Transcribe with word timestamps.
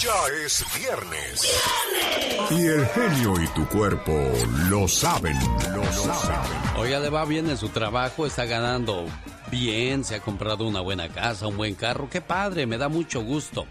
Ya 0.00 0.12
es 0.44 0.64
viernes. 0.78 1.60
Y 2.50 2.66
el 2.66 2.86
genio 2.86 3.42
y 3.42 3.48
tu 3.48 3.66
cuerpo 3.66 4.16
lo 4.70 4.86
saben, 4.86 5.36
lo 5.74 5.84
saben. 5.92 6.88
Ya 6.88 7.00
le 7.00 7.10
va 7.10 7.24
bien 7.24 7.50
en 7.50 7.56
su 7.56 7.68
trabajo, 7.70 8.24
está 8.24 8.44
ganando 8.44 9.06
bien, 9.50 10.04
se 10.04 10.14
ha 10.14 10.20
comprado 10.20 10.68
una 10.68 10.80
buena 10.80 11.08
casa, 11.08 11.48
un 11.48 11.56
buen 11.56 11.74
carro. 11.74 12.08
Qué 12.08 12.20
padre, 12.20 12.66
me 12.66 12.78
da 12.78 12.88
mucho 12.88 13.22
gusto. 13.22 13.66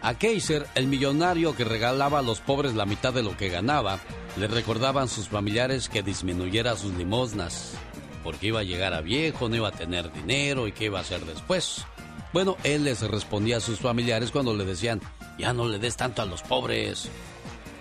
A 0.00 0.14
Kaiser, 0.14 0.66
el 0.74 0.86
millonario 0.86 1.54
que 1.54 1.64
regalaba 1.64 2.20
a 2.20 2.22
los 2.22 2.40
pobres 2.40 2.74
la 2.74 2.86
mitad 2.86 3.12
de 3.12 3.22
lo 3.22 3.36
que 3.36 3.50
ganaba, 3.50 3.98
le 4.38 4.46
recordaban 4.46 5.08
sus 5.08 5.28
familiares 5.28 5.90
que 5.90 6.02
disminuyera 6.02 6.76
sus 6.76 6.94
limosnas, 6.94 7.74
porque 8.24 8.46
iba 8.46 8.60
a 8.60 8.64
llegar 8.64 8.94
a 8.94 9.02
viejo, 9.02 9.50
no 9.50 9.56
iba 9.56 9.68
a 9.68 9.72
tener 9.72 10.10
dinero 10.12 10.66
y 10.66 10.72
qué 10.72 10.86
iba 10.86 10.98
a 10.98 11.02
hacer 11.02 11.26
después. 11.26 11.84
Bueno, 12.32 12.56
él 12.64 12.84
les 12.84 13.02
respondía 13.02 13.58
a 13.58 13.60
sus 13.60 13.80
familiares 13.80 14.30
cuando 14.30 14.54
le 14.54 14.64
decían, 14.64 15.00
ya 15.38 15.52
no 15.52 15.68
le 15.68 15.78
des 15.78 15.96
tanto 15.96 16.22
a 16.22 16.26
los 16.26 16.42
pobres. 16.42 17.08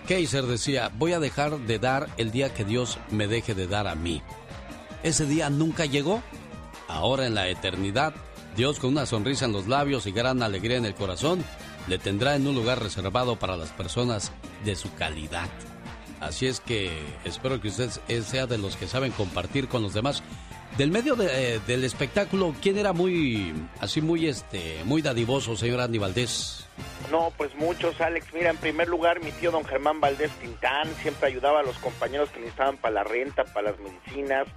Kaiser 0.08 0.46
decía, 0.46 0.92
voy 0.98 1.14
a 1.14 1.20
dejar 1.20 1.60
de 1.60 1.80
dar 1.80 2.08
el 2.18 2.32
día 2.32 2.54
que 2.54 2.64
Dios 2.64 2.98
me 3.12 3.28
deje 3.28 3.54
de 3.54 3.68
dar 3.68 3.88
a 3.88 3.96
mí. 3.96 4.22
Ese 5.04 5.26
día 5.26 5.50
nunca 5.50 5.86
llegó. 5.86 6.24
Ahora 6.88 7.26
en 7.26 7.36
la 7.36 7.50
eternidad, 7.50 8.14
Dios 8.56 8.80
con 8.80 8.92
una 8.92 9.06
sonrisa 9.06 9.46
en 9.46 9.52
los 9.52 9.68
labios 9.68 10.08
y 10.08 10.12
gran 10.12 10.42
alegría 10.42 10.78
en 10.78 10.86
el 10.86 10.96
corazón, 10.96 11.44
le 11.88 11.98
tendrá 11.98 12.36
en 12.36 12.48
un 12.48 12.56
lugar 12.56 12.82
reservado 12.82 13.38
para 13.38 13.58
las 13.58 13.72
personas 13.72 14.32
de 14.64 14.76
su 14.76 14.94
calidad. 14.94 15.50
Así 16.20 16.48
es 16.48 16.60
que 16.60 16.92
espero 17.26 17.62
que 17.62 17.68
usted 17.68 17.90
sea 18.24 18.48
de 18.48 18.58
los 18.58 18.76
que 18.76 18.88
saben 18.88 19.12
compartir 19.12 19.68
con 19.68 19.84
los 19.84 19.94
demás. 19.94 20.24
Del 20.78 20.92
medio 20.92 21.18
eh, 21.22 21.60
del 21.68 21.84
espectáculo, 21.84 22.56
¿quién 22.62 22.78
era 22.78 22.94
muy, 22.94 23.54
así 23.80 24.02
muy, 24.02 24.28
este, 24.28 24.84
muy 24.86 25.02
dadivoso, 25.02 25.56
señor 25.56 25.82
Andy 25.82 25.98
Valdés? 25.98 26.67
No, 27.12 27.32
pues 27.38 27.56
muchos, 27.56 28.00
Alex. 28.02 28.34
Mira, 28.34 28.50
en 28.50 28.58
primer 28.58 28.88
lugar, 28.88 29.22
mi 29.22 29.32
tío 29.32 29.52
don 29.52 29.64
Germán 29.66 30.02
Valdés 30.02 30.32
Tintán 30.40 30.88
siempre 31.02 31.28
ayudaba 31.28 31.62
a 31.62 31.64
los 31.64 31.78
compañeros 31.78 32.30
que 32.30 32.40
necesitaban 32.40 32.78
para 32.78 32.96
la 32.96 33.04
renta, 33.04 33.46
para 33.46 33.72
las 33.72 33.80
medicinas. 33.80 34.48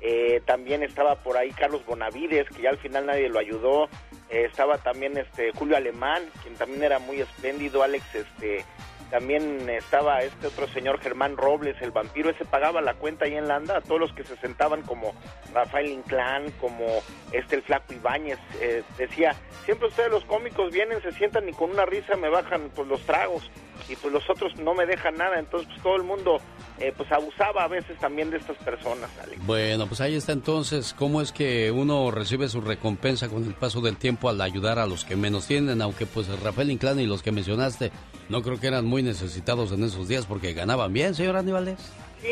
Eh, 0.00 0.40
también 0.46 0.82
estaba 0.82 1.16
por 1.16 1.36
ahí 1.36 1.50
Carlos 1.50 1.84
Bonavides, 1.84 2.48
que 2.48 2.62
ya 2.62 2.70
al 2.70 2.78
final 2.78 3.06
nadie 3.06 3.28
lo 3.28 3.38
ayudó. 3.38 3.88
Eh, 4.30 4.44
estaba 4.44 4.78
también 4.78 5.16
este 5.18 5.52
Julio 5.52 5.76
Alemán, 5.76 6.22
quien 6.42 6.54
también 6.54 6.82
era 6.82 6.98
muy 6.98 7.20
espléndido. 7.20 7.82
Alex, 7.82 8.04
este 8.14 8.64
también 9.10 9.68
estaba 9.70 10.20
este 10.20 10.48
otro 10.48 10.66
señor 10.68 11.00
Germán 11.00 11.36
Robles, 11.36 11.76
el 11.80 11.90
vampiro, 11.90 12.30
ese 12.30 12.44
pagaba 12.44 12.80
la 12.80 12.94
cuenta 12.94 13.24
ahí 13.24 13.36
en 13.36 13.48
Landa 13.48 13.78
a 13.78 13.80
todos 13.80 14.00
los 14.00 14.12
que 14.12 14.24
se 14.24 14.36
sentaban 14.36 14.82
como 14.82 15.14
Rafael 15.52 15.88
Inclán, 15.88 16.50
como 16.60 16.84
este 17.32 17.56
el 17.56 17.62
flaco 17.62 17.94
Ibáñez, 17.94 18.38
eh, 18.60 18.82
decía, 18.96 19.34
siempre 19.64 19.88
ustedes 19.88 20.10
los 20.10 20.24
cómicos 20.24 20.72
vienen, 20.72 21.00
se 21.02 21.12
sientan 21.12 21.48
y 21.48 21.52
con 21.52 21.70
una 21.70 21.86
risa 21.86 22.16
me 22.16 22.28
bajan 22.28 22.70
pues 22.74 22.86
los 22.88 23.00
tragos 23.02 23.50
y 23.88 23.96
pues 23.96 24.12
los 24.12 24.28
otros 24.28 24.54
no 24.56 24.74
me 24.74 24.86
dejan 24.86 25.16
nada, 25.16 25.38
entonces 25.38 25.68
pues 25.68 25.82
todo 25.82 25.96
el 25.96 26.02
mundo 26.02 26.38
eh, 26.78 26.92
pues 26.96 27.10
abusaba 27.10 27.64
a 27.64 27.68
veces 27.68 27.98
también 27.98 28.30
de 28.30 28.38
estas 28.38 28.56
personas, 28.58 29.10
Alex. 29.22 29.44
Bueno, 29.46 29.86
pues 29.86 30.00
ahí 30.00 30.14
está 30.14 30.32
entonces 30.32 30.94
cómo 30.96 31.20
es 31.20 31.32
que 31.32 31.70
uno 31.70 32.10
recibe 32.10 32.48
su 32.48 32.60
recompensa 32.60 33.28
con 33.28 33.44
el 33.44 33.54
paso 33.54 33.80
del 33.80 33.96
tiempo 33.96 34.28
al 34.28 34.40
ayudar 34.40 34.78
a 34.78 34.86
los 34.86 35.04
que 35.04 35.16
menos 35.16 35.46
tienen, 35.46 35.80
aunque 35.82 36.06
pues 36.06 36.28
Rafael 36.40 36.70
Inclán 36.70 37.00
y 37.00 37.06
los 37.06 37.22
que 37.22 37.32
mencionaste 37.32 37.90
no 38.28 38.42
creo 38.42 38.60
que 38.60 38.66
eran 38.66 38.84
muy 38.84 39.02
necesitados 39.02 39.72
en 39.72 39.84
esos 39.84 40.08
días 40.08 40.26
porque 40.26 40.52
ganaban 40.52 40.92
bien, 40.92 41.14
señor 41.14 41.36
Aníbales. 41.36 41.78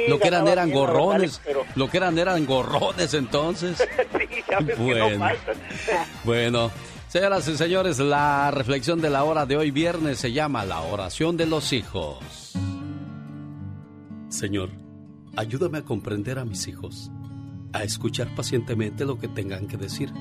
lo 0.08 0.18
que 0.18 0.28
eran 0.28 0.46
eran 0.46 0.70
gorrones, 0.70 1.40
lo 1.74 1.88
que 1.88 1.96
eran 1.96 2.18
eran 2.18 2.44
gorrones 2.44 3.14
entonces. 3.14 3.78
sí, 4.18 4.62
bueno. 4.78 5.28
bueno, 6.24 6.70
señoras 7.08 7.48
y 7.48 7.56
señores, 7.56 7.98
la 7.98 8.50
reflexión 8.50 9.00
de 9.00 9.10
la 9.10 9.24
hora 9.24 9.46
de 9.46 9.56
hoy 9.56 9.70
viernes 9.70 10.18
se 10.18 10.32
llama 10.32 10.64
la 10.64 10.80
oración 10.80 11.36
de 11.36 11.46
los 11.46 11.72
hijos. 11.72 12.52
Señor, 14.28 14.70
ayúdame 15.36 15.78
a 15.78 15.84
comprender 15.84 16.38
a 16.38 16.44
mis 16.44 16.68
hijos, 16.68 17.10
a 17.72 17.84
escuchar 17.84 18.34
pacientemente 18.34 19.04
lo 19.04 19.18
que 19.18 19.28
tengan 19.28 19.66
que 19.66 19.76
decir 19.76 20.12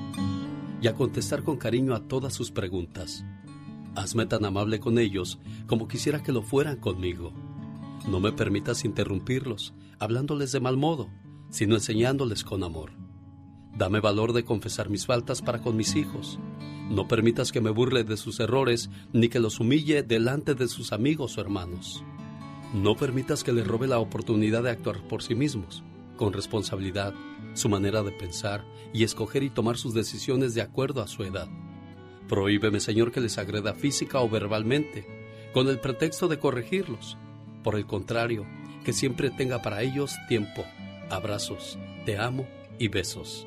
y 0.80 0.88
a 0.88 0.94
contestar 0.94 1.42
con 1.42 1.56
cariño 1.56 1.94
a 1.94 2.00
todas 2.00 2.34
sus 2.34 2.50
preguntas 2.50 3.24
Hazme 3.96 4.26
tan 4.26 4.44
amable 4.44 4.78
con 4.78 4.98
ellos 4.98 5.38
como 5.66 5.88
quisiera 5.88 6.22
que 6.22 6.30
lo 6.30 6.42
fueran 6.42 6.76
conmigo. 6.76 7.32
No 8.06 8.20
me 8.20 8.30
permitas 8.30 8.84
interrumpirlos, 8.84 9.72
hablándoles 9.98 10.52
de 10.52 10.60
mal 10.60 10.76
modo, 10.76 11.08
sino 11.48 11.74
enseñándoles 11.76 12.44
con 12.44 12.62
amor. 12.62 12.92
Dame 13.74 14.00
valor 14.00 14.34
de 14.34 14.44
confesar 14.44 14.90
mis 14.90 15.06
faltas 15.06 15.40
para 15.40 15.62
con 15.62 15.76
mis 15.76 15.96
hijos. 15.96 16.38
No 16.88 17.08
permitas 17.08 17.50
que 17.50 17.60
me 17.60 17.70
burle 17.70 18.04
de 18.04 18.16
sus 18.16 18.38
errores 18.38 18.90
ni 19.12 19.28
que 19.28 19.40
los 19.40 19.58
humille 19.58 20.02
delante 20.02 20.54
de 20.54 20.68
sus 20.68 20.92
amigos 20.92 21.36
o 21.36 21.40
hermanos. 21.40 22.04
No 22.74 22.94
permitas 22.96 23.42
que 23.42 23.52
les 23.52 23.66
robe 23.66 23.88
la 23.88 23.98
oportunidad 23.98 24.62
de 24.62 24.70
actuar 24.70 25.06
por 25.08 25.22
sí 25.22 25.34
mismos, 25.34 25.82
con 26.16 26.32
responsabilidad, 26.32 27.12
su 27.54 27.68
manera 27.68 28.02
de 28.02 28.12
pensar 28.12 28.64
y 28.92 29.02
escoger 29.02 29.42
y 29.42 29.50
tomar 29.50 29.78
sus 29.78 29.94
decisiones 29.94 30.54
de 30.54 30.62
acuerdo 30.62 31.02
a 31.02 31.08
su 31.08 31.24
edad. 31.24 31.48
Prohíbeme, 32.28 32.80
Señor, 32.80 33.12
que 33.12 33.20
les 33.20 33.38
agreda 33.38 33.74
física 33.74 34.20
o 34.20 34.28
verbalmente, 34.28 35.06
con 35.52 35.68
el 35.68 35.80
pretexto 35.80 36.28
de 36.28 36.38
corregirlos. 36.38 37.16
Por 37.64 37.76
el 37.76 37.86
contrario, 37.86 38.46
que 38.84 38.92
siempre 38.92 39.30
tenga 39.30 39.62
para 39.62 39.82
ellos 39.82 40.14
tiempo, 40.28 40.64
abrazos, 41.10 41.78
te 42.04 42.18
amo 42.18 42.46
y 42.78 42.88
besos. 42.88 43.46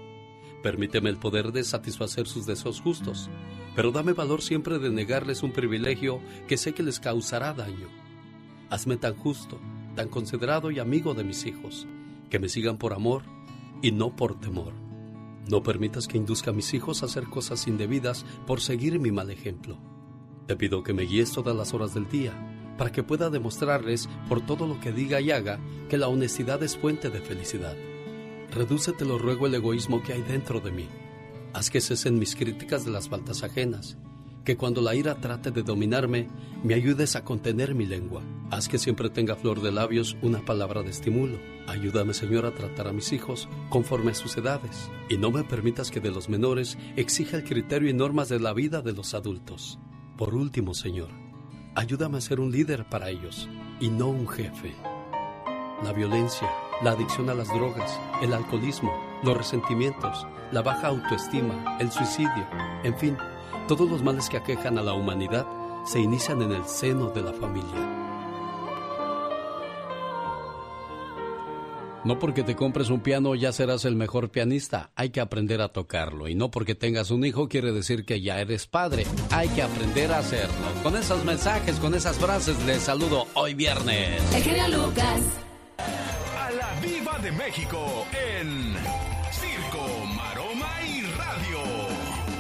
Permíteme 0.62 1.10
el 1.10 1.18
poder 1.18 1.52
de 1.52 1.64
satisfacer 1.64 2.28
sus 2.28 2.46
deseos 2.46 2.82
justos, 2.82 3.30
pero 3.76 3.92
dame 3.92 4.14
valor 4.14 4.42
siempre 4.42 4.78
de 4.78 4.90
negarles 4.90 5.42
un 5.42 5.54
privilegio 5.54 6.20
que 6.48 6.58
sé 6.58 6.74
que 6.74 6.84
les 6.84 7.00
causará 7.00 7.54
daño. 7.54 7.88
Hazme 8.70 8.98
tan 8.98 9.16
justo, 9.16 9.58
tan 9.96 10.10
considerado 10.10 10.70
y 10.70 10.80
amigo 10.80 11.14
de 11.14 11.24
mis 11.24 11.46
hijos, 11.46 11.88
que 12.30 12.40
me 12.40 12.50
sigan 12.50 12.78
por 12.78 12.94
amor 12.94 13.24
y 13.82 13.92
no 13.92 14.16
por 14.16 14.40
temor. 14.40 14.74
No 15.50 15.64
permitas 15.64 16.08
que 16.08 16.18
induzca 16.18 16.52
a 16.52 16.54
mis 16.54 16.74
hijos 16.74 17.02
a 17.02 17.06
hacer 17.06 17.24
cosas 17.24 17.68
indebidas 17.68 18.26
por 18.46 18.60
seguir 18.60 19.00
mi 19.00 19.12
mal 19.12 19.32
ejemplo. 19.32 19.80
Te 20.46 20.56
pido 20.56 20.84
que 20.84 20.94
me 20.94 21.04
guíes 21.04 21.32
todas 21.32 21.56
las 21.56 21.74
horas 21.74 21.94
del 21.94 22.10
día, 22.10 22.34
para 22.78 22.92
que 22.92 23.04
pueda 23.04 23.30
demostrarles 23.30 24.10
por 24.28 24.46
todo 24.46 24.68
lo 24.68 24.80
que 24.80 24.92
diga 24.92 25.22
y 25.22 25.32
haga 25.32 25.60
que 25.90 25.98
la 25.98 26.08
honestidad 26.08 26.62
es 26.64 26.78
fuente 26.78 27.10
de 27.10 27.20
felicidad. 27.20 27.76
Redúce, 28.52 28.94
te 28.94 29.06
lo 29.06 29.18
ruego, 29.18 29.48
el 29.48 29.56
egoísmo 29.56 30.02
que 30.02 30.14
hay 30.14 30.22
dentro 30.22 30.60
de 30.60 30.72
mí. 30.72 30.88
Haz 31.54 31.70
que 31.70 31.82
cesen 31.82 32.20
mis 32.20 32.36
críticas 32.36 32.86
de 32.86 32.92
las 32.92 33.10
faltas 33.10 33.44
ajenas 33.44 33.98
que 34.50 34.58
cuando 34.58 34.82
la 34.82 34.96
ira 34.96 35.14
trate 35.22 35.52
de 35.52 35.62
dominarme, 35.62 36.28
me 36.64 36.74
ayudes 36.74 37.16
a 37.16 37.24
contener 37.24 37.76
mi 37.76 37.86
lengua. 37.86 38.24
Haz 38.50 38.68
que 38.68 38.80
siempre 38.80 39.12
tenga 39.12 39.36
flor 39.36 39.62
de 39.62 39.72
labios 39.72 40.18
una 40.24 40.44
palabra 40.44 40.82
de 40.82 40.90
estímulo. 40.90 41.38
Ayúdame, 41.68 42.16
Señor, 42.16 42.48
a 42.48 42.56
tratar 42.56 42.88
a 42.88 42.92
mis 42.92 43.14
hijos 43.14 43.48
conforme 43.70 44.10
a 44.10 44.16
sus 44.16 44.36
edades. 44.38 44.90
Y 45.08 45.18
no 45.18 45.30
me 45.30 45.44
permitas 45.44 45.92
que 45.92 46.00
de 46.00 46.10
los 46.10 46.30
menores 46.30 46.80
exija 46.96 47.38
el 47.38 47.44
criterio 47.44 47.90
y 47.90 47.94
normas 47.94 48.28
de 48.28 48.40
la 48.40 48.54
vida 48.54 48.82
de 48.82 48.94
los 48.94 49.14
adultos. 49.14 49.78
Por 50.18 50.34
último, 50.34 50.74
Señor, 50.74 51.10
ayúdame 51.76 52.18
a 52.18 52.22
ser 52.22 52.40
un 52.40 52.52
líder 52.52 52.90
para 52.90 53.12
ellos 53.12 53.48
y 53.80 53.90
no 53.90 54.08
un 54.08 54.28
jefe. 54.28 54.74
La 55.84 55.94
violencia, 55.94 56.50
la 56.82 56.92
adicción 56.92 57.30
a 57.30 57.34
las 57.34 57.50
drogas, 57.50 58.00
el 58.22 58.34
alcoholismo, 58.34 58.94
los 59.24 59.38
resentimientos, 59.38 60.26
la 60.52 60.62
baja 60.62 60.88
autoestima, 60.88 61.78
el 61.80 61.92
suicidio, 61.92 62.48
en 62.84 62.98
fin, 62.98 63.18
todos 63.68 63.90
los 63.90 64.02
males 64.02 64.30
que 64.30 64.38
aquejan 64.38 64.78
a 64.78 64.82
la 64.82 64.94
humanidad 64.94 65.46
se 65.86 66.00
inician 66.00 66.42
en 66.42 66.52
el 66.52 66.66
seno 66.66 67.10
de 67.10 67.22
la 67.22 67.34
familia. 67.34 67.96
No 72.06 72.18
porque 72.18 72.44
te 72.44 72.56
compres 72.56 72.90
un 72.90 73.02
piano 73.02 73.36
ya 73.36 73.52
serás 73.52 73.84
el 73.84 73.96
mejor 73.98 74.32
pianista, 74.32 74.92
hay 74.96 75.10
que 75.10 75.20
aprender 75.20 75.62
a 75.62 75.74
tocarlo. 75.74 76.30
Y 76.30 76.36
no 76.36 76.50
porque 76.50 76.74
tengas 76.74 77.12
un 77.12 77.26
hijo 77.26 77.50
quiere 77.50 77.74
decir 77.74 78.06
que 78.06 78.22
ya 78.22 78.40
eres 78.40 78.68
padre, 78.68 79.06
hay 79.32 79.50
que 79.50 79.62
aprender 79.62 80.14
a 80.14 80.20
hacerlo. 80.20 80.56
Con 80.82 80.96
esos 80.96 81.26
mensajes, 81.26 81.76
con 81.76 81.94
esas 81.94 82.18
frases, 82.18 82.64
les 82.66 82.84
saludo 82.84 83.28
hoy 83.34 83.54
viernes. 83.54 84.22
El 84.34 84.72
Lucas. 84.72 85.49
De 87.30 87.36
México 87.36 88.08
en 88.12 88.76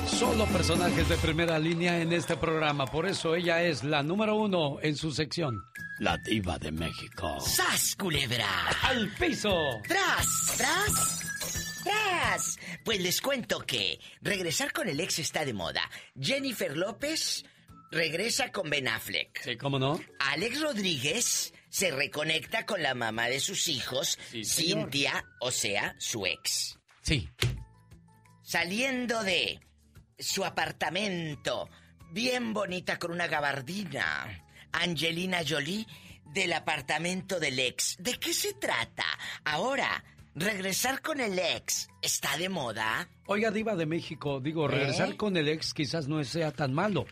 Solo 0.07 0.45
personajes 0.47 1.07
de 1.07 1.15
primera 1.17 1.59
línea 1.59 2.01
en 2.01 2.11
este 2.11 2.35
programa. 2.35 2.87
Por 2.87 3.05
eso 3.05 3.35
ella 3.35 3.61
es 3.61 3.83
la 3.83 4.01
número 4.01 4.35
uno 4.35 4.79
en 4.81 4.97
su 4.97 5.11
sección. 5.11 5.63
La 5.99 6.17
diva 6.17 6.57
de 6.57 6.71
México. 6.71 7.39
¡Sas, 7.39 7.95
culebra! 7.99 8.49
¡Al 8.81 9.09
piso! 9.09 9.53
¡Tras, 9.87 10.55
tras! 10.57 11.83
¡Tras! 11.83 12.59
Pues 12.83 12.99
les 12.99 13.21
cuento 13.21 13.59
que 13.59 13.99
regresar 14.21 14.73
con 14.73 14.89
el 14.89 14.99
ex 14.99 15.19
está 15.19 15.45
de 15.45 15.53
moda. 15.53 15.87
Jennifer 16.19 16.75
López 16.75 17.45
regresa 17.91 18.51
con 18.51 18.71
Ben 18.71 18.87
Affleck. 18.87 19.39
Sí, 19.43 19.55
¿cómo 19.55 19.77
no? 19.77 19.99
Alex 20.19 20.61
Rodríguez 20.61 21.53
se 21.69 21.91
reconecta 21.91 22.65
con 22.65 22.81
la 22.81 22.93
mamá 22.95 23.27
de 23.27 23.39
sus 23.39 23.67
hijos, 23.67 24.17
Cintia, 24.43 25.25
o 25.39 25.51
sea, 25.51 25.95
su 25.99 26.25
ex. 26.25 26.79
Sí. 27.01 27.29
Saliendo 28.43 29.23
de 29.23 29.59
su 30.17 30.43
apartamento 30.43 31.69
bien 32.11 32.53
bonita 32.53 32.97
con 32.97 33.11
una 33.11 33.27
gabardina. 33.27 34.43
Angelina 34.71 35.39
Jolie 35.47 35.85
del 36.25 36.53
apartamento 36.53 37.39
del 37.39 37.59
ex. 37.59 37.95
¿De 37.99 38.19
qué 38.19 38.33
se 38.33 38.53
trata? 38.53 39.05
Ahora, 39.43 40.03
regresar 40.35 41.01
con 41.01 41.19
el 41.19 41.39
ex 41.39 41.87
está 42.01 42.37
de 42.37 42.49
moda. 42.49 43.09
Oiga, 43.25 43.51
diva 43.51 43.75
de 43.75 43.85
México, 43.85 44.39
digo, 44.39 44.67
regresar 44.67 45.11
¿Eh? 45.11 45.17
con 45.17 45.37
el 45.37 45.47
ex 45.47 45.73
quizás 45.73 46.07
no 46.07 46.23
sea 46.23 46.51
tan 46.51 46.73
malo. 46.73 47.05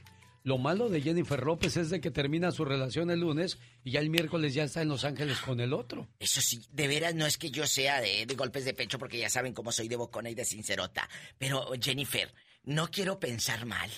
Lo 0.44 0.58
malo 0.58 0.90
de 0.90 1.02
Jennifer 1.02 1.44
López 1.44 1.76
es 1.78 1.90
de 1.90 2.00
que 2.00 2.12
termina 2.12 2.52
su 2.52 2.64
relación 2.64 3.12
el 3.12 3.20
lunes 3.20 3.58
y 3.84 3.92
ya 3.92 4.00
el 4.00 4.10
miércoles 4.10 4.54
ya 4.54 4.64
está 4.64 4.82
en 4.82 4.88
Los 4.90 5.04
Ángeles 5.04 5.40
con 5.40 5.60
el 5.60 5.74
otro. 5.74 6.08
Eso 6.20 6.42
sí, 6.42 6.60
de 6.72 6.88
veras 6.88 7.16
no 7.16 7.26
es 7.26 7.38
que 7.38 7.52
yo 7.52 7.68
sea 7.68 8.00
de, 8.00 8.26
de 8.26 8.36
golpes 8.36 8.64
de 8.66 8.74
pecho 8.74 8.98
porque 8.98 9.20
ya 9.20 9.30
saben 9.30 9.54
cómo 9.54 9.72
soy 9.72 9.88
de 9.88 9.98
bocona 9.98 10.30
y 10.30 10.36
de 10.36 10.46
sincerota. 10.46 11.10
Pero 11.38 11.72
Jennifer, 11.82 12.34
no 12.64 12.90
quiero 12.90 13.20
pensar 13.20 13.66
mal. 13.66 13.90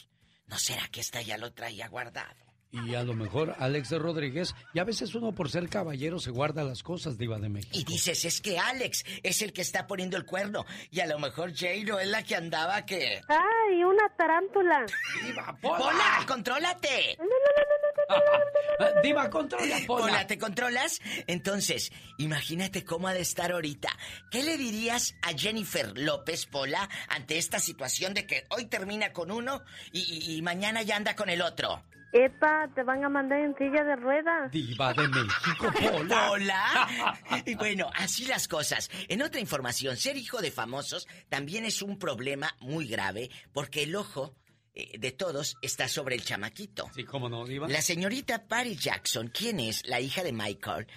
¿No 0.47 0.57
será 0.57 0.87
que 0.87 1.01
esta 1.01 1.21
ya 1.21 1.37
lo 1.37 1.53
traía 1.53 1.87
guardado? 1.87 2.48
Y 2.71 2.93
a 2.93 3.03
lo 3.03 3.15
mejor 3.15 3.55
Alex 3.57 3.89
de 3.89 3.97
Rodríguez, 3.97 4.53
y 4.73 4.79
a 4.79 4.83
veces 4.83 5.15
uno 5.15 5.31
por 5.33 5.49
ser 5.49 5.69
caballero 5.69 6.19
se 6.19 6.29
guarda 6.29 6.63
las 6.63 6.83
cosas, 6.83 7.17
Diva 7.17 7.39
de 7.39 7.49
México. 7.49 7.75
Y 7.75 7.83
dices, 7.83 8.25
es 8.25 8.41
que 8.41 8.59
Alex 8.59 9.03
es 9.23 9.41
el 9.41 9.53
que 9.53 9.61
está 9.61 9.87
poniendo 9.87 10.17
el 10.17 10.25
cuerno, 10.25 10.65
y 10.91 10.99
a 10.99 11.07
lo 11.07 11.17
mejor 11.17 11.55
Jairo 11.55 11.99
es 11.99 12.07
la 12.07 12.21
que 12.21 12.35
andaba 12.35 12.85
que... 12.85 13.21
¡Ay, 13.27 13.83
una 13.83 14.07
tarántula! 14.15 14.85
¡Diva, 15.25 15.57
Pola! 15.59 16.23
contrólate! 16.27 17.17
No, 17.17 17.25
no, 17.25 17.31
no, 17.31 18.15
no, 18.15 18.87
no, 18.87 18.93
no, 18.93 19.01
Diva, 19.01 19.29
controla, 19.31 19.77
Pola. 19.87 20.05
Pola, 20.05 20.27
¿te 20.27 20.37
controlas? 20.37 21.01
Entonces, 21.25 21.91
imagínate 22.19 22.85
cómo 22.85 23.07
ha 23.07 23.13
de 23.13 23.21
estar 23.21 23.51
ahorita. 23.51 23.89
¿Qué 24.29 24.43
le 24.43 24.57
dirías 24.57 25.15
a 25.23 25.35
Jennifer 25.35 25.97
López, 25.97 26.45
Pola, 26.45 26.87
ante 27.07 27.39
esta 27.39 27.59
situación 27.59 28.13
de 28.13 28.27
que 28.27 28.45
hoy 28.49 28.65
termina 28.65 29.11
con 29.11 29.31
uno 29.31 29.63
y, 29.91 30.35
y 30.35 30.41
mañana 30.43 30.83
ya 30.83 30.95
anda 30.97 31.15
con 31.15 31.29
el 31.29 31.41
otro? 31.41 31.83
Epa, 32.11 32.67
te 32.73 32.83
van 32.83 33.03
a 33.03 33.09
mandar 33.09 33.39
en 33.39 33.55
silla 33.55 33.83
de 33.83 33.95
ruedas. 33.95 34.51
Diva 34.51 34.93
de 34.93 35.07
México, 35.07 35.71
Pola. 35.79 36.31
¿Hola? 36.31 37.43
y 37.45 37.55
bueno, 37.55 37.89
así 37.95 38.25
las 38.25 38.47
cosas. 38.47 38.89
En 39.07 39.21
otra 39.21 39.39
información, 39.39 39.95
ser 39.95 40.17
hijo 40.17 40.41
de 40.41 40.51
famosos 40.51 41.07
también 41.29 41.65
es 41.65 41.81
un 41.81 41.99
problema 41.99 42.55
muy 42.61 42.87
grave 42.87 43.29
porque 43.53 43.83
el 43.83 43.95
ojo 43.95 44.35
eh, 44.73 44.97
de 44.97 45.11
todos 45.11 45.55
está 45.61 45.87
sobre 45.87 46.15
el 46.15 46.23
chamaquito. 46.23 46.89
Sí, 46.95 47.03
cómo 47.03 47.29
no, 47.29 47.45
Diva. 47.45 47.67
La 47.67 47.81
señorita 47.81 48.47
Paris 48.47 48.79
Jackson, 48.79 49.27
quien 49.27 49.59
es 49.59 49.85
la 49.85 49.99
hija 49.99 50.23
de 50.23 50.33
Michael, 50.33 50.87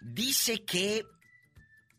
dice 0.00 0.64
que 0.64 1.06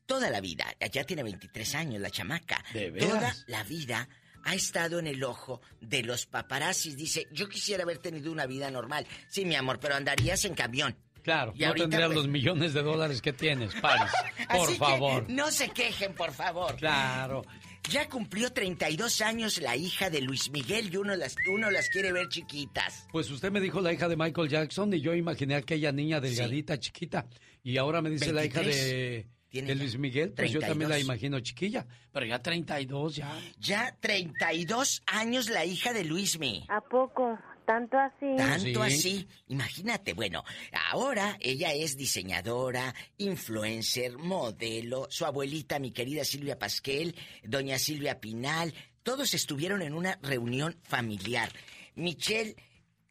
toda 0.05 0.29
la 0.29 0.41
vida, 0.41 0.65
ya 0.91 1.03
tiene 1.05 1.23
23 1.23 1.75
años 1.75 2.01
la 2.01 2.09
chamaca, 2.09 2.63
¿De 2.73 2.91
toda 2.91 3.33
la 3.47 3.63
vida 3.63 4.09
ha 4.47 4.55
estado 4.55 4.99
en 4.99 5.07
el 5.07 5.23
ojo 5.25 5.61
de 5.81 6.03
los 6.03 6.25
paparazzis. 6.25 6.95
Dice, 6.95 7.27
yo 7.33 7.49
quisiera 7.49 7.83
haber 7.83 7.97
tenido 7.97 8.31
una 8.31 8.45
vida 8.45 8.71
normal. 8.71 9.05
Sí, 9.27 9.43
mi 9.43 9.55
amor, 9.55 9.77
pero 9.79 9.95
andarías 9.95 10.45
en 10.45 10.55
camión. 10.55 10.95
Claro, 11.21 11.53
y 11.53 11.65
no 11.65 11.73
tendrías 11.73 12.05
pues, 12.05 12.15
los 12.15 12.27
millones 12.29 12.73
de 12.73 12.81
dólares 12.81 13.21
que 13.21 13.33
tienes, 13.33 13.75
Paris. 13.81 14.09
Por 14.49 14.73
favor. 14.77 15.29
no 15.29 15.51
se 15.51 15.67
quejen, 15.69 16.13
por 16.13 16.31
favor. 16.31 16.77
Claro. 16.77 17.43
Ya 17.89 18.07
cumplió 18.07 18.53
32 18.53 19.19
años 19.19 19.61
la 19.61 19.75
hija 19.75 20.09
de 20.09 20.21
Luis 20.21 20.49
Miguel 20.51 20.89
y 20.93 20.95
uno 20.95 21.17
las, 21.17 21.35
uno 21.51 21.69
las 21.69 21.89
quiere 21.89 22.13
ver 22.13 22.29
chiquitas. 22.29 23.07
Pues 23.11 23.29
usted 23.29 23.51
me 23.51 23.59
dijo 23.59 23.81
la 23.81 23.91
hija 23.91 24.07
de 24.07 24.15
Michael 24.15 24.47
Jackson 24.47 24.93
y 24.93 25.01
yo 25.01 25.13
imaginé 25.13 25.55
aquella 25.55 25.91
niña 25.91 26.21
delgadita, 26.21 26.79
chiquita. 26.79 27.27
Y 27.61 27.75
ahora 27.75 28.01
me 28.01 28.09
dice 28.09 28.31
la 28.31 28.45
hija 28.45 28.61
de 28.61 29.27
de 29.51 29.75
Luis 29.75 29.97
Miguel, 29.97 30.33
pues 30.33 30.51
yo 30.51 30.59
también 30.59 30.89
la 30.89 30.99
imagino 30.99 31.39
chiquilla, 31.39 31.85
pero 32.11 32.25
ya 32.25 32.41
32 32.41 33.15
ya. 33.15 33.39
Ya 33.59 33.95
32 33.99 35.03
años 35.07 35.49
la 35.49 35.65
hija 35.65 35.93
de 35.93 36.03
Luismi. 36.03 36.65
¿A 36.69 36.81
poco? 36.81 37.37
¿Tanto 37.65 37.97
así? 37.97 38.25
Tanto 38.37 38.83
así. 38.83 39.27
Imagínate, 39.47 40.13
bueno, 40.13 40.43
ahora 40.89 41.37
ella 41.39 41.73
es 41.73 41.97
diseñadora, 41.97 42.93
influencer, 43.17 44.17
modelo, 44.17 45.07
su 45.09 45.25
abuelita, 45.25 45.79
mi 45.79 45.91
querida 45.91 46.23
Silvia 46.23 46.57
Pasquel, 46.57 47.15
doña 47.43 47.77
Silvia 47.77 48.21
Pinal, 48.21 48.73
todos 49.03 49.33
estuvieron 49.33 49.81
en 49.81 49.93
una 49.93 50.17
reunión 50.21 50.77
familiar. 50.83 51.49
Michelle 51.95 52.55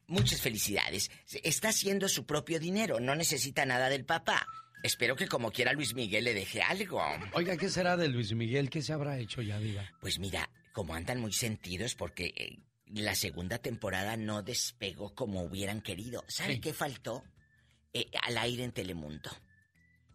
muchas 0.06 0.40
felicidades. 0.40 1.10
Está 1.42 1.68
haciendo 1.68 2.08
su 2.08 2.26
propio 2.26 2.58
dinero, 2.58 3.00
no 3.00 3.14
necesita 3.14 3.66
nada 3.66 3.88
del 3.88 4.04
papá. 4.04 4.46
Espero 4.82 5.16
que 5.16 5.26
como 5.26 5.50
quiera 5.50 5.72
Luis 5.72 5.94
Miguel 5.94 6.24
le 6.24 6.34
deje 6.34 6.62
algo. 6.62 7.02
Oiga, 7.32 7.56
¿qué 7.56 7.68
será 7.68 7.96
de 7.96 8.08
Luis 8.08 8.32
Miguel? 8.34 8.70
¿Qué 8.70 8.82
se 8.82 8.92
habrá 8.92 9.18
hecho 9.18 9.42
ya, 9.42 9.58
diga? 9.58 9.90
Pues 10.00 10.18
mira, 10.18 10.48
como 10.72 10.94
andan 10.94 11.20
muy 11.20 11.32
sentidos 11.32 11.94
porque 11.94 12.32
eh, 12.36 12.58
la 12.86 13.14
segunda 13.14 13.58
temporada 13.58 14.16
no 14.16 14.42
despegó 14.42 15.14
como 15.14 15.42
hubieran 15.42 15.80
querido. 15.80 16.24
¿Sabe 16.28 16.60
qué 16.60 16.72
faltó? 16.72 17.24
Eh, 17.92 18.10
al 18.22 18.36
aire 18.38 18.62
en 18.64 18.72
Telemundo. 18.72 19.30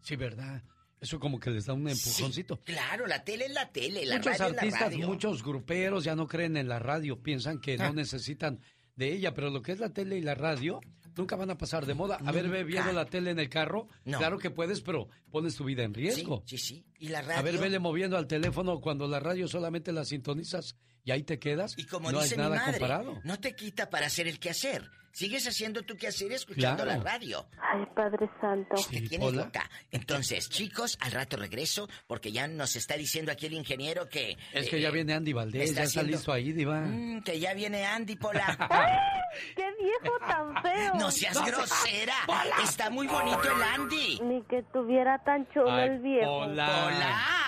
Sí, 0.02 0.16
¿verdad? 0.16 0.62
Eso 1.00 1.18
como 1.18 1.40
que 1.40 1.50
les 1.50 1.66
da 1.66 1.72
un 1.72 1.88
empujoncito. 1.88 2.60
claro, 2.60 3.08
la 3.08 3.24
tele 3.24 3.46
es 3.46 3.52
la 3.52 3.72
tele, 3.72 4.06
la 4.06 4.16
muchos 4.18 4.38
radio 4.38 4.54
artistas, 4.56 4.92
es 4.92 4.98
la 5.00 5.06
muchos 5.08 5.42
gruperos 5.42 6.04
ya 6.04 6.14
no 6.14 6.28
creen 6.28 6.56
en 6.56 6.68
la 6.68 6.78
radio, 6.78 7.20
piensan 7.20 7.60
que 7.60 7.76
no 7.76 7.86
ah. 7.86 7.92
necesitan 7.92 8.60
de 8.94 9.12
ella, 9.12 9.34
pero 9.34 9.50
lo 9.50 9.62
que 9.62 9.72
es 9.72 9.80
la 9.80 9.88
tele 9.88 10.18
y 10.18 10.20
la 10.20 10.36
radio, 10.36 10.80
nunca 11.16 11.36
van 11.36 11.50
a 11.50 11.58
pasar 11.58 11.86
de 11.86 11.94
moda. 11.94 12.18
A 12.24 12.32
ver, 12.32 12.48
ve 12.48 12.64
viendo 12.64 12.92
la 12.92 13.06
tele 13.06 13.30
en 13.30 13.38
el 13.38 13.48
carro. 13.48 13.88
Claro 14.04 14.38
que 14.38 14.50
puedes, 14.50 14.80
pero 14.80 15.08
pones 15.30 15.56
tu 15.56 15.64
vida 15.64 15.82
en 15.82 15.94
riesgo. 15.94 16.42
Sí, 16.46 16.58
sí, 16.58 16.84
¿Y 16.98 17.08
la 17.08 17.22
radio? 17.22 17.38
A 17.38 17.42
ver, 17.42 17.58
vele 17.58 17.78
moviendo 17.78 18.16
al 18.16 18.26
teléfono 18.26 18.80
cuando 18.80 19.06
la 19.08 19.20
radio 19.20 19.48
solamente 19.48 19.92
la 19.92 20.04
sintonizas 20.04 20.76
y 21.04 21.10
ahí 21.10 21.22
te 21.22 21.38
quedas. 21.38 21.74
Y 21.76 21.86
como 21.86 22.12
no 22.12 22.22
dice 22.22 22.36
nada 22.36 22.50
mi 22.50 22.56
madre, 22.56 22.72
comparado. 22.72 23.20
no 23.24 23.40
te 23.40 23.54
quita 23.54 23.90
para 23.90 24.06
hacer 24.06 24.28
el 24.28 24.38
quehacer. 24.38 24.90
Sigues 25.12 25.46
haciendo 25.46 25.82
tu 25.82 25.94
quehacer 25.94 26.32
escuchando 26.32 26.86
la 26.86 26.96
radio. 26.96 27.46
Ay, 27.60 27.84
Padre 27.94 28.30
Santo. 28.40 28.76
Te 28.90 29.02
tienes 29.02 29.34
loca. 29.34 29.68
Entonces, 29.90 30.48
chicos, 30.48 30.96
al 31.00 31.12
rato 31.12 31.36
regreso, 31.36 31.86
porque 32.06 32.32
ya 32.32 32.48
nos 32.48 32.76
está 32.76 32.96
diciendo 32.96 33.30
aquí 33.30 33.44
el 33.44 33.52
ingeniero 33.52 34.08
que... 34.08 34.38
Es 34.54 34.70
que 34.70 34.80
ya 34.80 34.88
eh, 34.88 34.92
viene 34.92 35.12
Andy 35.12 35.34
Valdés, 35.34 35.74
ya 35.74 35.82
está 35.82 36.02
listo 36.02 36.32
ahí, 36.32 36.52
Diva. 36.52 36.80
Mm, 36.80 37.22
que 37.24 37.38
ya 37.38 37.52
viene 37.52 37.84
Andy, 37.84 38.16
Pola. 38.16 38.56
¡Qué 39.56 39.64
viejo 39.82 40.18
tan 40.26 40.62
feo! 40.62 40.94
¡No 40.94 41.10
seas 41.10 41.44
grosera! 41.44 42.14
Está 42.64 42.88
muy 42.88 43.06
bonito 43.06 43.42
el 43.42 43.62
Andy. 43.62 44.20
Ni 44.22 44.42
que 44.44 44.62
tuviera 44.72 45.18
tan 45.24 45.46
chulo 45.52 45.78
el 45.78 45.98
viejo. 46.00 46.40
Pola. 46.40 47.42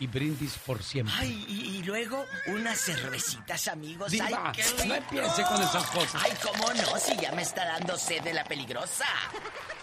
Y 0.00 0.06
brindis 0.06 0.56
por 0.58 0.80
siempre. 0.80 1.12
Ay, 1.18 1.44
y, 1.48 1.82
luego 1.82 2.24
unas 2.46 2.78
cervecitas, 2.78 3.66
amigos. 3.66 4.12
Ay, 4.12 4.32
qué 4.52 4.86
no 4.86 4.94
empiece 4.94 5.42
con 5.42 5.60
esas 5.60 5.84
cosas. 5.90 6.22
Ay, 6.24 6.32
cómo 6.40 6.72
no, 6.72 6.98
si 7.00 7.16
ya 7.16 7.32
me 7.32 7.42
está 7.42 7.64
dando 7.64 7.98
sed 7.98 8.22
de 8.22 8.32
la 8.32 8.44
peligrosa. 8.44 9.06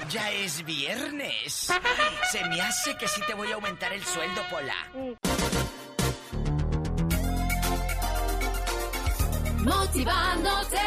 Ya 0.09 0.31
es 0.31 0.63
viernes. 0.63 1.69
Se 2.31 2.45
me 2.45 2.61
hace 2.61 2.95
que 2.95 3.09
sí 3.09 3.21
te 3.27 3.33
voy 3.33 3.51
a 3.51 3.55
aumentar 3.55 3.91
el 3.91 4.05
sueldo, 4.05 4.41
Pola. 4.49 4.75
Motivándote. 9.65 10.77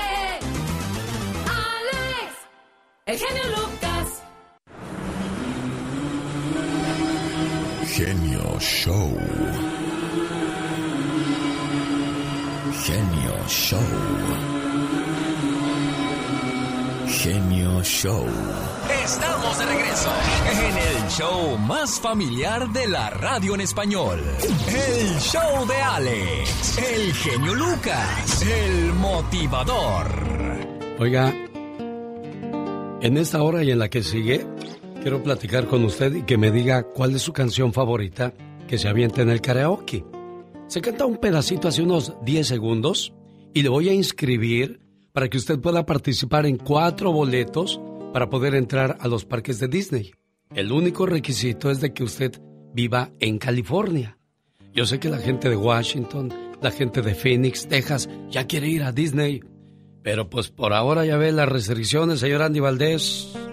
Alex, 1.51 2.33
el 3.05 3.19
genio 3.19 3.45
Lucas. 3.57 3.88
Genio 7.99 8.61
Show. 8.61 9.19
Genio 12.85 13.49
Show. 13.49 13.81
Genio 17.09 17.83
Show. 17.83 18.25
Estamos 19.05 19.59
de 19.59 19.67
regreso 19.67 20.11
en 20.53 20.77
el 20.77 21.11
show 21.11 21.59
más 21.59 21.99
familiar 21.99 22.69
de 22.69 22.87
la 22.87 23.11
radio 23.11 23.57
en 23.57 23.63
español. 23.63 24.23
El 24.69 25.19
show 25.19 25.67
de 25.67 25.83
Alex, 25.83 26.79
el 26.79 27.13
genio 27.15 27.53
Lucas, 27.57 28.43
el 28.43 28.93
motivador. 28.95 30.07
Oiga, 31.01 31.35
en 33.01 33.17
esta 33.17 33.43
hora 33.43 33.65
y 33.65 33.73
en 33.73 33.81
la 33.81 33.89
que 33.91 34.05
sigue, 34.05 34.47
quiero 35.09 35.25
platicar 35.25 35.67
con 35.69 35.87
usted 35.87 36.15
y 36.17 36.23
que 36.25 36.37
me 36.37 36.51
diga 36.51 36.83
cuál 36.83 37.15
es 37.15 37.23
su 37.23 37.33
canción 37.33 37.73
favorita 37.73 38.35
que 38.69 38.77
se 38.77 38.89
avienta 38.89 39.23
en 39.23 39.31
el 39.31 39.41
karaoke. 39.41 40.05
Se 40.67 40.83
canta 40.83 41.07
un 41.07 41.17
pedacito 41.17 41.67
hace 41.67 41.81
unos 41.81 42.13
10 42.27 42.47
segundos 42.47 43.15
y 43.55 43.63
le 43.63 43.71
voy 43.71 43.89
a 43.89 43.95
inscribir 43.95 44.83
para 45.15 45.31
que 45.31 45.39
usted 45.39 45.61
pueda 45.61 45.87
participar 45.87 46.45
en 46.45 46.59
cuatro 46.59 47.11
boletos 47.11 47.81
para 48.13 48.29
poder 48.29 48.55
entrar 48.55 48.99
a 49.01 49.09
los 49.09 49.25
parques 49.25 49.59
de 49.59 49.69
Disney. 49.69 50.13
El 50.55 50.73
único 50.73 51.07
requisito 51.07 51.71
es 51.71 51.81
de 51.81 51.95
que 51.95 52.05
usted 52.05 52.39
viva 52.75 53.11
en 53.19 53.39
California. 53.39 54.19
Yo 54.75 54.85
sé 54.85 55.01
que 55.01 55.09
la 55.09 55.17
gente 55.17 55.49
de 55.49 55.57
Washington, 55.57 56.35
la 56.61 56.71
gente 56.71 57.01
de 57.01 57.15
Phoenix, 57.15 57.67
Texas, 57.67 58.11
ya 58.29 58.47
quiere 58.47 58.69
ir 58.69 58.83
a 58.83 58.93
Disney. 58.93 59.41
Pero 60.03 60.29
pues 60.29 60.51
por 60.51 60.75
ahora 60.75 61.07
ya 61.07 61.17
ve 61.17 61.33
las 61.33 61.49
restricciones, 61.49 62.21
señor 62.21 62.43
Andy 62.43 62.61
Valdés. 62.61 63.48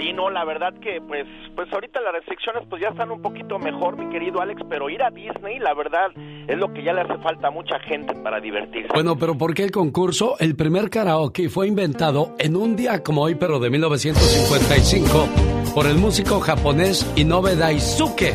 Sí, 0.00 0.14
no, 0.14 0.30
la 0.30 0.46
verdad 0.46 0.72
que 0.80 0.98
pues 1.06 1.26
pues 1.54 1.70
ahorita 1.70 2.00
las 2.00 2.14
restricciones 2.14 2.62
pues 2.70 2.80
ya 2.80 2.88
están 2.88 3.10
un 3.10 3.20
poquito 3.20 3.58
mejor, 3.58 3.98
mi 3.98 4.08
querido 4.08 4.40
Alex, 4.40 4.62
pero 4.66 4.88
ir 4.88 5.02
a 5.02 5.10
Disney, 5.10 5.58
la 5.58 5.74
verdad, 5.74 6.10
es 6.48 6.56
lo 6.56 6.72
que 6.72 6.82
ya 6.82 6.94
le 6.94 7.02
hace 7.02 7.18
falta 7.18 7.48
a 7.48 7.50
mucha 7.50 7.78
gente 7.80 8.14
para 8.14 8.40
divertirse. 8.40 8.88
Bueno, 8.94 9.18
pero 9.18 9.36
¿por 9.36 9.52
qué 9.52 9.64
el 9.64 9.70
concurso? 9.70 10.36
El 10.38 10.56
primer 10.56 10.88
karaoke 10.88 11.50
fue 11.50 11.68
inventado 11.68 12.34
en 12.38 12.56
un 12.56 12.76
día 12.76 13.02
como 13.02 13.20
hoy, 13.20 13.34
pero 13.34 13.58
de 13.58 13.68
1955, 13.68 15.28
por 15.74 15.86
el 15.86 15.96
músico 15.96 16.40
japonés 16.40 17.06
Inoue 17.16 17.54
Daisuke, 17.54 18.34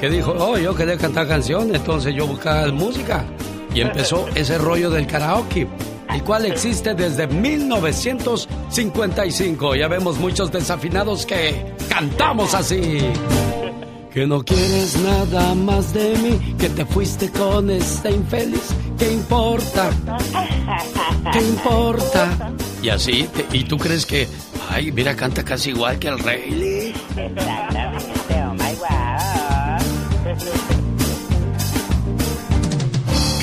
que 0.00 0.10
dijo, 0.10 0.34
oh, 0.36 0.58
yo 0.58 0.74
quería 0.74 0.98
cantar 0.98 1.28
canciones, 1.28 1.76
entonces 1.76 2.12
yo 2.12 2.26
buscaba 2.26 2.66
música. 2.72 3.24
Y 3.72 3.82
empezó 3.82 4.26
ese 4.34 4.58
rollo 4.58 4.90
del 4.90 5.06
karaoke 5.06 5.68
el 6.12 6.22
cual 6.24 6.46
existe 6.46 6.94
desde 6.94 7.26
1955. 7.26 9.74
Ya 9.74 9.88
vemos 9.88 10.18
muchos 10.18 10.50
desafinados 10.52 11.26
que 11.26 11.74
cantamos 11.88 12.54
así. 12.54 13.00
Que 14.12 14.26
no 14.26 14.44
quieres 14.44 14.96
nada 15.00 15.54
más 15.56 15.92
de 15.92 16.16
mí, 16.18 16.54
que 16.56 16.68
te 16.68 16.86
fuiste 16.86 17.30
con 17.30 17.68
este 17.68 18.12
infeliz. 18.12 18.72
¿Qué 18.96 19.12
importa? 19.12 19.90
¿Qué 21.32 21.40
importa? 21.40 22.52
Y 22.80 22.90
así, 22.90 23.26
¿y 23.52 23.64
tú 23.64 23.76
crees 23.76 24.06
que, 24.06 24.28
ay, 24.70 24.92
mira, 24.92 25.16
canta 25.16 25.44
casi 25.44 25.70
igual 25.70 25.98
que 25.98 26.06
el 26.08 26.20
rey? 26.20 26.94
Exactamente, 27.16 28.13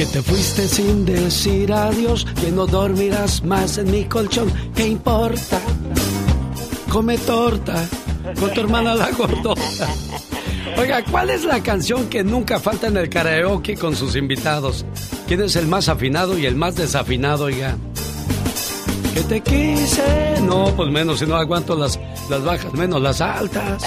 Que 0.01 0.07
te 0.07 0.23
fuiste 0.23 0.67
sin 0.67 1.05
decir 1.05 1.71
adiós, 1.71 2.25
que 2.41 2.51
no 2.51 2.65
dormirás 2.65 3.43
más 3.43 3.77
en 3.77 3.91
mi 3.91 4.05
colchón. 4.05 4.51
¿Qué 4.73 4.87
importa? 4.87 5.61
Come 6.91 7.19
torta 7.19 7.87
con 8.39 8.51
tu 8.51 8.61
hermana 8.61 8.95
la 8.95 9.11
gordota. 9.11 9.61
Oiga, 10.75 11.05
¿cuál 11.05 11.29
es 11.29 11.43
la 11.43 11.61
canción 11.61 12.09
que 12.09 12.23
nunca 12.23 12.59
falta 12.59 12.87
en 12.87 12.97
el 12.97 13.09
karaoke 13.09 13.77
con 13.77 13.95
sus 13.95 14.15
invitados? 14.15 14.87
¿Quién 15.27 15.43
es 15.43 15.55
el 15.55 15.67
más 15.67 15.87
afinado 15.87 16.35
y 16.35 16.47
el 16.47 16.55
más 16.55 16.77
desafinado, 16.77 17.43
oiga? 17.43 17.77
Que 19.13 19.21
te 19.21 19.41
quise. 19.41 20.41
No, 20.41 20.73
pues 20.75 20.89
menos 20.89 21.19
si 21.19 21.27
no 21.27 21.35
aguanto 21.35 21.75
las, 21.75 21.99
las 22.31 22.43
bajas, 22.43 22.73
menos 22.73 23.01
las 23.01 23.19
altas. 23.19 23.83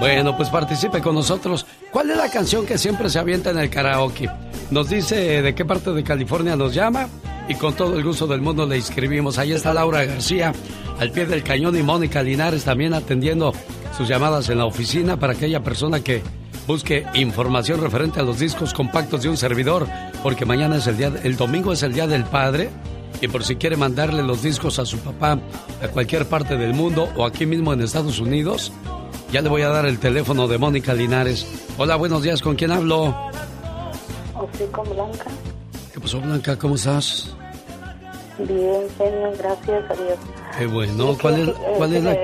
Bueno, 0.00 0.36
pues 0.36 0.48
participe 0.48 1.00
con 1.02 1.14
nosotros. 1.14 1.66
¿Cuál 1.92 2.10
es 2.10 2.16
la 2.16 2.30
canción 2.30 2.64
que 2.64 2.78
siempre 2.78 3.10
se 3.10 3.18
avienta 3.18 3.50
en 3.50 3.58
el 3.58 3.68
karaoke? 3.68 4.30
Nos 4.70 4.88
dice 4.88 5.42
de 5.42 5.54
qué 5.54 5.64
parte 5.64 5.92
de 5.92 6.02
California 6.02 6.56
nos 6.56 6.74
llama 6.74 7.08
y 7.48 7.54
con 7.54 7.74
todo 7.74 7.96
el 7.96 8.02
gusto 8.02 8.26
del 8.26 8.40
mundo 8.40 8.66
le 8.66 8.76
inscribimos. 8.78 9.38
Ahí 9.38 9.52
está 9.52 9.74
Laura 9.74 10.04
García, 10.04 10.52
al 10.98 11.10
pie 11.10 11.26
del 11.26 11.42
cañón 11.42 11.76
y 11.76 11.82
Mónica 11.82 12.22
Linares 12.22 12.64
también 12.64 12.94
atendiendo 12.94 13.52
sus 13.96 14.08
llamadas 14.08 14.48
en 14.48 14.58
la 14.58 14.64
oficina 14.64 15.18
para 15.18 15.34
aquella 15.34 15.62
persona 15.62 16.00
que 16.00 16.22
busque 16.66 17.04
información 17.14 17.82
referente 17.82 18.20
a 18.20 18.22
los 18.22 18.38
discos 18.38 18.72
compactos 18.72 19.22
de 19.22 19.28
un 19.28 19.36
servidor, 19.36 19.86
porque 20.22 20.46
mañana 20.46 20.76
es 20.76 20.86
el 20.86 20.96
día, 20.96 21.12
el 21.22 21.36
domingo 21.36 21.72
es 21.72 21.82
el 21.82 21.92
día 21.92 22.06
del 22.06 22.24
padre. 22.24 22.70
Y 23.20 23.28
por 23.28 23.44
si 23.44 23.56
quiere 23.56 23.76
mandarle 23.76 24.22
los 24.22 24.42
discos 24.42 24.78
a 24.78 24.86
su 24.86 24.98
papá 24.98 25.38
a 25.82 25.88
cualquier 25.88 26.26
parte 26.26 26.56
del 26.56 26.74
mundo 26.74 27.08
o 27.16 27.24
aquí 27.24 27.46
mismo 27.46 27.72
en 27.72 27.82
Estados 27.82 28.20
Unidos, 28.20 28.72
ya 29.32 29.42
le 29.42 29.48
voy 29.48 29.62
a 29.62 29.68
dar 29.68 29.86
el 29.86 29.98
teléfono 29.98 30.46
de 30.46 30.58
Mónica 30.58 30.94
Linares. 30.94 31.46
Hola, 31.76 31.96
buenos 31.96 32.22
días, 32.22 32.40
¿con 32.40 32.54
quién 32.54 32.70
hablo? 32.70 33.14
Sí, 34.56 34.64
con 34.72 34.88
Blanca. 34.88 35.26
¿Qué 35.92 36.00
pasó, 36.00 36.20
Blanca? 36.20 36.56
¿Cómo 36.56 36.76
estás? 36.76 37.34
Bien, 38.38 38.86
genio, 38.96 39.32
gracias 39.36 39.90
a 39.90 39.94
Dios. 39.94 40.18
Qué 40.56 40.66
bueno. 40.66 41.16
¿Cuál 41.20 41.40
es, 41.40 41.54
cuál 41.76 41.94
es 41.94 42.04
la...? 42.04 42.16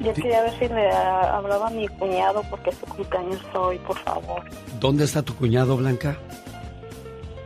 Yo 0.00 0.12
quería 0.12 0.42
ver 0.42 0.58
si 0.58 0.68
le 0.68 0.90
hablaba 0.92 1.68
a 1.68 1.70
mi 1.70 1.88
cuñado 1.88 2.42
porque 2.50 2.70
su 2.72 2.86
cumpleaños 2.86 3.40
hoy, 3.54 3.78
por 3.78 3.98
favor. 4.00 4.42
¿Dónde 4.78 5.04
está 5.04 5.22
tu 5.22 5.34
cuñado, 5.34 5.76
Blanca? 5.78 6.18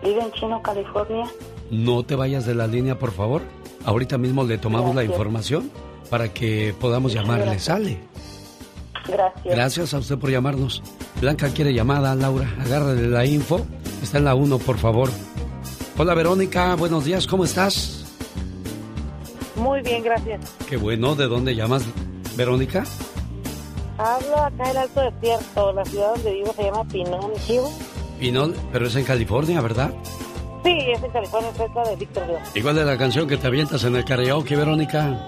Vive 0.03 0.21
en 0.21 0.33
Chino, 0.33 0.63
California. 0.63 1.27
No 1.71 2.03
te 2.03 2.15
vayas 2.15 2.47
de 2.47 2.55
la 2.55 2.67
línea, 2.67 2.99
por 2.99 3.13
favor. 3.13 3.43
Ahorita 3.85 4.19
mismo 4.19 4.45
le 4.45 4.59
tomamos 4.59 4.95
la 4.95 5.05
información 5.05 5.71
para 6.11 6.33
que 6.33 6.75
podamos 6.81 7.13
llamarle. 7.13 7.59
Sale. 7.59 7.99
Gracias. 9.07 9.55
Gracias 9.55 9.95
a 9.95 9.99
usted 9.99 10.19
por 10.19 10.31
llamarnos. 10.31 10.83
Blanca 11.21 11.49
quiere 11.49 11.73
llamada, 11.73 12.15
Laura. 12.15 12.49
Agárrale 12.61 13.09
la 13.09 13.25
info. 13.25 13.61
Está 14.03 14.19
en 14.19 14.25
la 14.25 14.35
1, 14.35 14.59
por 14.59 14.79
favor. 14.79 15.11
Hola, 15.97 16.15
Verónica. 16.15 16.75
Buenos 16.77 17.05
días. 17.05 17.27
¿Cómo 17.27 17.45
estás? 17.45 18.07
Muy 19.57 19.83
bien, 19.83 20.03
gracias. 20.03 20.41
Qué 20.69 20.77
bueno. 20.77 21.15
¿De 21.15 21.27
dónde 21.27 21.55
llamas, 21.55 21.85
Verónica? 22.37 22.85
Hablo 23.99 24.37
acá 24.39 24.65
en 24.65 24.71
el 24.71 24.77
Alto 24.79 25.01
Desierto. 25.03 25.73
La 25.73 25.85
ciudad 25.85 26.15
donde 26.15 26.33
vivo 26.33 26.53
se 26.55 26.63
llama 26.65 26.85
Pinón, 26.85 27.33
Chivo. 27.47 27.71
Pinón, 28.21 28.55
pero 28.71 28.87
es 28.87 28.95
en 28.97 29.05
California, 29.05 29.61
¿verdad? 29.63 29.93
Sí, 30.63 30.79
es 30.93 31.03
en 31.03 31.11
California, 31.11 31.51
cerca 31.57 31.83
de 31.89 31.97
Victorville. 31.97 32.39
Igual 32.55 32.77
de 32.77 32.85
la 32.85 32.99
canción 32.99 33.27
que 33.27 33.39
te 33.39 33.47
avientas 33.47 33.83
en 33.85 33.97
el 33.97 34.05
karaoke, 34.05 34.57
Verónica? 34.57 35.19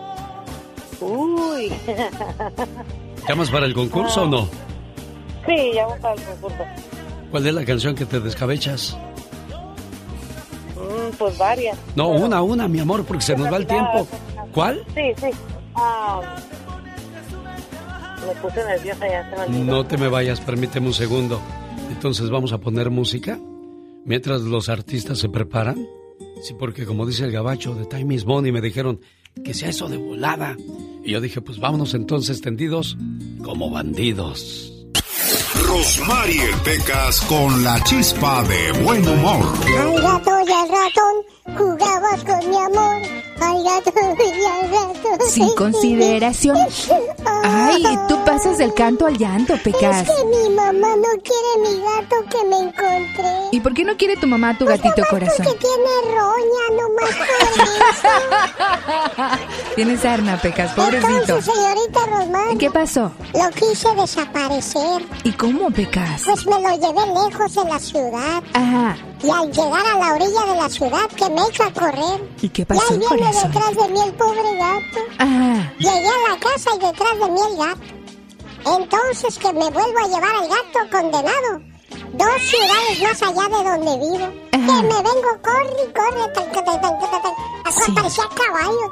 Uy. 1.00 1.72
¿Llamas 3.28 3.50
para 3.50 3.64
el 3.66 3.72
concurso 3.72 4.22
o 4.22 4.26
no? 4.26 4.48
Sí, 5.46 5.72
llamo 5.74 5.96
para 6.00 6.14
el 6.14 6.22
concurso. 6.22 6.64
¿Cuál 7.30 7.46
es 7.46 7.54
la 7.54 7.64
canción 7.64 7.94
que 7.94 8.04
te 8.04 8.20
descabechas? 8.20 8.96
Mm, 10.76 11.16
pues 11.18 11.38
varias. 11.38 11.78
No, 11.96 12.08
una, 12.08 12.42
una, 12.42 12.68
mi 12.68 12.80
amor, 12.80 13.04
porque 13.04 13.24
se 13.24 13.34
nos 13.34 13.50
va 13.50 13.56
el 13.56 13.66
tiempo. 13.66 14.06
¿Cuál? 14.52 14.84
Sí, 14.94 15.12
sí. 15.16 15.30
Ah, 15.74 16.20
me 18.26 18.34
puse 18.40 18.62
nerviosa 18.62 19.08
ya. 19.08 19.30
Se 19.30 19.50
me 19.50 19.60
no 19.60 19.86
te 19.86 19.96
me 19.96 20.08
vayas, 20.08 20.40
permíteme 20.40 20.88
un 20.88 20.94
segundo. 20.94 21.40
Entonces 21.90 22.30
vamos 22.30 22.52
a 22.52 22.58
poner 22.58 22.90
música 22.90 23.38
mientras 24.04 24.42
los 24.42 24.68
artistas 24.68 25.18
se 25.18 25.28
preparan. 25.28 25.86
Sí, 26.42 26.54
porque 26.58 26.84
como 26.84 27.06
dice 27.06 27.24
el 27.24 27.32
gabacho 27.32 27.74
de 27.74 27.86
Time 27.86 28.14
is 28.14 28.24
Money, 28.24 28.52
me 28.52 28.60
dijeron 28.60 29.00
que 29.44 29.54
sea 29.54 29.70
eso 29.70 29.88
de 29.88 29.96
volada. 29.96 30.56
Y 31.04 31.12
yo 31.12 31.20
dije, 31.20 31.40
pues 31.40 31.58
vámonos 31.58 31.94
entonces 31.94 32.40
tendidos 32.40 32.96
como 33.42 33.70
bandidos. 33.70 34.72
Rosmarie 35.66 36.48
Pecas 36.64 37.20
con 37.22 37.64
la 37.64 37.82
chispa 37.84 38.42
de 38.44 38.82
buen 38.82 39.06
humor. 39.06 39.54
Al 39.78 40.02
gato 40.02 40.30
y 40.46 40.52
al 40.52 40.68
ratón 40.68 41.14
jugabas 41.46 42.24
con 42.24 42.50
mi 42.50 42.56
amor. 42.56 43.02
Al 43.40 43.64
gato 43.64 43.90
y 43.96 44.44
al 44.44 44.70
ratón. 44.70 45.28
Sin 45.28 45.52
consideración. 45.56 46.56
Ay, 47.42 47.82
tú 48.08 48.16
pasas 48.24 48.56
del 48.58 48.72
canto 48.72 49.06
al 49.06 49.18
llanto, 49.18 49.54
Pecas. 49.64 50.08
Es 50.08 50.14
que 50.14 50.24
mi 50.26 50.48
mamá 50.54 50.94
no 50.96 51.08
quiere 51.24 51.58
mi 51.68 51.80
gato 51.82 52.16
que 52.30 52.46
me 52.48 52.56
encontré. 52.58 53.48
¿Y 53.50 53.58
por 53.60 53.74
qué 53.74 53.84
no 53.84 53.96
quiere 53.96 54.16
tu 54.16 54.28
mamá 54.28 54.56
tu 54.56 54.64
Pues 54.64 54.80
gatito 54.80 55.02
nomás 55.02 55.10
corazón? 55.10 55.44
Porque 55.46 55.58
tiene 55.58 55.90
roña, 56.14 56.64
nomás 56.82 57.10
por 57.16 57.28
eso. 59.36 59.68
Tienes 59.74 60.00
sarna, 60.00 60.40
Pecas, 60.40 60.72
pobrecito. 60.72 61.08
Entonces, 61.18 61.52
señorita 61.52 62.00
Rosmar, 62.06 62.56
¿Qué 62.58 62.70
pasó? 62.70 63.10
lo 63.34 63.50
quise 63.50 63.92
desaparecer. 63.96 65.02
¿Y 65.24 65.32
cómo, 65.32 65.68
Pecas? 65.72 66.22
Pues 66.24 66.46
me 66.46 66.60
lo 66.62 66.70
llevé 66.76 67.28
lejos 67.28 67.54
de 67.56 67.64
la 67.64 67.78
ciudad. 67.80 68.42
Ajá. 68.54 68.96
Y 69.22 69.30
al 69.30 69.52
llegar 69.52 69.86
a 69.86 69.98
la 69.98 70.14
orilla 70.14 70.52
de 70.52 70.56
la 70.60 70.68
ciudad, 70.68 71.06
que 71.16 71.28
me 71.30 71.42
echo 71.46 71.62
a 71.64 71.72
correr. 71.72 72.34
¿Y 72.40 72.48
qué 72.48 72.62
Y 72.62 72.64
pasó, 72.64 72.82
ahí 72.92 72.98
viene 72.98 73.16
corazón? 73.18 73.52
detrás 73.52 73.76
de 73.76 73.88
mí 73.92 74.00
el 74.04 74.14
pobre 74.14 74.56
gato. 74.56 75.00
Ajá. 75.18 75.72
Llegué 75.78 76.08
a 76.08 76.30
la 76.30 76.40
casa 76.40 76.70
y 76.74 76.78
detrás 76.78 77.18
de 77.20 77.28
mí 77.30 77.40
el 77.50 77.56
gato. 77.58 78.80
Entonces 78.80 79.38
que 79.38 79.52
me 79.52 79.70
vuelvo 79.70 79.98
a 80.04 80.08
llevar 80.08 80.34
al 80.36 80.48
gato 80.48 80.90
condenado. 80.90 81.60
Dos 82.14 82.42
ciudades 82.42 83.02
más 83.02 83.22
allá 83.22 83.48
de 83.48 83.64
donde 83.64 84.06
vivo. 84.06 84.32
Que 84.50 84.58
me 84.58 84.94
vengo, 85.02 85.30
corre, 85.42 85.72
y 85.88 85.92
corre. 85.92 86.32
tan, 86.34 86.80
tan, 86.82 86.94
Hasta 87.64 87.84
Sí. 87.84 87.92
parecía 87.92 88.24
caballo. 88.34 88.90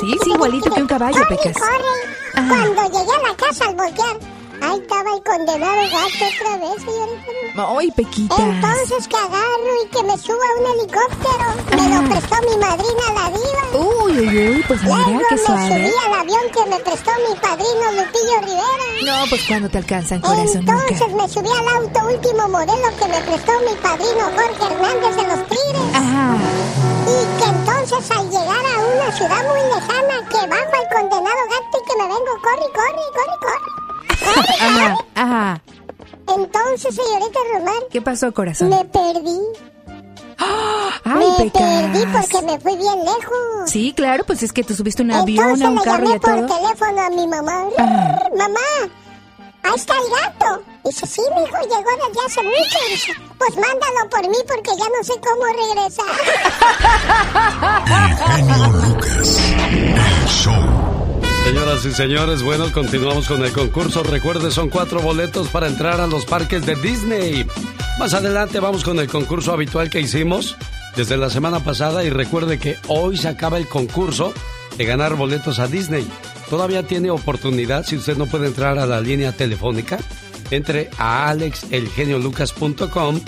Sí, 0.00 0.18
sí, 0.24 0.30
igualito 0.30 0.70
que 0.70 0.80
un 0.82 0.86
caballo, 0.88 1.18
corre, 1.22 1.36
Pecas. 1.36 1.56
corre. 1.62 2.14
Ajá. 2.34 2.48
Cuando 2.48 2.82
llegué 2.98 3.12
a 3.12 3.28
la 3.28 3.36
casa 3.36 3.64
al 3.66 3.74
voltear, 3.76 4.16
Ahí 4.64 4.78
estaba 4.80 5.10
el 5.14 5.22
condenado 5.22 5.82
gato 5.82 6.24
otra 6.24 6.56
vez, 6.58 6.82
señorita. 6.82 7.78
Ay, 7.78 7.90
Pequita. 7.92 8.36
Entonces 8.38 9.08
que 9.08 9.16
agarro 9.16 9.72
y 9.84 9.88
que 9.88 10.02
me 10.02 10.18
suba 10.18 10.44
a 10.44 10.60
un 10.60 10.66
helicóptero. 10.72 11.46
Me 11.76 11.88
lo 11.94 12.08
prestó 12.08 12.36
mi 12.48 12.56
madrina 12.56 13.04
la 13.14 13.30
diva. 13.30 13.86
Uy, 13.86 14.18
uy, 14.18 14.48
uy, 14.56 14.64
pues 14.66 14.82
mira, 14.82 14.96
Luego 14.96 15.20
me 15.30 15.38
suave. 15.38 15.68
subí 15.68 15.92
al 16.06 16.14
avión 16.20 16.42
que 16.52 16.70
me 16.70 16.80
prestó 16.80 17.10
mi 17.28 17.34
padrino 17.36 17.92
Lupillo 17.92 18.40
Rivera. 18.40 18.86
No, 19.04 19.26
pues 19.28 19.42
cuando 19.46 19.68
te 19.68 19.78
alcanzan, 19.78 20.20
corazón, 20.20 20.48
Entonces 20.58 21.00
nunca. 21.08 21.22
me 21.22 21.28
subí 21.28 21.48
al 21.48 21.68
auto 21.76 22.00
último 22.08 22.48
modelo 22.48 22.88
que 22.98 23.06
me 23.08 23.20
prestó 23.20 23.52
mi 23.60 23.74
padrino 23.82 24.22
Jorge 24.34 24.74
Hernández 24.74 25.16
de 25.16 25.22
los 25.28 25.48
Tigres. 25.48 25.94
Ajá. 25.94 26.36
Y 27.04 27.38
que 27.38 27.48
entonces 27.50 28.10
al 28.10 28.30
llegar 28.30 28.64
a 28.64 28.78
una 28.86 29.12
ciudad 29.16 29.42
muy 29.46 29.60
lejana, 29.74 30.28
que 30.28 30.46
bajo 30.48 30.82
el 30.82 30.88
condenado 30.96 31.42
gato 31.50 31.78
y 31.78 31.86
que 31.86 31.96
me 31.98 32.04
vengo, 32.08 32.32
corre, 32.42 32.66
corre, 32.72 33.04
corre, 33.12 33.38
corre. 33.40 33.73
Ajá, 34.60 34.96
ajá. 35.14 35.62
Entonces, 36.28 36.94
señorita 36.94 37.38
Román, 37.52 37.74
¿Qué 37.90 38.00
pasó, 38.02 38.32
corazón? 38.32 38.68
me 38.70 38.84
perdí. 38.84 39.38
Ay, 41.04 41.26
me 41.38 41.50
perdí 41.50 42.06
porque 42.12 42.42
me 42.46 42.58
fui 42.58 42.76
bien 42.76 42.98
lejos. 43.04 43.70
Sí, 43.70 43.92
claro, 43.94 44.24
pues 44.24 44.42
es 44.42 44.52
que 44.52 44.64
tú 44.64 44.74
subiste 44.74 45.02
un 45.02 45.12
avión, 45.12 45.50
Entonces 45.60 45.66
a 45.66 45.70
un 45.70 45.76
le 45.76 45.82
carro 45.82 46.04
y 46.04 46.06
llamé 46.08 46.16
a 46.16 46.20
por 46.20 46.46
todo. 46.46 46.58
teléfono 46.58 47.00
a 47.02 47.10
mi 47.10 47.26
mamá. 47.26 47.64
Ajá. 47.78 48.28
Mamá, 48.36 48.60
ahí 49.62 49.72
está 49.76 49.94
el 49.94 50.10
gato. 50.10 50.62
Dice, 50.84 51.06
sí, 51.06 51.22
mi 51.34 51.42
hijo, 51.42 51.56
llegó 51.62 51.90
desde 52.08 52.26
hace 52.26 52.42
mucho. 52.42 52.78
Dice, 52.90 53.12
pues 53.38 53.50
mándalo 53.56 54.10
por 54.10 54.28
mí 54.28 54.36
porque 54.48 54.70
ya 54.76 54.84
no 54.86 55.02
sé 55.04 55.12
cómo 55.20 55.44
regresar. 55.44 56.06
Y 61.82 61.90
señores, 61.90 62.42
bueno, 62.42 62.70
continuamos 62.72 63.26
con 63.26 63.44
el 63.44 63.50
concurso. 63.52 64.04
Recuerde, 64.04 64.52
son 64.52 64.70
cuatro 64.70 65.02
boletos 65.02 65.48
para 65.48 65.66
entrar 65.66 66.00
a 66.00 66.06
los 66.06 66.24
parques 66.24 66.64
de 66.64 66.76
Disney. 66.76 67.44
Más 67.98 68.14
adelante 68.14 68.60
vamos 68.60 68.84
con 68.84 69.00
el 69.00 69.08
concurso 69.08 69.52
habitual 69.52 69.90
que 69.90 70.00
hicimos 70.00 70.56
desde 70.96 71.16
la 71.16 71.30
semana 71.30 71.64
pasada 71.64 72.04
y 72.04 72.10
recuerde 72.10 72.58
que 72.58 72.76
hoy 72.86 73.16
se 73.16 73.28
acaba 73.28 73.58
el 73.58 73.66
concurso 73.66 74.32
de 74.78 74.84
ganar 74.84 75.16
boletos 75.16 75.58
a 75.58 75.66
Disney. 75.66 76.06
Todavía 76.48 76.84
tiene 76.84 77.10
oportunidad 77.10 77.84
si 77.84 77.96
usted 77.96 78.16
no 78.16 78.26
puede 78.26 78.46
entrar 78.46 78.78
a 78.78 78.86
la 78.86 79.00
línea 79.00 79.32
telefónica. 79.32 79.98
Entre 80.52 80.90
a 80.96 81.28
alexelgeniolucas.com 81.28 83.20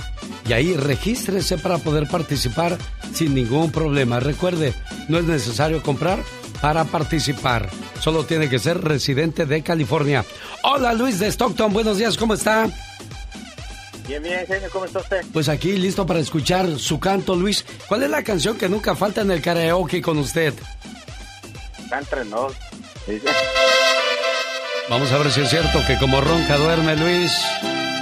y 0.48 0.52
ahí 0.52 0.76
regístrese 0.76 1.58
para 1.58 1.78
poder 1.78 2.06
participar 2.06 2.78
sin 3.12 3.34
ningún 3.34 3.72
problema. 3.72 4.20
Recuerde, 4.20 4.72
no 5.08 5.18
es 5.18 5.24
necesario 5.24 5.82
comprar 5.82 6.22
para 6.60 6.84
participar. 6.84 7.68
Solo 8.00 8.24
tiene 8.24 8.48
que 8.48 8.58
ser 8.58 8.82
residente 8.82 9.46
de 9.46 9.62
California. 9.62 10.24
Hola 10.62 10.92
Luis 10.92 11.18
de 11.18 11.28
Stockton, 11.28 11.72
buenos 11.72 11.98
días, 11.98 12.16
¿cómo 12.16 12.34
está? 12.34 12.68
Bien, 14.06 14.22
bien, 14.22 14.46
genio, 14.46 14.68
¿cómo 14.72 14.84
está 14.84 15.00
usted? 15.00 15.24
Pues 15.32 15.48
aquí 15.48 15.72
listo 15.72 16.06
para 16.06 16.20
escuchar 16.20 16.78
su 16.78 17.00
canto, 17.00 17.34
Luis. 17.34 17.64
¿Cuál 17.88 18.04
es 18.04 18.10
la 18.10 18.22
canción 18.22 18.56
que 18.56 18.68
nunca 18.68 18.94
falta 18.94 19.22
en 19.22 19.32
el 19.32 19.42
karaoke 19.42 20.00
con 20.00 20.18
usted? 20.18 20.54
Nos. 22.30 22.52
Dice. 23.06 23.26
Vamos 24.88 25.10
a 25.10 25.18
ver 25.18 25.30
si 25.30 25.40
es 25.40 25.50
cierto 25.50 25.80
que 25.86 25.98
como 25.98 26.20
ronca 26.20 26.56
duerme 26.56 26.96
Luis. 26.96 27.32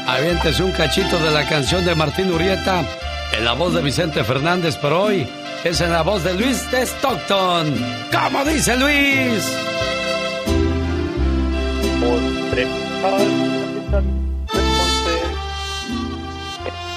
Aviéntese 0.07 0.63
un 0.63 0.73
cachito 0.73 1.19
de 1.19 1.31
la 1.31 1.49
canción 1.49 1.85
de 1.85 1.95
Martín 1.95 2.33
Urieta 2.33 2.85
en 3.33 3.45
la 3.45 3.53
voz 3.53 3.75
de 3.75 3.83
Vicente 3.83 4.23
Fernández, 4.25 4.77
pero 4.81 5.03
hoy 5.03 5.27
es 5.65 5.81
en 5.81 5.91
la 5.91 6.03
voz 6.03 6.23
de 6.23 6.35
Luis 6.35 6.71
de 6.71 6.83
Stockton. 6.83 7.75
¿Cómo 8.13 8.45
dice 8.45 8.77
Luis? 8.77 9.43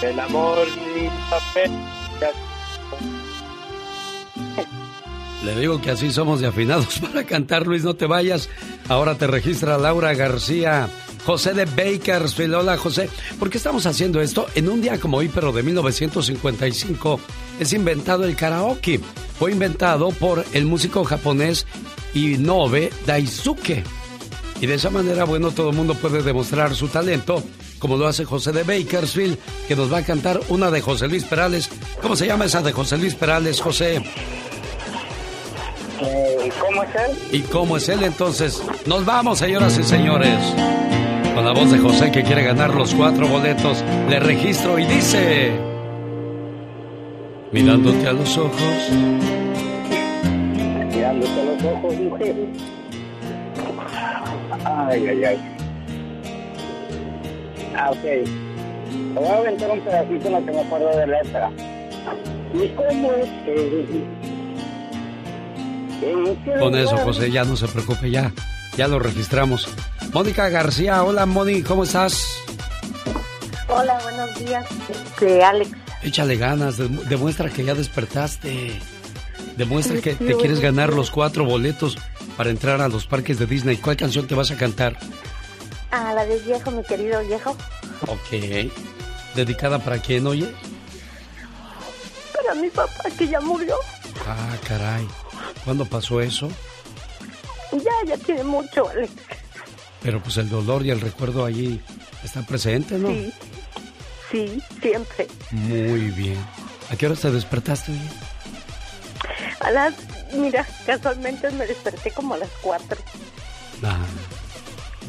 El 0.01 0.19
amor 0.19 0.67
ni 0.95 1.09
papel. 1.29 1.71
Le 5.45 5.55
digo 5.55 5.81
que 5.81 5.91
así 5.91 6.11
somos 6.11 6.41
de 6.41 6.47
afinados 6.47 6.99
para 7.11 7.23
cantar, 7.23 7.65
Luis, 7.65 7.83
no 7.83 7.95
te 7.95 8.05
vayas. 8.05 8.49
Ahora 8.89 9.15
te 9.15 9.27
registra 9.27 9.77
Laura 9.77 10.13
García. 10.13 10.89
José 11.27 11.53
de 11.53 11.65
Bakersfield. 11.65 12.55
Hola, 12.55 12.77
José. 12.77 13.09
¿Por 13.37 13.49
qué 13.49 13.57
estamos 13.57 13.85
haciendo 13.85 14.21
esto? 14.21 14.47
En 14.55 14.69
un 14.69 14.79
día 14.79 14.97
como 14.97 15.17
hoy, 15.17 15.27
pero 15.27 15.51
de 15.51 15.61
1955, 15.61 17.19
es 17.59 17.73
inventado 17.73 18.23
el 18.23 18.37
karaoke. 18.37 19.01
Fue 19.37 19.51
inventado 19.51 20.11
por 20.11 20.45
el 20.53 20.65
músico 20.65 21.03
japonés 21.03 21.67
Inoue 22.13 22.91
Daisuke. 23.05 23.83
Y 24.61 24.67
de 24.67 24.75
esa 24.75 24.89
manera, 24.89 25.25
bueno, 25.25 25.51
todo 25.51 25.71
el 25.71 25.75
mundo 25.75 25.95
puede 25.95 26.23
demostrar 26.23 26.73
su 26.75 26.87
talento, 26.87 27.43
como 27.77 27.97
lo 27.97 28.07
hace 28.07 28.23
José 28.23 28.53
de 28.53 28.63
Bakersfield, 28.63 29.37
que 29.67 29.75
nos 29.75 29.91
va 29.91 29.97
a 29.97 30.05
cantar 30.05 30.39
una 30.47 30.71
de 30.71 30.79
José 30.79 31.09
Luis 31.09 31.25
Perales. 31.25 31.69
¿Cómo 32.01 32.15
se 32.15 32.25
llama 32.25 32.45
esa 32.45 32.61
de 32.61 32.71
José 32.71 32.97
Luis 32.97 33.15
Perales, 33.15 33.59
José? 33.59 33.97
Eh, 35.99 36.51
¿Cómo 36.57 36.83
es 36.83 36.95
él? 36.95 37.17
¿Y 37.33 37.41
cómo 37.41 37.75
es 37.75 37.89
él 37.89 38.03
entonces? 38.03 38.61
Nos 38.85 39.03
vamos, 39.03 39.39
señoras 39.39 39.77
y 39.77 39.83
señores. 39.83 40.39
Con 41.37 41.45
la 41.45 41.51
voz 41.51 41.71
de 41.71 41.77
José 41.77 42.11
que 42.11 42.23
quiere 42.23 42.43
ganar 42.43 42.73
los 42.73 42.95
cuatro 42.95 43.27
boletos, 43.27 43.85
le 44.09 44.19
registro 44.19 44.79
y 44.79 44.85
dice... 44.85 45.51
Mirándote 47.51 48.07
a 48.07 48.13
los 48.13 48.35
ojos, 48.39 48.89
Mirándote 50.91 51.39
a 51.39 51.43
los 51.43 51.63
ojos, 51.63 51.95
mujer. 51.99 52.35
Ay, 54.65 55.07
ay, 55.09 55.23
ay. 55.25 55.55
Ah, 57.75 57.91
ok. 57.91 58.01
Te 58.01 58.25
voy 59.13 59.27
a 59.27 59.37
aventar 59.37 59.69
un 59.69 59.81
pedacito 59.81 60.27
en 60.27 60.33
lo 60.33 60.43
que 60.43 60.51
me 60.53 60.59
acuerdo 60.61 60.97
de 60.97 61.05
letra. 61.05 61.51
¿Y 62.51 62.67
cómo 62.69 63.11
es 63.11 63.29
que... 63.45 63.85
¿En 66.01 66.35
qué 66.43 66.59
con 66.59 66.75
eso? 66.75 66.97
José, 66.97 67.29
ya 67.29 67.43
no 67.43 67.55
se 67.55 67.67
preocupe, 67.67 68.09
ya, 68.09 68.31
ya 68.75 68.87
lo 68.87 68.97
registramos. 68.97 69.69
Mónica 70.13 70.49
García, 70.49 71.03
hola 71.03 71.25
Moni, 71.25 71.61
¿cómo 71.63 71.83
estás? 71.83 72.39
Hola, 73.67 73.99
buenos 74.01 74.35
días. 74.39 74.65
Este, 74.89 75.43
Alex. 75.43 75.71
Échale 76.01 76.37
ganas, 76.37 76.79
dem- 76.79 77.01
demuestra 77.03 77.49
que 77.49 77.63
ya 77.63 77.73
despertaste. 77.75 78.79
Demuestra 79.57 79.99
que 80.01 80.13
te 80.15 80.35
quieres 80.35 80.59
ganar 80.59 80.93
los 80.93 81.11
cuatro 81.11 81.43
boletos 81.45 81.97
para 82.37 82.49
entrar 82.49 82.81
a 82.81 82.87
los 82.87 83.05
parques 83.07 83.39
de 83.39 83.45
Disney. 83.47 83.77
¿Cuál 83.77 83.97
canción 83.97 84.27
te 84.27 84.35
vas 84.35 84.51
a 84.51 84.55
cantar? 84.57 84.97
A 85.91 86.13
la 86.13 86.25
de 86.25 86.39
viejo, 86.39 86.71
mi 86.71 86.83
querido 86.83 87.21
viejo. 87.25 87.55
Ok. 88.07 88.71
¿Dedicada 89.35 89.79
para 89.79 89.97
quién, 89.99 90.25
oye? 90.27 90.47
Para 92.33 92.55
mi 92.55 92.69
papá 92.69 93.03
que 93.17 93.27
ya 93.27 93.39
murió. 93.41 93.75
Ah, 94.27 94.55
caray. 94.67 95.07
¿Cuándo 95.65 95.85
pasó 95.85 96.21
eso? 96.21 96.49
Ya, 97.71 97.91
ya 98.15 98.17
tiene 98.23 98.43
mucho, 98.43 98.87
Alex. 98.89 99.11
Pero 100.07 100.23
pues 100.23 100.37
el 100.37 100.47
dolor 100.47 100.85
y 100.85 100.89
el 100.89 101.01
recuerdo 101.01 101.43
allí 101.43 101.81
está 102.23 102.41
presente, 102.41 102.97
¿no? 102.97 103.09
Sí. 103.09 103.33
Sí, 104.31 104.63
siempre. 104.81 105.27
Muy 105.51 106.11
bien. 106.11 106.37
¿A 106.89 106.95
qué 106.95 107.07
hora 107.07 107.15
te 107.15 107.29
despertaste? 107.29 107.91
A 109.59 109.69
las, 109.69 109.93
mira, 110.33 110.65
casualmente 110.85 111.51
me 111.51 111.67
desperté 111.67 112.11
como 112.11 112.35
a 112.35 112.37
las 112.37 112.49
cuatro. 112.61 112.97
Ah, 113.83 113.97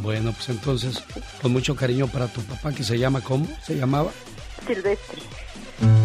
bueno, 0.02 0.32
pues 0.32 0.48
entonces, 0.48 1.00
con 1.40 1.52
mucho 1.52 1.76
cariño 1.76 2.08
para 2.08 2.26
tu 2.26 2.40
papá, 2.42 2.72
que 2.72 2.82
se 2.82 2.98
llama, 2.98 3.20
¿cómo? 3.20 3.46
¿Se 3.62 3.76
llamaba? 3.76 4.10
Silvestre. 4.66 5.22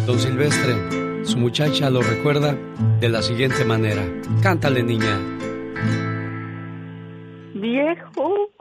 Don 0.06 0.20
Silvestre. 0.20 1.24
Su 1.24 1.38
muchacha 1.38 1.90
lo 1.90 2.00
recuerda 2.00 2.56
de 3.00 3.08
la 3.08 3.22
siguiente 3.22 3.64
manera. 3.64 4.04
Cántale, 4.40 4.84
niña. 4.84 5.18
Viejo, 7.54 8.53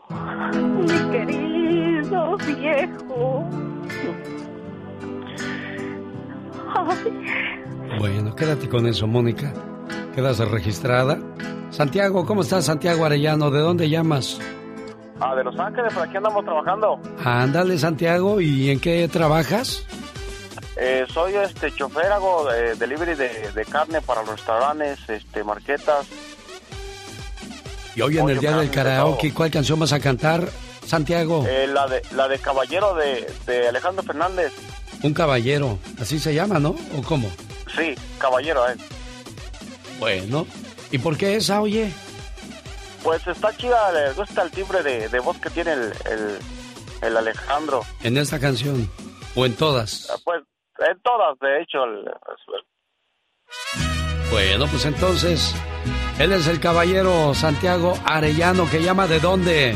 mi 0.54 1.12
querido 1.12 2.38
viejo. 2.38 3.50
Ay, 6.76 7.98
Bueno, 8.00 8.36
quédate 8.36 8.68
con 8.70 8.88
eso, 8.88 9.08
Mónica. 9.08 9.54
Quedas 10.16 10.40
registrada. 10.40 11.18
Santiago, 11.70 12.26
¿cómo 12.26 12.42
estás, 12.42 12.66
Santiago 12.66 13.06
Arellano? 13.06 13.50
¿De 13.50 13.60
dónde 13.60 13.90
llamas? 13.90 14.40
Ah, 15.20 15.36
de 15.36 15.44
Los 15.44 15.58
Ángeles, 15.60 15.94
por 15.94 16.04
aquí 16.04 16.18
andamos 16.18 16.44
trabajando. 16.44 17.00
Ándale, 17.24 17.78
Santiago, 17.78 18.42
¿y 18.42 18.70
en 18.70 18.80
qué 18.80 19.08
trabajas? 19.08 19.86
Eh, 20.76 21.06
soy 21.08 21.36
este 21.36 21.72
chofer, 21.72 22.12
hago 22.12 22.52
eh, 22.52 22.76
delivery 22.78 23.14
de, 23.16 23.52
de 23.54 23.66
carne 23.66 24.02
para 24.02 24.22
los 24.22 24.32
restaurantes, 24.32 25.00
este, 25.08 25.44
marquetas. 25.44 26.08
Y 27.96 28.02
hoy 28.02 28.18
en 28.18 28.30
el 28.30 28.40
día 28.40 28.58
del 28.58 28.72
karaoke. 28.72 29.34
¿cuál 29.34 29.52
canción 29.52 29.80
vas 29.80 29.94
a 29.94 30.00
cantar, 30.00 30.48
Santiago? 30.86 31.46
Eh, 31.48 31.68
la 31.68 31.88
de 31.88 32.02
la 32.12 32.28
de 32.28 32.40
Caballero 32.40 32.96
de, 32.96 33.32
de 33.46 33.68
Alejandro 33.68 34.04
Fernández. 34.04 34.52
Un 35.04 35.14
caballero, 35.14 35.78
así 36.00 36.18
se 36.20 36.34
llama, 36.34 36.60
¿no? 36.60 36.76
¿O 36.98 37.02
cómo? 37.04 37.30
Sí, 37.76 37.94
Caballero, 38.20 38.68
eh. 38.70 38.76
Bueno, 40.00 40.48
¿y 40.92 40.98
por 40.98 41.18
qué 41.18 41.36
esa, 41.36 41.62
oye? 41.62 41.92
Pues 43.04 43.26
está 43.28 43.56
chida, 43.58 43.92
le 43.92 44.14
gusta 44.14 44.44
el 44.44 44.52
timbre 44.52 44.82
de, 44.82 45.10
de 45.10 45.20
voz 45.20 45.38
que 45.40 45.50
tiene 45.50 45.74
el, 45.74 45.94
el, 46.10 46.38
el 47.02 47.18
Alejandro. 47.18 47.82
¿En 48.02 48.18
esta 48.18 48.40
canción? 48.40 48.90
¿O 49.36 49.46
en 49.46 49.56
todas? 49.56 50.10
Ah, 50.10 50.16
Pues 50.24 50.42
en 50.80 51.02
todas, 51.02 51.38
de 51.40 51.62
hecho. 51.62 51.84
el- 51.84 52.10
Bueno, 54.34 54.66
pues 54.66 54.84
entonces, 54.86 55.54
él 56.18 56.32
es 56.32 56.48
el 56.48 56.60
caballero 56.60 57.36
Santiago 57.36 57.96
Arellano 58.04 58.68
que 58.68 58.82
llama 58.82 59.06
de 59.06 59.20
dónde? 59.20 59.76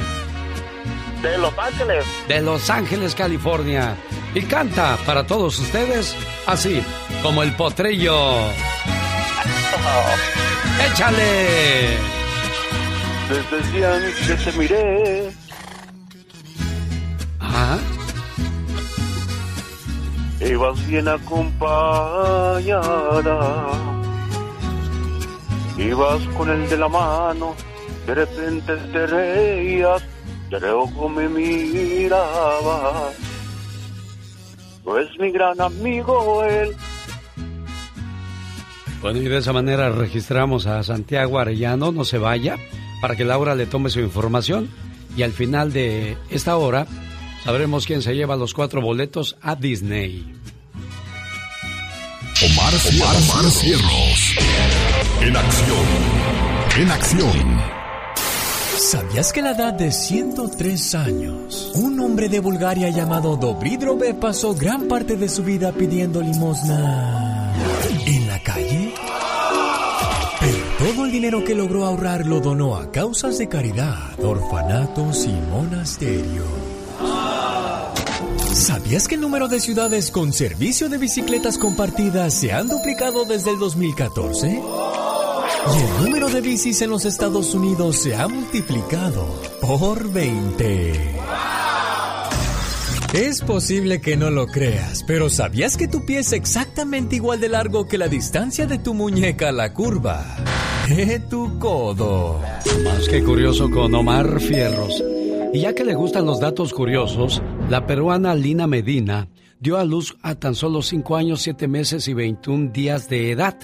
De 1.22 1.38
Los 1.38 1.56
Ángeles. 1.60 2.04
De 2.28 2.42
Los 2.42 2.68
Ángeles, 2.72 3.14
California. 3.14 3.96
Y 4.34 4.42
canta 4.42 4.98
para 5.06 5.28
todos 5.28 5.60
ustedes 5.60 6.16
así, 6.48 6.82
como 7.22 7.44
el 7.44 7.54
potrillo. 7.54 8.18
¡Échale! 10.92 11.98
Desde 13.30 13.58
el 13.58 13.72
día 13.74 13.96
en 13.96 14.12
que 14.26 14.34
te 14.44 14.52
miré, 14.58 15.30
Ajá. 17.40 17.78
ibas 20.40 20.88
bien 20.88 21.08
acompañada. 21.08 23.68
Ibas 25.78 26.24
con 26.36 26.50
el 26.50 26.68
de 26.70 26.78
la 26.78 26.88
mano, 26.88 27.56
de 28.08 28.16
repente 28.16 28.76
te 28.92 29.08
reías, 29.08 30.02
de 30.50 30.60
reojo 30.60 31.08
me 31.08 31.30
mirabas. 31.30 33.16
No 34.86 34.98
es 34.98 35.08
mi 35.20 35.32
gran 35.32 35.62
amigo 35.62 36.44
él. 36.44 36.76
Bueno, 39.02 39.22
y 39.22 39.26
de 39.26 39.38
esa 39.38 39.54
manera 39.54 39.90
registramos 39.90 40.66
a 40.66 40.82
Santiago 40.82 41.38
Arellano, 41.38 41.92
no 41.92 42.04
se 42.04 42.18
vaya, 42.18 42.58
para 43.00 43.16
que 43.16 43.26
Laura 43.26 43.54
le 43.54 43.68
tome 43.68 43.90
su 43.90 44.00
información. 44.00 44.70
Y 45.16 45.24
al 45.24 45.32
final 45.32 45.72
de 45.72 46.18
esta 46.30 46.58
hora 46.58 46.88
sabremos 47.44 47.86
quién 47.86 48.02
se 48.02 48.16
lleva 48.16 48.36
los 48.36 48.54
cuatro 48.54 48.82
boletos 48.82 49.38
a 49.42 49.56
Disney. 49.56 50.34
Omar. 52.40 52.72
Omar 52.72 53.52
Cierros. 53.52 54.36
En 55.22 55.36
acción. 55.36 55.86
En 56.78 56.92
acción. 56.92 57.62
¿Sabías 58.78 59.34
que 59.34 59.40
a 59.40 59.44
la 59.44 59.52
edad 59.54 59.74
de 59.74 59.92
103 59.92 60.96
años, 60.96 61.72
un 61.74 62.00
hombre 62.00 62.30
de 62.30 62.40
Bulgaria 62.40 62.90
llamado 62.90 63.38
Dobridrove 63.38 64.14
pasó 64.14 64.54
gran 64.54 64.88
parte 64.88 65.16
de 65.16 65.30
su 65.30 65.44
vida 65.44 65.72
pidiendo 65.72 66.22
limosna 66.22 67.56
en 68.06 68.28
la 68.28 68.40
calle? 68.44 68.94
Pero 70.40 70.92
todo 70.92 71.06
el 71.06 71.12
dinero 71.12 71.44
que 71.44 71.56
logró 71.56 71.86
ahorrar 71.86 72.28
lo 72.28 72.40
donó 72.40 72.76
a 72.76 72.92
causas 72.92 73.40
de 73.40 73.50
caridad, 73.50 74.20
orfanatos 74.20 75.26
y 75.26 75.34
monasterios. 75.50 76.67
¿Sabías 78.58 79.08
que 79.08 79.14
el 79.14 79.22
número 79.22 79.48
de 79.48 79.60
ciudades 79.60 80.10
con 80.10 80.34
servicio 80.34 80.90
de 80.90 80.98
bicicletas 80.98 81.60
compartidas 81.60 82.34
se 82.34 82.52
han 82.52 82.68
duplicado 82.68 83.24
desde 83.24 83.52
el 83.52 83.60
2014? 83.60 84.48
Y 84.48 85.84
el 85.84 86.04
número 86.04 86.28
de 86.28 86.42
bicis 86.42 86.82
en 86.82 86.90
los 86.90 87.06
Estados 87.06 87.54
Unidos 87.54 87.98
se 87.98 88.16
ha 88.16 88.28
multiplicado 88.28 89.40
por 89.62 90.12
20. 90.12 90.92
Es 93.14 93.42
posible 93.42 94.02
que 94.02 94.18
no 94.18 94.32
lo 94.32 94.48
creas, 94.48 95.04
pero 95.04 95.30
¿sabías 95.30 95.78
que 95.78 95.88
tu 95.88 96.04
pie 96.04 96.20
es 96.20 96.34
exactamente 96.34 97.16
igual 97.16 97.40
de 97.40 97.50
largo 97.50 97.88
que 97.88 98.00
la 98.00 98.08
distancia 98.08 98.66
de 98.66 98.80
tu 98.80 98.96
muñeca 98.96 99.50
a 99.50 99.52
la 99.52 99.72
curva 99.72 100.36
de 100.90 101.20
tu 101.20 101.60
codo? 101.60 102.42
Más 102.84 103.08
que 103.08 103.24
curioso 103.24 103.70
con 103.70 103.94
Omar 103.94 104.42
Fierros. 104.42 105.04
Y 105.58 105.62
ya 105.62 105.74
que 105.74 105.84
le 105.84 105.96
gustan 105.96 106.28
los 106.28 106.40
datos 106.40 106.72
curiosos, 106.72 107.42
la 107.68 107.88
peruana 107.88 108.36
Lina 108.36 108.68
Medina 108.68 109.28
dio 109.60 109.78
a 109.78 109.86
luz 109.86 110.16
a 110.22 110.36
tan 110.36 110.54
solo 110.54 110.84
5 110.84 111.16
años, 111.16 111.42
7 111.42 111.68
meses 111.68 112.08
y 112.08 112.14
21 112.14 112.70
días 112.72 113.10
de 113.10 113.32
edad. 113.32 113.58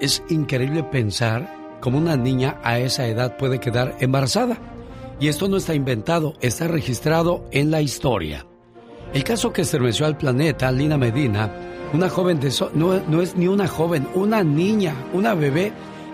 Es 0.00 0.22
increíble 0.28 0.84
pensar 0.84 1.52
cómo 1.80 1.98
una 1.98 2.16
niña 2.16 2.60
a 2.62 2.78
esa 2.78 3.08
edad 3.08 3.36
puede 3.38 3.58
quedar 3.58 3.96
embarazada. 3.98 4.56
Y 5.18 5.26
esto 5.26 5.48
no 5.48 5.56
está 5.56 5.74
inventado, 5.74 6.34
está 6.40 6.68
registrado 6.68 7.44
en 7.50 7.72
la 7.72 7.82
historia. 7.82 8.46
El 9.12 9.24
caso 9.24 9.52
que 9.52 9.62
estremeció 9.62 10.06
al 10.06 10.16
planeta, 10.16 10.70
Lina 10.70 10.96
Medina, 10.96 11.50
una 11.92 12.08
joven 12.08 12.38
de... 12.38 12.52
so- 12.52 12.70
no, 12.72 13.00
no 13.08 13.20
es 13.20 13.34
ni 13.36 13.48
una 13.48 13.66
joven, 13.66 14.06
una 14.14 14.44
niña, 14.44 14.94
una 15.12 15.34
bebé 15.34 15.72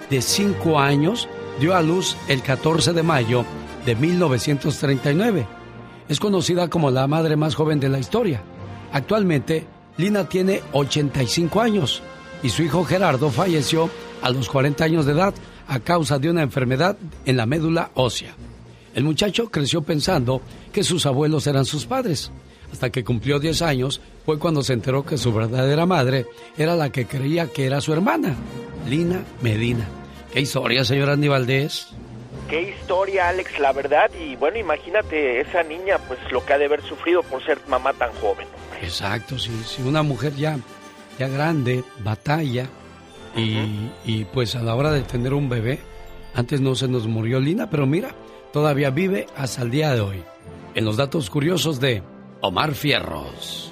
de 0.09 0.23
5 0.23 0.79
años, 0.79 1.29
dio 1.63 1.77
a 1.77 1.81
luz 1.81 2.17
el 2.27 2.43
14 2.43 2.93
de 2.93 3.05
mayo 3.05 3.45
de 3.87 3.95
1939. 3.95 5.47
Es 6.09 6.19
conocida 6.19 6.69
como 6.69 6.91
la 6.91 7.07
madre 7.07 7.37
más 7.37 7.55
joven 7.55 7.79
de 7.79 7.89
la 7.89 8.01
historia. 8.01 8.43
Actualmente, 8.93 9.65
Lina 9.97 10.29
tiene 10.29 10.61
85 10.73 11.61
años 11.61 12.03
y 12.43 12.49
su 12.49 12.65
hijo 12.65 12.85
Gerardo 12.85 13.31
falleció 13.31 13.89
a 14.23 14.31
los 14.31 14.49
40 14.49 14.83
años 14.83 15.07
de 15.07 15.13
edad 15.13 15.35
a 15.69 15.79
causa 15.79 16.19
de 16.19 16.31
una 16.31 16.43
enfermedad 16.43 16.97
en 17.27 17.37
la 17.37 17.47
médula 17.47 17.93
ósea. 17.95 18.35
El 18.93 19.05
muchacho 19.05 19.49
creció 19.49 19.83
pensando 19.83 20.43
que 20.73 20.83
sus 20.83 21.07
abuelos 21.07 21.47
eran 21.47 21.65
sus 21.65 21.87
padres. 21.87 22.33
Hasta 22.73 22.91
que 22.91 23.05
cumplió 23.05 23.39
10 23.39 23.63
años 23.63 24.01
fue 24.27 24.41
cuando 24.41 24.65
se 24.65 24.73
enteró 24.73 25.07
que 25.07 25.17
su 25.17 25.33
verdadera 25.33 25.87
madre 25.87 26.27
era 26.59 26.75
la 26.75 26.91
que 26.91 27.07
creía 27.07 27.47
que 27.47 27.67
era 27.67 27.81
su 27.81 27.93
hermana, 27.93 28.35
Lina 28.89 29.23
Medina. 29.43 30.02
¿Qué 30.33 30.41
historia, 30.41 30.85
señor 30.85 31.11
Andy 31.11 31.29
Valdés? 31.29 31.89
Qué 32.49 32.63
historia, 32.71 33.29
Alex, 33.29 33.59
la 33.59 33.73
verdad. 33.73 34.11
Y 34.19 34.37
bueno, 34.37 34.59
imagínate 34.59 35.41
esa 35.41 35.63
niña, 35.63 35.99
pues 36.09 36.19
lo 36.31 36.45
que 36.45 36.53
ha 36.53 36.59
de 36.59 36.67
haber 36.67 36.83
sufrido 36.83 37.23
por 37.23 37.45
ser 37.45 37.59
mamá 37.69 37.93
tan 37.93 38.11
joven. 38.13 38.47
Exacto, 38.83 39.39
si, 39.39 39.51
si 39.65 39.83
una 39.83 40.03
mujer 40.03 40.35
ya, 40.35 40.59
ya 41.19 41.29
grande 41.29 41.85
batalla 42.03 42.67
y, 43.37 43.91
y 44.05 44.25
pues 44.25 44.55
a 44.57 44.63
la 44.63 44.75
hora 44.75 44.91
de 44.91 45.03
tener 45.03 45.35
un 45.35 45.49
bebé, 45.49 45.79
antes 46.35 46.61
no 46.61 46.75
se 46.75 46.89
nos 46.89 47.07
murió 47.07 47.41
Lina, 47.41 47.71
pero 47.71 47.87
mira, 47.87 48.15
todavía 48.53 48.91
vive 48.91 49.27
hasta 49.37 49.63
el 49.63 49.71
día 49.71 49.95
de 49.95 50.01
hoy. 50.01 50.23
En 50.75 50.85
los 50.85 50.97
datos 50.97 51.31
curiosos 51.31 51.81
de 51.81 52.03
Omar 52.41 52.75
Fierros. 52.75 53.72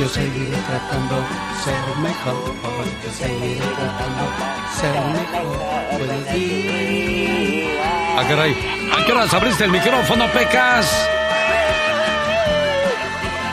Yo 0.00 0.08
seguiré 0.08 0.56
tratando 0.66 1.16
de 1.16 1.26
ser 1.62 1.96
mejor. 2.02 2.34
Yo 3.04 3.10
seguiré 3.12 3.60
tratando 3.60 4.24
de 4.24 4.68
ser 4.80 4.94
mejor. 5.12 5.58
Puedes 5.98 6.36
ir. 6.36 7.68
Ah, 8.16 8.24
caray. 8.26 8.56
¿A 8.96 9.04
qué 9.04 9.12
horas 9.12 9.34
abriste 9.34 9.64
el 9.64 9.70
micrófono, 9.70 10.24
Pecas? 10.32 11.06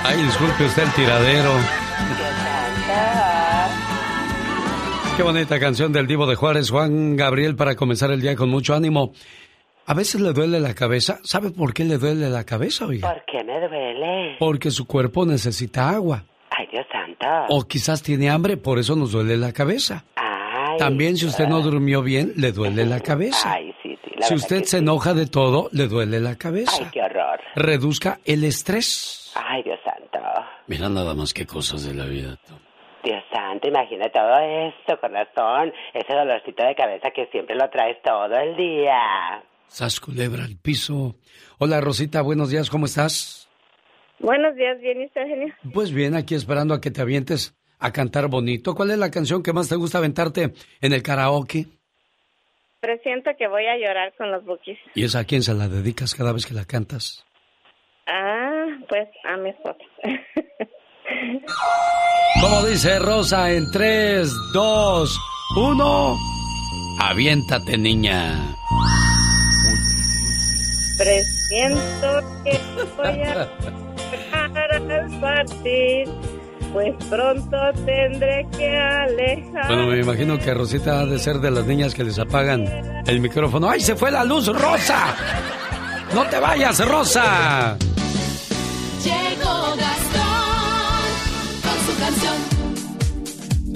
Ay, 0.05 0.23
disculpe 0.23 0.63
usted 0.63 0.83
el 0.83 0.91
tiradero. 0.93 1.51
Qué 5.17 5.23
bonita 5.23 5.59
canción 5.59 5.91
del 5.91 6.07
Divo 6.07 6.27
de 6.27 6.35
Juárez, 6.35 6.69
Juan 6.69 7.17
Gabriel, 7.17 7.57
para 7.57 7.75
comenzar 7.75 8.09
el 8.11 8.21
día 8.21 8.37
con 8.37 8.47
mucho 8.47 8.73
ánimo. 8.73 9.11
A 9.85 9.93
veces 9.93 10.21
le 10.21 10.31
duele 10.31 10.61
la 10.61 10.73
cabeza. 10.73 11.19
¿Sabe 11.23 11.51
por 11.51 11.73
qué 11.73 11.83
le 11.83 11.97
duele 11.97 12.29
la 12.29 12.45
cabeza, 12.45 12.85
oiga? 12.85 13.11
¿Por 13.13 13.25
qué 13.25 13.43
me 13.43 13.59
duele? 13.59 14.37
Porque 14.39 14.71
su 14.71 14.87
cuerpo 14.87 15.25
necesita 15.25 15.89
agua. 15.89 16.23
O 17.49 17.63
quizás 17.63 18.03
tiene 18.03 18.29
hambre, 18.29 18.57
por 18.57 18.79
eso 18.79 18.95
nos 18.95 19.11
duele 19.11 19.37
la 19.37 19.51
cabeza. 19.53 20.05
Ay, 20.15 20.77
También 20.77 21.17
si 21.17 21.25
usted 21.25 21.47
no 21.47 21.61
durmió 21.61 22.01
bien, 22.03 22.33
le 22.35 22.51
duele 22.51 22.85
la 22.85 22.99
cabeza. 22.99 23.53
Ay, 23.53 23.73
sí, 23.81 23.97
sí. 24.03 24.11
la 24.17 24.27
Si 24.27 24.35
usted 24.35 24.63
se 24.63 24.69
sí. 24.71 24.77
enoja 24.77 25.13
de 25.13 25.25
todo, 25.27 25.69
le 25.71 25.87
duele 25.87 26.19
la 26.19 26.35
cabeza. 26.35 26.71
Ay, 26.79 26.87
qué 26.91 27.01
horror. 27.01 27.39
Reduzca 27.55 28.19
el 28.25 28.43
estrés. 28.43 29.31
Ay, 29.35 29.63
Dios 29.63 29.79
santo. 29.83 30.19
Mira 30.67 30.89
nada 30.89 31.13
más 31.15 31.33
que 31.33 31.45
cosas 31.45 31.85
de 31.85 31.93
la 31.95 32.05
vida. 32.05 32.37
Dios 33.03 33.23
santo, 33.31 33.67
imagina 33.67 34.05
todo 34.11 34.37
esto, 34.39 34.99
corazón. 34.99 35.71
Ese 35.93 36.13
dolorcito 36.13 36.63
de 36.65 36.75
cabeza 36.75 37.09
que 37.15 37.27
siempre 37.31 37.55
lo 37.55 37.69
traes 37.69 37.97
todo 38.03 38.35
el 38.35 38.55
día. 38.57 39.43
Sas 39.67 39.99
culebra 39.99 40.43
al 40.43 40.55
piso. 40.57 41.15
Hola 41.57 41.79
Rosita, 41.81 42.21
buenos 42.21 42.49
días, 42.49 42.69
¿cómo 42.69 42.85
estás? 42.85 43.36
Buenos 44.19 44.55
días, 44.55 44.79
bien, 44.81 45.01
¿y 45.01 45.09
genio? 45.09 45.53
Pues 45.73 45.91
bien, 45.91 46.15
aquí 46.15 46.35
esperando 46.35 46.73
a 46.73 46.81
que 46.81 46.91
te 46.91 47.01
avientes 47.01 47.55
a 47.79 47.91
cantar 47.91 48.27
bonito. 48.27 48.75
¿Cuál 48.75 48.91
es 48.91 48.97
la 48.97 49.11
canción 49.11 49.43
que 49.43 49.53
más 49.53 49.69
te 49.69 49.75
gusta 49.75 49.99
aventarte 49.99 50.53
en 50.81 50.93
el 50.93 51.03
karaoke? 51.03 51.67
presiento 52.79 53.31
que 53.37 53.47
voy 53.47 53.65
a 53.65 53.77
llorar 53.77 54.13
con 54.17 54.31
los 54.31 54.45
bookies. 54.45 54.77
¿Y 54.95 55.03
esa 55.03 55.19
a 55.19 55.23
quién 55.25 55.43
se 55.43 55.53
la 55.53 55.67
dedicas 55.67 56.15
cada 56.15 56.31
vez 56.31 56.45
que 56.45 56.53
la 56.53 56.63
cantas? 56.65 57.25
Ah, 58.07 58.65
pues 58.87 59.09
a 59.25 59.35
mi 59.37 59.49
esposa. 59.49 59.77
Como 62.41 62.65
dice 62.65 62.99
Rosa 62.99 63.51
en 63.51 63.69
3, 63.71 64.29
2, 64.53 65.19
1. 65.57 66.17
Aviéntate, 67.01 67.77
niña. 67.77 68.55
Presiento 70.97 72.21
que 72.43 72.59
voy 72.95 73.21
a 73.21 73.49
al 74.55 75.19
partir, 75.19 76.07
pues 76.73 76.95
pronto 77.09 77.57
tendré 77.85 78.45
que 78.57 78.77
alejar. 78.77 79.67
Bueno, 79.67 79.87
me 79.87 79.99
imagino 79.99 80.37
que 80.37 80.53
Rosita 80.53 81.01
ha 81.01 81.05
de 81.05 81.19
ser 81.19 81.39
de 81.39 81.51
las 81.51 81.65
niñas 81.65 81.93
que 81.93 82.03
les 82.03 82.17
apagan 82.19 82.65
el 83.05 83.19
micrófono. 83.19 83.69
¡Ay, 83.69 83.81
se 83.81 83.95
fue 83.95 84.11
la 84.11 84.23
luz, 84.23 84.47
Rosa! 84.47 85.15
¡No 86.13 86.25
te 86.25 86.39
vayas, 86.39 86.85
Rosa! 86.87 87.77
Llegó 89.03 89.75
Gastón 89.75 91.03
con 91.63 91.77
su 91.85 91.99
canción. 91.99 92.56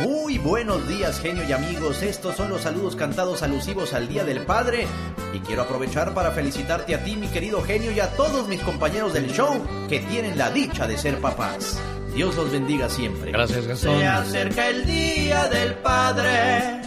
Muy 0.00 0.38
buenos 0.38 0.88
días, 0.88 1.20
genio 1.20 1.44
y 1.46 1.52
amigos. 1.52 2.02
Estos 2.02 2.34
son 2.34 2.48
los 2.48 2.62
saludos 2.62 2.96
cantados 2.96 3.42
alusivos 3.42 3.92
al 3.92 4.08
Día 4.08 4.24
del 4.24 4.46
Padre. 4.46 4.86
Y 5.34 5.40
quiero 5.40 5.62
aprovechar 5.62 6.14
para 6.14 6.30
felicitarte 6.30 6.94
a 6.94 7.04
ti, 7.04 7.16
mi 7.16 7.26
querido 7.26 7.62
genio, 7.62 7.92
y 7.92 8.00
a 8.00 8.10
todos 8.12 8.48
mis 8.48 8.62
compañeros 8.62 9.12
del 9.12 9.30
show 9.30 9.60
que 9.90 10.00
tienen 10.00 10.38
la 10.38 10.50
dicha 10.50 10.86
de 10.86 10.96
ser 10.96 11.20
papás. 11.20 11.78
Dios 12.14 12.36
los 12.36 12.50
bendiga 12.50 12.88
siempre. 12.88 13.32
Gracias, 13.32 13.66
Gastón. 13.66 13.98
Se 13.98 14.06
acerca 14.06 14.68
el 14.68 14.84
día 14.84 15.48
del 15.48 15.74
padre 15.74 16.82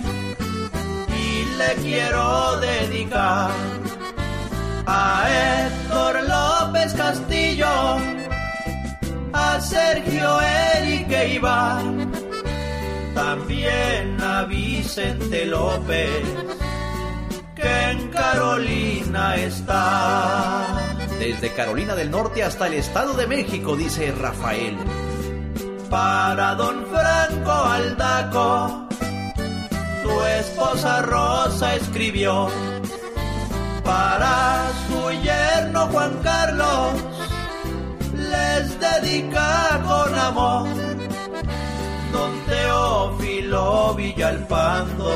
y 1.17 1.57
le 1.57 1.81
quiero 1.81 2.59
dedicar 2.59 3.51
a 4.85 5.67
Héctor 5.67 6.27
López 6.27 6.93
Castillo, 6.93 7.97
a 9.31 9.61
Sergio 9.61 10.41
Erique 10.41 11.35
Iván, 11.35 12.11
también 13.15 14.19
a 14.21 14.43
Vicente 14.43 15.45
López, 15.45 16.23
que 17.55 17.89
en 17.91 18.09
Carolina 18.09 19.35
está. 19.37 20.95
Desde 21.17 21.53
Carolina 21.53 21.95
del 21.95 22.11
Norte 22.11 22.43
hasta 22.43 22.67
el 22.67 22.73
Estado 22.73 23.13
de 23.13 23.27
México, 23.27 23.77
dice 23.77 24.11
Rafael 24.11 24.75
para 25.93 26.55
don 26.55 26.83
Franco 26.87 27.51
Aldaco. 27.51 28.87
Su 30.01 30.23
esposa 30.39 31.03
Rosa 31.03 31.75
escribió 31.75 32.47
para 33.83 34.71
su 34.87 35.11
yerno 35.21 35.81
Juan 35.91 36.13
Carlos. 36.23 36.93
Les 38.11 38.79
dedica 38.79 39.79
con 39.85 40.17
amor 40.17 40.67
don 42.11 42.31
Teófilo 42.47 43.93
Villalpando, 43.93 45.11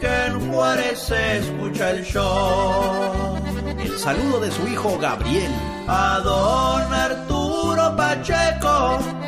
que 0.00 0.26
en 0.28 0.50
Juárez 0.50 0.98
se 0.98 1.36
escucha 1.40 1.90
el 1.90 2.02
show. 2.06 3.36
El 3.84 3.98
saludo 3.98 4.40
de 4.40 4.50
su 4.50 4.66
hijo 4.66 4.96
Gabriel. 4.98 5.52
A 5.88 6.20
don 6.24 6.94
Arturo 6.94 7.94
Pacheco 7.96 9.25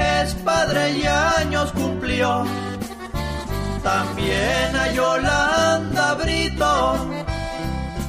es 0.00 0.34
padre 0.36 0.98
y 0.98 1.06
años 1.06 1.72
cumplió. 1.72 2.44
También 3.82 4.76
a 4.76 4.92
Yolanda 4.92 6.14
Brito 6.14 6.96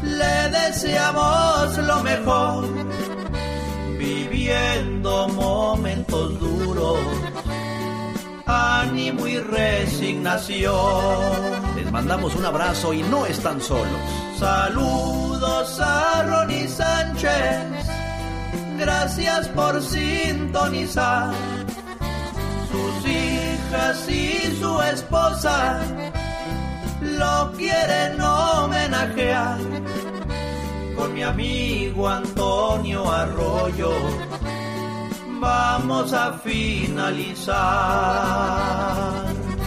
le 0.03 0.49
deseamos 0.49 1.77
lo 1.77 2.03
mejor, 2.03 2.67
viviendo 3.97 5.29
momentos 5.29 6.39
duros, 6.39 6.99
ánimo 8.45 9.27
y 9.27 9.37
resignación. 9.39 10.75
Les 11.75 11.91
mandamos 11.91 12.35
un 12.35 12.45
abrazo 12.45 12.93
y 12.93 13.03
no 13.03 13.25
están 13.25 13.61
solos. 13.61 13.87
Saludos 14.37 15.79
a 15.79 16.23
Ronnie 16.23 16.67
Sánchez, 16.67 17.65
gracias 18.77 19.47
por 19.49 19.81
sintonizar 19.81 21.60
sus 22.71 23.07
hijas 23.07 24.09
y 24.09 24.57
su 24.59 24.81
esposa 24.81 25.81
lo 27.01 27.51
quieren 27.57 28.19
homenajear 28.21 29.57
con 30.95 31.13
mi 31.13 31.23
amigo 31.23 32.07
Antonio 32.07 33.11
Arroyo. 33.11 33.91
Vamos 35.39 36.13
a 36.13 36.33
finalizar. 36.33 37.51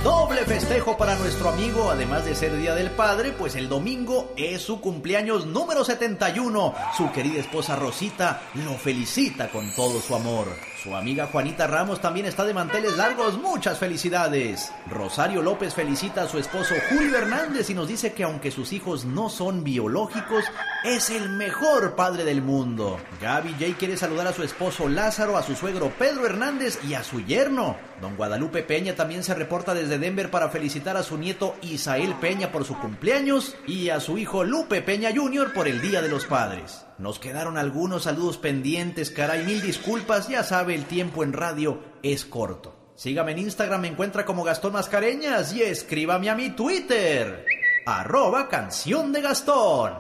Doble 0.05 0.45
festejo 0.45 0.97
para 0.97 1.17
nuestro 1.17 1.49
amigo, 1.49 1.91
además 1.91 2.25
de 2.25 2.35
ser 2.35 2.57
Día 2.57 2.75
del 2.75 2.91
Padre, 2.91 3.33
pues 3.33 3.57
el 3.57 3.69
domingo 3.69 4.33
es 4.37 4.63
su 4.63 4.81
cumpleaños 4.81 5.47
número 5.47 5.85
71. 5.85 6.75
Su 6.97 7.11
querida 7.11 7.41
esposa 7.41 7.75
Rosita 7.75 8.43
lo 8.55 8.75
felicita 8.75 9.49
con 9.49 9.75
todo 9.75 10.01
su 10.01 10.15
amor. 10.15 10.47
Su 10.85 10.95
amiga 10.95 11.29
Juanita 11.29 11.67
Ramos 11.67 12.03
también 12.03 12.27
está 12.27 12.45
de 12.45 12.53
manteles 12.53 12.99
largos. 12.99 13.39
Muchas 13.39 13.79
felicidades. 13.79 14.71
Rosario 14.91 15.41
López 15.41 15.73
felicita 15.73 16.25
a 16.25 16.29
su 16.29 16.37
esposo 16.37 16.75
Julio 16.91 17.17
Hernández 17.17 17.71
y 17.71 17.75
nos 17.75 17.89
dice 17.89 18.13
que 18.13 18.23
aunque 18.23 18.51
sus 18.51 18.71
hijos 18.75 19.07
no 19.07 19.31
son 19.31 19.65
biológicos, 19.65 20.45
es 20.85 21.09
el 21.09 21.31
mejor 21.31 21.97
padre 21.97 22.25
del 22.25 22.43
mundo. 22.43 23.01
Gaby 23.23 23.55
J 23.59 23.79
quiere 23.79 23.97
saludar 23.97 24.27
a 24.27 24.35
su 24.35 24.43
esposo 24.43 24.87
Lázaro, 24.87 25.39
a 25.39 25.43
su 25.43 25.57
suegro 25.57 25.91
Pedro 25.99 26.27
Hernández 26.27 26.79
y 26.87 26.93
a 26.93 27.03
su 27.03 27.23
yerno. 27.23 27.77
Don 28.03 28.17
Guadalupe 28.17 28.63
Peña 28.63 28.95
también 28.95 29.25
se 29.25 29.35
reporta 29.35 29.73
desde 29.73 29.99
Denver 29.99 30.31
para 30.31 30.51
felicitar 30.51 30.99
a 30.99 31.03
su 31.03 31.17
nieto 31.17 31.57
Isael 31.63 32.13
Peña 32.17 32.53
por 32.53 32.67
su 32.67 32.79
cumpleaños 32.79 33.57
y 33.67 33.89
a 33.89 34.01
su 34.01 34.19
hijo 34.19 34.45
Lupe 34.45 34.83
Peña 34.83 35.09
Jr. 35.17 35.55
por 35.55 35.67
el 35.67 35.81
Día 35.81 36.03
de 36.03 36.11
los 36.11 36.27
Padres. 36.27 36.85
Nos 36.99 37.19
quedaron 37.19 37.59
algunos 37.59 38.05
saludos 38.05 38.37
pendientes, 38.39 39.11
caray, 39.11 39.45
mil 39.45 39.61
disculpas, 39.61 40.29
ya 40.29 40.45
sabe, 40.45 40.77
el 40.77 40.85
tiempo 40.85 41.25
en 41.25 41.33
radio 41.33 41.83
es 42.05 42.25
corto. 42.25 42.93
Sígame 42.95 43.33
en 43.33 43.39
Instagram, 43.39 43.81
me 43.81 43.89
encuentra 43.89 44.25
como 44.25 44.45
Gastón 44.45 44.75
Mascareñas 44.75 45.53
y 45.55 45.63
escríbame 45.63 46.31
a 46.31 46.37
mi 46.37 46.51
Twitter, 46.51 47.45
arroba 47.85 48.49
canción 48.49 49.13
de 49.13 49.23
Gastón. 49.23 49.93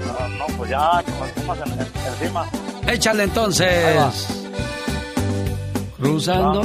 No, 0.05 0.27
no, 0.37 0.45
pues 0.57 0.69
ya, 0.69 1.03
con 1.03 1.47
las 1.57 1.67
en- 1.67 1.73
en- 1.73 1.87
encima. 2.21 2.45
Échale 2.87 3.23
entonces. 3.23 3.97
Cruzando. 5.97 6.61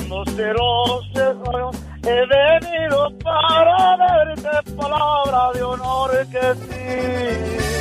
He 2.05 2.27
venido 2.27 3.09
para 3.23 3.97
verte 3.97 4.73
palabra 4.77 5.51
de 5.55 5.63
honor 5.63 6.11
que 6.31 6.55
sí. 6.55 7.72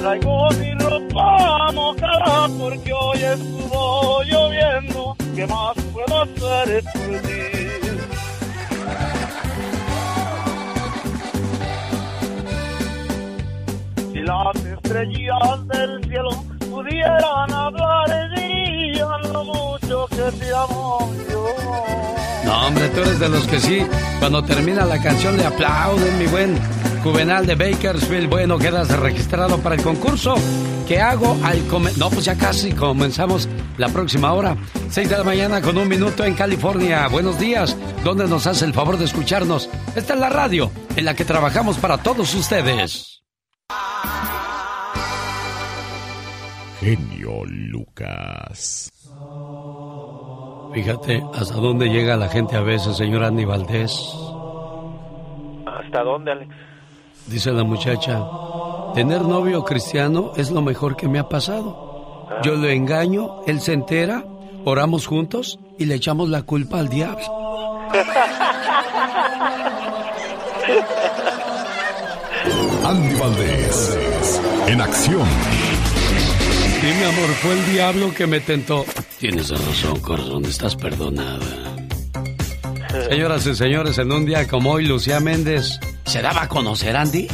Traigo 0.00 0.48
mi 0.58 0.72
ropa 0.76 1.70
mojada 1.74 2.48
porque 2.58 2.90
hoy 2.90 3.22
estuvo 3.22 4.22
lloviendo. 4.22 5.14
¿Qué 5.36 5.46
más 5.46 5.74
puedo 5.92 6.22
hacer 6.22 6.82
por 6.84 7.20
ti? 7.20 7.40
Si 14.10 14.20
las 14.20 14.56
estrellas 14.56 15.68
del 15.68 16.04
cielo 16.04 16.30
pudieran 16.70 17.52
hablar, 17.52 18.30
dirían 18.34 19.32
lo 19.34 19.44
mucho 19.44 20.06
que 20.08 20.32
te 20.38 20.54
amo 20.54 21.10
yo. 21.30 21.46
No, 22.46 22.66
hombre, 22.68 22.88
tú 22.88 23.00
eres 23.00 23.20
de 23.20 23.28
los 23.28 23.46
que 23.46 23.60
sí, 23.60 23.86
cuando 24.18 24.42
termina 24.42 24.86
la 24.86 24.98
canción 25.02 25.36
le 25.36 25.44
aplauden, 25.44 26.18
mi 26.18 26.26
buen 26.26 26.79
Juvenal 27.02 27.46
de 27.46 27.54
Bakersfield. 27.54 28.28
Bueno, 28.28 28.58
quedas 28.58 28.90
registrado 28.98 29.58
para 29.58 29.74
el 29.74 29.82
concurso 29.82 30.34
que 30.86 31.00
hago 31.00 31.36
al 31.44 31.66
comer. 31.66 31.96
No, 31.98 32.10
pues 32.10 32.24
ya 32.24 32.36
casi 32.36 32.72
comenzamos 32.72 33.48
la 33.78 33.88
próxima 33.88 34.32
hora. 34.32 34.56
6 34.88 35.08
de 35.08 35.18
la 35.18 35.24
mañana 35.24 35.62
con 35.62 35.78
un 35.78 35.88
minuto 35.88 36.24
en 36.24 36.34
California. 36.34 37.08
Buenos 37.08 37.38
días, 37.38 37.76
donde 38.04 38.28
nos 38.28 38.46
hace 38.46 38.64
el 38.64 38.74
favor 38.74 38.98
de 38.98 39.06
escucharnos. 39.06 39.70
Esta 39.96 40.14
es 40.14 40.20
la 40.20 40.28
radio 40.28 40.70
en 40.96 41.04
la 41.04 41.14
que 41.14 41.24
trabajamos 41.24 41.78
para 41.78 41.98
todos 41.98 42.34
ustedes. 42.34 43.22
Genio 46.80 47.44
Lucas. 47.46 48.90
Fíjate 50.74 51.22
hasta 51.34 51.54
dónde 51.54 51.88
llega 51.88 52.16
la 52.16 52.28
gente 52.28 52.56
a 52.56 52.62
veces, 52.62 52.96
señor 52.96 53.24
Andy 53.24 53.44
Valdés. 53.44 53.92
¿Hasta 55.66 56.02
dónde, 56.02 56.32
Alex? 56.32 56.69
Dice 57.26 57.52
la 57.52 57.64
muchacha, 57.64 58.24
tener 58.94 59.22
novio 59.22 59.64
cristiano 59.64 60.32
es 60.36 60.50
lo 60.50 60.62
mejor 60.62 60.96
que 60.96 61.08
me 61.08 61.18
ha 61.18 61.28
pasado. 61.28 62.28
Yo 62.42 62.56
lo 62.56 62.68
engaño, 62.68 63.42
él 63.46 63.60
se 63.60 63.72
entera, 63.72 64.24
oramos 64.64 65.06
juntos 65.06 65.58
y 65.78 65.84
le 65.84 65.94
echamos 65.96 66.28
la 66.28 66.42
culpa 66.42 66.80
al 66.80 66.88
diablo. 66.88 67.24
Andy 72.84 73.14
Valdés. 73.14 74.00
En 74.66 74.80
acción. 74.80 75.28
Sí, 76.80 76.86
mi 76.86 77.04
amor, 77.04 77.28
fue 77.40 77.52
el 77.52 77.72
diablo 77.72 78.14
que 78.14 78.26
me 78.26 78.40
tentó. 78.40 78.84
Tienes 79.18 79.50
razón, 79.50 80.00
corazón, 80.00 80.44
estás 80.46 80.74
perdonada. 80.76 81.76
Señoras 83.08 83.46
y 83.46 83.54
señores, 83.54 83.98
en 83.98 84.10
un 84.10 84.24
día 84.24 84.48
como 84.48 84.72
hoy, 84.72 84.86
Lucía 84.86 85.20
Méndez 85.20 85.78
se 86.10 86.20
daba 86.22 86.42
a 86.42 86.48
conocer, 86.48 86.96
Andy. 86.96 87.28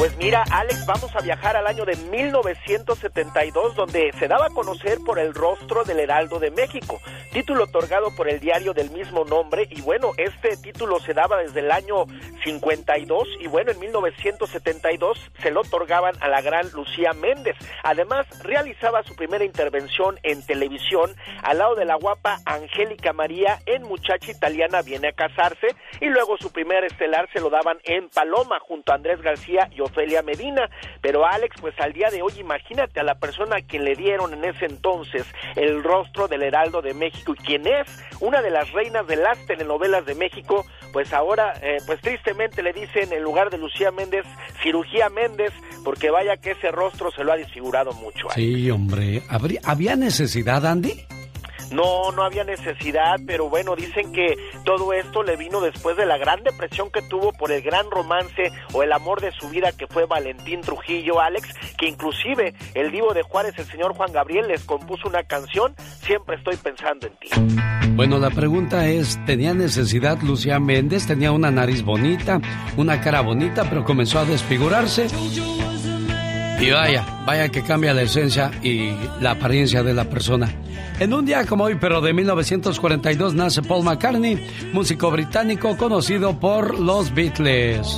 Pues 0.00 0.16
mira, 0.16 0.44
Alex, 0.50 0.86
vamos 0.86 1.14
a 1.14 1.20
viajar 1.20 1.58
al 1.58 1.66
año 1.66 1.84
de 1.84 1.94
1972, 1.94 3.76
donde 3.76 4.10
se 4.18 4.28
daba 4.28 4.46
a 4.46 4.48
conocer 4.48 4.96
por 5.04 5.18
el 5.18 5.34
rostro 5.34 5.84
del 5.84 6.00
Heraldo 6.00 6.38
de 6.38 6.50
México, 6.50 6.98
título 7.34 7.64
otorgado 7.64 8.08
por 8.16 8.26
el 8.26 8.40
diario 8.40 8.72
del 8.72 8.90
mismo 8.92 9.26
nombre, 9.26 9.68
y 9.68 9.82
bueno, 9.82 10.12
este 10.16 10.56
título 10.56 11.00
se 11.00 11.12
daba 11.12 11.42
desde 11.42 11.60
el 11.60 11.70
año 11.70 12.06
52, 12.42 13.28
y 13.40 13.48
bueno, 13.48 13.72
en 13.72 13.78
1972 13.78 15.32
se 15.42 15.50
lo 15.50 15.60
otorgaban 15.60 16.14
a 16.22 16.28
la 16.28 16.40
gran 16.40 16.70
Lucía 16.72 17.12
Méndez. 17.12 17.56
Además, 17.84 18.26
realizaba 18.42 19.02
su 19.02 19.14
primera 19.14 19.44
intervención 19.44 20.18
en 20.22 20.40
televisión 20.46 21.14
al 21.42 21.58
lado 21.58 21.74
de 21.74 21.84
la 21.84 21.96
guapa 21.96 22.38
Angélica 22.46 23.12
María 23.12 23.58
en 23.66 23.82
Muchacha 23.82 24.30
Italiana 24.30 24.80
Viene 24.80 25.08
a 25.08 25.12
Casarse, 25.12 25.76
y 26.00 26.06
luego 26.06 26.38
su 26.38 26.50
primer 26.50 26.84
estelar 26.84 27.28
se 27.34 27.40
lo 27.40 27.50
daban 27.50 27.76
en 27.84 28.08
Paloma 28.08 28.60
junto 28.60 28.92
a 28.92 28.94
Andrés 28.94 29.20
García 29.20 29.68
y 29.76 29.89
Ofelia 29.90 30.22
Medina. 30.22 30.68
Pero 31.00 31.26
Alex, 31.26 31.56
pues 31.60 31.74
al 31.80 31.92
día 31.92 32.08
de 32.10 32.22
hoy, 32.22 32.32
imagínate 32.38 33.00
a 33.00 33.02
la 33.04 33.14
persona 33.16 33.56
a 33.56 33.60
quien 33.62 33.84
le 33.84 33.94
dieron 33.94 34.32
en 34.32 34.44
ese 34.44 34.66
entonces 34.66 35.24
el 35.56 35.82
rostro 35.82 36.28
del 36.28 36.42
Heraldo 36.42 36.80
de 36.82 36.94
México 36.94 37.34
y 37.38 37.42
quien 37.44 37.66
es 37.66 37.86
una 38.20 38.42
de 38.42 38.50
las 38.50 38.70
reinas 38.72 39.06
de 39.06 39.16
las 39.16 39.38
telenovelas 39.46 40.04
de 40.06 40.14
México, 40.14 40.64
pues 40.92 41.12
ahora, 41.12 41.52
eh, 41.62 41.78
pues 41.86 42.00
tristemente 42.00 42.62
le 42.62 42.72
dicen 42.72 43.12
en 43.12 43.22
lugar 43.22 43.50
de 43.50 43.58
Lucía 43.58 43.90
Méndez, 43.90 44.24
cirugía 44.62 45.08
Méndez, 45.08 45.52
porque 45.84 46.10
vaya 46.10 46.36
que 46.36 46.52
ese 46.52 46.70
rostro 46.70 47.10
se 47.10 47.24
lo 47.24 47.32
ha 47.32 47.36
desfigurado 47.36 47.92
mucho. 47.92 48.28
Alex. 48.30 48.34
Sí, 48.34 48.70
hombre. 48.70 49.22
¿Habría- 49.28 49.60
¿Había 49.64 49.96
necesidad, 49.96 50.64
Andy? 50.66 50.92
No, 51.70 52.12
no 52.12 52.22
había 52.22 52.44
necesidad, 52.44 53.20
pero 53.26 53.48
bueno, 53.48 53.76
dicen 53.76 54.12
que 54.12 54.36
todo 54.64 54.92
esto 54.92 55.22
le 55.22 55.36
vino 55.36 55.60
después 55.60 55.96
de 55.96 56.06
la 56.06 56.18
gran 56.18 56.42
depresión 56.42 56.90
que 56.90 57.02
tuvo 57.02 57.32
por 57.32 57.52
el 57.52 57.62
gran 57.62 57.90
romance 57.90 58.50
o 58.72 58.82
el 58.82 58.92
amor 58.92 59.20
de 59.20 59.32
su 59.32 59.48
vida 59.48 59.72
que 59.72 59.86
fue 59.86 60.06
Valentín 60.06 60.60
Trujillo, 60.62 61.20
Alex, 61.20 61.48
que 61.78 61.88
inclusive 61.88 62.54
el 62.74 62.90
divo 62.90 63.14
de 63.14 63.22
Juárez, 63.22 63.54
el 63.58 63.66
señor 63.66 63.94
Juan 63.94 64.12
Gabriel, 64.12 64.48
les 64.48 64.64
compuso 64.64 65.08
una 65.08 65.22
canción, 65.22 65.74
Siempre 66.00 66.36
estoy 66.36 66.56
pensando 66.56 67.06
en 67.06 67.12
ti. 67.16 67.28
Bueno, 67.94 68.18
la 68.18 68.30
pregunta 68.30 68.88
es, 68.88 69.22
¿tenía 69.26 69.52
necesidad 69.52 70.20
Lucía 70.22 70.58
Méndez? 70.58 71.06
Tenía 71.06 71.32
una 71.32 71.50
nariz 71.50 71.82
bonita, 71.82 72.40
una 72.76 73.00
cara 73.00 73.20
bonita, 73.20 73.64
pero 73.68 73.84
comenzó 73.84 74.20
a 74.20 74.24
desfigurarse. 74.24 75.06
Y 76.60 76.70
vaya, 76.70 77.06
vaya 77.24 77.48
que 77.48 77.62
cambia 77.62 77.94
la 77.94 78.02
esencia 78.02 78.50
y 78.62 78.92
la 79.20 79.32
apariencia 79.32 79.82
de 79.82 79.94
la 79.94 80.04
persona. 80.04 80.52
En 80.98 81.14
un 81.14 81.24
día 81.24 81.46
como 81.46 81.64
hoy, 81.64 81.76
pero 81.80 82.02
de 82.02 82.12
1942, 82.12 83.34
nace 83.34 83.62
Paul 83.62 83.84
McCartney, 83.84 84.46
músico 84.74 85.10
británico 85.10 85.76
conocido 85.78 86.38
por 86.38 86.78
los 86.78 87.14
Beatles. 87.14 87.96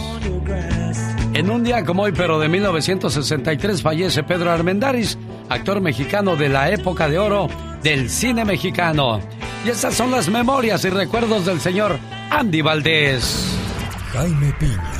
En 1.34 1.50
un 1.50 1.64
día 1.64 1.84
como 1.84 2.02
hoy, 2.02 2.12
pero 2.12 2.38
de 2.38 2.48
1963, 2.48 3.82
fallece 3.82 4.22
Pedro 4.22 4.52
Armendáriz, 4.52 5.18
actor 5.48 5.80
mexicano 5.80 6.36
de 6.36 6.48
la 6.48 6.70
época 6.70 7.08
de 7.08 7.18
oro 7.18 7.48
del 7.82 8.08
cine 8.08 8.44
mexicano. 8.44 9.20
Y 9.66 9.70
esas 9.70 9.94
son 9.94 10.12
las 10.12 10.28
memorias 10.28 10.84
y 10.84 10.90
recuerdos 10.90 11.44
del 11.46 11.60
señor 11.60 11.98
Andy 12.30 12.62
Valdés. 12.62 13.56
Jaime 14.12 14.52
Piña, 14.60 14.92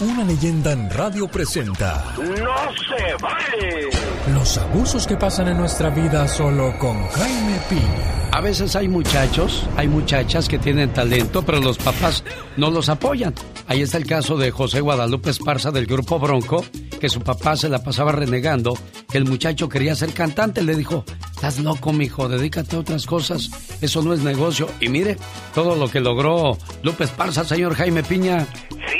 una 0.00 0.24
leyenda 0.24 0.72
en 0.72 0.88
radio 0.90 1.28
presenta 1.28 2.14
¡No 2.16 2.24
se 2.24 3.22
vale! 3.22 3.88
los 4.32 4.58
abusos 4.58 5.06
que 5.06 5.16
pasan 5.16 5.48
en 5.48 5.56
nuestra 5.56 5.90
vida 5.90 6.28
solo 6.28 6.76
con 6.78 7.06
Jaime 7.08 7.58
Piña. 7.68 8.30
A 8.32 8.40
veces 8.40 8.76
hay 8.76 8.86
muchachos, 8.86 9.66
hay 9.76 9.88
muchachas 9.88 10.48
que 10.48 10.58
tienen 10.58 10.92
talento, 10.92 11.42
pero 11.42 11.60
los 11.60 11.78
papás 11.78 12.22
no 12.56 12.70
los 12.70 12.88
apoyan. 12.88 13.34
Ahí 13.66 13.82
está 13.82 13.96
el 13.96 14.06
caso 14.06 14.36
de 14.36 14.50
José 14.50 14.80
Guadalupe 14.80 15.30
Esparza 15.30 15.70
del 15.70 15.86
grupo 15.86 16.18
Bronco, 16.18 16.64
que 17.00 17.08
su 17.08 17.20
papá 17.20 17.56
se 17.56 17.68
la 17.68 17.82
pasaba 17.82 18.12
renegando, 18.12 18.78
que 19.10 19.18
el 19.18 19.24
muchacho 19.24 19.68
quería 19.68 19.94
ser 19.94 20.12
cantante. 20.12 20.62
Le 20.62 20.76
dijo, 20.76 21.04
Estás 21.38 21.60
loco, 21.60 21.92
mijo, 21.92 22.28
dedícate 22.28 22.74
a 22.74 22.80
otras 22.80 23.06
cosas. 23.06 23.48
Eso 23.80 24.02
no 24.02 24.12
es 24.12 24.20
negocio. 24.20 24.68
Y 24.80 24.88
mire 24.88 25.16
todo 25.54 25.76
lo 25.76 25.88
que 25.88 26.00
logró 26.00 26.58
Lupe 26.82 27.04
Esparza, 27.04 27.44
señor 27.44 27.74
Jaime 27.74 28.02
Piña. 28.02 28.44
Sí, 28.70 28.97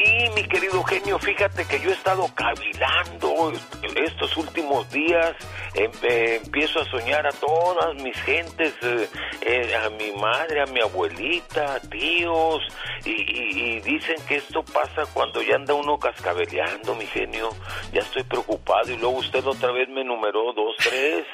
mi 0.89 1.01
querido 1.01 1.19
genio, 1.19 1.19
fíjate 1.19 1.65
que 1.65 1.81
yo 1.81 1.91
he 1.91 1.93
estado 1.93 2.29
cavilando 2.35 3.53
estos 3.95 4.37
últimos 4.37 4.91
días. 4.91 5.35
Em, 5.75 5.91
eh, 6.03 6.41
empiezo 6.45 6.81
a 6.81 6.85
soñar 6.87 7.27
a 7.27 7.31
todas 7.31 7.95
mis 8.03 8.17
gentes, 8.23 8.75
eh, 8.83 9.09
eh, 9.43 9.75
a 9.77 9.91
mi 9.91 10.13
madre, 10.13 10.63
a 10.63 10.67
mi 10.67 10.81
abuelita, 10.81 11.75
a 11.75 11.81
tíos, 11.81 12.63
y, 13.05 13.11
y, 13.11 13.81
dicen 13.81 14.17
que 14.27 14.37
esto 14.37 14.63
pasa 14.65 15.05
cuando 15.13 15.43
ya 15.43 15.57
anda 15.57 15.75
uno 15.75 15.99
cascabeleando, 15.99 16.95
mi 16.95 17.07
genio. 17.07 17.51
Ya 17.93 18.01
estoy 18.01 18.23
preocupado 18.25 18.91
y 18.91 18.97
luego 18.97 19.19
usted 19.19 19.45
otra 19.47 19.71
vez 19.73 19.89
me 19.89 20.05
numeró 20.05 20.53
dos, 20.55 20.75
tres, 20.79 21.25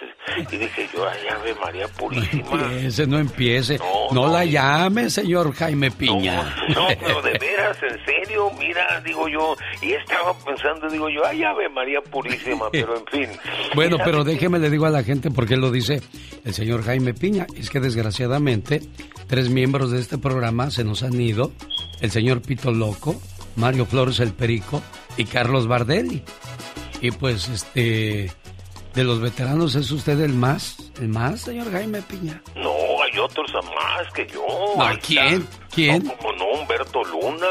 y 0.50 0.56
dije 0.56 0.88
yo, 0.92 1.08
ay, 1.08 1.28
Ave 1.28 1.54
María 1.54 1.88
Purísima. 1.88 2.50
No 2.50 2.64
empiece, 2.70 3.06
no 3.06 3.18
empiece. 3.18 3.78
No, 4.10 4.28
la 4.28 4.44
llame, 4.44 5.10
señor 5.10 5.54
Jaime 5.54 5.90
Piña. 5.90 6.54
No, 6.74 6.88
pero 7.00 7.22
de 7.22 7.32
veras, 7.40 7.78
en 7.82 8.04
serio, 8.04 8.50
mira, 8.58 9.00
digo 9.04 9.28
yo, 9.28 9.43
y 9.82 9.92
estaba 9.92 10.32
pensando, 10.38 10.88
digo 10.88 11.08
yo, 11.08 11.24
ay, 11.26 11.42
Ave 11.42 11.68
María 11.68 12.00
Purísima, 12.00 12.70
pero 12.70 12.96
en 12.96 13.06
fin. 13.06 13.40
Bueno, 13.74 13.96
pero 14.04 14.24
déjeme 14.24 14.58
le 14.58 14.70
digo 14.70 14.86
a 14.86 14.90
la 14.90 15.02
gente 15.02 15.30
porque 15.30 15.56
lo 15.56 15.70
dice 15.70 16.02
el 16.44 16.54
señor 16.54 16.84
Jaime 16.84 17.14
Piña. 17.14 17.46
Es 17.56 17.70
que 17.70 17.80
desgraciadamente 17.80 18.80
tres 19.26 19.50
miembros 19.50 19.90
de 19.90 20.00
este 20.00 20.18
programa 20.18 20.70
se 20.70 20.84
nos 20.84 21.02
han 21.02 21.20
ido. 21.20 21.52
El 22.00 22.10
señor 22.10 22.42
Pito 22.42 22.70
Loco, 22.70 23.14
Mario 23.56 23.86
Flores 23.86 24.20
el 24.20 24.32
Perico 24.32 24.82
y 25.16 25.24
Carlos 25.24 25.66
Bardelli. 25.66 26.22
Y 27.00 27.10
pues 27.10 27.48
este 27.48 28.30
de 28.94 29.04
los 29.04 29.20
veteranos 29.20 29.74
es 29.74 29.90
usted 29.90 30.20
el 30.20 30.32
más, 30.32 30.92
el 31.00 31.08
más, 31.08 31.40
señor 31.42 31.70
Jaime 31.72 32.00
Piña. 32.02 32.40
No, 32.54 32.70
hay 33.02 33.18
otros 33.18 33.52
más 33.52 34.12
que 34.14 34.26
yo. 34.26 34.80
¿A 34.80 34.96
quién? 34.98 35.46
¿Quién? 35.74 36.04
No, 36.04 36.16
como 36.16 36.32
no, 36.34 36.44
Humberto 36.60 37.02
Luna. 37.04 37.46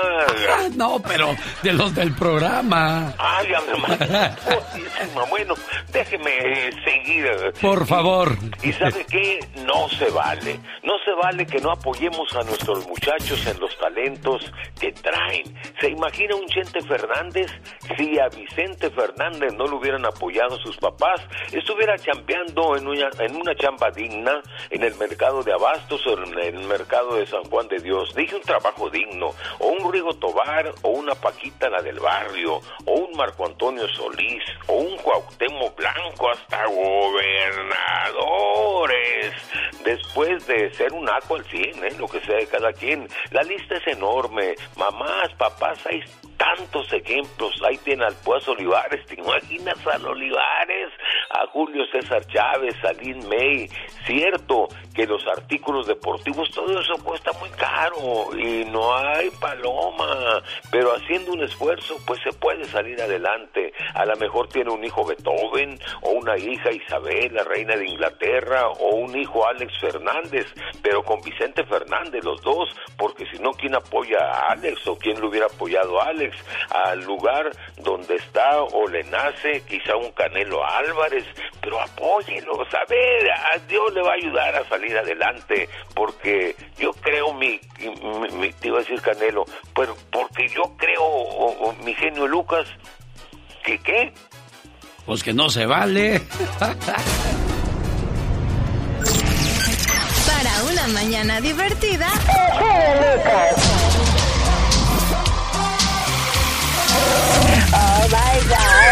Ah, 0.49 0.69
no, 0.75 1.01
pero 1.01 1.35
de 1.61 1.73
los 1.73 1.93
del 1.93 2.13
programa. 2.15 3.13
Ay, 3.17 3.47
me 3.67 5.25
Bueno, 5.29 5.55
déjeme 5.91 6.71
seguir. 6.83 7.53
Por 7.61 7.85
favor. 7.85 8.37
Y, 8.61 8.71
sabe 8.73 9.05
qué? 9.09 9.39
No 9.65 9.89
se 9.89 10.09
vale. 10.09 10.59
No 10.83 10.93
se 11.03 11.11
vale 11.21 11.45
que 11.45 11.59
no 11.59 11.71
apoyemos 11.71 12.33
a 12.35 12.43
nuestros 12.43 12.87
muchachos 12.87 13.45
en 13.47 13.59
los 13.59 13.77
talentos 13.77 14.51
que 14.79 14.91
traen. 14.91 15.43
¿Se 15.79 15.89
imagina 15.89 16.35
un 16.35 16.45
Chente 16.47 16.81
Fernández? 16.81 17.51
Si 17.97 18.19
a 18.19 18.29
Vicente 18.29 18.89
Fernández 18.91 19.53
no 19.57 19.65
lo 19.65 19.77
hubieran 19.77 20.05
apoyado 20.05 20.57
sus 20.59 20.77
papás, 20.77 21.21
estuviera 21.51 21.97
chambeando 21.97 22.77
en 22.77 22.87
una, 22.87 23.09
en 23.19 23.35
una 23.35 23.55
chamba 23.55 23.89
digna 23.91 24.41
en 24.69 24.83
el 24.83 24.95
mercado 24.95 25.43
de 25.43 25.53
Abastos 25.53 26.05
o 26.07 26.23
en 26.23 26.39
el 26.39 26.59
mercado 26.67 27.15
de 27.15 27.25
San 27.25 27.43
Juan 27.43 27.67
de 27.67 27.79
Dios 27.79 28.12
dije 28.15 28.35
un 28.35 28.41
trabajo 28.41 28.89
digno, 28.89 29.31
o 29.59 29.67
un 29.67 29.91
Rigo 29.91 30.13
Tobar, 30.13 30.73
o 30.81 30.89
una 30.89 31.13
Paquita 31.15 31.69
la 31.69 31.81
del 31.81 31.99
barrio, 31.99 32.61
o 32.85 32.91
un 32.91 33.17
Marco 33.17 33.45
Antonio 33.45 33.87
Solís, 33.89 34.43
o 34.67 34.75
un 34.75 34.95
Cuauhtémoc 34.97 35.75
Blanco, 35.75 36.29
hasta 36.29 36.65
gobernadores, 36.65 39.33
después 39.83 40.47
de 40.47 40.73
ser 40.73 40.93
un 40.93 41.09
aco 41.09 41.35
al 41.35 41.43
cien, 41.45 41.83
¿eh? 41.83 41.93
lo 41.97 42.07
que 42.07 42.21
sea 42.21 42.37
de 42.37 42.47
cada 42.47 42.71
quien. 42.73 43.07
La 43.31 43.43
lista 43.43 43.75
es 43.75 43.87
enorme, 43.87 44.55
mamás, 44.75 45.33
papás, 45.37 45.79
hay 45.85 46.01
tantos 46.43 46.91
ejemplos. 46.91 47.53
Ahí 47.63 47.77
tiene 47.77 48.05
al 48.05 48.15
Puaz 48.15 48.47
Olivares, 48.49 49.05
¿te 49.05 49.15
imaginas 49.15 49.77
al 49.87 50.05
Olivares? 50.05 50.89
A 51.29 51.47
Julio 51.47 51.85
César 51.91 52.25
Chávez, 52.27 52.75
a 52.83 52.91
Lynn 52.93 53.27
May. 53.29 53.69
Cierto 54.05 54.67
que 54.93 55.07
los 55.07 55.25
artículos 55.27 55.87
deportivos, 55.87 56.49
todo 56.51 56.79
eso 56.79 56.95
cuesta 57.03 57.31
muy 57.39 57.49
caro 57.51 58.37
y 58.37 58.65
no 58.65 58.95
hay 58.95 59.29
paloma, 59.39 60.43
pero 60.69 60.93
haciendo 60.93 61.31
un 61.31 61.43
esfuerzo, 61.43 61.95
pues 62.05 62.19
se 62.21 62.31
puede 62.33 62.65
salir 62.65 63.01
adelante. 63.01 63.73
A 63.95 64.05
lo 64.05 64.15
mejor 64.17 64.49
tiene 64.49 64.71
un 64.71 64.83
hijo 64.83 65.05
Beethoven, 65.05 65.79
o 66.01 66.11
una 66.11 66.37
hija 66.37 66.71
Isabel, 66.71 67.33
la 67.33 67.43
reina 67.43 67.75
de 67.75 67.87
Inglaterra, 67.87 68.67
o 68.67 68.95
un 68.95 69.17
hijo 69.17 69.47
Alex 69.47 69.73
Fernández, 69.79 70.45
pero 70.81 71.03
con 71.03 71.21
Vicente 71.21 71.63
Fernández, 71.65 72.23
los 72.23 72.41
dos, 72.41 72.69
porque 72.97 73.25
si 73.31 73.39
no, 73.39 73.51
¿quién 73.51 73.75
apoya 73.75 74.19
a 74.19 74.51
Alex 74.51 74.85
o 74.87 74.97
quién 74.97 75.19
lo 75.19 75.29
hubiera 75.29 75.47
apoyado 75.47 75.99
a 76.01 76.07
Alex? 76.07 76.32
Al 76.69 77.03
lugar 77.03 77.51
donde 77.77 78.15
está 78.15 78.61
o 78.61 78.87
le 78.87 79.03
nace 79.05 79.61
quizá 79.67 79.95
un 79.95 80.11
Canelo 80.11 80.65
Álvarez, 80.65 81.25
pero 81.61 81.81
apóyenlo, 81.81 82.61
a 82.61 82.85
ver, 82.89 83.31
a 83.31 83.57
Dios 83.67 83.93
le 83.93 84.01
va 84.01 84.11
a 84.11 84.15
ayudar 84.15 84.55
a 84.55 84.67
salir 84.69 84.97
adelante, 84.97 85.69
porque 85.95 86.55
yo 86.77 86.91
creo, 86.93 87.33
mi, 87.33 87.59
te 88.59 88.67
iba 88.67 88.77
a 88.77 88.81
decir 88.81 89.01
Canelo, 89.01 89.45
pero 89.75 89.95
porque 90.11 90.47
yo 90.49 90.63
creo, 90.77 91.73
mi 91.83 91.93
genio 91.93 92.27
Lucas, 92.27 92.67
que 93.63 93.79
qué? 93.79 94.13
Pues 95.05 95.23
que 95.23 95.33
no 95.33 95.49
se 95.49 95.65
vale. 95.65 96.21
Para 100.25 100.63
una 100.71 100.87
mañana 100.87 101.41
divertida. 101.41 102.07
Oh 107.73 108.07
my 108.09 108.35
God. 108.49 108.83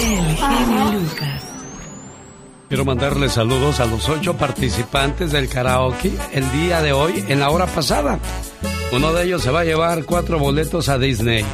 El 0.00 1.00
Lucas. 1.00 1.42
Quiero 2.68 2.84
mandarle 2.84 3.28
saludos 3.28 3.80
a 3.80 3.86
los 3.86 4.08
ocho 4.08 4.36
participantes 4.36 5.32
del 5.32 5.48
karaoke 5.48 6.12
el 6.32 6.50
día 6.52 6.82
de 6.82 6.92
hoy 6.92 7.24
en 7.28 7.40
la 7.40 7.50
hora 7.50 7.66
pasada. 7.66 8.18
Uno 8.92 9.12
de 9.12 9.24
ellos 9.24 9.42
se 9.42 9.50
va 9.50 9.60
a 9.60 9.64
llevar 9.64 10.04
cuatro 10.04 10.38
boletos 10.38 10.88
a 10.88 10.98
Disney. 10.98 11.44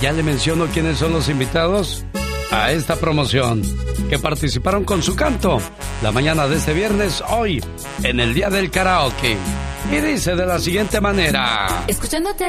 Ya 0.00 0.12
le 0.12 0.22
menciono 0.22 0.66
quiénes 0.66 0.98
son 0.98 1.12
los 1.12 1.28
invitados 1.28 2.04
a 2.50 2.72
esta 2.72 2.96
promoción 2.96 3.62
que 4.08 4.18
participaron 4.18 4.84
con 4.84 5.02
su 5.02 5.16
canto 5.16 5.58
la 6.02 6.12
mañana 6.12 6.46
de 6.46 6.56
este 6.56 6.72
viernes 6.72 7.22
hoy 7.28 7.62
en 8.02 8.20
el 8.20 8.34
día 8.34 8.50
del 8.50 8.70
karaoke. 8.70 9.36
Y 9.90 9.96
dice 9.96 10.34
de 10.34 10.46
la 10.46 10.58
siguiente 10.58 11.00
manera. 11.00 11.84
Escuchándote. 11.86 12.44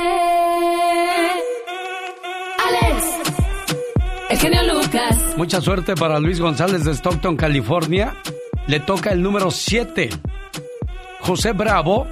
Alex. 2.67 3.05
El 4.29 4.37
genio 4.37 4.63
Lucas. 4.73 5.17
Mucha 5.37 5.61
suerte 5.61 5.95
para 5.95 6.19
Luis 6.19 6.39
González 6.39 6.83
de 6.83 6.93
Stockton, 6.93 7.35
California. 7.35 8.15
Le 8.67 8.79
toca 8.79 9.11
el 9.11 9.21
número 9.21 9.51
7. 9.51 10.09
José 11.19 11.51
Bravo 11.51 12.07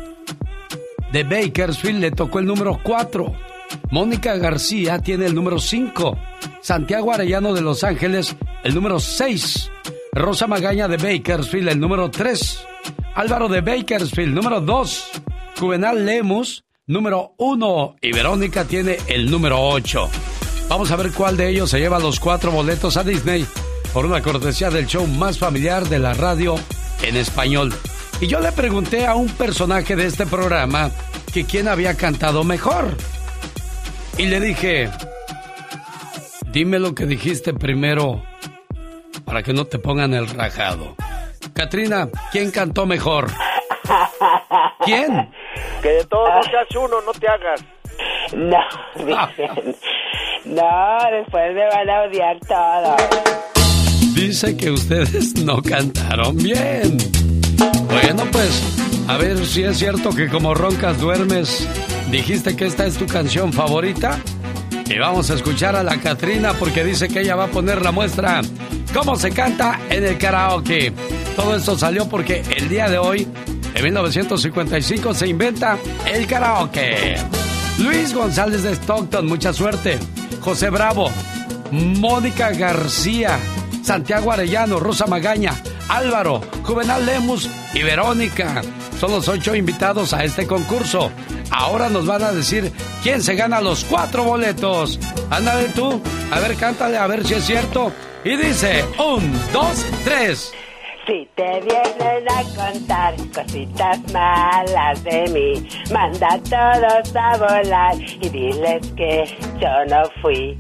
de 1.12 1.24
Bakersfield 1.24 2.00
le 2.00 2.12
tocó 2.12 2.40
el 2.40 2.46
número 2.46 2.80
4. 2.84 3.53
Mónica 3.92 4.36
García 4.38 5.00
tiene 5.00 5.26
el 5.26 5.36
número 5.36 5.60
5. 5.60 6.18
Santiago 6.62 7.14
Arellano 7.14 7.54
de 7.54 7.62
Los 7.62 7.84
Ángeles, 7.84 8.36
el 8.64 8.74
número 8.74 9.00
6. 9.00 9.72
Rosa 10.14 10.48
Magaña 10.48 10.88
de 10.88 10.98
Bakersfield, 10.98 11.70
el 11.70 11.80
número 11.80 12.10
3. 12.10 12.66
Álvaro 13.16 13.48
de 13.48 13.62
Bakersfield, 13.62 14.34
número 14.34 14.62
2. 14.62 15.12
Juvenal 15.60 16.06
Lemus, 16.06 16.64
número 16.88 17.34
1. 17.38 17.96
Y 18.02 18.12
Verónica 18.12 18.66
tiene 18.66 18.98
el 19.08 19.30
número 19.30 19.60
8. 19.60 20.10
Vamos 20.70 20.92
a 20.92 20.96
ver 20.96 21.12
cuál 21.12 21.38
de 21.38 21.50
ellos 21.50 21.70
se 21.70 21.80
lleva 21.80 22.00
los 22.00 22.20
cuatro 22.20 22.52
boletos 22.52 22.98
a 22.98 23.04
Disney 23.04 23.46
por 23.94 24.06
una 24.06 24.22
cortesía 24.22 24.70
del 24.70 24.88
show 24.88 25.06
más 25.06 25.38
familiar 25.38 25.88
de 25.88 26.00
la 26.00 26.14
radio 26.14 26.56
en 27.04 27.16
español. 27.16 27.74
Y 28.22 28.28
yo 28.28 28.40
le 28.40 28.52
pregunté 28.52 29.06
a 29.06 29.16
un 29.16 29.28
personaje 29.30 29.96
de 29.96 30.06
este 30.06 30.26
programa 30.26 30.90
que 31.34 31.46
quién 31.46 31.68
había 31.68 31.96
cantado 31.96 32.44
mejor. 32.44 32.96
Y 34.18 34.26
le 34.28 34.40
dije, 34.40 34.90
dime 36.52 36.80
lo 36.80 36.94
que 36.94 37.06
dijiste 37.06 37.54
primero 37.54 38.24
para 39.26 39.42
que 39.44 39.54
no 39.54 39.66
te 39.66 39.80
pongan 39.80 40.14
el 40.14 40.28
rajado. 40.30 40.96
Katrina, 41.54 42.10
¿quién 42.32 42.52
cantó 42.52 42.86
mejor? 42.86 43.32
¿Quién? 44.86 45.30
Que 45.82 45.90
de 45.90 46.06
todos 46.06 46.46
seas 46.46 46.76
uno, 46.76 47.02
no 47.06 47.12
te 47.14 47.28
hagas. 47.28 47.64
No, 48.34 48.58
dicen. 48.96 49.76
No, 50.46 50.98
después 51.12 51.54
me 51.54 51.66
van 51.68 51.90
a 51.90 52.02
odiar 52.04 52.38
todo. 52.40 52.96
Dice 54.14 54.58
que 54.58 54.72
ustedes 54.72 55.36
no 55.44 55.62
cantaron 55.62 56.36
bien. 56.36 56.98
Bueno, 57.88 58.24
pues, 58.32 58.62
a 59.08 59.18
ver 59.18 59.46
si 59.46 59.64
es 59.64 59.78
cierto 59.78 60.12
que 60.12 60.30
como 60.30 60.54
roncas 60.54 61.00
duermes, 61.00 61.68
dijiste 62.12 62.56
que 62.56 62.66
esta 62.66 62.86
es 62.86 62.98
tu 62.98 63.06
canción 63.06 63.54
favorita. 63.54 64.20
Y 64.86 64.98
vamos 64.98 65.30
a 65.32 65.36
escuchar 65.36 65.76
a 65.76 65.84
la 65.84 65.98
Catrina 65.98 66.54
porque 66.54 66.84
dice 66.84 67.08
que 67.08 67.22
ella 67.22 67.36
va 67.36 67.46
a 67.46 67.52
poner 67.52 67.82
la 67.82 67.92
muestra 67.92 68.42
cómo 68.94 69.16
se 69.16 69.32
canta 69.32 69.80
en 69.90 70.06
el 70.06 70.18
karaoke. 70.18 70.94
Todo 71.36 71.56
esto 71.56 71.78
salió 71.78 72.08
porque 72.08 72.44
el 72.56 72.70
día 72.70 72.90
de 72.90 72.98
hoy, 72.98 73.28
en 73.74 73.84
1955, 73.84 75.14
se 75.14 75.28
inventa 75.28 75.78
el 76.06 76.28
karaoke. 76.28 77.16
Luis 77.80 78.14
González 78.14 78.64
de 78.64 78.74
Stockton, 78.74 79.26
mucha 79.26 79.52
suerte. 79.52 79.98
José 80.42 80.70
Bravo, 80.70 81.10
Mónica 81.72 82.52
García, 82.52 83.40
Santiago 83.84 84.32
Arellano, 84.32 84.80
Rosa 84.80 85.08
Magaña, 85.08 85.54
Álvaro, 85.90 86.42
Juvenal 86.64 87.06
Lemus 87.06 87.50
y 87.74 87.84
Verónica. 87.84 88.62
Son 89.00 89.12
los 89.12 89.28
ocho 89.28 89.56
invitados 89.56 90.14
a 90.14 90.24
este 90.24 90.48
concurso. 90.48 91.12
Ahora 91.52 91.90
nos 91.90 92.06
van 92.06 92.24
a 92.24 92.32
decir 92.32 92.72
quién 93.02 93.22
se 93.22 93.36
gana 93.36 93.62
los 93.62 93.84
cuatro 93.84 94.24
boletos. 94.24 95.00
Ándale 95.30 95.70
tú, 95.70 96.02
a 96.32 96.40
ver, 96.40 96.56
cántale, 96.56 96.98
a 96.98 97.08
ver 97.08 97.26
si 97.26 97.34
es 97.36 97.44
cierto. 97.46 97.92
Y 98.24 98.38
dice, 98.38 98.86
un, 98.98 99.34
dos, 99.52 99.86
tres. 100.06 100.54
Si 101.06 101.28
te 101.36 101.60
vienen 101.60 102.30
a 102.30 102.44
contar 102.56 103.16
cositas 103.36 104.00
malas 104.14 105.04
de 105.04 105.28
mí, 105.34 105.68
manda 105.92 106.34
a 106.34 106.40
todos 106.40 107.16
a 107.16 107.38
volar 107.38 107.96
y 108.00 108.30
diles 108.30 108.88
que 108.96 109.26
yo 109.60 109.86
no 109.90 110.04
fui. 110.22 110.58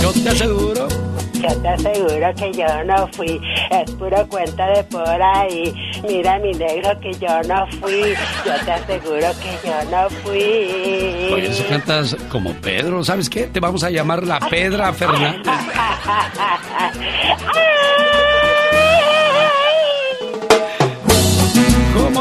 Yo 0.00 0.12
te 0.12 0.28
aseguro. 0.28 1.13
Yo 1.48 1.56
te 1.60 1.68
aseguro 1.68 2.34
que 2.36 2.52
yo 2.52 2.84
no 2.84 3.08
fui. 3.08 3.40
Es 3.70 3.90
puro 3.92 4.26
cuenta 4.28 4.66
de 4.68 4.84
por 4.84 5.22
ahí. 5.22 5.74
Mira 6.06 6.38
mi 6.38 6.52
negro 6.52 6.90
que 7.00 7.12
yo 7.14 7.42
no 7.46 7.66
fui. 7.80 8.14
Yo 8.44 8.52
te 8.64 8.72
aseguro 8.72 9.26
que 9.40 9.68
yo 9.68 9.84
no 9.90 10.08
fui. 10.22 11.32
Oye, 11.34 11.52
si 11.52 11.62
cantas 11.64 12.16
como 12.30 12.52
Pedro, 12.54 13.04
¿sabes 13.04 13.28
qué? 13.28 13.46
Te 13.46 13.60
vamos 13.60 13.84
a 13.84 13.90
llamar 13.90 14.26
la 14.26 14.40
Pedra 14.40 14.92
Fernández. 14.92 15.44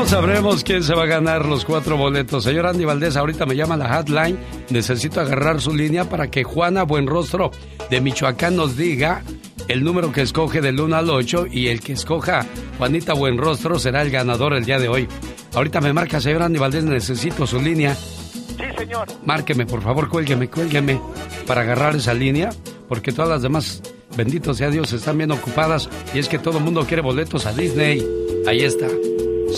¿Cómo 0.04 0.16
sabremos 0.16 0.66
quién 0.66 0.84
se 0.84 0.94
va 0.94 1.04
a 1.04 1.06
ganar 1.06 1.46
los 1.46 1.64
cuatro 1.64 1.96
boletos? 1.96 2.44
Señor 2.44 2.66
Andy 2.66 2.84
Valdés, 2.84 3.16
ahorita 3.16 3.46
me 3.46 3.56
llama 3.56 3.78
la 3.78 3.88
hotline. 3.88 4.38
Necesito 4.70 5.22
agarrar 5.22 5.62
su 5.62 5.74
línea 5.74 6.10
para 6.10 6.30
que 6.30 6.44
Juana 6.44 6.84
Buenrostro 6.84 7.52
de 7.90 8.02
Michoacán 8.02 8.58
nos 8.58 8.76
diga 8.76 9.24
el 9.70 9.82
número 9.82 10.12
que 10.12 10.22
escoge 10.22 10.60
del 10.60 10.78
1 10.78 10.94
al 10.94 11.10
8 11.10 11.46
y 11.50 11.70
el 11.70 11.80
que 11.80 11.94
escoja 11.94 12.46
Juanita 12.78 13.14
Buenrostro 13.14 13.80
será 13.80 14.02
el 14.02 14.12
ganador 14.12 14.56
el 14.56 14.66
día 14.66 14.78
de 14.78 14.90
hoy. 14.90 15.08
Ahorita 15.54 15.80
me 15.80 15.94
marca, 15.94 16.20
señor 16.20 16.42
Andy 16.42 16.60
Valdés, 16.60 16.84
necesito 16.84 17.48
su 17.48 17.62
línea. 17.62 17.96
Sí, 17.96 18.64
señor. 18.78 19.08
Márqueme, 19.26 19.66
por 19.66 19.82
favor, 19.82 20.10
cuélgueme, 20.10 20.50
cuélgueme 20.50 21.00
para 21.48 21.62
agarrar 21.62 21.96
esa 21.96 22.14
línea, 22.14 22.50
porque 22.90 23.14
todas 23.14 23.30
las 23.30 23.42
demás, 23.42 23.82
bendito 24.18 24.54
sea 24.54 24.70
Dios, 24.70 24.92
están 24.92 25.18
bien 25.18 25.32
ocupadas 25.32 25.90
y 26.14 26.20
es 26.20 26.28
que 26.28 26.40
todo 26.40 26.58
el 26.58 26.64
mundo 26.66 26.86
quiere 26.86 27.02
boletos 27.02 27.46
a 27.46 27.54
Disney. 27.54 28.06
Ahí 28.46 28.64
está. 28.66 28.88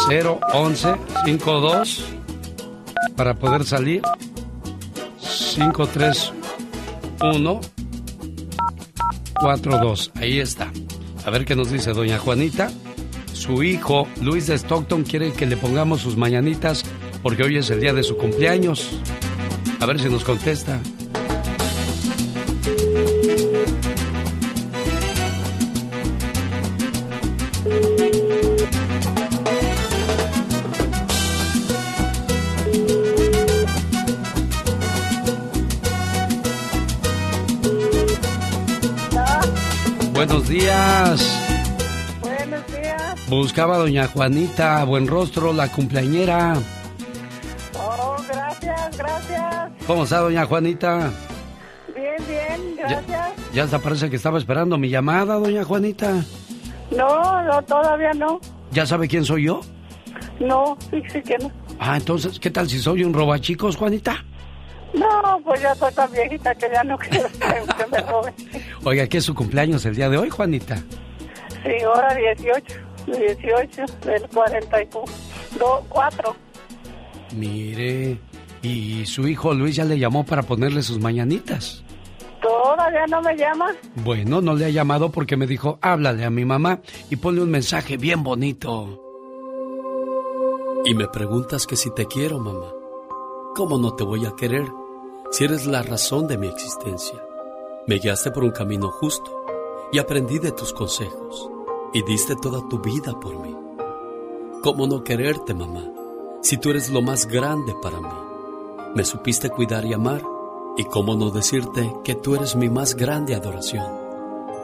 011 0.10 0.96
52 1.26 2.06
para 3.16 3.36
poder 3.36 3.64
salir. 3.64 4.02
531 5.56 7.62
42 9.40 10.12
ahí 10.16 10.40
está. 10.40 10.72
A 11.26 11.30
ver 11.30 11.46
qué 11.46 11.56
nos 11.56 11.72
dice 11.72 11.94
doña 11.94 12.20
Juanita. 12.20 12.70
Su 13.34 13.64
hijo 13.64 14.08
Luis 14.22 14.48
de 14.48 14.56
Stockton 14.56 15.04
quiere 15.04 15.32
que 15.34 15.46
le 15.46 15.58
pongamos 15.58 16.02
sus 16.02 16.18
mañanitas 16.18 16.84
porque 17.22 17.44
hoy 17.44 17.58
es 17.58 17.70
el 17.70 17.82
día 17.82 17.94
de 17.94 18.02
su 18.04 18.18
cumpleaños. 18.18 18.90
A 19.80 19.86
ver 19.86 20.00
si 20.00 20.10
nos 20.10 20.24
contesta 20.24 20.80
Buscaba 43.56 43.78
doña 43.78 44.06
Juanita, 44.10 44.84
buen 44.84 45.08
rostro, 45.08 45.54
la 45.54 45.70
cumpleañera. 45.72 46.56
Oh, 47.80 48.18
gracias, 48.28 48.98
gracias. 48.98 49.72
¿Cómo 49.88 50.04
está 50.04 50.18
doña 50.20 50.46
Juanita? 50.46 51.10
Bien, 51.96 52.16
bien, 52.28 52.76
gracias. 52.76 53.32
Ya 53.54 53.64
hasta 53.64 53.80
parece 53.80 54.10
que 54.10 54.18
estaba 54.18 54.40
esperando 54.40 54.78
mi 54.78 54.90
llamada, 54.90 55.36
doña 55.36 55.64
Juanita. 55.64 56.22
No, 56.92 57.44
no, 57.44 57.62
todavía 57.62 58.12
no. 58.12 58.42
¿Ya 58.74 58.86
sabe 58.86 59.08
quién 59.08 59.24
soy 59.24 59.46
yo? 59.46 59.62
No, 60.42 60.78
sí, 60.92 61.02
sí 61.14 61.22
que 61.22 61.38
no. 61.38 61.50
Ah, 61.80 61.96
entonces, 61.96 62.38
¿qué 62.42 62.50
tal 62.52 62.68
si 62.68 62.80
soy 62.80 63.06
un 63.06 63.14
robachicos, 63.14 63.78
Juanita? 63.78 64.22
No, 64.94 65.40
pues 65.46 65.62
ya 65.62 65.74
soy 65.76 65.94
tan 65.94 66.12
viejita 66.12 66.54
que 66.56 66.68
ya 66.74 66.84
no 66.84 66.98
quiero 67.10 67.30
que 67.30 67.86
me 67.90 68.02
roben. 68.02 68.34
Oiga, 68.84 69.08
¿qué 69.08 69.20
es 69.20 69.24
su 69.24 69.34
cumpleaños 69.34 69.86
el 69.86 69.96
día 69.96 70.10
de 70.10 70.18
hoy, 70.18 70.30
Juanita? 70.30 70.76
Sí, 71.64 71.82
ahora 71.86 72.14
18, 72.14 72.76
18 73.06 73.86
del 74.06 74.28
44. 74.30 76.36
Mire, 77.36 78.20
¿y 78.62 79.06
su 79.06 79.28
hijo 79.28 79.54
Luis 79.54 79.76
ya 79.76 79.86
le 79.86 80.00
llamó 80.00 80.26
para 80.26 80.44
ponerle 80.44 80.82
sus 80.82 81.00
mañanitas? 81.00 81.84
¿Todavía 82.42 83.06
no 83.08 83.22
me 83.22 83.36
llama? 83.36 83.68
Bueno, 83.96 84.42
no 84.42 84.56
le 84.56 84.66
ha 84.66 84.70
llamado 84.70 85.12
porque 85.12 85.36
me 85.36 85.48
dijo, 85.48 85.80
háblale 85.82 86.26
a 86.26 86.30
mi 86.30 86.46
mamá 86.46 86.82
y 87.10 87.16
ponle 87.16 87.42
un 87.42 87.50
mensaje 87.50 87.98
bien 87.98 88.24
bonito. 88.24 89.02
Y 90.86 90.94
me 90.94 91.08
preguntas 91.08 91.66
que 91.66 91.76
si 91.76 91.92
te 91.94 92.06
quiero, 92.06 92.40
mamá. 92.40 92.72
¿Cómo 93.56 93.80
no 93.80 93.96
te 93.96 94.04
voy 94.04 94.26
a 94.26 94.36
querer 94.36 94.66
si 95.32 95.46
eres 95.46 95.66
la 95.66 95.82
razón 95.82 96.28
de 96.28 96.38
mi 96.38 96.48
existencia? 96.48 97.20
Me 97.88 97.96
guiaste 97.96 98.30
por 98.32 98.44
un 98.44 98.52
camino 98.52 98.92
justo 98.92 99.46
y 99.92 99.98
aprendí 99.98 100.38
de 100.38 100.52
tus 100.52 100.74
consejos 100.74 101.50
y 101.96 102.04
diste 102.04 102.36
toda 102.36 102.68
tu 102.68 102.80
vida 102.80 103.18
por 103.22 103.40
mí. 103.40 103.56
¿Cómo 104.62 104.86
no 104.86 105.02
quererte, 105.02 105.54
mamá, 105.54 105.86
si 106.42 106.58
tú 106.58 106.72
eres 106.72 106.90
lo 106.90 107.02
más 107.02 107.26
grande 107.26 107.74
para 107.82 108.02
mí? 108.02 108.10
Me 108.94 109.06
supiste 109.06 109.50
cuidar 109.50 109.86
y 109.86 109.94
amar 109.94 110.22
y 110.76 110.84
cómo 110.84 111.16
no 111.16 111.32
decirte 111.32 111.90
que 112.04 112.16
tú 112.16 112.36
eres 112.36 112.58
mi 112.58 112.70
más 112.70 112.96
grande 112.96 113.34
adoración. 113.34 113.86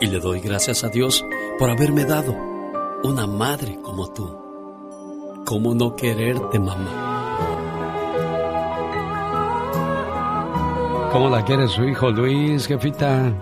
Y 0.01 0.07
le 0.07 0.19
doy 0.19 0.41
gracias 0.41 0.83
a 0.83 0.89
Dios 0.89 1.23
por 1.57 1.69
haberme 1.69 2.03
dado 2.03 2.35
una 3.05 3.27
madre 3.27 3.79
como 3.81 4.11
tú. 4.11 4.29
¿Cómo 5.45 5.73
no 5.73 5.95
quererte, 5.95 6.59
mamá? 6.59 7.07
¿Cómo 11.13 11.29
la 11.29 11.45
quiere 11.45 11.69
su 11.69 11.85
hijo 11.85 12.11
Luis, 12.11 12.67
jefita? 12.67 13.37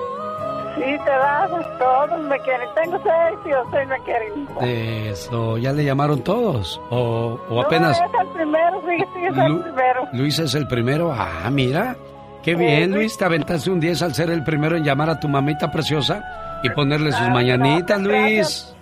Sí, 1.47 1.65
todos 1.77 2.19
me 2.21 2.39
quieren. 2.39 2.67
Tengo 2.75 2.99
seis 3.03 3.39
y 3.45 3.71
seis 3.71 3.87
me 3.87 3.99
quieren. 3.99 4.47
Eso, 4.61 5.57
¿ya 5.57 5.71
le 5.73 5.83
llamaron 5.83 6.23
todos? 6.23 6.79
¿O, 6.89 7.39
o 7.49 7.61
apenas...? 7.61 7.99
No, 7.99 8.05
es 8.05 8.11
el 8.21 8.33
primero, 8.33 8.81
sí, 8.87 8.97
sí, 9.13 9.25
es 9.25 9.37
el 9.37 9.59
primero. 9.61 10.07
Luis 10.13 10.39
es 10.39 10.55
el 10.55 10.67
primero. 10.67 11.13
Ah, 11.15 11.49
mira. 11.51 11.95
Qué 12.43 12.55
bien, 12.55 12.91
Luis. 12.91 13.17
Te 13.17 13.25
aventaste 13.25 13.69
un 13.69 13.79
10 13.79 14.01
al 14.01 14.13
ser 14.15 14.29
el 14.29 14.43
primero 14.43 14.77
en 14.77 14.83
llamar 14.83 15.09
a 15.09 15.19
tu 15.19 15.27
mamita 15.27 15.71
preciosa 15.71 16.59
y 16.63 16.69
ponerle 16.69 17.11
sus 17.11 17.27
mañanitas, 17.29 18.01
Luis. 18.01 18.75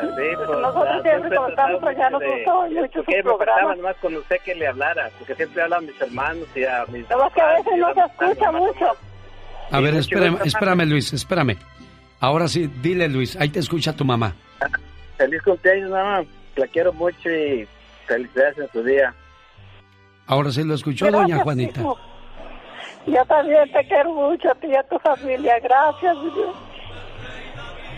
Pues 0.00 0.48
nosotros 0.48 1.02
siempre 1.02 1.38
allá 1.88 2.10
nos 2.10 2.22
gustó 2.22 2.62
mucho 2.68 3.02
faltaba 3.02 3.36
programas. 3.36 3.76
nomás 3.76 3.96
con 3.96 4.16
usted 4.16 4.36
que 4.44 4.54
le 4.54 4.66
hablara, 4.66 5.10
porque 5.18 5.34
siempre 5.34 5.62
hablan 5.62 5.86
mis 5.86 6.00
hermanos 6.00 6.46
y 6.54 6.64
a 6.64 6.84
mis... 6.86 7.08
Más 7.10 7.32
que 7.32 7.40
a 7.40 7.48
veces 7.48 7.72
no 7.78 7.94
se 7.94 8.00
escucha 8.00 8.52
mucho. 8.52 8.86
A 9.70 9.80
ver, 9.80 9.94
espérame, 9.96 10.38
espérame, 10.44 10.84
Luis, 10.86 11.12
espérame. 11.12 11.56
Ahora 12.20 12.48
sí, 12.48 12.68
dile, 12.82 13.08
Luis. 13.08 13.36
Ahí 13.36 13.48
te 13.48 13.60
escucha 13.60 13.94
tu 13.94 14.04
mamá. 14.04 14.34
Feliz 15.16 15.42
cumpleaños, 15.42 15.90
mamá. 15.90 16.24
La 16.56 16.66
quiero 16.66 16.92
mucho 16.92 17.30
y 17.30 17.66
felicidades 18.06 18.58
en 18.58 18.68
su 18.72 18.82
día. 18.82 19.14
Ahora 20.26 20.50
sí 20.50 20.64
lo 20.64 20.74
escuchó, 20.74 21.06
Gracias, 21.06 21.28
doña 21.28 21.42
Juanita. 21.42 21.80
hijo. 21.80 21.98
Yo 23.06 23.24
también 23.24 23.70
te 23.72 23.86
quiero 23.86 24.12
mucho 24.12 24.50
a 24.50 24.54
ti 24.56 24.66
y 24.66 24.74
a 24.74 24.82
tu 24.82 24.98
familia. 24.98 25.54
Gracias. 25.62 26.16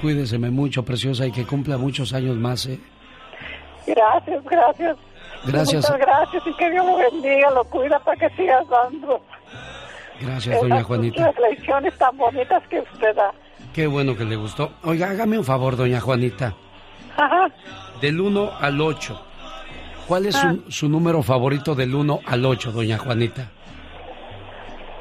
Cuídeseme 0.01 0.51
mucho, 0.51 0.85
preciosa, 0.85 1.27
y 1.27 1.33
que 1.33 1.45
cumpla 1.45 1.77
muchos 1.77 2.13
años 2.13 2.37
más, 2.37 2.67
¿eh? 2.67 2.79
Gracias, 3.87 4.45
gracias. 4.45 4.97
Gracias. 5.45 5.91
Muchas 5.91 5.99
gracias 6.07 6.43
y 6.47 6.55
que 6.55 6.71
Dios 6.71 6.87
lo 6.87 6.97
bendiga, 6.97 7.51
lo 7.51 7.65
cuida 7.65 7.99
para 8.01 8.17
que 8.19 8.37
sigas 8.37 8.69
dando 8.69 9.21
Gracias, 10.21 10.61
doña 10.61 10.83
Juanita. 10.83 11.27
reflexiones 11.29 11.97
tan 11.99 12.17
bonitas 12.17 12.63
que 12.69 12.81
usted 12.81 13.15
da. 13.17 13.33
Qué 13.75 13.87
bueno 13.87 14.17
que 14.17 14.25
le 14.25 14.37
gustó. 14.37 14.73
Oiga, 14.83 15.11
hágame 15.11 15.39
un 15.39 15.45
favor, 15.45 15.77
doña 15.77 16.01
Juanita. 16.01 16.55
Ajá. 17.17 17.49
Del 18.01 18.21
1 18.21 18.53
al 18.61 18.81
8. 18.81 19.21
¿Cuál 20.09 20.27
es 20.27 20.35
su, 20.35 20.65
su 20.69 20.89
número 20.89 21.23
favorito 21.23 21.75
del 21.75 21.95
1 21.95 22.21
al 22.27 22.45
8, 22.45 22.73
doña 22.73 22.99
Juanita? 22.99 23.49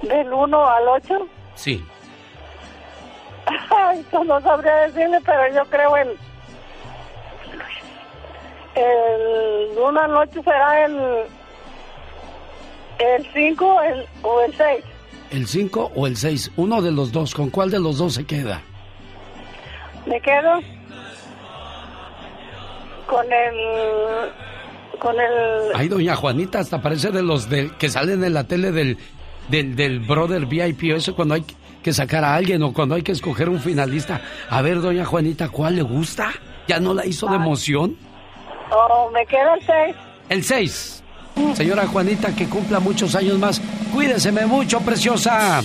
Del 0.04 0.32
1 0.32 0.70
al 0.70 0.88
8. 0.88 1.28
Sí. 1.56 1.84
Ay, 3.72 4.06
pues 4.12 4.28
no 4.28 4.40
sabría 4.42 4.76
decirle, 4.88 5.20
pero 5.26 5.54
yo 5.54 5.66
creo 5.70 5.98
el. 5.98 6.10
El 8.76 9.78
1 9.78 10.00
al 10.00 10.16
8 10.16 10.44
será 10.44 10.86
el. 10.86 11.00
El 13.00 13.28
5 13.34 13.82
el, 13.82 14.06
o 14.22 14.42
el 14.42 14.56
6. 14.56 14.86
¿El 15.32 15.48
5 15.48 15.92
o 15.96 16.08
el 16.08 16.18
6? 16.18 16.52
Uno 16.58 16.82
de 16.82 16.92
los 16.92 17.12
dos. 17.12 17.34
¿Con 17.34 17.50
cuál 17.50 17.70
de 17.70 17.80
los 17.80 17.98
dos 17.98 18.16
se 18.16 18.26
queda? 18.26 18.62
Me 20.06 20.20
quedo 20.22 20.60
con 23.06 23.26
el 23.26 24.30
con 25.00 25.16
el 25.16 25.76
Ay, 25.76 25.88
doña 25.88 26.16
Juanita, 26.16 26.60
hasta 26.60 26.82
parece 26.82 27.12
de 27.12 27.24
los 27.24 27.50
de, 27.50 27.72
que 27.78 27.90
salen 27.90 28.24
en 28.24 28.34
la 28.34 28.44
tele 28.46 28.72
del, 28.72 28.98
del, 29.48 29.76
del 29.76 30.00
brother 30.00 30.46
VIP, 30.46 30.92
eso 30.96 31.16
cuando 31.16 31.36
hay 31.36 31.46
que 31.82 31.94
sacar 31.94 32.24
a 32.24 32.36
alguien 32.36 32.62
o 32.64 32.74
cuando 32.74 32.96
hay 32.96 33.02
que 33.02 33.14
escoger 33.14 33.50
un 33.50 33.60
finalista. 33.60 34.22
A 34.50 34.62
ver, 34.62 34.82
doña 34.82 35.06
Juanita, 35.06 35.50
¿cuál 35.50 35.78
le 35.78 35.82
gusta? 35.82 36.32
¿Ya 36.68 36.80
no 36.80 36.94
la 36.94 37.06
hizo 37.06 37.28
de 37.28 37.36
emoción? 37.36 37.98
Oh, 38.72 39.10
me 39.12 39.26
quedo 39.26 39.54
el 39.56 39.66
6. 39.66 39.96
El 40.30 40.44
6. 40.44 41.04
Señora 41.56 41.88
Juanita, 41.88 42.36
que 42.36 42.48
cumpla 42.48 42.80
muchos 42.80 43.16
años 43.16 43.38
más. 43.38 43.62
Cuídeseme 43.94 44.46
mucho, 44.46 44.80
preciosa. 44.82 45.62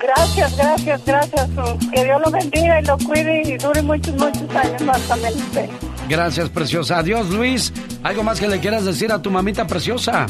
Gracias, 0.00 0.56
gracias, 0.56 1.04
gracias. 1.04 1.48
Que 1.92 2.04
Dios 2.04 2.20
lo 2.24 2.30
bendiga 2.30 2.80
y 2.80 2.84
lo 2.84 2.98
cuide 2.98 3.42
y 3.44 3.56
dure 3.58 3.82
muchos, 3.82 4.14
muchos 4.16 4.54
años 4.54 4.82
más 4.82 5.00
también 5.02 5.34
usted. 5.34 5.68
Gracias, 6.08 6.48
preciosa. 6.48 6.98
Adiós, 6.98 7.28
Luis. 7.30 7.72
¿Algo 8.02 8.22
más 8.22 8.40
que 8.40 8.48
le 8.48 8.58
quieras 8.58 8.84
decir 8.84 9.12
a 9.12 9.20
tu 9.20 9.30
mamita 9.30 9.66
preciosa? 9.66 10.26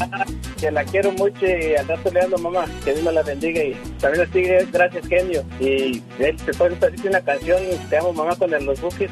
Que 0.59 0.69
la 0.69 0.83
quiero 0.83 1.11
mucho 1.13 1.45
y 1.45 1.75
al 1.75 1.87
rato 1.87 2.11
le 2.11 2.21
ando, 2.21 2.37
mamá. 2.37 2.65
Que 2.83 2.93
Dios 2.93 3.05
me 3.05 3.13
la 3.13 3.23
bendiga 3.23 3.63
y 3.63 3.73
también 3.99 4.25
le 4.25 4.33
sigue. 4.33 4.67
Gracias, 4.71 5.07
genio. 5.07 5.43
Y 5.59 6.03
él 6.19 6.35
te 6.45 6.53
puede 6.53 6.75
decir 6.75 7.09
una 7.09 7.21
canción. 7.21 7.59
Te 7.89 7.97
amo, 7.97 8.13
mamá, 8.13 8.35
con 8.35 8.51
los 8.51 8.81
buques. 8.81 9.09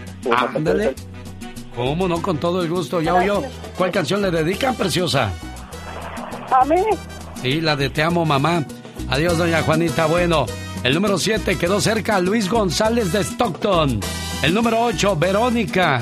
Ándale. 0.55 0.93
¿Cómo 1.79 2.09
no? 2.09 2.21
Con 2.21 2.37
todo 2.37 2.61
el 2.61 2.69
gusto. 2.69 2.99
¿Ya 2.99 3.13
oyó? 3.13 3.41
¿Cuál 3.77 3.89
canción 3.89 4.21
le 4.21 4.29
dedican, 4.29 4.75
preciosa? 4.75 5.31
A 6.51 6.65
mí. 6.65 6.75
Sí, 7.41 7.61
la 7.61 7.77
de 7.77 7.89
Te 7.89 8.03
amo, 8.03 8.25
mamá. 8.25 8.65
Adiós, 9.07 9.37
doña 9.37 9.61
Juanita. 9.61 10.05
Bueno, 10.05 10.45
el 10.83 10.93
número 10.93 11.17
7 11.17 11.57
quedó 11.57 11.79
cerca 11.79 12.19
Luis 12.19 12.49
González 12.49 13.13
de 13.13 13.23
Stockton. 13.23 14.01
El 14.43 14.53
número 14.53 14.81
8, 14.81 15.15
Verónica. 15.15 16.01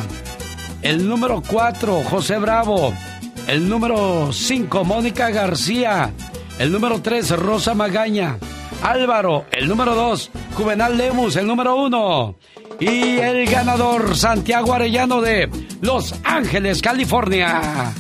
El 0.82 1.08
número 1.08 1.44
4, 1.48 2.04
José 2.06 2.40
Bravo. 2.40 2.92
El 3.48 3.70
número 3.70 4.34
5, 4.34 4.84
Mónica 4.84 5.30
García. 5.30 6.12
El 6.58 6.72
número 6.72 7.04
3, 7.04 7.38
Rosa 7.38 7.76
Magaña. 7.76 8.40
Álvaro, 8.82 9.46
el 9.52 9.68
número 9.68 9.94
2, 9.94 10.32
Juvenal 10.56 10.98
Lemus, 10.98 11.36
el 11.36 11.46
número 11.46 11.76
1. 11.76 12.36
Y 12.80 13.18
el 13.18 13.50
ganador, 13.50 14.16
Santiago 14.16 14.74
Arellano 14.74 15.22
de 15.22 15.50
Los 15.82 16.14
Ángeles, 16.24 16.82
California. 16.82 17.92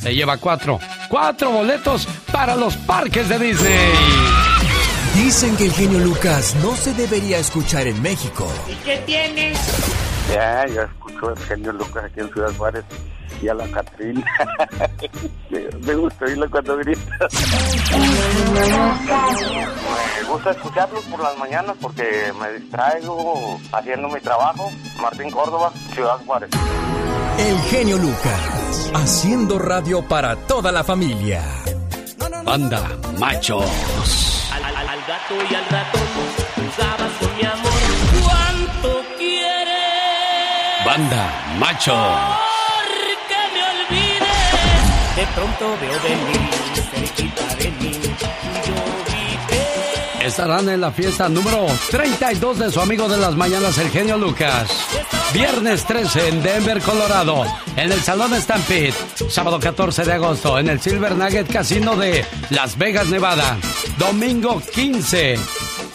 Se 0.00 0.14
lleva 0.14 0.36
cuatro, 0.38 0.80
cuatro 1.08 1.50
boletos 1.50 2.08
para 2.32 2.56
los 2.56 2.76
parques 2.78 3.28
de 3.28 3.38
Disney. 3.38 3.92
Dicen 5.14 5.56
que 5.56 5.66
el 5.66 5.72
genio 5.72 6.00
Lucas 6.00 6.56
no 6.62 6.74
se 6.74 6.92
debería 6.94 7.38
escuchar 7.38 7.86
en 7.86 8.00
México. 8.02 8.50
¿Y 8.68 8.74
qué 8.84 8.96
tienes? 9.06 9.58
Ya, 10.32 10.66
yo 10.66 10.82
escucho 10.82 11.30
el 11.30 11.38
genio 11.38 11.72
Lucas 11.72 12.04
aquí 12.04 12.20
en 12.20 12.32
Ciudad 12.32 12.52
Juárez 12.56 12.84
y 13.40 13.48
a 13.48 13.54
la 13.54 13.66
Catrina. 13.68 14.24
me 15.86 15.94
gusta 15.94 16.24
oírlo 16.24 16.50
cuando 16.50 16.76
grita. 16.78 17.28
me 20.22 20.28
gusta 20.28 20.50
escucharlos 20.50 21.04
por 21.04 21.20
las 21.20 21.36
mañanas 21.38 21.76
porque 21.80 22.32
me 22.40 22.52
distraigo 22.52 23.58
haciendo 23.72 24.08
mi 24.08 24.20
trabajo. 24.20 24.70
Martín 25.00 25.30
Córdoba, 25.30 25.72
Ciudad 25.94 26.18
Juárez. 26.26 26.50
El 27.38 27.58
genio 27.70 27.98
Lucas, 27.98 28.90
haciendo 28.94 29.58
radio 29.58 30.02
para 30.06 30.36
toda 30.36 30.70
la 30.70 30.84
familia. 30.84 31.42
Banda 32.44 32.98
Machos. 33.18 34.50
Al, 34.52 34.64
al, 34.64 34.76
al 34.76 35.00
gato 35.06 35.34
y 35.50 35.54
al 35.54 35.64
ratón 35.66 36.12
con 37.18 37.36
mi 37.36 37.44
amor. 37.44 37.72
¿Cuánto 38.24 39.02
quieres? 39.18 40.84
Banda 40.84 41.56
Macho. 41.58 42.51
Pronto 45.26 45.76
veo 45.80 46.00
venir 46.02 46.50
cerquita 46.90 47.54
de 47.54 47.70
mí. 47.70 47.92
Yo 48.66 48.74
vi 50.18 50.26
Estarán 50.26 50.68
en 50.68 50.80
la 50.80 50.90
fiesta 50.90 51.28
número 51.28 51.66
32 51.90 52.58
de 52.58 52.70
su 52.72 52.80
amigo 52.80 53.08
de 53.08 53.18
las 53.18 53.34
mañanas, 53.36 53.78
el 53.78 53.90
genio 53.90 54.18
Lucas. 54.18 54.68
Viernes 55.32 55.84
13 55.84 56.28
en 56.28 56.42
Denver, 56.42 56.82
Colorado, 56.82 57.44
en 57.76 57.92
el 57.92 58.00
Salón 58.00 58.34
Stampede. 58.40 58.94
Sábado 59.28 59.60
14 59.60 60.04
de 60.04 60.12
agosto 60.12 60.58
en 60.58 60.68
el 60.68 60.80
Silver 60.80 61.14
Nugget 61.14 61.50
Casino 61.50 61.96
de 61.96 62.24
Las 62.50 62.76
Vegas, 62.76 63.06
Nevada. 63.08 63.56
Domingo 63.98 64.60
15 64.74 65.38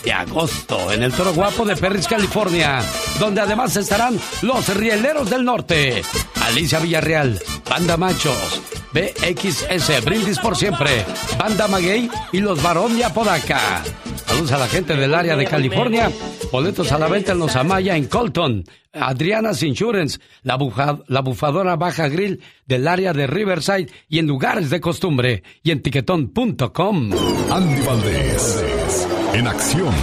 de 0.04 0.14
agosto 0.14 0.92
en 0.92 1.04
el 1.04 1.12
Toro 1.12 1.34
Guapo 1.34 1.66
de 1.66 1.76
Perris, 1.76 2.08
California, 2.08 2.80
donde 3.20 3.42
además 3.42 3.76
estarán 3.76 4.18
los 4.42 4.74
Rieleros 4.74 5.30
del 5.30 5.44
Norte. 5.44 6.02
Alicia 6.46 6.80
Villarreal, 6.80 7.42
Banda 7.70 7.98
Machos, 7.98 8.62
BXS, 8.94 10.04
Brindis 10.06 10.40
por 10.40 10.56
Siempre, 10.56 11.06
Banda 11.38 11.68
Maguey 11.68 12.10
y 12.32 12.40
los 12.40 12.62
Barón 12.64 12.98
de 12.98 13.06
Apodaca. 13.06 13.84
Saludos 14.26 14.52
a 14.52 14.58
la 14.58 14.68
gente 14.68 14.96
del 14.96 15.14
área 15.14 15.36
de 15.36 15.46
California. 15.46 16.12
Boletos 16.52 16.92
a 16.92 17.00
la 17.00 17.08
venta 17.08 17.32
en 17.34 17.40
los 17.40 17.56
Amaya 17.56 17.96
en 17.96 18.06
Colton. 18.06 18.64
Adriana's 18.94 19.62
Insurance, 19.64 20.20
la, 20.44 20.58
buja- 20.58 21.04
la 21.08 21.22
bufadora 21.22 21.76
Baja 21.76 22.08
Grill 22.08 22.42
del 22.66 22.88
área 22.88 23.14
de 23.14 23.28
Riverside 23.28 23.88
y 24.10 24.20
en 24.20 24.28
lugares 24.28 24.70
de 24.70 24.80
costumbre 24.82 25.44
y 25.64 25.72
en 25.72 25.82
tiquetón.com. 25.82 27.12
Andy 27.52 27.82
Valdés, 27.86 29.08
en 29.34 29.48
acción. 29.48 29.94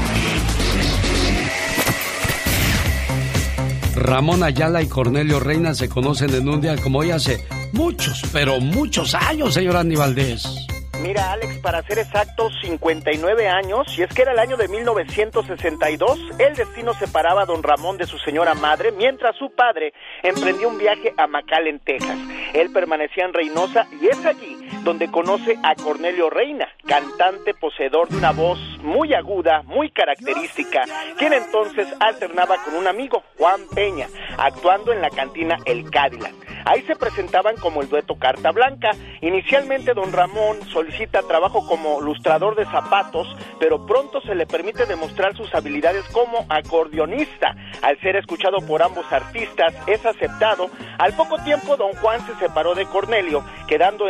Ramón 3.96 4.42
Ayala 4.42 4.82
y 4.82 4.86
Cornelio 4.86 5.40
Reina 5.40 5.74
se 5.74 5.88
conocen 5.88 6.34
en 6.34 6.48
un 6.48 6.60
día 6.60 6.76
como 6.76 6.98
hoy 6.98 7.10
hace 7.10 7.44
muchos, 7.74 8.22
pero 8.32 8.60
muchos 8.60 9.14
años, 9.14 9.54
señor 9.54 9.76
Andy 9.76 9.96
Valdés. 9.96 10.66
Mira, 11.02 11.32
Alex, 11.32 11.58
para 11.58 11.82
ser 11.82 11.98
exactos, 11.98 12.52
59 12.62 13.48
años, 13.48 13.86
y 13.98 14.02
es 14.02 14.14
que 14.14 14.22
era 14.22 14.32
el 14.32 14.38
año 14.38 14.56
de 14.56 14.68
1962, 14.68 16.18
el 16.38 16.54
destino 16.54 16.94
separaba 16.94 17.42
a 17.42 17.46
don 17.46 17.62
Ramón 17.62 17.98
de 17.98 18.06
su 18.06 18.16
señora 18.18 18.54
madre, 18.54 18.92
mientras 18.92 19.36
su 19.36 19.50
padre 19.50 19.92
emprendía 20.22 20.68
un 20.68 20.78
viaje 20.78 21.12
a 21.16 21.26
McAllen, 21.26 21.80
Texas. 21.80 22.16
Él 22.54 22.70
permanecía 22.72 23.24
en 23.24 23.34
Reynosa 23.34 23.86
y 24.00 24.06
es 24.06 24.24
allí 24.24 24.56
donde 24.84 25.10
conoce 25.10 25.58
a 25.62 25.74
Cornelio 25.74 26.30
Reina, 26.30 26.68
cantante 26.86 27.54
poseedor 27.54 28.08
de 28.08 28.18
una 28.18 28.32
voz 28.32 28.58
muy 28.82 29.14
aguda, 29.14 29.62
muy 29.62 29.90
característica, 29.90 30.84
quien 31.18 31.32
entonces 31.32 31.88
alternaba 32.00 32.62
con 32.64 32.74
un 32.76 32.86
amigo, 32.86 33.24
Juan 33.38 33.62
Peña, 33.74 34.06
actuando 34.38 34.92
en 34.92 35.00
la 35.00 35.10
cantina 35.10 35.58
El 35.64 35.90
Cadillac. 35.90 36.34
Ahí 36.64 36.82
se 36.82 36.96
presentaban 36.96 37.56
como 37.56 37.82
el 37.82 37.88
dueto 37.88 38.16
Carta 38.16 38.50
Blanca. 38.52 38.90
Inicialmente 39.20 39.94
don 39.94 40.12
Ramón 40.12 40.62
solicita 40.72 41.22
trabajo 41.22 41.66
como 41.66 42.00
lustrador 42.00 42.56
de 42.56 42.64
zapatos, 42.66 43.26
pero 43.60 43.86
pronto 43.86 44.20
se 44.22 44.34
le 44.34 44.46
permite 44.46 44.86
demostrar 44.86 45.36
sus 45.36 45.54
habilidades 45.54 46.04
como 46.12 46.46
acordeonista. 46.48 47.54
Al 47.82 48.00
ser 48.00 48.16
escuchado 48.16 48.58
por 48.66 48.82
ambos 48.82 49.10
artistas, 49.12 49.74
es 49.86 50.04
aceptado. 50.06 50.70
Al 50.98 51.14
poco 51.14 51.36
tiempo 51.44 51.76
don 51.76 51.92
Juan 51.94 52.24
se 52.26 52.34
separó 52.36 52.74
de 52.74 52.86
Cornelio, 52.86 53.44
quedando 53.68 54.06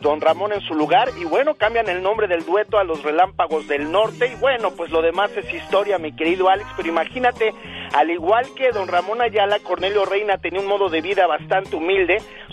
don 0.00 0.20
Ramón 0.20 0.52
en 0.52 0.60
su 0.60 0.74
lugar 0.74 1.08
y 1.18 1.24
bueno, 1.24 1.54
cambian 1.54 1.88
el 1.88 2.02
nombre 2.02 2.26
del 2.26 2.44
dueto 2.44 2.78
a 2.78 2.84
los 2.84 3.02
Relámpagos 3.02 3.66
del 3.68 3.90
Norte 3.90 4.32
y 4.32 4.34
bueno, 4.36 4.70
pues 4.72 4.90
lo 4.90 5.02
demás 5.02 5.30
es 5.36 5.52
historia, 5.52 5.98
mi 5.98 6.14
querido 6.14 6.48
Alex, 6.48 6.68
pero 6.76 6.88
imagínate, 6.88 7.52
al 7.94 8.10
igual 8.10 8.46
que 8.56 8.70
don 8.70 8.88
Ramón 8.88 9.22
Ayala, 9.22 9.58
Cornelio 9.60 10.04
Reina 10.04 10.38
tenía 10.38 10.60
un 10.60 10.66
modo 10.66 10.88
de 10.88 11.00
vida 11.00 11.26
bastante 11.26 11.76
humilde, 11.76 11.93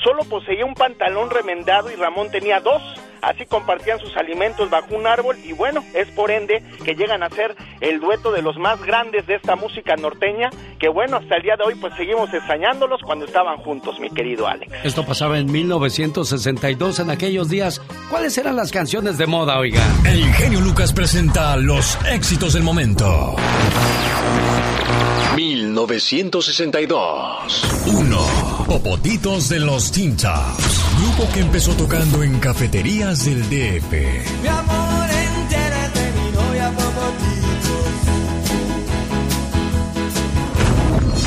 solo 0.03 0.23
poseía 0.23 0.65
un 0.65 0.73
pantalón 0.73 1.29
remendado 1.29 1.91
y 1.91 1.95
Ramón 1.95 2.31
tenía 2.31 2.59
dos. 2.59 2.81
Así 3.21 3.45
compartían 3.45 3.99
sus 3.99 4.15
alimentos 4.17 4.69
bajo 4.69 4.95
un 4.95 5.07
árbol 5.07 5.37
y 5.43 5.53
bueno, 5.53 5.83
es 5.93 6.07
por 6.09 6.31
ende 6.31 6.63
que 6.83 6.95
llegan 6.95 7.23
a 7.23 7.29
ser 7.29 7.55
el 7.79 7.99
dueto 7.99 8.31
de 8.31 8.41
los 8.41 8.57
más 8.57 8.81
grandes 8.81 9.25
de 9.27 9.35
esta 9.35 9.55
música 9.55 9.95
norteña, 9.95 10.49
que 10.79 10.89
bueno, 10.89 11.17
hasta 11.17 11.37
el 11.37 11.43
día 11.43 11.55
de 11.55 11.63
hoy 11.63 11.75
pues 11.75 11.93
seguimos 11.95 12.33
extrañándolos 12.33 13.01
cuando 13.03 13.25
estaban 13.25 13.57
juntos, 13.57 13.99
mi 13.99 14.09
querido 14.09 14.47
Alex. 14.47 14.71
Esto 14.83 15.05
pasaba 15.05 15.37
en 15.37 15.51
1962 15.51 16.99
en 16.99 17.11
aquellos 17.11 17.49
días. 17.49 17.81
¿Cuáles 18.09 18.37
eran 18.37 18.55
las 18.55 18.71
canciones 18.71 19.17
de 19.17 19.27
moda, 19.27 19.59
oiga? 19.59 19.83
El 20.05 20.23
genio 20.33 20.61
Lucas 20.61 20.93
presenta 20.93 21.57
los 21.57 21.97
éxitos 22.05 22.53
del 22.53 22.63
momento. 22.63 23.35
1962. 25.35 27.85
1. 27.87 28.65
Popotitos 28.67 29.49
de 29.49 29.59
los 29.59 29.91
Teen 29.91 30.15
Tops. 30.17 30.90
Grupo 31.21 31.33
que 31.33 31.39
empezó 31.41 31.73
tocando 31.73 32.23
en 32.23 32.39
cafeterías 32.39 33.25
del 33.25 33.41
DF. 33.43 33.91
Mi 34.41 34.47
amor, 34.47 35.09
entérate, 35.09 36.11
mi 36.13 36.31
novia. 36.31 36.71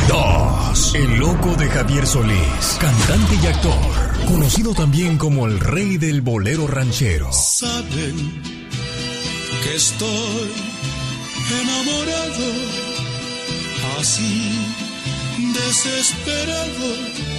2. 0.09 0.95
El 0.97 1.19
loco 1.19 1.55
de 1.57 1.69
Javier 1.69 2.07
Solís. 2.07 2.77
Cantante 2.81 3.37
y 3.41 3.47
actor. 3.47 4.27
Conocido 4.27 4.75
también 4.75 5.17
como 5.17 5.47
el 5.47 5.61
rey 5.61 5.97
del 5.97 6.23
bolero 6.23 6.67
ranchero. 6.67 7.33
Saben 7.33 8.43
que 9.63 9.77
estoy 9.77 10.51
enamorado 11.63 12.47
así 14.01 14.59
desesperado 15.55 17.34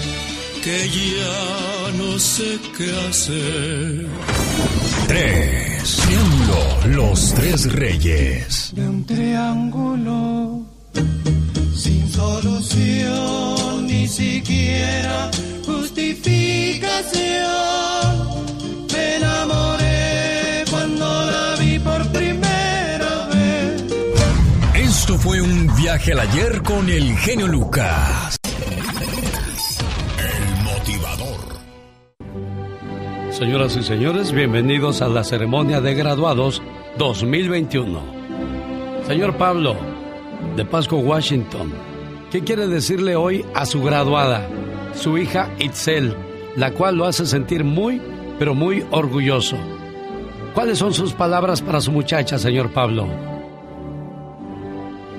que 0.66 0.90
ya 0.90 1.92
no 1.96 2.18
sé 2.18 2.60
qué 2.76 2.90
hacer. 3.08 4.08
Tres. 5.08 5.98
Triángulo, 6.08 6.88
los 6.88 7.34
tres 7.36 7.72
reyes. 7.72 8.72
De 8.74 8.82
un 8.82 9.06
triángulo 9.06 10.66
sin 11.76 12.12
solución, 12.12 13.86
ni 13.86 14.08
siquiera 14.08 15.30
justificación. 15.68 16.96
Me 18.92 19.18
enamoré 19.18 20.66
cuando 20.72 21.06
la 21.06 21.56
vi 21.60 21.78
por 21.78 22.08
primera 22.12 23.28
vez. 23.28 23.84
Esto 24.74 25.20
fue 25.20 25.42
un 25.42 25.76
viaje 25.76 26.14
al 26.14 26.22
ayer 26.22 26.64
con 26.64 26.90
el 26.90 27.16
genio 27.20 27.48
Lucas. 27.48 28.40
Señoras 33.36 33.76
y 33.76 33.84
señores, 33.84 34.32
bienvenidos 34.32 35.02
a 35.02 35.10
la 35.10 35.26
ceremonia 35.26 35.82
de 35.82 35.94
graduados 35.94 36.64
2021. 36.98 38.00
Señor 39.08 39.36
Pablo, 39.36 39.76
de 40.56 40.64
Pasco, 40.64 40.96
Washington, 41.00 41.74
¿qué 42.32 42.46
quiere 42.46 42.66
decirle 42.68 43.18
hoy 43.18 43.44
a 43.54 43.66
su 43.66 43.84
graduada, 43.84 44.48
su 44.94 45.18
hija 45.18 45.50
Itzel, 45.60 46.16
la 46.56 46.72
cual 46.72 46.96
lo 46.96 47.04
hace 47.04 47.26
sentir 47.26 47.66
muy, 47.66 48.02
pero 48.40 48.56
muy 48.56 48.86
orgulloso? 48.90 49.58
¿Cuáles 50.54 50.78
son 50.78 50.94
sus 50.94 51.12
palabras 51.12 51.62
para 51.62 51.82
su 51.82 51.92
muchacha, 51.92 52.38
señor 52.38 52.72
Pablo? 52.72 53.06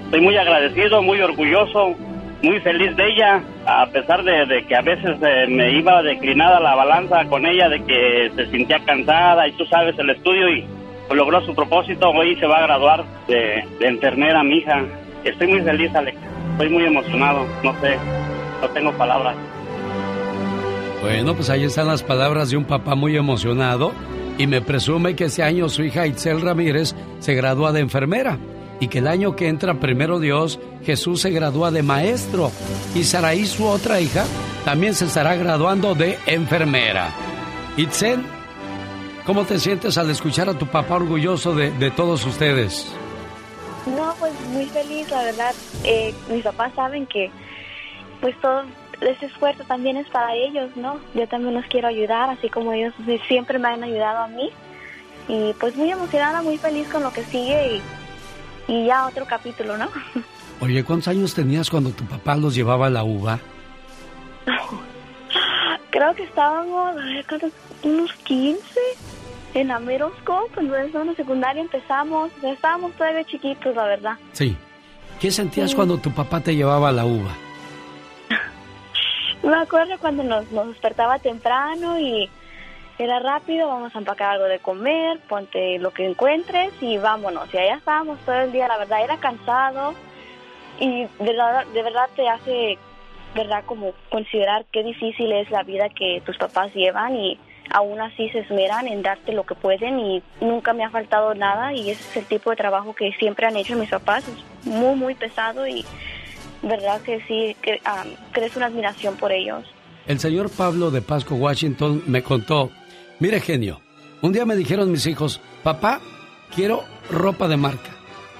Estoy 0.06 0.22
muy 0.22 0.38
agradecido, 0.38 1.02
muy 1.02 1.20
orgulloso, 1.20 1.94
muy 2.42 2.60
feliz 2.60 2.94
de 2.96 3.08
ella, 3.08 3.42
a 3.66 3.86
pesar 3.86 4.22
de, 4.22 4.64
que 4.66 4.76
a 4.76 4.82
veces 4.82 5.16
eh, 5.22 5.46
me 5.48 5.78
iba 5.78 6.02
declinada 6.02 6.60
la 6.60 6.74
balanza 6.74 7.24
con 7.26 7.46
ella, 7.46 7.68
de 7.68 7.82
que 7.84 8.30
se 8.34 8.46
sentía 8.50 8.78
cansada 8.84 9.48
y 9.48 9.52
tú 9.52 9.64
sabes 9.66 9.98
el 9.98 10.10
estudio 10.10 10.48
y 10.50 10.64
logró 11.14 11.40
su 11.44 11.54
propósito. 11.54 12.10
Hoy 12.10 12.36
se 12.36 12.46
va 12.46 12.58
a 12.58 12.66
graduar 12.66 13.04
de, 13.26 13.64
de 13.78 13.86
enfermera 13.86 14.42
mi 14.42 14.58
hija. 14.58 14.84
Estoy 15.24 15.46
muy 15.46 15.62
feliz, 15.62 15.94
Alex. 15.94 16.18
Estoy 16.52 16.68
muy 16.68 16.84
emocionado. 16.84 17.46
No 17.62 17.72
sé, 17.80 17.96
no 18.60 18.68
tengo 18.68 18.92
palabras. 18.92 19.34
Bueno, 21.00 21.34
pues 21.34 21.50
ahí 21.50 21.64
están 21.64 21.86
las 21.86 22.02
palabras 22.02 22.50
de 22.50 22.56
un 22.56 22.64
papá 22.64 22.94
muy 22.94 23.16
emocionado 23.16 23.92
y 24.38 24.46
me 24.46 24.60
presume 24.60 25.14
que 25.14 25.24
ese 25.24 25.42
año 25.42 25.68
su 25.68 25.82
hija 25.84 26.06
Itzel 26.06 26.40
Ramírez 26.40 26.94
se 27.20 27.34
gradúa 27.34 27.72
de 27.72 27.80
enfermera 27.80 28.38
y 28.80 28.88
que 28.88 28.98
el 28.98 29.08
año 29.08 29.36
que 29.36 29.48
entra, 29.48 29.74
primero 29.74 30.18
Dios, 30.18 30.58
Jesús 30.84 31.22
se 31.22 31.30
gradúa 31.30 31.70
de 31.70 31.82
maestro 31.82 32.50
y 32.94 33.04
Saraí, 33.04 33.46
su 33.46 33.66
otra 33.66 34.00
hija, 34.00 34.24
también 34.64 34.94
se 34.94 35.06
estará 35.06 35.34
graduando 35.36 35.94
de 35.94 36.18
enfermera. 36.26 37.10
Itzel, 37.76 38.24
¿cómo 39.24 39.44
te 39.44 39.58
sientes 39.58 39.98
al 39.98 40.10
escuchar 40.10 40.48
a 40.48 40.58
tu 40.58 40.66
papá 40.66 40.96
orgulloso 40.96 41.54
de, 41.54 41.70
de 41.72 41.90
todos 41.90 42.24
ustedes? 42.26 42.92
No, 43.86 44.14
pues 44.18 44.32
muy 44.52 44.66
feliz, 44.66 45.08
la 45.10 45.22
verdad. 45.22 45.54
Eh, 45.84 46.12
mis 46.28 46.42
papás 46.42 46.72
saben 46.74 47.06
que 47.06 47.30
pues 48.20 48.34
todo 48.40 48.64
ese 49.00 49.26
esfuerzo 49.26 49.62
también 49.64 49.96
es 49.96 50.08
para 50.08 50.34
ellos, 50.34 50.70
¿no? 50.76 50.98
Yo 51.14 51.28
también 51.28 51.54
los 51.54 51.66
quiero 51.66 51.88
ayudar, 51.88 52.30
así 52.30 52.48
como 52.48 52.72
ellos 52.72 52.94
siempre 53.28 53.58
me 53.58 53.68
han 53.68 53.84
ayudado 53.84 54.24
a 54.24 54.28
mí. 54.28 54.50
Y 55.28 55.52
pues 55.60 55.76
muy 55.76 55.90
emocionada, 55.90 56.42
muy 56.42 56.58
feliz 56.58 56.88
con 56.88 57.02
lo 57.02 57.12
que 57.12 57.24
sigue 57.24 57.76
y, 57.76 57.82
y 58.68 58.86
ya 58.86 59.06
otro 59.06 59.24
capítulo, 59.26 59.76
¿no? 59.76 59.88
Oye, 60.60 60.82
¿cuántos 60.84 61.08
años 61.08 61.34
tenías 61.34 61.68
cuando 61.70 61.90
tu 61.90 62.04
papá 62.04 62.34
los 62.36 62.54
llevaba 62.54 62.86
a 62.86 62.90
la 62.90 63.04
uva? 63.04 63.38
Creo 65.90 66.14
que 66.14 66.24
estábamos, 66.24 66.90
a 66.90 66.94
ver, 66.94 67.24
unos 67.82 68.12
15 68.24 68.60
en 69.54 69.68
la 69.68 69.78
Merosco, 69.78 70.48
cuando 70.54 70.76
en 70.76 70.92
la 71.06 71.14
secundaria 71.14 71.62
empezamos, 71.62 72.30
estábamos 72.42 72.92
todavía 72.92 73.24
chiquitos, 73.24 73.74
la 73.74 73.84
verdad. 73.84 74.12
Sí. 74.32 74.56
¿Qué 75.20 75.30
sentías 75.30 75.70
Sí. 75.70 75.76
cuando 75.76 75.96
tu 75.98 76.12
papá 76.12 76.40
te 76.40 76.54
llevaba 76.54 76.90
a 76.90 76.92
la 76.92 77.06
uva? 77.06 77.30
Me 79.42 79.56
acuerdo 79.56 79.96
cuando 79.98 80.22
nos, 80.22 80.50
nos 80.52 80.68
despertaba 80.68 81.18
temprano 81.18 81.98
y 81.98 82.28
era 82.98 83.18
rápido, 83.18 83.68
vamos 83.68 83.94
a 83.94 83.98
empacar 83.98 84.32
algo 84.32 84.46
de 84.46 84.58
comer, 84.58 85.18
ponte 85.28 85.78
lo 85.78 85.92
que 85.92 86.06
encuentres 86.06 86.72
y 86.80 86.96
vámonos. 86.96 87.52
Y 87.52 87.58
allá 87.58 87.76
estábamos 87.76 88.18
todo 88.20 88.36
el 88.36 88.52
día, 88.52 88.68
la 88.68 88.78
verdad 88.78 89.04
era 89.04 89.18
cansado. 89.18 89.94
Y 90.80 91.02
de 91.02 91.08
verdad, 91.18 91.66
de 91.66 91.82
verdad 91.82 92.08
te 92.16 92.28
hace, 92.28 92.78
verdad, 93.34 93.64
como 93.66 93.92
considerar 94.10 94.64
qué 94.72 94.82
difícil 94.82 95.32
es 95.32 95.50
la 95.50 95.62
vida 95.62 95.88
que 95.90 96.22
tus 96.24 96.38
papás 96.38 96.74
llevan 96.74 97.16
y 97.16 97.38
aún 97.70 98.00
así 98.00 98.28
se 98.30 98.40
esmeran 98.40 98.86
en 98.86 99.02
darte 99.02 99.32
lo 99.32 99.44
que 99.44 99.54
pueden 99.54 99.98
y 99.98 100.22
nunca 100.40 100.72
me 100.72 100.84
ha 100.84 100.90
faltado 100.90 101.34
nada. 101.34 101.74
Y 101.74 101.90
ese 101.90 102.02
es 102.02 102.16
el 102.16 102.24
tipo 102.24 102.50
de 102.50 102.56
trabajo 102.56 102.94
que 102.94 103.12
siempre 103.18 103.46
han 103.46 103.56
hecho 103.56 103.76
mis 103.76 103.90
papás, 103.90 104.26
es 104.26 104.66
muy, 104.66 104.96
muy 104.96 105.14
pesado 105.14 105.66
y 105.66 105.84
verdad 106.62 107.02
que 107.02 107.20
sí, 107.22 107.56
que, 107.60 107.80
ah, 107.84 108.04
crees 108.32 108.56
una 108.56 108.66
admiración 108.66 109.16
por 109.16 109.32
ellos. 109.32 109.64
El 110.06 110.20
señor 110.20 110.50
Pablo 110.50 110.90
de 110.90 111.02
Pasco, 111.02 111.34
Washington, 111.34 112.02
me 112.06 112.22
contó, 112.22 112.70
mire 113.20 113.40
genio, 113.40 113.80
un 114.22 114.32
día 114.32 114.44
me 114.44 114.56
dijeron 114.56 114.90
mis 114.90 115.06
hijos, 115.06 115.40
papá, 115.62 116.00
quiero 116.54 116.84
ropa 117.10 117.48
de 117.48 117.56
marca, 117.56 117.90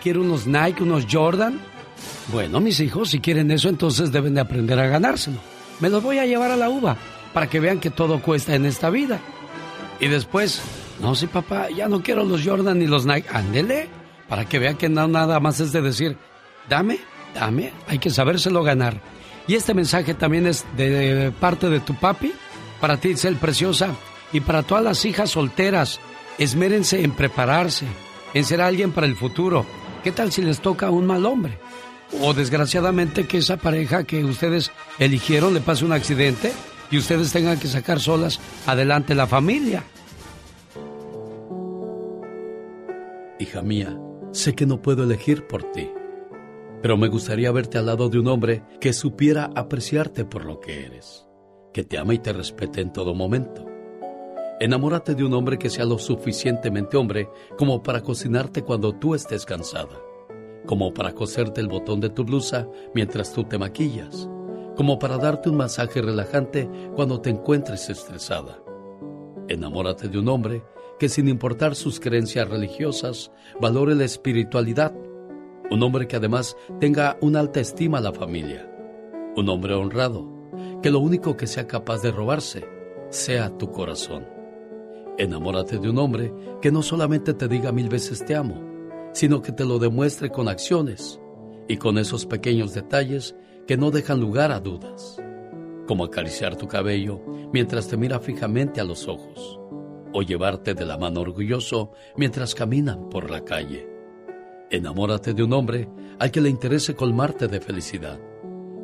quiero 0.03 0.23
unos 0.23 0.47
Nike, 0.47 0.83
unos 0.83 1.07
Jordan. 1.11 1.61
Bueno, 2.33 2.61
mis 2.61 2.81
hijos, 2.81 3.11
si 3.11 3.21
quieren 3.21 3.51
eso, 3.51 3.69
entonces 3.69 4.13
deben 4.13 4.35
de 4.35 4.41
aprender 4.41 4.79
a 4.79 4.87
ganárselo. 4.87 5.39
Me 5.81 5.91
los 5.91 6.03
voy 6.03 6.19
a 6.19 6.27
llevar 6.27 6.51
a 6.51 6.57
la 6.57 6.69
uva 6.71 6.97
para 7.33 7.49
que 7.49 7.61
vean 7.61 7.81
que 7.81 7.91
todo 7.91 8.21
cuesta 8.23 8.55
en 8.55 8.67
esta 8.67 8.91
vida. 8.91 9.21
Y 10.01 10.09
después, 10.09 10.61
no, 11.01 11.15
sí, 11.15 11.27
papá, 11.27 11.69
ya 11.71 11.89
no 11.89 12.03
quiero 12.03 12.25
los 12.25 12.45
Jordan 12.45 12.79
ni 12.79 12.87
los 12.87 13.07
Nike. 13.07 13.29
Ándele, 13.33 13.89
para 14.29 14.45
que 14.47 14.59
vean 14.59 14.77
que 14.77 14.89
no 14.89 15.07
nada 15.09 15.41
más 15.41 15.61
es 15.61 15.73
de 15.73 15.83
decir, 15.83 16.17
dame, 16.69 16.99
dame, 17.35 17.73
hay 17.87 17.99
que 17.99 18.11
sabérselo 18.11 18.63
ganar. 18.63 19.01
Y 19.47 19.55
este 19.55 19.75
mensaje 19.75 20.15
también 20.15 20.47
es 20.47 20.65
de 20.77 21.33
parte 21.39 21.69
de 21.69 21.81
tu 21.81 21.95
papi, 21.95 22.33
para 22.81 22.97
ti, 22.97 23.11
Itzel 23.11 23.37
Preciosa, 23.37 23.91
y 24.33 24.41
para 24.41 24.63
todas 24.63 24.85
las 24.85 25.05
hijas 25.05 25.31
solteras. 25.31 26.01
Esmérense 26.39 27.03
en 27.03 27.13
prepararse, 27.13 27.87
en 28.35 28.45
ser 28.45 28.61
alguien 28.61 28.93
para 28.93 29.07
el 29.07 29.17
futuro. 29.17 29.65
¿Qué 30.05 30.13
tal 30.13 30.33
si 30.33 30.43
les 30.43 30.61
toca 30.61 30.91
un 30.91 31.07
mal 31.07 31.25
hombre? 31.27 31.59
O 32.21 32.35
desgraciadamente 32.35 33.27
que 33.27 33.39
esa 33.39 33.57
pareja 33.57 34.05
que 34.05 34.25
ustedes 34.25 34.71
eligieron 34.99 35.55
le 35.55 35.61
pase 35.61 35.85
un 35.85 35.93
accidente 35.93 36.53
y 36.91 36.99
ustedes 36.99 37.33
tengan 37.33 37.59
que 37.59 37.69
sacar 37.69 38.01
solas 38.01 38.41
adelante 38.67 39.15
la 39.15 39.27
familia. 39.27 39.83
Hija 43.39 43.63
mía, 43.63 43.99
sé 44.33 44.55
que 44.55 44.67
no 44.67 44.81
puedo 44.81 45.05
elegir 45.05 45.47
por 45.47 45.71
ti, 45.73 45.91
pero 46.81 46.97
me 46.97 47.09
gustaría 47.09 47.53
verte 47.53 47.79
al 47.79 47.87
lado 47.87 48.09
de 48.09 48.19
un 48.19 48.29
hombre 48.29 48.63
que 48.81 48.93
supiera 48.93 49.51
apreciarte 49.55 50.25
por 50.25 50.45
lo 50.45 50.61
que 50.61 50.87
eres, 50.87 51.27
que 51.75 51.85
te 51.85 51.99
ama 51.99 52.15
y 52.15 52.19
te 52.19 52.33
respete 52.33 52.81
en 52.81 52.93
todo 52.93 53.15
momento. 53.15 53.66
Enamórate 54.59 55.15
de 55.15 55.23
un 55.23 55.35
hombre 55.35 55.59
que 55.59 55.69
sea 55.69 55.85
lo 55.85 55.99
suficientemente 55.99 56.97
hombre 56.97 57.29
como 57.59 57.83
para 57.83 58.01
cocinarte 58.01 58.63
cuando 58.63 58.95
tú 58.95 59.15
estés 59.15 59.45
cansada, 59.45 60.01
como 60.65 60.95
para 60.95 61.13
coserte 61.13 61.61
el 61.61 61.69
botón 61.69 62.01
de 62.01 62.09
tu 62.09 62.25
blusa 62.25 62.67
mientras 62.95 63.35
tú 63.35 63.45
te 63.45 63.59
maquillas, 63.59 64.31
como 64.75 64.99
para 64.99 65.19
darte 65.19 65.51
un 65.51 65.59
masaje 65.59 66.01
relajante 66.01 66.71
cuando 66.95 67.21
te 67.21 67.29
encuentres 67.29 67.91
estresada. 67.91 68.63
Enamórate 69.49 70.09
de 70.09 70.19
un 70.19 70.29
hombre 70.29 70.63
que 70.99 71.11
sin 71.11 71.29
importar 71.29 71.75
sus 71.75 72.01
creencias 72.01 72.49
religiosas, 72.49 73.31
valore 73.61 73.95
la 73.95 74.05
espiritualidad. 74.05 74.95
Un 75.71 75.83
hombre 75.83 76.09
que 76.09 76.17
además 76.17 76.57
tenga 76.81 77.19
una 77.21 77.41
alta 77.41 77.61
estima 77.61 77.99
a 77.99 78.01
la 78.01 78.13
familia. 78.15 78.73
Un 79.37 79.51
hombre 79.51 79.75
honrado, 79.75 80.27
que 80.83 80.91
lo 80.91 81.01
único 81.01 81.37
que 81.37 81.47
sea 81.47 81.67
capaz 81.67 82.01
de 82.01 82.11
robarse 82.11 82.67
sea 83.11 83.51
tu 83.59 83.71
corazón. 83.71 84.36
Enamórate 85.19 85.79
de 85.79 85.89
un 85.89 85.99
hombre 85.99 86.33
que 86.61 86.71
no 86.71 86.83
solamente 86.83 87.33
te 87.33 87.49
diga 87.49 87.73
mil 87.73 87.89
veces 87.89 88.25
te 88.25 88.37
amo, 88.37 88.61
sino 89.13 89.41
que 89.41 89.51
te 89.51 89.65
lo 89.65 89.79
demuestre 89.79 90.31
con 90.31 90.47
acciones 90.47 91.19
y 91.69 91.79
con 91.79 91.97
esos 91.97 92.27
pequeños 92.27 92.75
detalles 92.75 93.35
que 93.67 93.79
no 93.79 93.91
dejan 93.91 94.21
lugar 94.21 94.53
a 94.53 94.61
dudas, 94.61 95.19
como 95.87 96.05
acariciar 96.05 96.57
tu 96.57 96.69
cabello 96.69 97.23
mientras 97.51 97.89
te 97.89 97.97
mira 97.97 98.21
fijamente 98.21 98.79
a 98.81 98.85
los 98.85 99.09
ojos, 99.09 99.59
o 100.13 100.21
llevarte 100.21 100.75
de 100.75 100.85
la 100.85 100.99
mano 100.99 101.23
orgulloso 101.23 101.93
mientras 102.17 102.55
caminan 102.55 103.09
por 103.09 103.31
la 103.31 103.43
calle. 103.43 103.89
Enamórate 104.71 105.33
de 105.33 105.43
un 105.43 105.55
hombre 105.55 105.89
al 106.19 106.31
que 106.31 106.43
le 106.43 106.51
interese 106.51 106.95
colmarte 106.95 107.49
de 107.49 107.61
felicidad, 107.61 108.21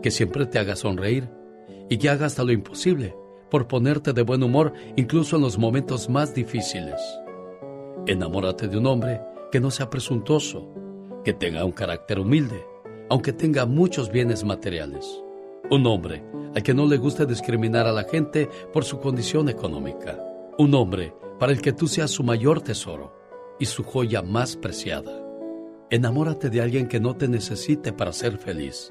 que 0.01 0.11
siempre 0.11 0.47
te 0.47 0.59
haga 0.59 0.77
sonreír 0.77 1.29
y 1.91 1.99
que 1.99 2.09
haga 2.09 2.25
hasta 2.25 2.43
lo 2.43 2.53
imposible 2.53 3.15
por 3.53 3.69
ponerte 3.69 4.15
de 4.15 4.23
buen 4.23 4.43
humor 4.43 4.73
incluso 4.97 5.37
en 5.37 5.43
los 5.43 5.59
momentos 5.59 6.09
más 6.09 6.35
difíciles. 6.35 6.99
Enamórate 8.07 8.67
de 8.67 8.79
un 8.79 8.87
hombre 8.87 9.21
que 9.51 9.61
no 9.61 9.71
sea 9.71 9.91
presuntuoso, 9.91 10.67
que 11.23 11.35
tenga 11.35 11.63
un 11.63 11.73
carácter 11.73 12.19
humilde, 12.19 12.65
aunque 13.11 13.35
tenga 13.35 13.67
muchos 13.67 14.11
bienes 14.11 14.43
materiales. 14.43 15.23
Un 15.71 15.87
hombre 15.87 16.25
al 16.55 16.63
que 16.63 16.73
no 16.73 16.87
le 16.87 16.97
gusta 16.97 17.27
discriminar 17.27 17.87
a 17.87 17.93
la 17.93 18.05
gente 18.05 18.49
por 18.73 18.85
su 18.85 18.99
condición 19.01 19.51
económica. 19.51 20.19
Un 20.57 20.75
hombre 20.75 21.15
para 21.39 21.53
el 21.53 21.61
que 21.61 21.75
tú 21.75 21.89
seas 21.89 22.11
su 22.11 22.23
mayor 22.25 22.63
tesoro 22.63 23.13
y 23.61 23.67
su 23.67 23.85
joya 23.85 24.23
más 24.23 24.57
preciada. 24.57 25.13
Enamórate 25.91 26.49
de 26.49 26.63
alguien 26.63 26.89
que 26.89 27.01
no 27.01 27.17
te 27.17 27.29
necesite 27.29 27.93
para 27.93 28.15
ser 28.15 28.39
feliz, 28.39 28.91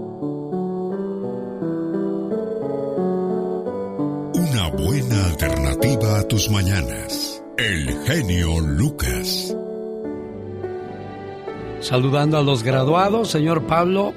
Alternativa 5.31 6.19
a 6.19 6.27
tus 6.27 6.49
mañanas. 6.49 7.41
El 7.57 7.87
genio 8.05 8.59
Lucas. 8.59 9.55
Saludando 11.79 12.37
a 12.37 12.43
los 12.43 12.63
graduados, 12.63 13.31
señor 13.31 13.65
Pablo, 13.65 14.13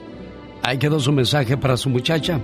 ahí 0.63 0.79
quedó 0.79 0.99
su 0.99 1.13
mensaje 1.13 1.57
para 1.57 1.77
su 1.77 1.89
muchacha. 1.89 2.41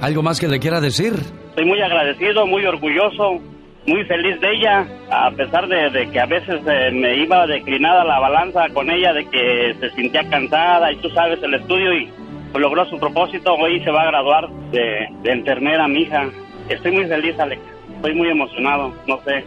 ¿Algo 0.00 0.22
más 0.22 0.40
que 0.40 0.48
le 0.48 0.58
quiera 0.58 0.80
decir? 0.80 1.12
Estoy 1.50 1.64
muy 1.64 1.80
agradecido, 1.80 2.44
muy 2.44 2.66
orgulloso, 2.66 3.40
muy 3.86 4.04
feliz 4.04 4.40
de 4.40 4.52
ella, 4.52 4.84
a 5.08 5.30
pesar 5.30 5.68
de, 5.68 6.10
que 6.10 6.18
a 6.18 6.26
veces 6.26 6.60
eh, 6.66 6.90
me 6.92 7.22
iba 7.22 7.46
declinada 7.46 8.04
la 8.04 8.18
balanza 8.18 8.68
con 8.74 8.90
ella, 8.90 9.12
de 9.12 9.28
que 9.30 9.76
se 9.78 9.90
sentía 9.90 10.28
cansada 10.28 10.90
y 10.92 10.96
tú 10.96 11.08
sabes 11.10 11.40
el 11.40 11.54
estudio 11.54 11.94
y 11.94 12.10
logró 12.58 12.84
su 12.86 12.98
propósito. 12.98 13.54
Hoy 13.54 13.80
se 13.84 13.92
va 13.92 14.02
a 14.02 14.06
graduar 14.06 14.50
de, 14.72 15.06
de 15.22 15.30
enfermera 15.30 15.86
mi 15.86 16.02
hija. 16.02 16.28
Estoy 16.68 16.90
muy 16.90 17.06
feliz, 17.06 17.38
Alex. 17.38 17.71
Estoy 18.02 18.16
muy 18.16 18.30
emocionado. 18.30 18.92
No 19.06 19.20
sé, 19.22 19.44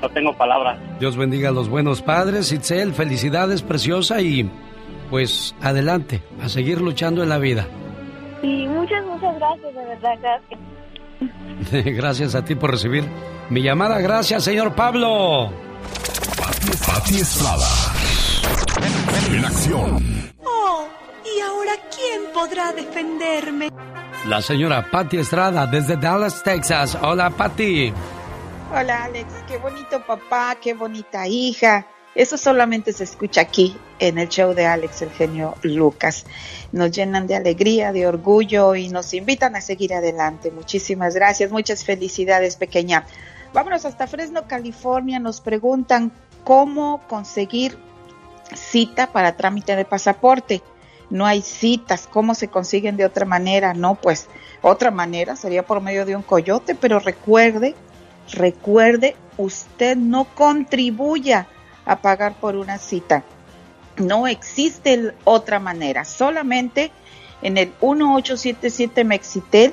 no 0.00 0.08
tengo 0.10 0.32
palabras. 0.36 0.78
Dios 1.00 1.16
bendiga 1.16 1.48
a 1.48 1.52
los 1.52 1.68
buenos 1.68 2.00
padres. 2.00 2.52
Itzel, 2.52 2.92
felicidades, 2.92 3.62
preciosa, 3.62 4.20
y 4.20 4.48
pues 5.10 5.52
adelante, 5.60 6.22
a 6.40 6.48
seguir 6.48 6.80
luchando 6.80 7.24
en 7.24 7.28
la 7.28 7.38
vida. 7.38 7.66
Sí, 8.40 8.68
muchas, 8.68 9.04
muchas 9.04 9.34
gracias, 9.34 9.74
de 9.74 9.84
verdad, 9.84 10.14
gracias. 10.22 11.96
gracias 11.96 12.34
a 12.36 12.44
ti 12.44 12.54
por 12.54 12.70
recibir 12.70 13.02
mi 13.50 13.62
llamada. 13.62 14.00
Gracias, 14.00 14.44
señor 14.44 14.76
Pablo. 14.76 15.50
Pati 16.86 17.16
Estrada. 17.16 17.66
En 19.32 19.44
acción. 19.44 20.30
Oh, 20.44 20.86
¿y 21.24 21.40
ahora 21.40 21.72
quién 21.90 22.32
podrá 22.32 22.70
defenderme? 22.70 23.70
La 24.28 24.42
señora 24.42 24.90
Patti 24.90 25.16
Estrada 25.16 25.66
desde 25.66 25.96
Dallas, 25.96 26.42
Texas. 26.42 26.98
Hola, 27.00 27.30
Patti. 27.30 27.90
Hola, 28.70 29.04
Alex. 29.04 29.32
Qué 29.48 29.56
bonito 29.56 30.04
papá, 30.06 30.54
qué 30.60 30.74
bonita 30.74 31.26
hija. 31.26 31.86
Eso 32.14 32.36
solamente 32.36 32.92
se 32.92 33.04
escucha 33.04 33.40
aquí 33.40 33.74
en 33.98 34.18
el 34.18 34.28
show 34.28 34.52
de 34.52 34.66
Alex, 34.66 35.00
el 35.00 35.10
genio 35.12 35.54
Lucas. 35.62 36.26
Nos 36.72 36.90
llenan 36.90 37.26
de 37.26 37.36
alegría, 37.36 37.90
de 37.92 38.06
orgullo 38.06 38.74
y 38.74 38.90
nos 38.90 39.14
invitan 39.14 39.56
a 39.56 39.62
seguir 39.62 39.94
adelante. 39.94 40.50
Muchísimas 40.50 41.14
gracias, 41.14 41.50
muchas 41.50 41.82
felicidades, 41.82 42.56
pequeña. 42.56 43.06
Vámonos 43.54 43.86
hasta 43.86 44.06
Fresno, 44.06 44.46
California. 44.46 45.18
Nos 45.20 45.40
preguntan 45.40 46.12
cómo 46.44 47.00
conseguir 47.08 47.78
cita 48.54 49.10
para 49.10 49.38
trámite 49.38 49.74
de 49.74 49.86
pasaporte. 49.86 50.62
No 51.10 51.26
hay 51.26 51.42
citas, 51.42 52.08
¿cómo 52.10 52.34
se 52.34 52.48
consiguen 52.48 52.96
de 52.96 53.04
otra 53.04 53.24
manera? 53.24 53.74
No, 53.74 53.94
pues 53.94 54.28
otra 54.60 54.90
manera 54.90 55.36
sería 55.36 55.64
por 55.64 55.80
medio 55.80 56.04
de 56.04 56.16
un 56.16 56.22
coyote, 56.22 56.74
pero 56.74 56.98
recuerde, 56.98 57.74
recuerde, 58.32 59.16
usted 59.36 59.96
no 59.96 60.24
contribuya 60.24 61.46
a 61.86 61.96
pagar 62.00 62.34
por 62.34 62.56
una 62.56 62.78
cita. 62.78 63.24
No 63.96 64.26
existe 64.26 65.14
otra 65.24 65.58
manera, 65.58 66.04
solamente 66.04 66.92
en 67.42 67.56
el 67.56 67.68
1877 67.80 69.04
Mexitel, 69.04 69.72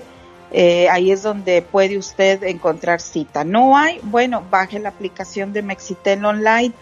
eh, 0.52 0.88
ahí 0.90 1.12
es 1.12 1.24
donde 1.24 1.62
puede 1.62 1.98
usted 1.98 2.44
encontrar 2.44 3.02
cita. 3.02 3.44
No 3.44 3.78
hay, 3.78 4.00
bueno, 4.04 4.44
baje 4.50 4.80
la 4.80 4.90
aplicación 4.90 5.52
de 5.52 5.64
Mexitel 5.64 6.24
Online. 6.24 6.74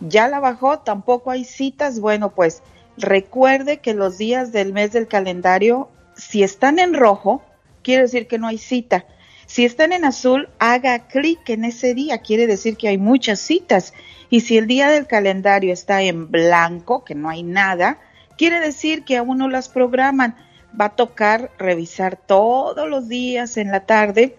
Ya 0.00 0.28
la 0.28 0.40
bajó, 0.40 0.80
tampoco 0.80 1.30
hay 1.30 1.44
citas. 1.44 2.00
Bueno, 2.00 2.30
pues 2.30 2.62
recuerde 2.96 3.78
que 3.78 3.94
los 3.94 4.18
días 4.18 4.52
del 4.52 4.72
mes 4.72 4.92
del 4.92 5.08
calendario, 5.08 5.88
si 6.16 6.42
están 6.42 6.78
en 6.78 6.94
rojo, 6.94 7.42
quiere 7.82 8.02
decir 8.02 8.26
que 8.26 8.38
no 8.38 8.48
hay 8.48 8.58
cita. 8.58 9.06
Si 9.46 9.64
están 9.64 9.92
en 9.92 10.04
azul, 10.04 10.48
haga 10.58 11.06
clic 11.08 11.48
en 11.50 11.64
ese 11.64 11.94
día, 11.94 12.18
quiere 12.18 12.46
decir 12.46 12.76
que 12.76 12.88
hay 12.88 12.98
muchas 12.98 13.40
citas. 13.40 13.92
Y 14.30 14.40
si 14.40 14.56
el 14.56 14.66
día 14.66 14.88
del 14.88 15.06
calendario 15.06 15.72
está 15.72 16.02
en 16.02 16.30
blanco, 16.30 17.04
que 17.04 17.14
no 17.14 17.28
hay 17.28 17.42
nada, 17.42 17.98
quiere 18.38 18.60
decir 18.60 19.04
que 19.04 19.18
aún 19.18 19.38
no 19.38 19.48
las 19.48 19.68
programan. 19.68 20.36
Va 20.80 20.86
a 20.86 20.96
tocar 20.96 21.50
revisar 21.58 22.16
todos 22.16 22.88
los 22.88 23.08
días 23.08 23.58
en 23.58 23.70
la 23.70 23.84
tarde 23.84 24.38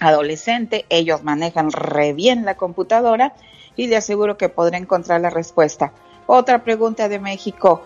adolescente, 0.00 0.84
ellos 0.88 1.22
manejan 1.22 1.70
re 1.70 2.12
bien 2.12 2.44
la 2.44 2.56
computadora 2.56 3.34
y 3.76 3.86
le 3.86 3.96
aseguro 3.96 4.36
que 4.36 4.48
podrá 4.48 4.78
encontrar 4.78 5.20
la 5.20 5.30
respuesta. 5.30 5.92
Otra 6.26 6.64
pregunta 6.64 7.08
de 7.08 7.18
México. 7.18 7.82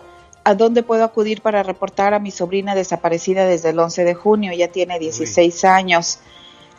¿A 0.49 0.55
dónde 0.55 0.81
puedo 0.81 1.03
acudir 1.03 1.43
para 1.43 1.61
reportar 1.61 2.15
a 2.15 2.19
mi 2.19 2.31
sobrina 2.31 2.73
desaparecida 2.73 3.45
desde 3.45 3.69
el 3.69 3.77
11 3.77 4.03
de 4.03 4.15
junio? 4.15 4.51
Ya 4.51 4.69
tiene 4.69 4.97
16 4.97 5.63
años. 5.63 6.21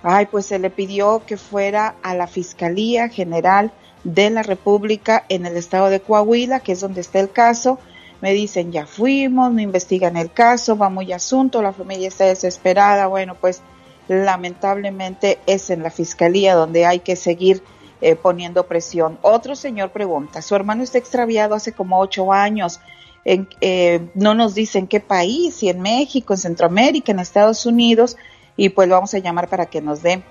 Ay, 0.02 0.26
pues 0.26 0.46
se 0.46 0.58
le 0.58 0.70
pidió 0.70 1.22
que 1.24 1.36
fuera 1.36 1.94
a 2.02 2.16
la 2.16 2.26
Fiscalía 2.26 3.08
General 3.08 3.70
de 4.02 4.28
la 4.30 4.42
República 4.42 5.24
en 5.28 5.46
el 5.46 5.56
estado 5.56 5.88
de 5.88 6.00
Coahuila, 6.00 6.58
que 6.58 6.72
es 6.72 6.80
donde 6.80 7.00
está 7.00 7.20
el 7.20 7.30
caso. 7.30 7.78
Me 8.20 8.32
dicen, 8.32 8.72
ya 8.72 8.86
fuimos, 8.88 9.52
no 9.52 9.60
investigan 9.60 10.16
el 10.16 10.32
caso, 10.32 10.76
va 10.76 10.88
muy 10.88 11.12
asunto, 11.12 11.62
la 11.62 11.72
familia 11.72 12.08
está 12.08 12.24
desesperada. 12.24 13.06
Bueno, 13.06 13.36
pues 13.40 13.62
lamentablemente 14.08 15.38
es 15.46 15.70
en 15.70 15.84
la 15.84 15.92
Fiscalía 15.92 16.56
donde 16.56 16.86
hay 16.86 16.98
que 16.98 17.14
seguir 17.14 17.62
eh, 18.00 18.16
poniendo 18.16 18.66
presión. 18.66 19.20
Otro 19.22 19.54
señor 19.54 19.90
pregunta, 19.90 20.42
su 20.42 20.56
hermano 20.56 20.82
está 20.82 20.98
extraviado 20.98 21.54
hace 21.54 21.72
como 21.72 22.00
ocho 22.00 22.32
años 22.32 22.80
en, 23.24 23.48
eh, 23.60 24.08
no 24.14 24.34
nos 24.34 24.54
dicen 24.54 24.86
qué 24.86 25.00
país, 25.00 25.56
si 25.56 25.68
en 25.68 25.80
México, 25.80 26.34
en 26.34 26.38
Centroamérica, 26.38 27.10
en 27.12 27.18
Estados 27.18 27.66
Unidos, 27.66 28.16
y 28.56 28.68
pues 28.70 28.88
lo 28.88 28.94
vamos 28.94 29.14
a 29.14 29.18
llamar 29.18 29.48
para 29.48 29.66
que 29.66 29.80
nos 29.80 30.02
dé 30.02 30.22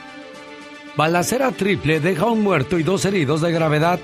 Balacera 0.96 1.50
triple 1.52 1.98
deja 1.98 2.26
un 2.26 2.42
muerto 2.42 2.78
y 2.78 2.82
dos 2.82 3.06
heridos 3.06 3.40
de 3.40 3.52
gravedad. 3.52 3.98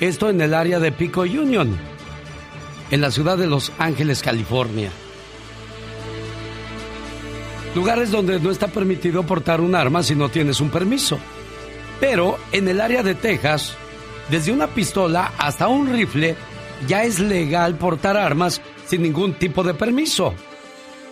Esto 0.00 0.30
en 0.30 0.40
el 0.40 0.54
área 0.54 0.78
de 0.78 0.90
Pico 0.90 1.22
Union, 1.22 1.76
en 2.90 3.00
la 3.00 3.10
ciudad 3.10 3.36
de 3.36 3.46
Los 3.46 3.72
Ángeles, 3.78 4.22
California. 4.22 4.90
Lugares 7.74 8.10
donde 8.10 8.40
no 8.40 8.50
está 8.50 8.68
permitido 8.68 9.22
portar 9.24 9.60
un 9.60 9.74
arma 9.74 10.02
si 10.02 10.14
no 10.14 10.30
tienes 10.30 10.60
un 10.62 10.70
permiso. 10.70 11.18
Pero 12.00 12.38
en 12.52 12.68
el 12.68 12.80
área 12.80 13.02
de 13.02 13.14
Texas, 13.14 13.76
desde 14.30 14.52
una 14.52 14.68
pistola 14.68 15.32
hasta 15.36 15.68
un 15.68 15.92
rifle, 15.92 16.36
ya 16.86 17.04
es 17.04 17.18
legal 17.18 17.74
portar 17.76 18.16
armas 18.16 18.62
sin 18.86 19.02
ningún 19.02 19.34
tipo 19.34 19.62
de 19.62 19.74
permiso. 19.74 20.34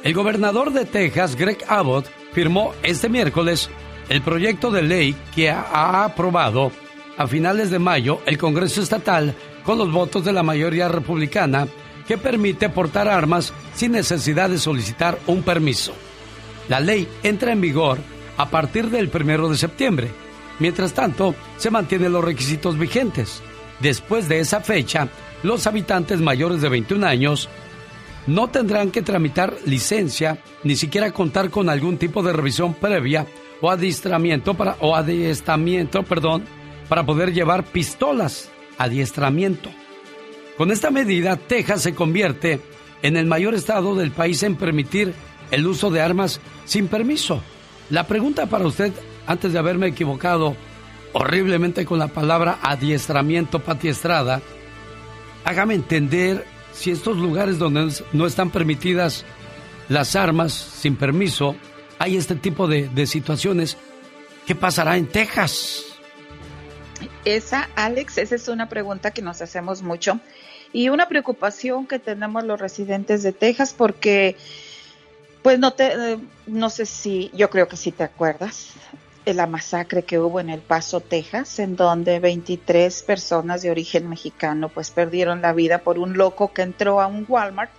El 0.03 0.15
gobernador 0.15 0.73
de 0.73 0.85
Texas, 0.85 1.37
Greg 1.37 1.59
Abbott, 1.69 2.07
firmó 2.33 2.75
este 2.83 3.09
miércoles 3.09 3.71
el 4.09 4.23
proyecto 4.23 4.71
de 4.71 4.83
ley 4.83 5.17
que 5.35 5.51
ha 5.51 6.05
aprobado 6.05 6.71
a 7.17 7.27
finales 7.27 7.71
de 7.71 7.79
mayo 7.79 8.21
el 8.27 8.39
Congreso 8.39 8.83
Estatal 8.83 9.35
con 9.65 9.79
los 9.79 9.91
votos 9.91 10.25
de 10.25 10.33
la 10.33 10.43
mayoría 10.43 10.89
republicana 10.89 11.67
que 12.07 12.19
permite 12.19 12.69
portar 12.69 13.09
armas 13.09 13.53
sin 13.75 13.93
necesidad 13.93 14.51
de 14.51 14.59
solicitar 14.59 15.19
un 15.27 15.43
permiso. 15.43 15.95
La 16.69 16.81
ley 16.81 17.09
entra 17.23 17.53
en 17.53 17.61
vigor 17.61 17.99
a 18.37 18.49
partir 18.51 18.91
del 18.91 19.09
primero 19.09 19.49
de 19.49 19.57
septiembre. 19.57 20.11
Mientras 20.59 20.93
tanto, 20.93 21.35
se 21.57 21.71
mantienen 21.71 22.13
los 22.13 22.25
requisitos 22.25 22.79
vigentes. 22.79 23.43
Después 23.81 24.29
de 24.29 24.41
esa 24.41 24.61
fecha, 24.61 25.09
los 25.43 25.67
habitantes 25.67 26.21
mayores 26.21 26.61
de 26.61 26.69
21 26.69 27.07
años 27.07 27.49
no 28.27 28.49
tendrán 28.49 28.91
que 28.91 29.03
tramitar 29.03 29.55
licencia 29.67 30.39
ni 30.63 30.77
siquiera 30.77 31.11
contar 31.11 31.51
con 31.51 31.69
algún 31.69 31.99
tipo 31.99 32.23
de 32.23 32.33
revisión 32.33 32.75
previa 32.75 33.27
o 33.61 33.71
adiestramiento 33.71 34.55
para 34.55 34.77
o 34.81 34.97
adiestramiento, 34.97 36.03
perdón, 36.03 36.45
para 36.89 37.05
poder 37.05 37.33
llevar 37.33 37.65
pistolas. 37.65 38.51
Adiestramiento. 38.77 39.71
Con 40.57 40.71
esta 40.73 40.91
medida, 40.91 41.37
Texas 41.37 41.83
se 41.83 41.95
convierte 41.95 42.61
en 43.03 43.17
el 43.17 43.27
mayor 43.27 43.55
estado 43.55 43.95
del 43.95 44.11
país 44.11 44.43
en 44.43 44.57
permitir 44.57 45.15
el 45.51 45.67
uso 45.67 45.91
de 45.91 46.01
armas 46.01 46.41
sin 46.65 46.89
permiso. 46.89 47.41
La 47.91 48.07
pregunta 48.07 48.47
para 48.47 48.67
usted, 48.67 48.93
antes 49.27 49.53
de 49.53 49.59
haberme 49.59 49.89
equivocado 49.89 50.57
horriblemente 51.13 51.85
con 51.85 51.99
la 51.99 52.09
palabra 52.09 52.59
adiestramiento, 52.63 53.61
Pati 53.61 53.89
Estrada, 53.89 54.43
hágame 55.45 55.75
entender 55.75 56.45
si 56.75 56.91
estos 56.91 57.17
lugares 57.17 57.59
donde 57.59 57.93
no 58.13 58.27
están 58.27 58.51
permitidas 58.51 59.25
las 59.89 60.17
armas 60.17 60.53
sin 60.53 60.97
permiso, 60.97 61.57
hay 61.99 62.17
este 62.17 62.35
tipo 62.35 62.67
de, 62.67 62.89
de 62.89 63.07
situaciones, 63.07 63.77
¿qué 64.47 64.55
pasará 64.55 64.97
en 64.97 65.07
Texas? 65.07 65.85
Esa, 67.25 67.69
Alex, 67.75 68.19
esa 68.19 68.35
es 68.35 68.49
una 68.49 68.69
pregunta 68.69 69.11
que 69.11 69.23
nos 69.23 69.41
hacemos 69.43 69.83
mucho 69.83 70.21
y 70.73 70.89
una 70.89 71.09
preocupación 71.09 71.87
que 71.87 71.99
tenemos 71.99 72.45
los 72.45 72.61
residentes 72.61 73.23
de 73.23 73.33
Texas 73.33 73.75
porque, 73.77 74.37
pues 75.43 75.59
no 75.59 75.73
te, 75.73 76.13
eh, 76.13 76.19
no 76.47 76.69
sé 76.69 76.85
si, 76.85 77.31
yo 77.35 77.49
creo 77.49 77.69
que 77.69 77.77
sí 77.77 77.93
te 77.93 78.03
acuerdas, 78.03 78.71
la 79.33 79.47
masacre 79.47 80.03
que 80.03 80.19
hubo 80.19 80.41
en 80.41 80.51
El 80.51 80.61
Paso, 80.61 81.01
Texas, 81.01 81.59
en 81.59 81.77
donde 81.77 82.19
23 82.21 83.03
personas 83.05 83.63
de 83.63 83.71
origen 83.71 84.09
mexicano 84.09 84.69
pues 84.69 84.91
perdieron 84.91 85.41
la 85.41 85.55
vida 85.55 85.79
por 85.79 85.99
un 85.99 86.19
loco 86.19 86.53
que 86.53 86.63
entró 86.63 87.01
a 87.01 87.07
un 87.07 87.25
Walmart 87.27 87.71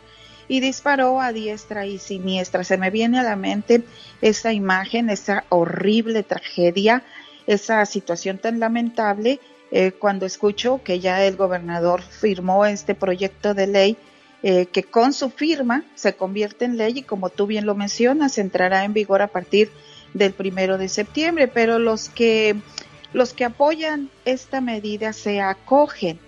y 0.47 0.59
disparó 0.59 1.21
a 1.21 1.31
diestra 1.31 1.85
y 1.85 1.99
siniestra. 1.99 2.63
Se 2.63 2.77
me 2.77 2.89
viene 2.89 3.19
a 3.19 3.23
la 3.23 3.35
mente 3.35 3.83
esa 4.21 4.53
imagen, 4.53 5.09
esa 5.09 5.43
horrible 5.49 6.23
tragedia, 6.23 7.03
esa 7.45 7.85
situación 7.85 8.39
tan 8.39 8.59
lamentable 8.59 9.39
eh, 9.71 9.91
cuando 9.91 10.25
escucho 10.25 10.81
que 10.83 10.99
ya 10.99 11.23
el 11.23 11.35
gobernador 11.35 12.01
firmó 12.01 12.65
este 12.65 12.95
proyecto 12.95 13.53
de 13.53 13.67
ley 13.67 13.97
eh, 14.43 14.67
que 14.67 14.83
con 14.83 15.11
su 15.11 15.31
firma 15.31 15.83
se 15.95 16.15
convierte 16.15 16.65
en 16.65 16.77
ley 16.77 16.99
y 16.99 17.01
como 17.01 17.29
tú 17.29 17.47
bien 17.47 17.65
lo 17.65 17.73
mencionas, 17.73 18.37
entrará 18.37 18.83
en 18.83 18.93
vigor 18.93 19.23
a 19.23 19.27
partir 19.27 19.71
del 20.15 20.33
primero 20.33 20.79
de 20.79 20.89
septiembre, 20.89 21.47
pero 21.47 21.77
los 21.77 22.09
que 22.09 22.55
los 23.13 23.33
que 23.33 23.45
apoyan 23.45 24.09
esta 24.25 24.59
medida 24.59 25.13
se 25.13 25.39
acogen 25.39 26.19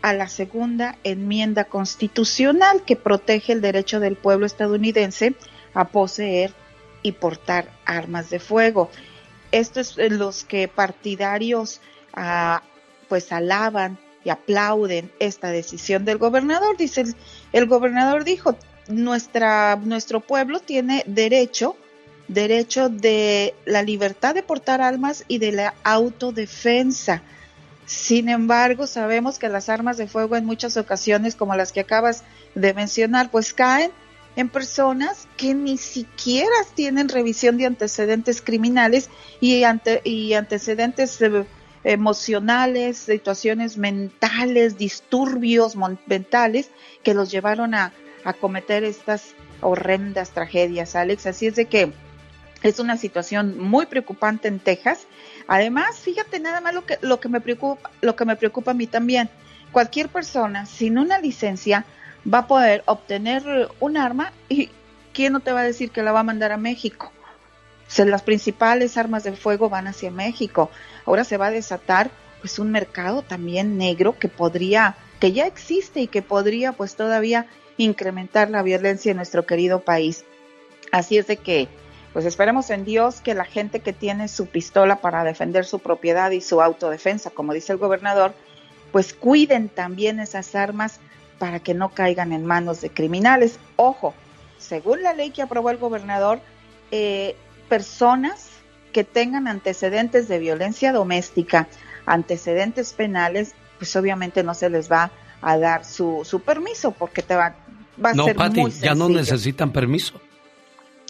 a 0.00 0.12
la 0.12 0.28
segunda 0.28 0.96
enmienda 1.04 1.64
constitucional 1.64 2.82
que 2.84 2.96
protege 2.96 3.52
el 3.52 3.60
derecho 3.60 4.00
del 4.00 4.16
pueblo 4.16 4.46
estadounidense 4.46 5.34
a 5.74 5.88
poseer 5.88 6.52
y 7.02 7.12
portar 7.12 7.68
armas 7.84 8.30
de 8.30 8.40
fuego. 8.40 8.90
Estos 9.52 9.98
es 9.98 10.12
los 10.12 10.44
que 10.44 10.66
partidarios 10.66 11.80
ah, 12.14 12.62
pues 13.08 13.30
alaban 13.30 13.98
y 14.24 14.30
aplauden 14.30 15.12
esta 15.18 15.50
decisión 15.50 16.04
del 16.04 16.18
gobernador. 16.18 16.76
Dice 16.76 17.02
el, 17.02 17.14
el 17.52 17.66
gobernador 17.66 18.24
dijo 18.24 18.56
nuestra 18.88 19.76
nuestro 19.76 20.20
pueblo 20.20 20.58
tiene 20.58 21.04
derecho 21.06 21.76
derecho 22.28 22.88
de 22.88 23.54
la 23.64 23.82
libertad 23.82 24.34
de 24.34 24.42
portar 24.42 24.80
armas 24.80 25.24
y 25.28 25.38
de 25.38 25.52
la 25.52 25.74
autodefensa. 25.84 27.22
Sin 27.84 28.28
embargo, 28.28 28.86
sabemos 28.86 29.38
que 29.38 29.48
las 29.48 29.68
armas 29.68 29.96
de 29.96 30.06
fuego 30.06 30.36
en 30.36 30.46
muchas 30.46 30.76
ocasiones, 30.76 31.34
como 31.34 31.56
las 31.56 31.72
que 31.72 31.80
acabas 31.80 32.24
de 32.54 32.74
mencionar, 32.74 33.30
pues 33.30 33.52
caen 33.52 33.90
en 34.36 34.48
personas 34.48 35.28
que 35.36 35.54
ni 35.54 35.76
siquiera 35.76 36.54
tienen 36.74 37.08
revisión 37.08 37.58
de 37.58 37.66
antecedentes 37.66 38.40
criminales 38.40 39.10
y, 39.40 39.64
ante, 39.64 40.00
y 40.04 40.32
antecedentes 40.34 41.20
eh, 41.20 41.44
emocionales, 41.84 42.98
situaciones 42.98 43.76
mentales, 43.76 44.78
disturbios 44.78 45.76
mentales 46.06 46.70
que 47.02 47.14
los 47.14 47.30
llevaron 47.30 47.74
a, 47.74 47.92
a 48.24 48.32
cometer 48.32 48.84
estas 48.84 49.34
horrendas 49.60 50.30
tragedias, 50.30 50.96
Alex. 50.96 51.26
Así 51.26 51.46
es 51.46 51.56
de 51.56 51.66
que 51.66 51.92
es 52.62 52.78
una 52.78 52.96
situación 52.96 53.58
muy 53.58 53.86
preocupante 53.86 54.48
en 54.48 54.60
Texas. 54.60 55.06
Además, 55.46 55.98
fíjate 55.98 56.40
nada 56.40 56.60
más 56.60 56.74
lo 56.74 56.84
que, 56.86 56.98
lo 57.00 57.20
que 57.20 57.28
me 57.28 57.40
preocupa, 57.40 57.90
lo 58.00 58.16
que 58.16 58.24
me 58.24 58.36
preocupa 58.36 58.70
a 58.70 58.74
mí 58.74 58.86
también. 58.86 59.28
Cualquier 59.72 60.08
persona 60.08 60.66
sin 60.66 60.98
una 60.98 61.18
licencia 61.18 61.84
va 62.32 62.38
a 62.38 62.46
poder 62.46 62.82
obtener 62.86 63.70
un 63.80 63.96
arma 63.96 64.32
y 64.48 64.70
¿quién 65.12 65.32
no 65.32 65.40
te 65.40 65.52
va 65.52 65.60
a 65.60 65.64
decir 65.64 65.90
que 65.90 66.02
la 66.02 66.12
va 66.12 66.20
a 66.20 66.24
mandar 66.24 66.52
a 66.52 66.56
México? 66.56 67.12
sea, 67.92 68.06
las 68.06 68.22
principales 68.22 68.96
armas 68.96 69.24
de 69.24 69.32
fuego 69.36 69.68
van 69.68 69.86
hacia 69.86 70.10
México. 70.10 70.70
Ahora 71.04 71.24
se 71.24 71.36
va 71.36 71.48
a 71.48 71.50
desatar 71.50 72.10
pues 72.40 72.58
un 72.58 72.72
mercado 72.72 73.22
también 73.22 73.76
negro 73.76 74.18
que 74.18 74.28
podría, 74.28 74.96
que 75.20 75.32
ya 75.32 75.46
existe 75.46 76.00
y 76.00 76.06
que 76.08 76.22
podría 76.22 76.72
pues 76.72 76.96
todavía 76.96 77.46
incrementar 77.76 78.50
la 78.50 78.62
violencia 78.62 79.10
en 79.10 79.18
nuestro 79.18 79.46
querido 79.46 79.80
país. 79.80 80.24
Así 80.90 81.18
es 81.18 81.26
de 81.26 81.36
que 81.36 81.68
pues 82.12 82.26
esperemos 82.26 82.70
en 82.70 82.84
Dios 82.84 83.20
que 83.20 83.34
la 83.34 83.44
gente 83.44 83.80
que 83.80 83.92
tiene 83.92 84.28
su 84.28 84.46
pistola 84.46 84.96
para 84.96 85.24
defender 85.24 85.64
su 85.64 85.78
propiedad 85.78 86.30
y 86.30 86.40
su 86.40 86.60
autodefensa, 86.60 87.30
como 87.30 87.54
dice 87.54 87.72
el 87.72 87.78
gobernador, 87.78 88.34
pues 88.90 89.14
cuiden 89.14 89.68
también 89.68 90.20
esas 90.20 90.54
armas 90.54 91.00
para 91.38 91.60
que 91.60 91.74
no 91.74 91.88
caigan 91.88 92.32
en 92.32 92.44
manos 92.44 92.82
de 92.82 92.90
criminales. 92.90 93.58
Ojo, 93.76 94.14
según 94.58 95.02
la 95.02 95.14
ley 95.14 95.30
que 95.30 95.42
aprobó 95.42 95.70
el 95.70 95.78
gobernador, 95.78 96.40
eh, 96.90 97.34
personas 97.68 98.50
que 98.92 99.04
tengan 99.04 99.48
antecedentes 99.48 100.28
de 100.28 100.38
violencia 100.38 100.92
doméstica, 100.92 101.66
antecedentes 102.04 102.92
penales, 102.92 103.54
pues 103.78 103.96
obviamente 103.96 104.42
no 104.42 104.54
se 104.54 104.68
les 104.68 104.92
va 104.92 105.10
a 105.40 105.56
dar 105.56 105.84
su, 105.84 106.20
su 106.24 106.40
permiso 106.40 106.92
porque 106.92 107.22
te 107.22 107.34
va, 107.34 107.54
va 108.04 108.10
a 108.10 108.14
no, 108.14 108.26
ser 108.26 108.36
Pati, 108.36 108.60
muy 108.60 108.70
ya 108.70 108.94
no 108.94 109.08
necesitan 109.08 109.72
permiso. 109.72 110.20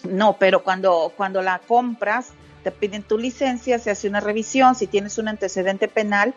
No, 0.03 0.37
pero 0.37 0.63
cuando, 0.63 1.13
cuando 1.15 1.41
la 1.41 1.59
compras, 1.59 2.33
te 2.63 2.71
piden 2.71 3.03
tu 3.03 3.17
licencia, 3.17 3.79
se 3.79 3.91
hace 3.91 4.07
una 4.07 4.19
revisión, 4.19 4.75
si 4.75 4.87
tienes 4.87 5.17
un 5.17 5.27
antecedente 5.27 5.87
penal, 5.87 6.33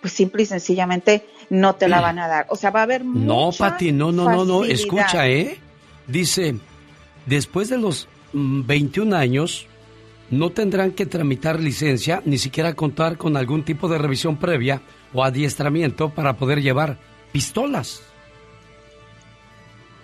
pues 0.00 0.12
simple 0.12 0.42
y 0.42 0.46
sencillamente 0.46 1.24
no 1.48 1.76
te 1.76 1.88
la 1.88 2.00
van 2.00 2.18
a 2.18 2.28
dar. 2.28 2.46
O 2.48 2.56
sea, 2.56 2.70
va 2.70 2.80
a 2.80 2.82
haber 2.82 3.04
No, 3.04 3.50
Pati, 3.56 3.92
no, 3.92 4.10
no, 4.10 4.30
no, 4.30 4.44
no. 4.44 4.64
Escucha, 4.64 5.28
¿eh? 5.28 5.58
Dice, 6.08 6.56
después 7.26 7.68
de 7.68 7.78
los 7.78 8.08
mm, 8.32 8.66
21 8.66 9.16
años, 9.16 9.66
no 10.30 10.50
tendrán 10.50 10.92
que 10.92 11.06
tramitar 11.06 11.60
licencia, 11.60 12.22
ni 12.24 12.38
siquiera 12.38 12.74
contar 12.74 13.16
con 13.16 13.36
algún 13.36 13.64
tipo 13.64 13.88
de 13.88 13.98
revisión 13.98 14.36
previa 14.38 14.82
o 15.12 15.22
adiestramiento 15.22 16.10
para 16.10 16.36
poder 16.36 16.62
llevar 16.62 16.98
pistolas. 17.30 18.02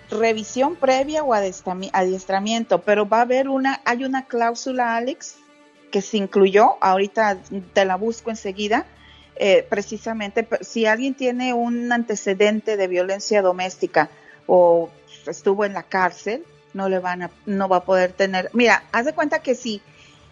Revisión 0.09 0.75
previa 0.75 1.23
o 1.23 1.33
adiestramiento, 1.33 2.81
pero 2.81 3.07
va 3.07 3.19
a 3.19 3.21
haber 3.21 3.47
una, 3.47 3.81
hay 3.85 4.03
una 4.03 4.25
cláusula, 4.25 4.95
Alex, 4.95 5.35
que 5.91 6.01
se 6.01 6.17
incluyó, 6.17 6.77
ahorita 6.81 7.37
te 7.73 7.85
la 7.85 7.95
busco 7.95 8.29
enseguida, 8.29 8.85
eh, 9.35 9.65
precisamente 9.69 10.47
si 10.61 10.85
alguien 10.85 11.13
tiene 11.13 11.53
un 11.53 11.91
antecedente 11.91 12.75
de 12.75 12.87
violencia 12.87 13.41
doméstica 13.41 14.09
o 14.47 14.89
estuvo 15.27 15.63
en 15.63 15.73
la 15.73 15.83
cárcel, 15.83 16.43
no 16.73 16.89
le 16.89 16.99
van 16.99 17.23
a, 17.23 17.31
no 17.45 17.69
va 17.69 17.77
a 17.77 17.85
poder 17.85 18.11
tener. 18.11 18.49
Mira, 18.53 18.83
haz 18.91 19.05
de 19.05 19.13
cuenta 19.13 19.41
que 19.41 19.55
si 19.55 19.81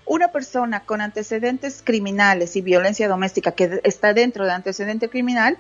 una 0.06 0.30
persona 0.30 0.82
con 0.82 1.02
antecedentes 1.02 1.82
criminales 1.84 2.56
y 2.56 2.62
violencia 2.62 3.08
doméstica 3.08 3.52
que 3.52 3.82
está 3.84 4.14
dentro 4.14 4.46
de 4.46 4.52
antecedente 4.52 5.10
criminal, 5.10 5.58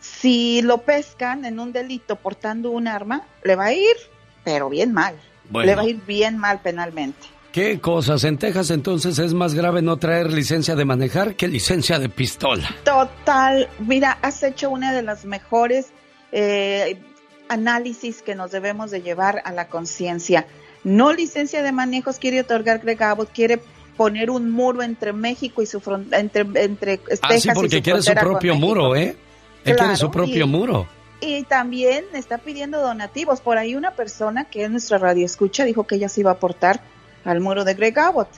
si 0.00 0.62
lo 0.62 0.78
pescan 0.78 1.44
en 1.44 1.60
un 1.60 1.72
delito 1.72 2.16
portando 2.16 2.70
un 2.70 2.88
arma, 2.88 3.22
le 3.44 3.56
va 3.56 3.66
a 3.66 3.72
ir, 3.72 3.96
pero 4.44 4.68
bien 4.68 4.92
mal. 4.92 5.14
Bueno. 5.50 5.66
Le 5.66 5.76
va 5.76 5.82
a 5.82 5.86
ir 5.86 6.00
bien 6.06 6.36
mal 6.36 6.60
penalmente. 6.60 7.26
¿Qué 7.52 7.80
cosas? 7.80 8.24
En 8.24 8.36
Texas 8.36 8.70
entonces 8.70 9.18
es 9.18 9.32
más 9.34 9.54
grave 9.54 9.80
no 9.82 9.96
traer 9.96 10.32
licencia 10.32 10.76
de 10.76 10.84
manejar 10.84 11.34
que 11.34 11.48
licencia 11.48 11.98
de 11.98 12.08
pistola. 12.08 12.68
Total, 12.84 13.68
mira, 13.80 14.18
has 14.22 14.42
hecho 14.42 14.70
una 14.70 14.92
de 14.92 15.02
las 15.02 15.24
mejores 15.24 15.86
eh, 16.30 17.00
análisis 17.48 18.22
que 18.22 18.34
nos 18.34 18.50
debemos 18.50 18.90
de 18.90 19.00
llevar 19.00 19.42
a 19.44 19.52
la 19.52 19.68
conciencia. 19.68 20.46
No 20.84 21.12
licencia 21.12 21.62
de 21.62 21.72
manejos 21.72 22.18
quiere 22.18 22.40
otorgar 22.40 22.80
Greg 22.80 23.02
Abbott, 23.02 23.32
quiere 23.32 23.60
poner 23.96 24.30
un 24.30 24.50
muro 24.50 24.82
entre 24.82 25.12
México 25.12 25.62
y 25.62 25.66
su 25.66 25.80
frontera, 25.80 26.20
entre, 26.20 26.42
entre 26.62 27.00
Ah, 27.22 27.28
Texas 27.28 27.42
sí, 27.42 27.48
y 27.48 27.54
porque 27.54 27.76
su 27.78 27.82
quiere 27.82 28.02
su 28.02 28.14
propio 28.14 28.54
muro, 28.54 28.94
¿eh? 28.94 29.16
Él 29.64 29.76
quiere 29.76 29.96
su 29.96 30.10
Claro, 30.10 30.26
propio 30.26 30.44
y- 30.44 30.48
muro. 30.48 30.86
Y 31.20 31.42
también 31.44 32.04
está 32.12 32.38
pidiendo 32.38 32.80
donativos. 32.80 33.40
Por 33.40 33.58
ahí 33.58 33.74
una 33.74 33.90
persona 33.92 34.44
que 34.44 34.64
es 34.64 34.70
nuestra 34.70 34.98
radio 34.98 35.26
escucha 35.26 35.64
dijo 35.64 35.84
que 35.84 35.96
ella 35.96 36.08
se 36.08 36.20
iba 36.20 36.30
a 36.30 36.34
aportar 36.34 36.80
al 37.24 37.40
muro 37.40 37.64
de 37.64 37.74
Greg 37.74 37.98
Abbott. 37.98 38.28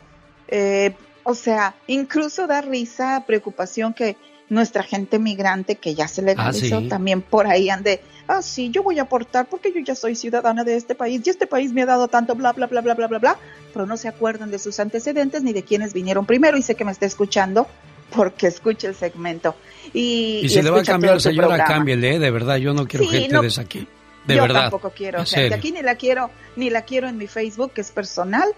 Eh, 0.48 0.94
o 1.22 1.34
sea, 1.34 1.74
incluso 1.86 2.46
da 2.46 2.62
risa, 2.62 3.24
preocupación 3.26 3.92
que 3.92 4.16
nuestra 4.48 4.82
gente 4.82 5.18
migrante 5.18 5.76
que 5.76 5.94
ya 5.94 6.08
se 6.08 6.22
legalizó 6.22 6.78
Ah, 6.78 6.80
sí. 6.80 6.88
también 6.88 7.20
por 7.22 7.46
ahí 7.46 7.68
ande, 7.70 8.00
ah, 8.26 8.42
sí, 8.42 8.70
yo 8.70 8.82
voy 8.82 8.98
a 8.98 9.02
aportar 9.02 9.46
porque 9.48 9.72
yo 9.72 9.80
ya 9.80 9.94
soy 9.94 10.16
ciudadana 10.16 10.64
de 10.64 10.74
este 10.76 10.94
país 10.96 11.20
y 11.24 11.30
este 11.30 11.46
país 11.46 11.72
me 11.72 11.82
ha 11.82 11.86
dado 11.86 12.08
tanto, 12.08 12.34
bla, 12.34 12.52
bla, 12.52 12.66
bla, 12.66 12.80
bla, 12.80 12.94
bla, 12.94 13.06
bla, 13.06 13.18
bla, 13.18 13.36
pero 13.72 13.86
no 13.86 13.96
se 13.96 14.08
acuerdan 14.08 14.50
de 14.50 14.58
sus 14.58 14.80
antecedentes 14.80 15.42
ni 15.44 15.52
de 15.52 15.62
quienes 15.62 15.92
vinieron 15.92 16.26
primero 16.26 16.56
y 16.56 16.62
sé 16.62 16.74
que 16.74 16.84
me 16.84 16.90
está 16.90 17.06
escuchando 17.06 17.68
porque 18.14 18.46
escucha 18.48 18.88
el 18.88 18.94
segmento. 18.94 19.54
Y, 19.92 20.40
Y, 20.44 20.48
si 20.48 20.62
le 20.62 20.70
va 20.70 20.80
a 20.80 20.84
cambiar, 20.84 21.20
señora, 21.20 21.48
programa. 21.48 21.68
cámbiele, 21.72 22.16
¿eh? 22.16 22.18
de 22.18 22.30
verdad, 22.30 22.56
yo 22.56 22.72
no 22.74 22.86
quiero 22.86 23.04
Sí, 23.06 23.10
gente 23.20 23.34
no. 23.34 23.42
de 23.42 23.48
esa 23.48 23.62
aquí. 23.62 23.86
De 24.26 24.36
yo 24.36 24.42
verdad. 24.42 24.62
tampoco 24.62 24.90
quiero 24.90 25.20
En 25.20 25.26
gente 25.26 25.54
aquí 25.54 25.72
ni 25.72 25.82
la 25.82 25.94
quiero 25.94 26.30
ni 26.56 26.68
la 26.70 26.82
quiero 26.82 27.08
en 27.08 27.16
mi 27.16 27.26
Facebook 27.26 27.72
que 27.72 27.80
es 27.80 27.90
personal 27.90 28.48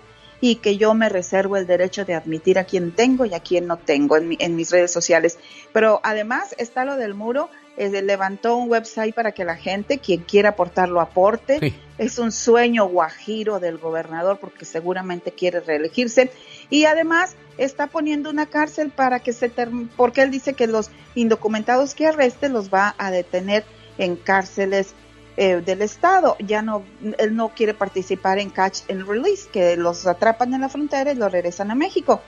y 0.41 0.57
que 0.57 0.77
yo 0.77 0.93
me 0.93 1.09
reservo 1.09 1.57
el 1.57 1.69
derecho 1.69 2.05
de 2.05 2.15
admitir 2.15 2.59
a 2.59 2.65
quien 2.65 2.91
tengo 2.91 3.25
y 3.27 3.33
a 3.35 3.39
quien 3.41 3.69
no 3.69 3.77
tengo 3.77 4.17
en, 4.17 4.27
mi- 4.29 4.37
en 4.41 4.57
mis 4.57 4.73
redes 4.73 4.91
sociales 4.93 5.39
pero 5.73 6.01
además 6.03 6.53
está 6.59 6.85
lo 6.85 6.97
del 6.97 7.15
muro 7.15 7.49
eh, 7.77 8.03
levantó 8.03 8.57
un 8.57 8.69
website 8.69 9.15
para 9.15 9.31
que 9.33 9.45
la 9.45 9.55
gente 9.57 9.99
quien 9.99 10.23
quiera 10.23 10.51
aportarlo 10.51 11.01
aporte 11.01 11.59
Sí. 11.61 11.75
es 11.97 12.19
un 12.19 12.33
sueño 12.33 12.87
guajiro 12.87 13.61
del 13.61 13.79
gobernador 13.79 14.39
porque 14.41 14.65
seguramente 14.65 15.31
quiere 15.31 15.61
reelegirse 15.61 16.33
y 16.71 16.87
además 16.87 17.37
está 17.65 17.87
poniendo 17.87 18.31
una 18.31 18.47
cárcel 18.47 18.91
para 18.91 19.21
que 19.21 19.33
se 19.33 19.51
term- 19.55 19.89
porque 19.97 20.23
él 20.23 20.31
dice 20.31 20.55
que 20.55 20.67
los 20.67 20.91
indocumentados 21.15 21.95
que 21.95 22.07
arreste 22.07 22.49
los 22.49 22.73
va 22.73 22.95
a 22.99 23.11
detener 23.11 23.65
en 23.99 24.17
cárceles 24.17 24.95
eh, 25.37 25.63
del 25.65 25.83
estado. 25.83 26.37
Ya 26.41 26.63
no, 26.63 26.83
él 27.19 27.35
no 27.37 27.51
quiere 27.51 27.75
participar 27.75 28.39
en 28.39 28.51
catch 28.51 28.81
and 28.91 29.07
release, 29.07 29.49
que 29.51 29.77
los 29.77 30.07
atrapan 30.07 30.55
en 30.55 30.61
la 30.63 30.69
frontera 30.69 31.13
y 31.13 31.15
los 31.15 31.31
regresan 31.33 31.71
a 31.71 31.75
México. 31.75 32.21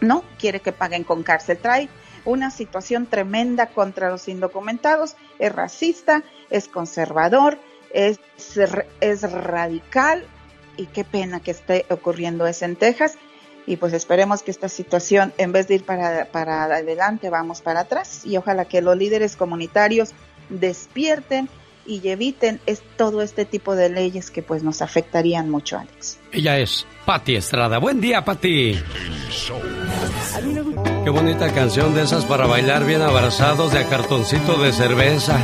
No, 0.00 0.24
quiere 0.38 0.60
que 0.60 0.72
paguen 0.72 1.04
con 1.04 1.22
cárcel. 1.22 1.58
Trae 1.58 1.88
una 2.24 2.50
situación 2.50 3.06
tremenda 3.06 3.66
contra 3.68 4.10
los 4.10 4.28
indocumentados. 4.28 5.16
Es 5.38 5.52
racista, 5.52 6.22
es 6.50 6.68
conservador, 6.68 7.58
es, 7.92 8.18
es 9.00 9.32
radical 9.32 10.26
y 10.76 10.86
qué 10.86 11.04
pena 11.04 11.40
que 11.40 11.52
esté 11.52 11.86
ocurriendo 11.90 12.46
eso 12.46 12.64
en 12.64 12.76
Texas. 12.76 13.16
Y 13.66 13.76
pues 13.76 13.92
esperemos 13.92 14.42
que 14.42 14.50
esta 14.50 14.68
situación, 14.68 15.32
en 15.38 15.52
vez 15.52 15.68
de 15.68 15.76
ir 15.76 15.84
para, 15.84 16.26
para 16.26 16.64
adelante, 16.64 17.30
vamos 17.30 17.62
para 17.62 17.80
atrás. 17.80 18.24
Y 18.24 18.36
ojalá 18.36 18.66
que 18.66 18.82
los 18.82 18.96
líderes 18.96 19.36
comunitarios 19.36 20.10
despierten 20.50 21.48
y 21.86 22.06
eviten 22.08 22.60
es, 22.66 22.82
todo 22.96 23.22
este 23.22 23.44
tipo 23.44 23.76
de 23.76 23.88
leyes 23.88 24.30
que 24.30 24.42
pues 24.42 24.62
nos 24.62 24.82
afectarían 24.82 25.50
mucho, 25.50 25.78
Alex. 25.78 26.18
Ella 26.32 26.58
es 26.58 26.86
Patti 27.04 27.36
Estrada. 27.36 27.78
Buen 27.78 28.00
día, 28.00 28.24
Patti. 28.24 28.78
Qué 31.04 31.10
bonita 31.10 31.52
canción 31.52 31.94
de 31.94 32.02
esas 32.02 32.24
para 32.24 32.46
bailar 32.46 32.84
bien 32.84 33.02
abrazados 33.02 33.72
de 33.72 33.80
a 33.80 33.88
cartoncito 33.88 34.56
de 34.62 34.72
cerveza. 34.72 35.38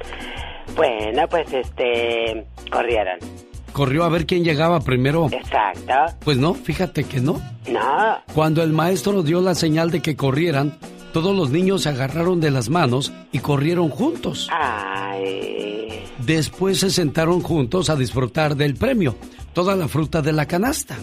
Bueno, 0.76 1.26
pues 1.28 1.52
este. 1.52 2.46
Corrieron. 2.70 3.18
¿Corrió 3.72 4.05
a 4.05 4.09
ver 4.09 4.26
quién 4.26 4.44
llegaba 4.44 4.80
primero? 4.80 5.28
Exacto. 5.30 6.16
Pues 6.24 6.36
no, 6.36 6.55
fíjate 6.55 7.05
que 7.05 7.20
no. 7.20 7.40
No. 7.70 8.18
Cuando 8.34 8.62
el 8.62 8.72
maestro 8.72 9.22
dio 9.22 9.40
la 9.40 9.55
señal 9.55 9.90
de 9.90 10.01
que 10.01 10.16
corrieran, 10.16 10.78
todos 11.12 11.34
los 11.34 11.51
niños 11.51 11.82
se 11.82 11.88
agarraron 11.88 12.40
de 12.40 12.51
las 12.51 12.68
manos 12.68 13.12
y 13.32 13.38
corrieron 13.38 13.88
juntos. 13.88 14.48
Ay. 14.52 16.05
Después 16.18 16.78
se 16.78 16.90
sentaron 16.90 17.40
juntos 17.42 17.90
a 17.90 17.97
disfrutar 17.97 18.56
del 18.56 18.74
premio, 18.74 19.16
toda 19.52 19.74
la 19.76 19.88
fruta 19.88 20.22
de 20.22 20.32
la 20.32 20.47
canasta. 20.47 20.97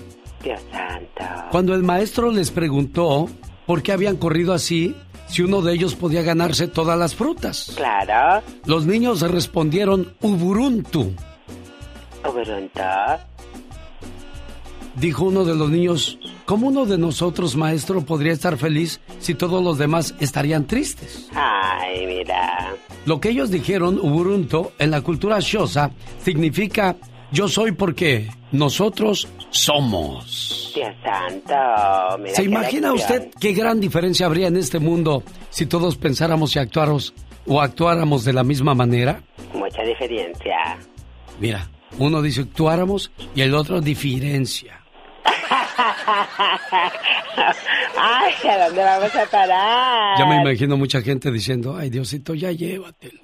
Dios 0.43 0.61
santo. 0.71 1.47
Cuando 1.51 1.73
el 1.73 1.83
maestro 1.83 2.31
les 2.31 2.51
preguntó 2.51 3.27
por 3.65 3.81
qué 3.81 3.91
habían 3.91 4.17
corrido 4.17 4.53
así, 4.53 4.95
si 5.27 5.41
uno 5.41 5.61
de 5.61 5.73
ellos 5.73 5.95
podía 5.95 6.21
ganarse 6.21 6.67
todas 6.67 6.97
las 6.97 7.15
frutas. 7.15 7.73
Claro. 7.75 8.43
Los 8.65 8.85
niños 8.85 9.21
respondieron 9.21 10.13
Ubuntu. 10.21 11.13
Ubuntu. 12.25 12.81
Dijo 14.95 15.25
uno 15.25 15.45
de 15.45 15.53
los 15.55 15.69
niños, 15.69 16.17
¿cómo 16.45 16.67
uno 16.69 16.85
de 16.87 16.97
nosotros, 16.97 17.55
maestro, 17.55 18.01
podría 18.01 18.33
estar 18.33 18.57
feliz 18.57 18.99
si 19.19 19.35
todos 19.35 19.63
los 19.63 19.77
demás 19.77 20.15
estarían 20.19 20.65
tristes? 20.65 21.29
Ay, 21.35 22.07
mira. 22.07 22.73
Lo 23.05 23.19
que 23.19 23.29
ellos 23.29 23.51
dijeron, 23.51 23.99
Ubuntu, 23.99 24.71
en 24.79 24.89
la 24.89 25.01
cultura 25.01 25.39
Xhosa, 25.39 25.91
significa 26.23 26.95
yo 27.31 27.47
soy 27.47 27.73
porque 27.73 28.27
nosotros 28.51 29.27
somos. 29.51 30.71
Dios 30.73 30.89
santo. 31.03 32.17
Mira 32.19 32.35
¿Se 32.35 32.43
imagina 32.43 32.91
lección. 32.91 33.17
usted 33.21 33.31
qué 33.39 33.53
gran 33.53 33.79
diferencia 33.79 34.25
habría 34.25 34.47
en 34.47 34.57
este 34.57 34.79
mundo 34.79 35.23
si 35.51 35.65
todos 35.67 35.95
pensáramos 35.95 36.55
y 36.55 36.59
actuáramos 36.59 37.13
o 37.45 37.61
actuáramos 37.61 38.25
de 38.25 38.33
la 38.33 38.43
misma 38.43 38.73
manera? 38.73 39.21
Mucha 39.53 39.83
diferencia. 39.83 40.77
Mira, 41.39 41.69
uno 41.99 42.21
dice 42.21 42.41
actuáramos 42.41 43.11
y 43.35 43.41
el 43.41 43.53
otro 43.55 43.81
diferencia. 43.81 44.81
Ay, 47.99 48.33
¿a 48.49 48.65
dónde 48.67 48.83
vamos 48.83 49.15
a 49.15 49.25
parar? 49.25 50.17
Ya 50.19 50.25
me 50.25 50.41
imagino 50.41 50.77
mucha 50.77 51.01
gente 51.01 51.31
diciendo, 51.31 51.75
ay 51.77 51.89
Diosito, 51.89 52.33
ya 52.33 52.51
llévatelo. 52.51 53.21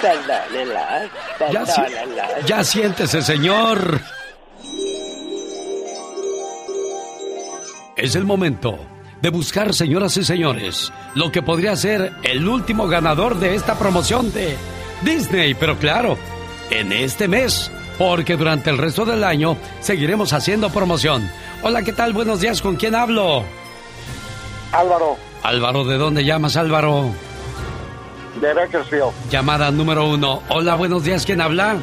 Perdónenlo. 0.00 0.74
Ya, 1.52 1.66
si- 1.66 1.82
ya 2.46 2.64
siéntese, 2.64 3.22
señor. 3.22 4.00
Es 7.96 8.14
el 8.16 8.24
momento 8.24 8.78
de 9.20 9.28
buscar, 9.30 9.72
señoras 9.74 10.16
y 10.16 10.24
señores, 10.24 10.92
lo 11.14 11.30
que 11.30 11.42
podría 11.42 11.76
ser 11.76 12.12
el 12.24 12.48
último 12.48 12.88
ganador 12.88 13.38
de 13.38 13.54
esta 13.54 13.78
promoción 13.78 14.32
de 14.32 14.56
Disney. 15.02 15.54
Pero 15.54 15.76
claro, 15.78 16.18
en 16.70 16.90
este 16.92 17.28
mes, 17.28 17.70
porque 18.02 18.36
durante 18.36 18.68
el 18.68 18.78
resto 18.78 19.04
del 19.04 19.22
año 19.22 19.56
seguiremos 19.78 20.32
haciendo 20.32 20.70
promoción. 20.70 21.30
Hola, 21.62 21.82
¿qué 21.82 21.92
tal? 21.92 22.12
Buenos 22.12 22.40
días, 22.40 22.60
¿con 22.60 22.74
quién 22.74 22.96
hablo? 22.96 23.44
Álvaro, 24.72 25.16
Álvaro, 25.44 25.84
¿de 25.84 25.98
dónde 25.98 26.24
llamas, 26.24 26.56
Álvaro? 26.56 27.10
de 28.40 28.54
Bakersfield. 28.54 29.12
Llamada 29.30 29.70
número 29.70 30.08
uno. 30.08 30.42
Hola, 30.48 30.74
buenos 30.74 31.04
días, 31.04 31.24
¿quién 31.24 31.40
habla? 31.40 31.76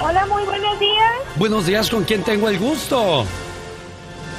Hola, 0.00 0.24
muy 0.26 0.44
buenos 0.44 0.78
días. 0.80 1.12
Buenos 1.36 1.66
días, 1.66 1.90
¿con 1.90 2.04
quién 2.04 2.22
tengo 2.22 2.48
el 2.48 2.58
gusto? 2.58 3.26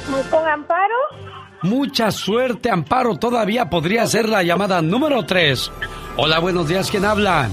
Muy 0.08 0.22
con 0.22 0.48
Amparo. 0.48 0.96
Mucha 1.62 2.10
suerte, 2.10 2.68
Amparo. 2.68 3.16
Todavía 3.16 3.70
podría 3.70 4.08
ser 4.08 4.28
la 4.28 4.42
llamada 4.42 4.82
número 4.82 5.24
3. 5.24 5.70
Hola, 6.16 6.40
buenos 6.40 6.66
días. 6.66 6.90
¿Quién 6.90 7.04
habla? 7.04 7.48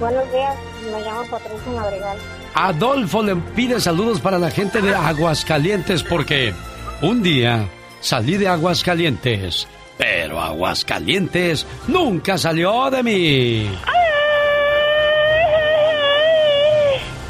Buenos 0.00 0.32
días, 0.32 0.56
me 0.90 1.00
llamo 1.00 1.22
Patricia 1.30 1.72
Madrigal. 1.72 2.18
Adolfo 2.54 3.22
le 3.22 3.36
pide 3.36 3.80
saludos 3.80 4.20
para 4.20 4.38
la 4.38 4.50
gente 4.50 4.80
de 4.80 4.94
Aguascalientes 4.94 6.02
porque 6.02 6.54
un 7.00 7.22
día 7.22 7.68
salí 8.00 8.36
de 8.36 8.48
Aguascalientes, 8.48 9.66
pero 9.96 10.40
Aguascalientes 10.40 11.66
nunca 11.88 12.38
salió 12.38 12.90
de 12.90 13.02
mí. 13.02 13.70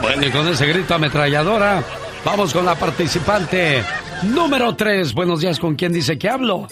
Bueno, 0.01 0.27
y 0.27 0.31
con 0.31 0.49
ese 0.49 0.67
grito 0.67 0.95
ametralladora, 0.95 1.83
vamos 2.25 2.53
con 2.53 2.67
la 2.67 2.75
participante 2.75 3.85
número 4.25 4.75
3. 4.75 5.15
Buenos 5.15 5.41
días, 5.41 5.61
¿con 5.61 5.77
quién 5.77 5.93
dice 5.93 6.19
que 6.19 6.29
hablo? 6.29 6.67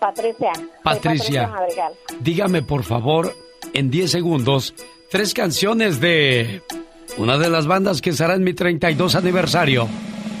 Patricia. 0.00 0.52
Patricia. 0.82 1.46
Madrigal. 1.48 1.92
Dígame, 2.20 2.62
por 2.62 2.82
favor, 2.82 3.34
en 3.72 3.90
10 3.90 4.10
segundos, 4.10 4.74
tres 5.10 5.34
canciones 5.34 6.00
de 6.00 6.62
una 7.16 7.38
de 7.38 7.48
las 7.48 7.66
bandas 7.66 8.00
que 8.00 8.10
estará 8.10 8.34
en 8.34 8.44
mi 8.44 8.54
32 8.54 9.14
aniversario. 9.14 9.88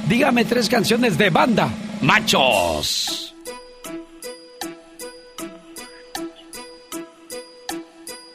Dígame 0.08 0.44
tres 0.44 0.68
canciones 0.68 1.16
de 1.16 1.30
banda. 1.30 1.68
Machos. 2.02 3.34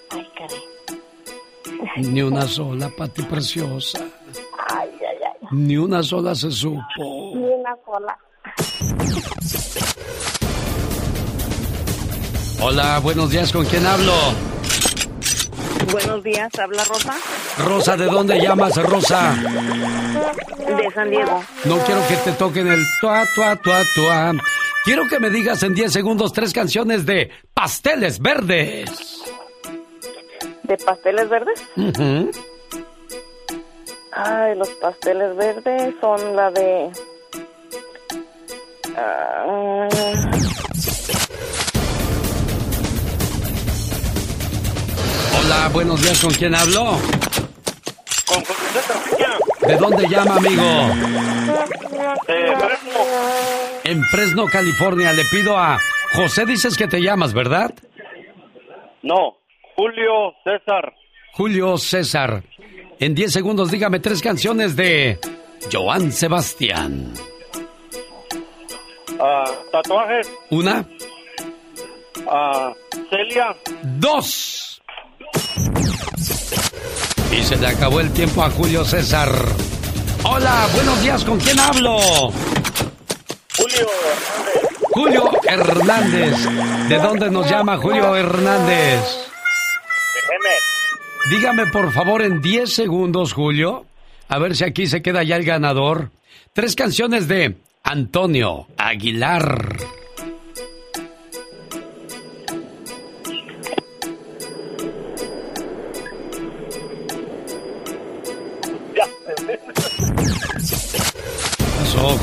Ay, 0.09 0.27
caray. 0.37 2.03
Ni 2.11 2.21
una 2.21 2.47
sola, 2.47 2.89
Pati 2.89 3.21
Preciosa. 3.23 3.99
Ay, 4.69 4.89
ay, 4.99 5.17
ay. 5.41 5.47
Ni 5.51 5.77
una 5.77 6.01
sola 6.01 6.33
se 6.33 6.49
supo. 6.51 6.81
Ni 7.35 7.43
una 7.45 7.75
sola. 7.85 8.17
Hola, 12.61 12.99
buenos 12.99 13.29
días, 13.29 13.53
¿con 13.53 13.65
quién 13.65 13.85
hablo? 13.85 14.13
Buenos 15.91 16.23
días, 16.23 16.49
habla 16.59 16.83
Rosa 16.83 17.13
Rosa, 17.57 17.97
¿de 17.97 18.05
dónde 18.05 18.39
llamas, 18.39 18.75
Rosa? 18.77 19.33
de 19.33 20.91
San 20.93 21.09
Diego. 21.09 21.43
No 21.65 21.77
quiero 21.79 22.01
que 22.07 22.15
te 22.17 22.31
toquen 22.33 22.67
el 22.67 22.83
tua, 23.01 23.25
tua, 23.33 23.55
tua, 23.55 23.81
tua. 23.95 24.33
Quiero 24.85 25.07
que 25.07 25.19
me 25.19 25.29
digas 25.29 25.63
en 25.63 25.73
10 25.73 25.91
segundos 25.91 26.31
tres 26.31 26.53
canciones 26.53 27.05
de 27.05 27.31
Pasteles 27.53 28.19
Verdes. 28.19 29.23
¿De 30.63 30.77
pasteles 30.77 31.27
verdes? 31.29 31.63
Ujú. 31.75 32.29
Ay, 34.11 34.55
los 34.55 34.69
pasteles 34.81 35.35
verdes 35.35 35.95
son 35.99 36.35
la 36.35 36.51
de... 36.51 36.91
ah, 38.95 39.87
Hola, 45.51 45.67
buenos 45.69 45.99
días, 46.03 46.21
¿con 46.23 46.31
quién 46.31 46.53
hablo? 46.53 46.99
Con. 48.27 49.67
¿De 49.67 49.75
dónde 49.77 50.07
llama, 50.07 50.35
amigo? 50.35 50.61
Eh, 52.27 52.53
Fresno. 52.55 52.99
En 53.83 54.03
Fresno, 54.03 54.45
California. 54.45 55.11
Le 55.11 55.25
pido 55.25 55.57
a 55.57 55.79
José, 56.13 56.45
dices 56.45 56.77
que 56.77 56.87
te 56.87 57.01
llamas, 57.01 57.33
¿verdad? 57.33 57.73
No, 59.01 59.37
Julio 59.75 60.35
César. 60.43 60.93
Julio 61.33 61.79
César. 61.79 62.43
En 62.99 63.15
10 63.15 63.33
segundos, 63.33 63.71
dígame 63.71 63.99
tres 63.99 64.21
canciones 64.21 64.75
de 64.75 65.17
Joan 65.73 66.11
Sebastián. 66.11 67.11
ah, 69.19 69.45
tatuajes. 69.71 70.31
Una, 70.51 70.85
ah, 72.29 72.71
Celia. 73.09 73.55
dos. 73.81 74.68
Y 77.31 77.43
se 77.43 77.55
le 77.57 77.67
acabó 77.67 77.99
el 77.99 78.11
tiempo 78.11 78.43
a 78.43 78.49
Julio 78.49 78.83
César. 78.83 79.31
Hola, 80.23 80.67
buenos 80.73 81.01
días, 81.01 81.23
¿con 81.23 81.39
quién 81.39 81.59
hablo? 81.59 81.97
Julio. 83.57 83.87
Julio 84.91 85.31
Hernández. 85.47 86.35
¿De 86.89 86.97
dónde 86.97 87.29
nos 87.29 87.49
llama 87.49 87.77
Julio 87.77 88.15
Hernández? 88.15 88.99
Dígame 91.29 91.67
por 91.67 91.91
favor 91.93 92.21
en 92.21 92.41
10 92.41 92.73
segundos, 92.73 93.33
Julio. 93.33 93.85
A 94.27 94.39
ver 94.39 94.55
si 94.55 94.63
aquí 94.63 94.87
se 94.87 95.01
queda 95.01 95.23
ya 95.23 95.35
el 95.35 95.45
ganador. 95.45 96.11
Tres 96.53 96.75
canciones 96.75 97.27
de 97.27 97.57
Antonio 97.83 98.67
Aguilar. 98.77 99.77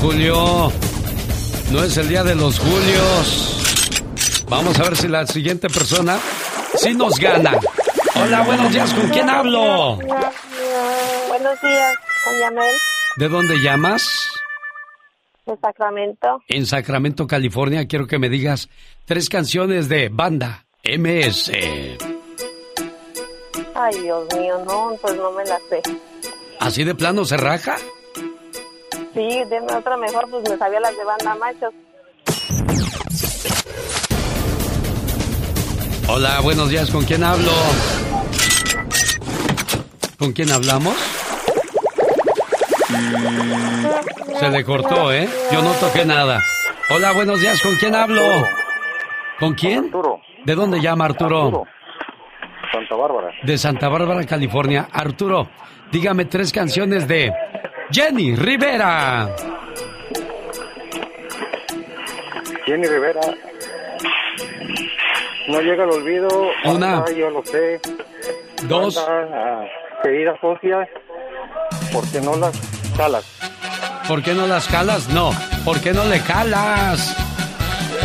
Julio. 0.00 0.70
No 1.72 1.82
es 1.82 1.96
el 1.96 2.08
día 2.08 2.22
de 2.22 2.34
los 2.34 2.58
Julios. 2.58 4.44
Vamos 4.48 4.78
a 4.78 4.84
ver 4.84 4.96
si 4.96 5.08
la 5.08 5.26
siguiente 5.26 5.68
persona 5.68 6.18
sí 6.76 6.94
nos 6.94 7.18
gana. 7.18 7.58
Hola, 8.14 8.42
buenos 8.42 8.72
días. 8.72 8.92
¿Con 8.94 9.08
quién 9.10 9.28
hablo? 9.28 9.96
Buenos 9.96 11.60
días, 11.60 11.96
con 12.24 12.38
Yamel, 12.40 12.74
¿De 13.16 13.28
dónde 13.28 13.56
llamas? 13.62 14.02
de 15.46 15.56
Sacramento. 15.60 16.42
En 16.48 16.66
Sacramento, 16.66 17.26
California. 17.26 17.86
Quiero 17.86 18.06
que 18.08 18.18
me 18.18 18.28
digas 18.28 18.68
tres 19.04 19.28
canciones 19.28 19.88
de 19.88 20.08
banda 20.08 20.64
MS. 20.84 21.52
Ay, 23.74 24.00
Dios 24.02 24.26
mío, 24.36 24.64
no, 24.66 24.96
pues 25.00 25.14
no 25.16 25.30
me 25.32 25.44
la 25.44 25.58
sé. 25.68 25.82
¿Así 26.58 26.82
de 26.84 26.94
plano 26.94 27.24
se 27.24 27.36
raja? 27.36 27.76
Sí, 29.16 29.44
deme 29.48 29.72
otra 29.72 29.96
mejor, 29.96 30.28
pues 30.30 30.46
me 30.46 30.58
sabía 30.58 30.78
las 30.78 30.94
de 30.94 31.04
banda 31.04 31.34
machos. 31.36 31.72
Hola, 36.06 36.40
buenos 36.42 36.68
días. 36.68 36.90
¿Con 36.90 37.02
quién 37.06 37.24
hablo? 37.24 37.50
¿Con 40.18 40.32
quién 40.32 40.52
hablamos? 40.52 40.94
Se 44.38 44.50
le 44.50 44.62
cortó, 44.64 45.10
¿eh? 45.10 45.26
Yo 45.50 45.62
no 45.62 45.72
toqué 45.72 46.04
nada. 46.04 46.42
Hola, 46.90 47.12
buenos 47.12 47.40
días. 47.40 47.58
¿Con 47.62 47.74
quién 47.76 47.94
hablo? 47.94 48.20
¿Con 49.40 49.54
quién? 49.54 49.86
Arturo. 49.86 50.20
¿De 50.44 50.54
dónde 50.54 50.78
llama 50.82 51.06
Arturo? 51.06 51.44
Arturo. 51.46 51.64
Santa 52.70 52.94
Bárbara. 52.94 53.32
De 53.42 53.56
Santa 53.56 53.88
Bárbara, 53.88 54.26
California. 54.26 54.88
Arturo, 54.92 55.48
dígame 55.90 56.26
tres 56.26 56.52
canciones 56.52 57.08
de 57.08 57.32
Jenny 57.90 58.34
Rivera. 58.34 59.28
Jenny 62.66 62.86
Rivera. 62.86 63.20
No 65.48 65.60
llega 65.60 65.84
al 65.84 65.90
olvido. 65.90 66.28
Una. 66.64 67.00
Banda, 67.00 67.12
yo 67.12 67.30
lo 67.30 67.44
sé. 67.44 67.80
Dos. 68.64 68.96
Banda, 68.96 69.36
ah, 69.36 69.64
querida 70.02 70.36
socia, 70.40 70.88
porque 71.92 72.20
no 72.20 72.36
las 72.36 72.58
calas. 72.96 73.24
¿Por 74.08 74.22
qué 74.22 74.34
no 74.34 74.46
las 74.46 74.66
calas? 74.66 75.08
No. 75.08 75.30
¿Por 75.64 75.80
qué 75.80 75.92
no 75.92 76.04
le 76.04 76.20
calas? 76.22 77.16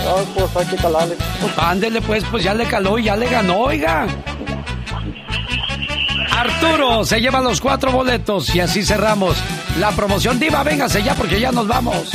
Ah, 0.05 0.23
pues 0.35 0.55
hay 0.57 0.65
que 0.67 0.75
calarle. 0.75 1.15
Ándele 1.57 2.01
pues, 2.01 2.23
pues 2.29 2.43
ya 2.43 2.53
le 2.53 2.65
caló 2.65 2.99
y 2.99 3.05
ya 3.05 3.15
le 3.15 3.27
ganó, 3.27 3.61
oiga. 3.61 4.07
Arturo 6.31 7.03
se 7.03 7.19
lleva 7.19 7.41
los 7.41 7.59
cuatro 7.59 7.91
boletos 7.91 8.53
y 8.55 8.59
así 8.59 8.83
cerramos 8.83 9.37
la 9.79 9.91
promoción. 9.91 10.39
Diva, 10.39 10.63
véngase 10.63 11.03
ya 11.03 11.15
porque 11.15 11.39
ya 11.39 11.51
nos 11.51 11.67
vamos. 11.67 12.11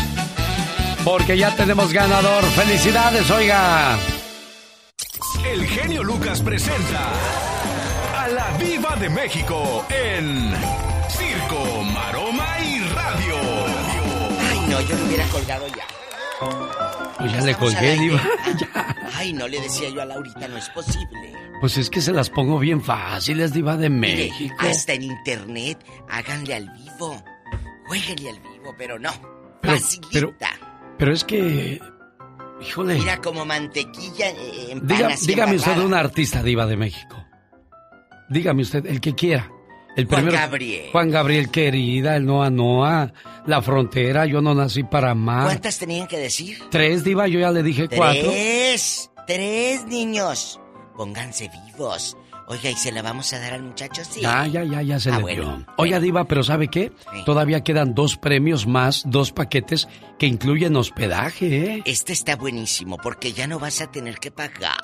Porque 1.04 1.36
ya 1.38 1.54
tenemos 1.54 1.92
ganador. 1.92 2.42
Felicidades, 2.44 3.30
oiga. 3.30 3.96
El 5.52 5.64
genio 5.66 6.02
Lucas 6.02 6.40
presenta 6.42 7.00
a 8.16 8.28
la 8.28 8.50
Viva 8.58 8.96
de 8.96 9.08
México 9.08 9.84
en 9.88 10.52
Circo, 11.08 11.82
Maroma 11.94 12.46
y 12.60 12.80
Radio. 12.80 13.36
Ay, 14.50 14.60
no, 14.68 14.80
yo 14.80 14.96
le 14.96 15.02
hubiera 15.04 15.24
colgado 15.28 15.66
ya. 15.68 15.84
Pues 17.18 17.32
ya 17.32 17.40
le 17.42 17.54
colgué. 17.54 17.96
Diva. 17.98 18.20
Ay, 19.14 19.32
no 19.32 19.46
le 19.48 19.60
decía 19.60 19.88
yo 19.90 20.02
a 20.02 20.04
Laurita, 20.04 20.48
no 20.48 20.56
es 20.58 20.68
posible. 20.70 21.32
Pues 21.60 21.78
es 21.78 21.88
que 21.88 22.00
se 22.02 22.12
las 22.12 22.28
pongo 22.28 22.58
bien 22.58 22.82
fáciles, 22.82 23.52
Diva 23.52 23.76
de 23.76 23.88
Mire, 23.88 24.28
México. 24.28 24.56
hasta 24.58 24.92
en 24.92 25.04
internet, 25.04 25.78
háganle 26.10 26.54
al 26.56 26.68
vivo. 26.70 27.22
Jueguenle 27.86 28.30
al 28.30 28.40
vivo, 28.40 28.74
pero 28.76 28.98
no. 28.98 29.10
Pero, 29.60 29.74
Facilita. 29.74 30.08
pero, 30.12 30.34
pero 30.98 31.12
es 31.12 31.24
que. 31.24 31.80
Híjole. 32.60 32.94
Mira 32.94 33.20
como 33.20 33.44
mantequilla 33.44 34.30
en 34.30 34.80
Diga- 34.86 35.14
dígame 35.26 35.56
usted 35.56 35.78
un 35.78 35.92
artista 35.94 36.42
diva 36.42 36.66
de 36.66 36.76
México. 36.76 37.16
Dígame 38.30 38.62
usted, 38.62 38.86
el 38.86 39.00
que 39.00 39.14
quiera. 39.14 39.50
El 39.96 40.06
Juan 40.06 40.24
primero, 40.24 40.42
Gabriel. 40.42 40.88
Juan 40.92 41.10
Gabriel, 41.10 41.50
querida, 41.50 42.16
el 42.16 42.26
Noa 42.26 42.50
Noa, 42.50 43.12
La 43.46 43.62
Frontera, 43.62 44.26
Yo 44.26 44.42
no 44.42 44.54
nací 44.54 44.82
para 44.84 45.12
amar. 45.12 45.44
¿Cuántas 45.44 45.78
tenían 45.78 46.06
que 46.06 46.18
decir? 46.18 46.58
Tres, 46.70 47.02
diva, 47.04 47.28
yo 47.28 47.40
ya 47.40 47.50
le 47.50 47.62
dije 47.62 47.88
cuatro. 47.88 48.28
Tres. 48.30 49.10
Tres 49.26 49.84
niños. 49.86 50.60
Pónganse 50.96 51.50
vivos. 51.66 52.16
Oiga, 52.48 52.70
¿y 52.70 52.76
se 52.76 52.92
la 52.92 53.02
vamos 53.02 53.32
a 53.32 53.40
dar 53.40 53.54
al 53.54 53.62
muchacho? 53.62 54.02
Sí. 54.04 54.20
Ya, 54.20 54.46
ya, 54.46 54.62
ya, 54.64 54.80
ya 54.82 55.00
se 55.00 55.10
Ah, 55.10 55.16
le 55.16 55.22
bueno, 55.22 55.56
dio. 55.58 55.66
Oiga, 55.78 55.98
Diva, 56.00 56.24
pero 56.26 56.42
¿sabe 56.44 56.68
qué? 56.68 56.92
Sí. 57.12 57.24
Todavía 57.24 57.64
quedan 57.64 57.94
dos 57.94 58.16
premios 58.16 58.66
más, 58.66 59.02
dos 59.06 59.32
paquetes 59.32 59.88
que 60.18 60.26
incluyen 60.26 60.76
hospedaje, 60.76 61.64
¿eh? 61.74 61.82
Este 61.84 62.12
está 62.12 62.36
buenísimo 62.36 62.98
porque 62.98 63.32
ya 63.32 63.46
no 63.46 63.58
vas 63.58 63.80
a 63.80 63.90
tener 63.90 64.18
que 64.18 64.30
pagar 64.30 64.76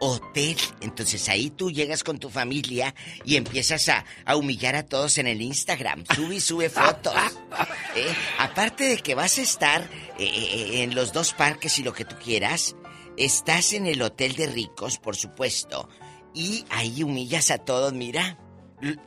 hotel. 0.00 0.56
Entonces 0.80 1.28
ahí 1.28 1.50
tú 1.50 1.70
llegas 1.70 2.04
con 2.04 2.18
tu 2.18 2.28
familia 2.30 2.94
y 3.24 3.36
empiezas 3.36 3.88
a, 3.88 4.04
a 4.24 4.36
humillar 4.36 4.76
a 4.76 4.84
todos 4.84 5.18
en 5.18 5.26
el 5.26 5.40
Instagram. 5.40 6.04
Sube 6.14 6.36
y 6.36 6.40
sube 6.40 6.68
fotos. 6.68 7.14
¿eh? 7.96 8.06
Aparte 8.38 8.84
de 8.84 8.96
que 8.98 9.14
vas 9.14 9.38
a 9.38 9.42
estar 9.42 9.82
eh, 10.18 10.24
eh, 10.24 10.82
en 10.82 10.94
los 10.94 11.12
dos 11.12 11.32
parques 11.32 11.78
y 11.78 11.82
lo 11.82 11.92
que 11.92 12.04
tú 12.04 12.16
quieras, 12.22 12.76
estás 13.16 13.72
en 13.72 13.86
el 13.86 14.02
hotel 14.02 14.34
de 14.34 14.46
ricos, 14.46 14.98
por 14.98 15.16
supuesto. 15.16 15.88
Y 16.34 16.64
ahí 16.70 17.02
humillas 17.02 17.50
a 17.50 17.58
todos, 17.58 17.92
mira. 17.92 18.38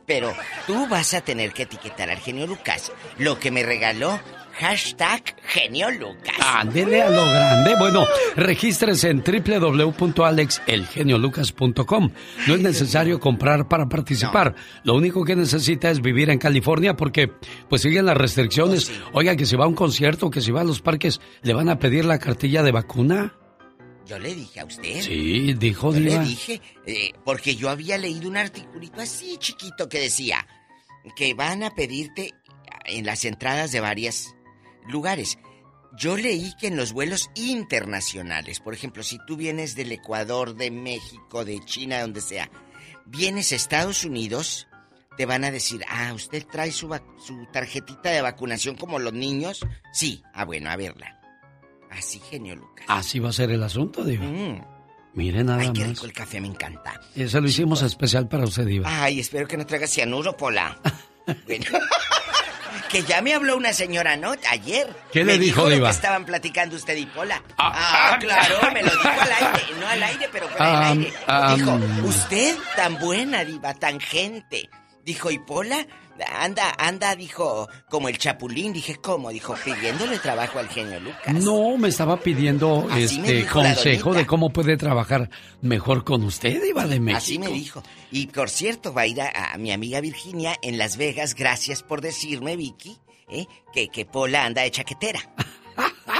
Pero 0.06 0.32
tú 0.66 0.88
vas 0.88 1.12
a 1.14 1.20
tener 1.20 1.52
que 1.52 1.62
etiquetar 1.64 2.08
al 2.10 2.18
genio 2.18 2.46
Lucas. 2.46 2.92
Lo 3.18 3.38
que 3.38 3.50
me 3.52 3.62
regaló, 3.62 4.18
hashtag 4.54 5.36
genio 5.46 5.90
Lucas. 5.90 6.34
Ándele 6.40 7.02
a 7.02 7.10
lo 7.10 7.26
grande. 7.26 7.74
Bueno, 7.78 8.06
regístrese 8.34 9.10
en 9.10 9.22
www.alexelgeniolucas.com. 9.22 12.10
No 12.46 12.54
es 12.54 12.60
necesario 12.60 13.20
comprar 13.20 13.68
para 13.68 13.86
participar. 13.88 14.54
Lo 14.82 14.94
único 14.94 15.22
que 15.24 15.36
necesita 15.36 15.90
es 15.90 16.00
vivir 16.00 16.30
en 16.30 16.38
California 16.38 16.96
porque 16.96 17.30
pues 17.68 17.82
siguen 17.82 18.06
las 18.06 18.16
restricciones. 18.16 18.90
Oiga, 19.12 19.36
que 19.36 19.46
si 19.46 19.54
va 19.54 19.66
a 19.66 19.68
un 19.68 19.74
concierto, 19.74 20.30
que 20.30 20.40
si 20.40 20.50
va 20.50 20.62
a 20.62 20.64
los 20.64 20.80
parques, 20.80 21.20
¿le 21.42 21.54
van 21.54 21.68
a 21.68 21.78
pedir 21.78 22.04
la 22.04 22.18
cartilla 22.18 22.64
de 22.64 22.72
vacuna? 22.72 23.34
Yo 24.08 24.18
le 24.18 24.34
dije 24.34 24.60
a 24.60 24.64
usted. 24.64 25.02
Sí, 25.02 25.52
dijo 25.54 25.92
Yo 25.92 26.00
Diva. 26.00 26.22
le 26.22 26.28
dije, 26.28 26.62
eh, 26.86 27.12
porque 27.26 27.56
yo 27.56 27.68
había 27.68 27.98
leído 27.98 28.28
un 28.28 28.38
articulito 28.38 29.02
así 29.02 29.36
chiquito 29.38 29.88
que 29.88 30.00
decía 30.00 30.46
que 31.14 31.34
van 31.34 31.62
a 31.62 31.74
pedirte 31.74 32.34
en 32.86 33.04
las 33.04 33.26
entradas 33.26 33.70
de 33.70 33.80
varios 33.80 34.34
lugares. 34.88 35.38
Yo 35.98 36.16
leí 36.16 36.54
que 36.58 36.68
en 36.68 36.76
los 36.76 36.92
vuelos 36.92 37.30
internacionales, 37.34 38.60
por 38.60 38.72
ejemplo, 38.72 39.02
si 39.02 39.18
tú 39.26 39.36
vienes 39.36 39.74
del 39.74 39.92
Ecuador, 39.92 40.54
de 40.54 40.70
México, 40.70 41.44
de 41.44 41.60
China, 41.64 42.00
donde 42.00 42.20
sea, 42.22 42.50
vienes 43.04 43.52
a 43.52 43.56
Estados 43.56 44.04
Unidos, 44.04 44.68
te 45.18 45.26
van 45.26 45.44
a 45.44 45.50
decir, 45.50 45.84
ah, 45.88 46.12
¿usted 46.14 46.46
trae 46.46 46.72
su, 46.72 46.88
su 47.18 47.46
tarjetita 47.52 48.10
de 48.10 48.22
vacunación 48.22 48.76
como 48.76 48.98
los 48.98 49.12
niños? 49.12 49.60
Sí, 49.92 50.22
ah, 50.32 50.44
bueno, 50.44 50.70
a 50.70 50.76
verla. 50.76 51.17
Así, 51.90 52.20
genio 52.20 52.54
Lucas. 52.56 52.84
Así 52.88 53.18
va 53.18 53.30
a 53.30 53.32
ser 53.32 53.50
el 53.50 53.62
asunto, 53.62 54.04
Diva. 54.04 54.24
Mm. 54.24 54.62
Mire 55.14 55.42
nada 55.42 55.60
Ay, 55.62 55.72
qué 55.72 55.80
más. 55.80 55.88
rico 55.90 56.06
el 56.06 56.12
café, 56.12 56.40
me 56.40 56.48
encanta. 56.48 57.00
Eso 57.16 57.40
lo 57.40 57.48
hicimos 57.48 57.82
especial 57.82 58.28
para 58.28 58.44
usted, 58.44 58.66
Diva. 58.66 59.02
Ay, 59.02 59.20
espero 59.20 59.48
que 59.48 59.56
no 59.56 59.66
traiga 59.66 59.86
cianuro, 59.86 60.36
Pola. 60.36 60.78
Bueno. 61.46 61.66
que 62.90 63.02
ya 63.02 63.20
me 63.20 63.34
habló 63.34 63.54
una 63.58 63.74
señora, 63.74 64.16
¿no? 64.16 64.32
Ayer. 64.50 64.88
¿Qué 65.12 65.22
le 65.24 65.32
Me 65.34 65.38
dijo, 65.38 65.68
Diva? 65.68 65.88
que 65.88 65.94
estaban 65.94 66.24
platicando 66.24 66.76
usted 66.76 66.96
y 66.96 67.04
Pola. 67.04 67.42
Ah, 67.58 68.16
claro, 68.18 68.56
me 68.72 68.82
lo 68.82 68.90
dijo 68.90 69.08
al 69.08 69.32
aire. 69.32 69.62
No 69.80 69.86
al 69.88 70.02
aire, 70.02 70.28
pero 70.32 70.48
fuera 70.48 70.88
Ah, 70.88 70.88
del 70.94 71.04
aire. 71.04 71.12
ah, 71.26 71.54
dijo, 71.54 71.80
usted 72.08 72.56
tan 72.76 72.98
buena, 72.98 73.44
Diva, 73.44 73.74
tan 73.74 74.00
gente. 74.00 74.70
Dijo, 75.08 75.30
¿y 75.30 75.38
Pola? 75.38 75.86
Anda, 76.38 76.74
anda, 76.76 77.16
dijo, 77.16 77.66
como 77.88 78.10
el 78.10 78.18
chapulín. 78.18 78.74
Dije, 78.74 78.96
¿cómo? 78.96 79.30
Dijo, 79.30 79.54
pidiéndole 79.64 80.18
trabajo 80.18 80.58
al 80.58 80.68
genio 80.68 81.00
Lucas. 81.00 81.32
No, 81.32 81.78
me 81.78 81.88
estaba 81.88 82.18
pidiendo 82.20 82.86
Así 82.90 83.18
este 83.18 83.46
consejo 83.46 84.12
de 84.12 84.26
cómo 84.26 84.50
puede 84.50 84.76
trabajar 84.76 85.30
mejor 85.62 86.04
con 86.04 86.24
usted, 86.24 86.60
Diva 86.62 86.86
de 86.86 87.00
México. 87.00 87.16
Así 87.18 87.38
me 87.38 87.46
dijo. 87.48 87.82
Y 88.10 88.26
por 88.26 88.50
cierto, 88.50 88.92
va 88.92 89.02
a 89.02 89.06
ir 89.06 89.22
a, 89.22 89.54
a 89.54 89.56
mi 89.56 89.72
amiga 89.72 90.02
Virginia 90.02 90.54
en 90.60 90.76
Las 90.76 90.98
Vegas. 90.98 91.34
Gracias 91.34 91.82
por 91.82 92.02
decirme, 92.02 92.56
Vicky, 92.56 92.98
¿eh? 93.30 93.46
que, 93.72 93.88
que 93.88 94.04
Pola 94.04 94.44
anda 94.44 94.60
de 94.62 94.70
chaquetera. 94.70 95.20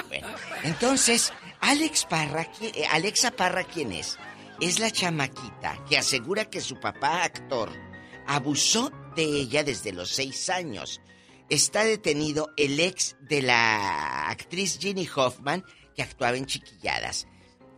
Bueno, 0.09 0.29
entonces, 0.63 1.33
Alex 1.61 2.07
Parra, 2.09 2.47
¿qui- 2.53 2.73
eh, 2.75 2.85
Alexa 2.91 3.31
Parra, 3.31 3.65
¿quién 3.65 3.93
es? 3.93 4.17
Es 4.61 4.79
la 4.79 4.91
chamaquita 4.91 5.79
que 5.89 5.99
asegura 5.99 6.45
que 6.47 6.61
su 6.61 6.79
papá, 6.81 7.25
actor, 7.25 7.71
abusó 8.29 8.93
de 9.17 9.25
ella 9.25 9.65
desde 9.65 9.93
los 9.93 10.11
seis 10.11 10.51
años. 10.51 11.01
Está 11.49 11.83
detenido 11.83 12.51
el 12.59 12.79
ex 12.79 13.17
de 13.23 13.41
la 13.41 14.29
actriz 14.29 14.79
Ginny 14.79 15.09
Hoffman, 15.17 15.65
que 15.97 16.03
actuaba 16.03 16.37
en 16.37 16.45
Chiquilladas. 16.45 17.27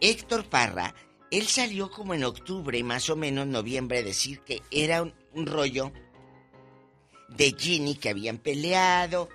Héctor 0.01 0.48
Parra, 0.51 0.93
él 1.31 1.47
salió 1.47 1.89
como 1.89 2.14
en 2.14 2.24
octubre, 2.24 2.82
más 2.82 3.09
o 3.10 3.16
menos 3.16 3.47
noviembre, 3.47 3.98
a 3.98 4.02
decir 4.02 4.40
que 4.40 4.60
era 4.72 5.02
un, 5.02 5.47
rollo 5.47 5.93
de 7.28 7.55
Ginny 7.56 7.94
que 7.94 8.09
habían 8.09 8.39
peleado, 8.39 9.28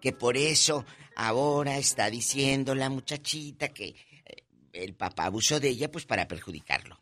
que 0.00 0.12
por 0.12 0.36
eso 0.36 0.84
ahora 1.14 1.78
está 1.78 2.10
diciendo 2.10 2.74
la 2.74 2.90
muchachita 2.90 3.68
que 3.68 3.94
eh, 4.24 4.44
el 4.72 4.94
papá 4.94 5.26
abusó 5.26 5.60
de 5.60 5.68
ella 5.68 5.88
pues 5.88 6.04
para 6.04 6.26
perjudicarlo. 6.26 7.00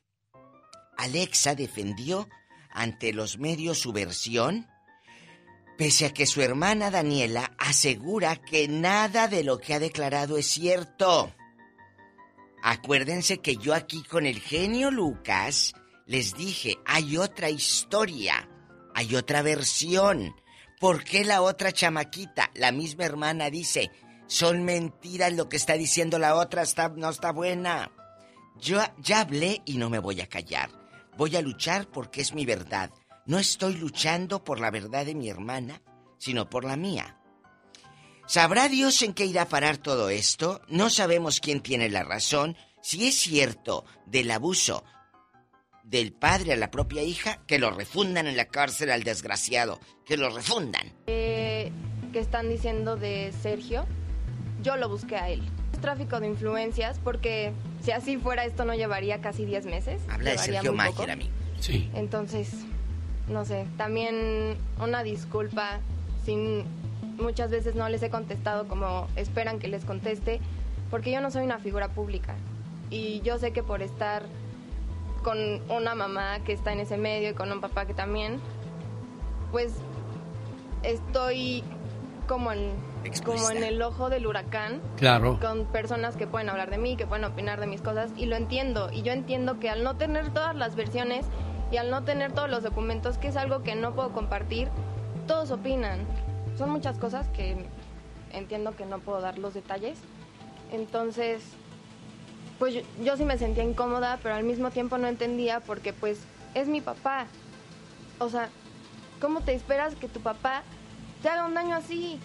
Alexa 0.98 1.54
defendió 1.54 2.28
ante 2.72 3.12
los 3.12 3.38
medios 3.38 3.78
su 3.78 3.92
versión, 3.92 4.66
pese 5.78 6.06
a 6.06 6.14
que 6.14 6.26
su 6.26 6.42
hermana 6.42 6.90
Daniela 6.90 7.52
asegura 7.58 8.36
que 8.36 8.68
nada 8.68 9.28
de 9.28 9.44
lo 9.44 9.58
que 9.58 9.74
ha 9.74 9.78
declarado 9.78 10.38
es 10.38 10.46
cierto. 10.46 11.32
Acuérdense 12.62 13.38
que 13.38 13.56
yo 13.56 13.74
aquí 13.74 14.02
con 14.04 14.26
el 14.26 14.40
genio 14.40 14.90
Lucas 14.90 15.74
les 16.06 16.34
dije, 16.34 16.76
hay 16.84 17.16
otra 17.16 17.50
historia, 17.50 18.48
hay 18.94 19.16
otra 19.16 19.42
versión. 19.42 20.34
¿Por 20.78 21.04
qué 21.04 21.24
la 21.24 21.42
otra 21.42 21.72
chamaquita, 21.72 22.50
la 22.54 22.72
misma 22.72 23.04
hermana, 23.04 23.50
dice, 23.50 23.90
son 24.26 24.64
mentiras 24.64 25.32
lo 25.32 25.48
que 25.48 25.56
está 25.56 25.74
diciendo 25.74 26.18
la 26.18 26.36
otra, 26.36 26.64
no 26.96 27.10
está 27.10 27.32
buena? 27.32 27.92
Yo 28.60 28.80
ya 28.98 29.20
hablé 29.20 29.62
y 29.64 29.76
no 29.76 29.90
me 29.90 29.98
voy 29.98 30.20
a 30.20 30.28
callar. 30.28 30.81
Voy 31.16 31.36
a 31.36 31.42
luchar 31.42 31.86
porque 31.86 32.20
es 32.20 32.34
mi 32.34 32.46
verdad. 32.46 32.90
No 33.26 33.38
estoy 33.38 33.74
luchando 33.74 34.42
por 34.42 34.60
la 34.60 34.70
verdad 34.70 35.06
de 35.06 35.14
mi 35.14 35.28
hermana, 35.28 35.82
sino 36.18 36.48
por 36.48 36.64
la 36.64 36.76
mía. 36.76 37.18
¿Sabrá 38.26 38.68
Dios 38.68 39.02
en 39.02 39.12
qué 39.12 39.26
irá 39.26 39.42
a 39.42 39.48
parar 39.48 39.76
todo 39.76 40.08
esto? 40.08 40.62
No 40.68 40.90
sabemos 40.90 41.40
quién 41.40 41.60
tiene 41.60 41.88
la 41.88 42.02
razón. 42.02 42.56
Si 42.80 43.06
es 43.06 43.14
cierto 43.16 43.84
del 44.06 44.30
abuso 44.30 44.84
del 45.84 46.12
padre 46.12 46.52
a 46.52 46.56
la 46.56 46.70
propia 46.70 47.02
hija, 47.02 47.44
que 47.46 47.58
lo 47.58 47.70
refundan 47.70 48.26
en 48.26 48.36
la 48.36 48.46
cárcel 48.46 48.90
al 48.90 49.02
desgraciado. 49.02 49.80
Que 50.06 50.16
lo 50.16 50.30
refundan. 50.30 50.92
Que 51.06 51.70
están 52.14 52.48
diciendo 52.48 52.96
de 52.96 53.32
Sergio, 53.42 53.86
yo 54.62 54.76
lo 54.76 54.88
busqué 54.88 55.16
a 55.16 55.28
él. 55.28 55.42
Es 55.72 55.80
tráfico 55.80 56.20
de 56.20 56.28
influencias 56.28 56.98
porque 57.02 57.52
si 57.82 57.90
así 57.90 58.16
fuera 58.16 58.44
esto 58.44 58.64
no 58.64 58.74
llevaría 58.74 59.20
casi 59.20 59.44
10 59.44 59.66
meses. 59.66 60.02
Habla 60.08 60.32
de 60.32 60.38
Sergio. 60.38 60.72
Mayer 60.72 61.10
a 61.10 61.16
mí. 61.16 61.30
Sí. 61.60 61.90
Entonces, 61.94 62.52
no 63.28 63.44
sé, 63.44 63.66
también 63.76 64.56
una 64.80 65.02
disculpa 65.02 65.80
sin 66.24 66.64
muchas 67.18 67.50
veces 67.50 67.74
no 67.74 67.88
les 67.88 68.02
he 68.02 68.10
contestado 68.10 68.66
como 68.68 69.08
esperan 69.16 69.58
que 69.58 69.68
les 69.68 69.84
conteste, 69.84 70.40
porque 70.90 71.12
yo 71.12 71.20
no 71.20 71.30
soy 71.30 71.44
una 71.44 71.58
figura 71.58 71.88
pública 71.88 72.34
y 72.90 73.20
yo 73.20 73.38
sé 73.38 73.52
que 73.52 73.62
por 73.62 73.82
estar 73.82 74.24
con 75.22 75.38
una 75.70 75.94
mamá 75.94 76.40
que 76.44 76.52
está 76.52 76.72
en 76.72 76.80
ese 76.80 76.96
medio 76.96 77.30
y 77.30 77.34
con 77.34 77.50
un 77.52 77.60
papá 77.60 77.86
que 77.86 77.94
también, 77.94 78.40
pues 79.50 79.72
estoy 80.82 81.62
como 82.26 82.52
en 82.52 82.70
como 83.24 83.50
en 83.50 83.62
el 83.64 83.80
ojo 83.82 84.08
del 84.10 84.26
huracán 84.26 84.80
Claro. 84.96 85.38
con 85.40 85.66
personas 85.66 86.16
que 86.16 86.26
pueden 86.26 86.48
hablar 86.48 86.70
de 86.70 86.78
mí, 86.78 86.96
que 86.96 87.06
pueden 87.06 87.24
opinar 87.24 87.60
de 87.60 87.66
mis 87.66 87.80
cosas 87.82 88.10
y 88.16 88.26
lo 88.26 88.36
entiendo. 88.36 88.90
Y 88.92 89.02
yo 89.02 89.12
entiendo 89.12 89.58
que 89.60 89.70
al 89.70 89.84
no 89.84 89.96
tener 89.96 90.30
todas 90.32 90.54
las 90.56 90.74
versiones 90.76 91.26
y 91.70 91.76
al 91.78 91.90
no 91.90 92.04
tener 92.04 92.32
todos 92.32 92.50
los 92.50 92.62
documentos, 92.62 93.18
que 93.18 93.28
es 93.28 93.36
algo 93.36 93.62
que 93.62 93.74
no 93.74 93.94
puedo 93.94 94.12
compartir, 94.12 94.68
todos 95.26 95.50
opinan. 95.50 96.00
Son 96.58 96.70
muchas 96.70 96.98
cosas 96.98 97.28
que 97.28 97.66
entiendo 98.32 98.74
que 98.76 98.84
no 98.86 98.98
puedo 98.98 99.20
dar 99.20 99.38
los 99.38 99.54
detalles. 99.54 99.98
Entonces, 100.70 101.42
pues 102.58 102.74
yo, 102.74 102.80
yo 103.02 103.16
sí 103.16 103.24
me 103.24 103.38
sentía 103.38 103.64
incómoda, 103.64 104.18
pero 104.22 104.34
al 104.34 104.44
mismo 104.44 104.70
tiempo 104.70 104.98
no 104.98 105.06
entendía 105.08 105.60
porque 105.60 105.92
pues 105.92 106.20
es 106.54 106.68
mi 106.68 106.80
papá. 106.80 107.26
O 108.18 108.28
sea, 108.28 108.48
¿cómo 109.20 109.40
te 109.40 109.54
esperas 109.54 109.94
que 109.94 110.08
tu 110.08 110.20
papá 110.20 110.62
te 111.22 111.28
haga 111.28 111.44
un 111.46 111.54
daño 111.54 111.74
así? 111.76 112.20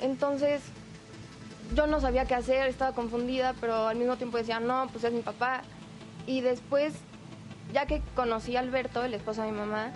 Entonces, 0.00 0.62
yo 1.74 1.86
no 1.86 2.00
sabía 2.00 2.24
qué 2.24 2.34
hacer, 2.34 2.68
estaba 2.68 2.94
confundida, 2.94 3.54
pero 3.60 3.88
al 3.88 3.96
mismo 3.96 4.16
tiempo 4.16 4.38
decía, 4.38 4.60
no, 4.60 4.88
pues 4.92 5.04
es 5.04 5.12
mi 5.12 5.22
papá. 5.22 5.62
Y 6.26 6.40
después, 6.40 6.94
ya 7.72 7.86
que 7.86 8.02
conocí 8.14 8.56
a 8.56 8.60
Alberto, 8.60 9.04
el 9.04 9.14
esposo 9.14 9.42
de 9.42 9.52
mi 9.52 9.58
mamá, 9.58 9.92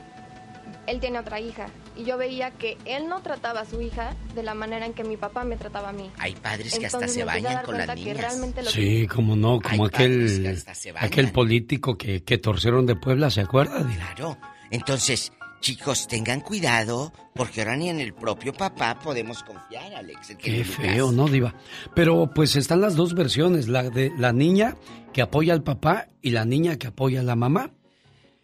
él 0.87 1.01
tiene 1.01 1.19
otra 1.19 1.41
hija. 1.41 1.67
Y 1.97 2.05
yo 2.05 2.17
veía 2.19 2.51
que 2.51 2.77
él 2.85 3.09
no 3.09 3.23
trataba 3.23 3.61
a 3.61 3.65
su 3.65 3.81
hija 3.81 4.15
de 4.35 4.43
la 4.43 4.55
manera 4.55 4.85
en 4.85 4.95
que 4.95 5.05
mi 5.05 5.17
papá 5.17 5.45
me 5.45 5.57
trataba 5.57 5.91
a 5.91 5.93
mí. 5.93 6.11
Hay 6.19 6.35
padres 6.35 6.79
que 6.79 6.87
hasta 6.87 7.07
se 7.07 7.25
bañan 7.25 7.65
con 7.65 7.79
las 7.79 7.95
niñas. 7.95 8.17
realmente 8.17 8.63
lo 8.63 8.71
Sí, 8.71 9.07
como 9.07 9.37
no, 9.37 9.61
como 9.61 9.85
Hay 9.85 9.91
padres 9.91 10.41
que 10.41 10.49
aquel, 10.49 10.97
aquel 10.99 11.33
político 11.33 11.97
que, 11.97 12.23
que 12.25 12.39
torcieron 12.39 12.87
de 12.87 12.97
Puebla, 12.97 13.31
¿se 13.31 13.43
acuerda? 13.43 13.87
Claro. 13.95 14.37
Entonces, 14.71 15.33
chicos, 15.65 16.07
tengan 16.07 16.43
cuidado, 16.43 17.11
porque 17.35 17.63
ahora 17.63 17.75
ni 17.75 17.89
en 17.89 17.99
el 17.99 18.13
propio 18.13 18.53
papá 18.53 18.99
podemos 18.99 19.43
confiar, 19.43 19.95
Alex. 19.95 20.31
el 20.31 20.37
Qué 20.37 20.63
feo, 20.63 21.11
¿no, 21.11 21.27
Diva? 21.27 21.55
Pero 21.95 22.31
pues 22.35 22.55
están 22.55 22.83
las 22.83 22.97
dos 22.97 23.15
versiones, 23.15 23.67
la 23.67 23.89
de 23.89 24.13
la 24.19 24.35
niña 24.35 24.77
que 25.15 25.23
apoya 25.23 25.55
al 25.55 25.63
papá 25.63 26.09
y 26.21 26.31
la 26.31 26.45
niña 26.45 26.77
que 26.77 26.89
apoya 26.89 27.21
a 27.21 27.23
la 27.23 27.35
mamá. 27.35 27.71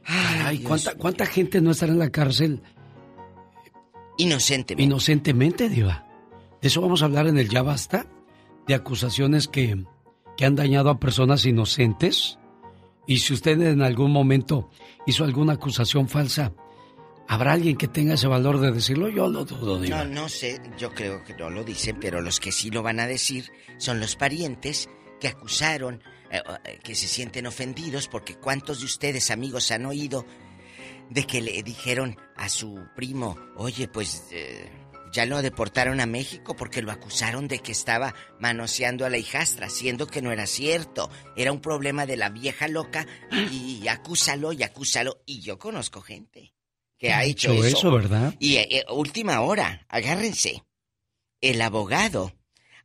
Ay, 0.06 0.58
Dios 0.58 0.68
¿cuánta, 0.68 0.94
¿cuánta 0.94 1.26
gente 1.26 1.60
no 1.60 1.72
estará 1.72 1.92
en 1.92 1.98
la 1.98 2.08
cárcel 2.08 2.62
Inocentemente. 4.16 4.82
inocentemente, 4.82 5.68
Diva? 5.68 6.06
De 6.62 6.68
eso 6.68 6.80
vamos 6.80 7.02
a 7.02 7.04
hablar 7.04 7.26
en 7.26 7.36
el 7.36 7.50
Ya 7.50 7.60
Basta, 7.60 8.06
de 8.66 8.74
acusaciones 8.74 9.46
que, 9.46 9.84
que 10.38 10.46
han 10.46 10.56
dañado 10.56 10.88
a 10.88 10.98
personas 10.98 11.44
inocentes. 11.44 12.38
Y 13.06 13.18
si 13.18 13.34
usted 13.34 13.60
en 13.60 13.82
algún 13.82 14.10
momento 14.10 14.70
hizo 15.06 15.24
alguna 15.24 15.54
acusación 15.54 16.08
falsa, 16.08 16.54
¿habrá 17.30 17.52
alguien 17.52 17.76
que 17.76 17.86
tenga 17.86 18.14
ese 18.14 18.26
valor 18.26 18.58
de 18.58 18.72
decirlo? 18.72 19.08
Yo 19.08 19.28
lo 19.28 19.44
dudo. 19.44 19.78
No, 19.88 20.04
no 20.04 20.28
sé, 20.28 20.60
yo 20.76 20.92
creo 20.92 21.22
que 21.22 21.32
no 21.34 21.48
lo 21.48 21.62
dicen, 21.62 21.96
pero 22.00 22.20
los 22.20 22.40
que 22.40 22.50
sí 22.50 22.70
lo 22.70 22.82
van 22.82 22.98
a 22.98 23.06
decir 23.06 23.52
son 23.78 24.00
los 24.00 24.16
parientes 24.16 24.88
que 25.20 25.28
acusaron, 25.28 26.02
eh, 26.32 26.42
eh, 26.64 26.80
que 26.82 26.96
se 26.96 27.06
sienten 27.06 27.46
ofendidos, 27.46 28.08
porque 28.08 28.34
¿cuántos 28.34 28.80
de 28.80 28.86
ustedes, 28.86 29.30
amigos, 29.30 29.70
han 29.70 29.86
oído 29.86 30.26
de 31.08 31.24
que 31.24 31.40
le 31.40 31.62
dijeron 31.62 32.16
a 32.34 32.48
su 32.48 32.84
primo, 32.96 33.38
oye, 33.54 33.86
pues 33.86 34.26
eh, 34.32 34.68
ya 35.12 35.24
lo 35.24 35.40
deportaron 35.40 36.00
a 36.00 36.06
México 36.06 36.56
porque 36.56 36.82
lo 36.82 36.90
acusaron 36.90 37.46
de 37.46 37.60
que 37.60 37.70
estaba 37.70 38.12
manoseando 38.40 39.06
a 39.06 39.10
la 39.10 39.18
hijastra, 39.18 39.70
siendo 39.70 40.08
que 40.08 40.20
no 40.20 40.32
era 40.32 40.46
cierto, 40.46 41.08
era 41.36 41.52
un 41.52 41.60
problema 41.60 42.06
de 42.06 42.16
la 42.16 42.28
vieja 42.28 42.66
loca 42.66 43.06
y 43.52 43.86
acúsalo 43.86 44.52
y 44.52 44.64
acúsalo, 44.64 45.22
y 45.26 45.42
yo 45.42 45.60
conozco 45.60 46.00
gente 46.00 46.54
que 47.00 47.12
ha 47.12 47.24
hecho 47.24 47.52
eso. 47.54 47.78
eso, 47.78 47.90
¿verdad? 47.90 48.34
Y 48.38 48.56
eh, 48.58 48.68
eh, 48.70 48.84
última 48.90 49.40
hora, 49.40 49.84
agárrense. 49.88 50.62
El 51.40 51.60
abogado 51.62 52.32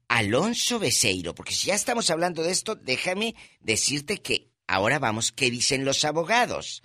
Alonso 0.08 0.80
Beseiro, 0.80 1.36
porque 1.36 1.54
si 1.54 1.68
ya 1.68 1.76
estamos 1.76 2.10
hablando 2.10 2.42
de 2.42 2.52
esto, 2.52 2.76
déjame 2.76 3.36
decirte 3.60 4.22
que 4.22 4.50
ahora 4.68 4.98
vamos, 5.00 5.32
¿qué 5.32 5.52
dicen 5.52 5.84
los 5.86 6.06
abogados? 6.06 6.82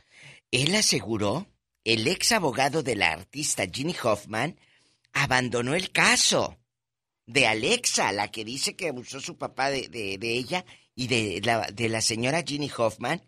Él 0.51 0.75
aseguró, 0.75 1.47
el 1.85 2.09
ex 2.09 2.33
abogado 2.33 2.83
de 2.83 2.97
la 2.97 3.13
artista 3.13 3.65
Ginny 3.73 3.95
Hoffman 4.03 4.59
abandonó 5.13 5.75
el 5.75 5.93
caso 5.93 6.59
de 7.27 7.47
Alexa, 7.47 8.11
la 8.13 8.29
que 8.33 8.45
dice 8.45 8.75
que 8.75 8.89
abusó 8.89 9.21
su 9.21 9.39
papá 9.39 9.71
de, 9.71 9.89
de- 9.89 10.19
de 10.19 10.33
ella 10.35 10.65
y 10.97 11.07
de 11.07 11.41
la, 11.45 11.71
de 11.71 11.89
la 11.89 12.01
señora 12.01 12.43
Ginny 12.45 12.71
Hoffman 12.77 13.23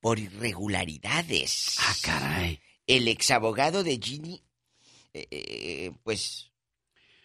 por 0.00 0.18
irregularidades. 0.18 1.76
Ah, 1.78 1.94
caray. 2.02 2.60
El 2.88 3.06
ex 3.06 3.30
abogado 3.30 3.84
de 3.84 4.00
Ginny, 4.02 4.42
eh, 5.14 5.26
eh, 5.30 5.92
pues, 6.02 6.50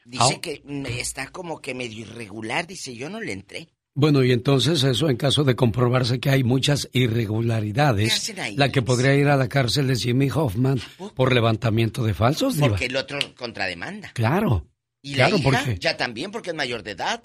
dice 0.05 0.35
Ah. 0.35 0.41
que 0.41 0.61
está 0.99 1.27
como 1.31 1.59
que 1.61 1.73
medio 1.73 2.01
irregular. 2.01 2.67
Dice, 2.67 2.93
yo 2.95 3.09
no 3.09 3.19
le 3.19 3.31
entré. 3.31 3.69
Bueno, 3.95 4.23
y 4.23 4.31
entonces 4.31 4.83
eso 4.83 5.07
en 5.09 5.17
caso 5.17 5.43
de 5.43 5.55
comprobarse 5.55 6.19
que 6.19 6.29
hay 6.31 6.43
muchas 6.43 6.89
¿Qué 6.91 6.99
irregularidades, 7.01 8.13
hacen 8.13 8.39
ahí, 8.39 8.55
la 8.57 8.71
que 8.71 8.81
podría 8.81 9.13
ir 9.13 9.27
a 9.27 9.37
la 9.37 9.47
cárcel 9.47 9.89
es 9.91 10.01
Jimmy 10.01 10.29
Hoffman 10.31 10.81
por 11.15 11.31
levantamiento 11.33 12.03
de 12.03 12.13
falsos, 12.15 12.55
Diva. 12.55 12.69
Porque 12.69 12.85
el 12.85 12.95
otro 12.95 13.19
contrademanda. 13.35 14.11
Claro. 14.13 14.65
Y 15.03 15.13
claro, 15.13 15.35
la 15.37 15.41
hija 15.41 15.49
porque 15.59 15.77
ya 15.79 15.95
también, 15.95 16.31
porque 16.31 16.49
es 16.49 16.55
mayor 16.55 16.81
de 16.81 16.91
edad. 16.91 17.21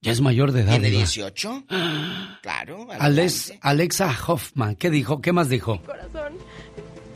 ya 0.00 0.10
es 0.12 0.20
mayor 0.20 0.50
de 0.52 0.62
edad. 0.62 0.72
Tiene 0.72 0.90
Diva. 0.90 1.02
18. 1.02 1.64
Claro. 2.42 2.88
Alex. 2.98 3.52
Alexa 3.60 4.16
Hoffman, 4.26 4.74
¿qué 4.76 4.90
dijo? 4.90 5.20
¿Qué 5.20 5.32
más 5.32 5.48
dijo? 5.48 5.80
corazón 5.82 6.36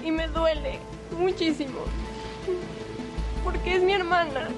y 0.04 0.10
me 0.10 0.28
duele 0.28 0.78
muchísimo 1.18 1.80
porque 3.44 3.76
es 3.76 3.82
mi 3.82 3.92
hermana 3.92 4.48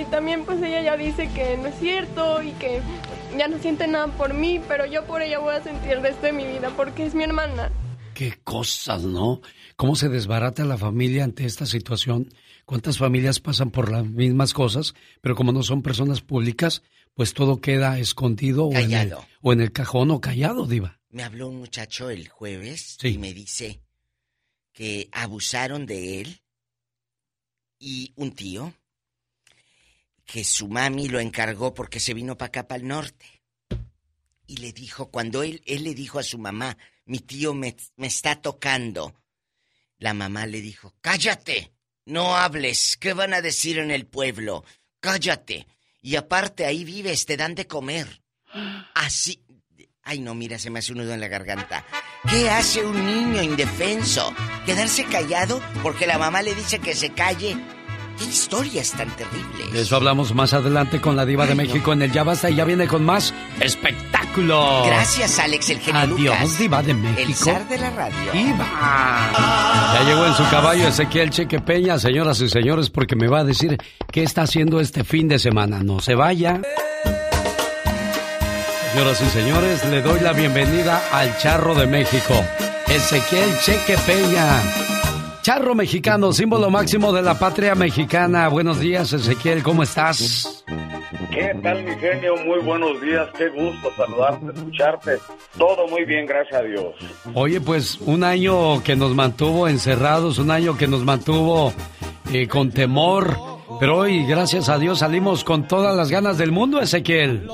y 0.00 0.04
también 0.04 0.44
pues 0.44 0.62
ella 0.62 0.82
ya 0.82 0.96
dice 0.96 1.28
que 1.34 1.56
no 1.58 1.66
es 1.68 1.78
cierto 1.78 2.42
y 2.42 2.52
que 2.52 2.80
ya 3.36 3.48
no 3.48 3.58
siente 3.58 3.86
nada 3.86 4.06
por 4.08 4.34
mí 4.34 4.60
pero 4.66 4.86
yo 4.86 5.04
por 5.04 5.22
ella 5.22 5.38
voy 5.38 5.54
a 5.54 5.62
sentir 5.62 5.92
el 5.92 6.02
resto 6.02 6.22
de 6.26 6.32
mi 6.32 6.44
vida 6.46 6.70
porque 6.76 7.06
es 7.06 7.14
mi 7.14 7.24
hermana 7.24 7.70
Qué 8.12 8.34
cosas, 8.44 9.02
¿no? 9.04 9.40
¿Cómo 9.76 9.96
se 9.96 10.10
desbarata 10.10 10.64
la 10.66 10.76
familia 10.76 11.24
ante 11.24 11.46
esta 11.46 11.64
situación? 11.64 12.28
¿Cuántas 12.66 12.98
familias 12.98 13.40
pasan 13.40 13.70
por 13.70 13.90
las 13.90 14.04
mismas 14.04 14.52
cosas, 14.52 14.94
pero 15.22 15.34
como 15.34 15.52
no 15.52 15.62
son 15.62 15.80
personas 15.80 16.20
públicas, 16.20 16.82
pues 17.14 17.32
todo 17.32 17.62
queda 17.62 17.98
escondido 17.98 18.66
o 18.66 18.74
en, 18.74 18.92
el, 18.92 19.14
o 19.40 19.52
en 19.54 19.62
el 19.62 19.72
cajón 19.72 20.10
o 20.10 20.20
callado, 20.20 20.66
Diva? 20.66 20.98
Me 21.08 21.22
habló 21.22 21.48
un 21.48 21.60
muchacho 21.60 22.10
el 22.10 22.28
jueves 22.28 22.98
Sí. 23.00 23.08
y 23.14 23.18
me 23.18 23.32
dice 23.32 23.80
que 24.72 25.08
abusaron 25.12 25.86
de 25.86 26.20
él 26.20 26.42
y 27.78 28.12
un 28.16 28.32
tío 28.32 28.74
que 30.24 30.44
su 30.44 30.68
mami 30.68 31.08
lo 31.08 31.18
encargó 31.18 31.74
porque 31.74 31.98
se 31.98 32.14
vino 32.14 32.38
para 32.38 32.48
acá, 32.48 32.68
para 32.68 32.80
el 32.80 32.86
norte. 32.86 33.42
Y 34.46 34.58
le 34.58 34.72
dijo, 34.72 35.10
cuando 35.10 35.42
él, 35.42 35.62
él 35.66 35.84
le 35.84 35.94
dijo 35.94 36.18
a 36.18 36.22
su 36.22 36.38
mamá, 36.38 36.76
mi 37.04 37.18
tío 37.18 37.54
me, 37.54 37.76
me 37.96 38.06
está 38.06 38.40
tocando, 38.40 39.14
la 39.98 40.14
mamá 40.14 40.46
le 40.46 40.60
dijo, 40.60 40.94
cállate, 41.00 41.72
no 42.04 42.36
hables, 42.36 42.96
¿qué 42.96 43.12
van 43.12 43.34
a 43.34 43.42
decir 43.42 43.78
en 43.78 43.90
el 43.90 44.06
pueblo? 44.06 44.64
Cállate. 45.00 45.66
Y 46.00 46.16
aparte 46.16 46.64
ahí 46.64 46.84
vives, 46.84 47.26
te 47.26 47.36
dan 47.36 47.54
de 47.54 47.66
comer. 47.66 48.22
Así... 48.94 49.42
Ay, 50.10 50.18
no, 50.18 50.34
mira, 50.34 50.58
se 50.58 50.70
me 50.70 50.80
hace 50.80 50.90
un 50.90 50.98
nudo 50.98 51.14
en 51.14 51.20
la 51.20 51.28
garganta. 51.28 51.84
¿Qué 52.28 52.50
hace 52.50 52.84
un 52.84 53.06
niño 53.06 53.42
indefenso? 53.44 54.34
¿Quedarse 54.66 55.04
callado 55.04 55.60
porque 55.84 56.04
la 56.04 56.18
mamá 56.18 56.42
le 56.42 56.52
dice 56.52 56.80
que 56.80 56.96
se 56.96 57.10
calle? 57.10 57.56
¿Qué 58.18 58.24
historias 58.24 58.90
tan 58.90 59.08
terribles? 59.14 59.72
De 59.72 59.82
eso 59.82 59.94
hablamos 59.94 60.34
más 60.34 60.52
adelante 60.52 61.00
con 61.00 61.14
la 61.14 61.24
diva 61.24 61.46
de 61.46 61.54
México 61.54 61.92
en 61.92 62.02
el 62.02 62.10
Ya 62.10 62.24
Basta 62.24 62.50
y 62.50 62.56
ya 62.56 62.64
viene 62.64 62.88
con 62.88 63.04
más 63.04 63.32
espectáculo. 63.60 64.82
Gracias, 64.84 65.38
Alex, 65.38 65.70
el 65.70 65.78
genio 65.78 66.00
Adiós, 66.00 66.18
Lucas. 66.18 66.58
diva 66.58 66.82
de 66.82 66.90
El 66.90 66.96
México. 66.98 67.44
zar 67.44 67.68
de 67.68 67.78
la 67.78 67.90
radio. 67.90 68.32
Diva. 68.32 68.66
Ya 69.94 70.02
llegó 70.06 70.26
en 70.26 70.34
su 70.34 70.42
caballo 70.50 70.88
Ezequiel 70.88 71.30
Cheque 71.30 71.60
Peña, 71.60 72.00
señoras 72.00 72.40
y 72.40 72.48
señores, 72.48 72.90
porque 72.90 73.14
me 73.14 73.28
va 73.28 73.38
a 73.40 73.44
decir 73.44 73.78
qué 74.10 74.24
está 74.24 74.42
haciendo 74.42 74.80
este 74.80 75.04
fin 75.04 75.28
de 75.28 75.38
semana. 75.38 75.84
No 75.84 76.00
se 76.00 76.16
vaya. 76.16 76.60
Señoras 78.92 79.20
y 79.22 79.26
señores, 79.26 79.88
le 79.88 80.02
doy 80.02 80.18
la 80.18 80.32
bienvenida 80.32 81.00
al 81.12 81.36
Charro 81.38 81.76
de 81.76 81.86
México, 81.86 82.34
Ezequiel 82.88 83.48
Cheque 83.60 83.96
Peña. 84.04 84.60
Charro 85.42 85.76
mexicano, 85.76 86.32
símbolo 86.32 86.70
máximo 86.70 87.12
de 87.12 87.22
la 87.22 87.38
patria 87.38 87.76
mexicana. 87.76 88.48
Buenos 88.48 88.80
días, 88.80 89.12
Ezequiel, 89.12 89.62
¿cómo 89.62 89.84
estás? 89.84 90.64
¿Qué 91.30 91.54
tal, 91.62 91.84
mi 91.84 91.94
genio? 92.00 92.34
Muy 92.44 92.58
buenos 92.64 93.00
días, 93.00 93.28
qué 93.38 93.48
gusto 93.50 93.92
saludarte, 93.96 94.46
escucharte. 94.56 95.18
Todo 95.56 95.86
muy 95.86 96.04
bien, 96.04 96.26
gracias 96.26 96.60
a 96.60 96.64
Dios. 96.64 96.94
Oye, 97.34 97.60
pues 97.60 97.96
un 98.00 98.24
año 98.24 98.82
que 98.82 98.96
nos 98.96 99.14
mantuvo 99.14 99.68
encerrados, 99.68 100.38
un 100.38 100.50
año 100.50 100.76
que 100.76 100.88
nos 100.88 101.04
mantuvo 101.04 101.72
eh, 102.32 102.48
con 102.48 102.72
temor, 102.72 103.36
pero 103.80 103.96
hoy, 103.96 104.26
gracias 104.26 104.68
a 104.68 104.78
Dios, 104.78 105.00
salimos 105.00 105.42
con 105.42 105.66
todas 105.66 105.96
las 105.96 106.10
ganas 106.10 106.38
del 106.38 106.52
mundo, 106.52 106.80
Ezequiel. 106.80 107.48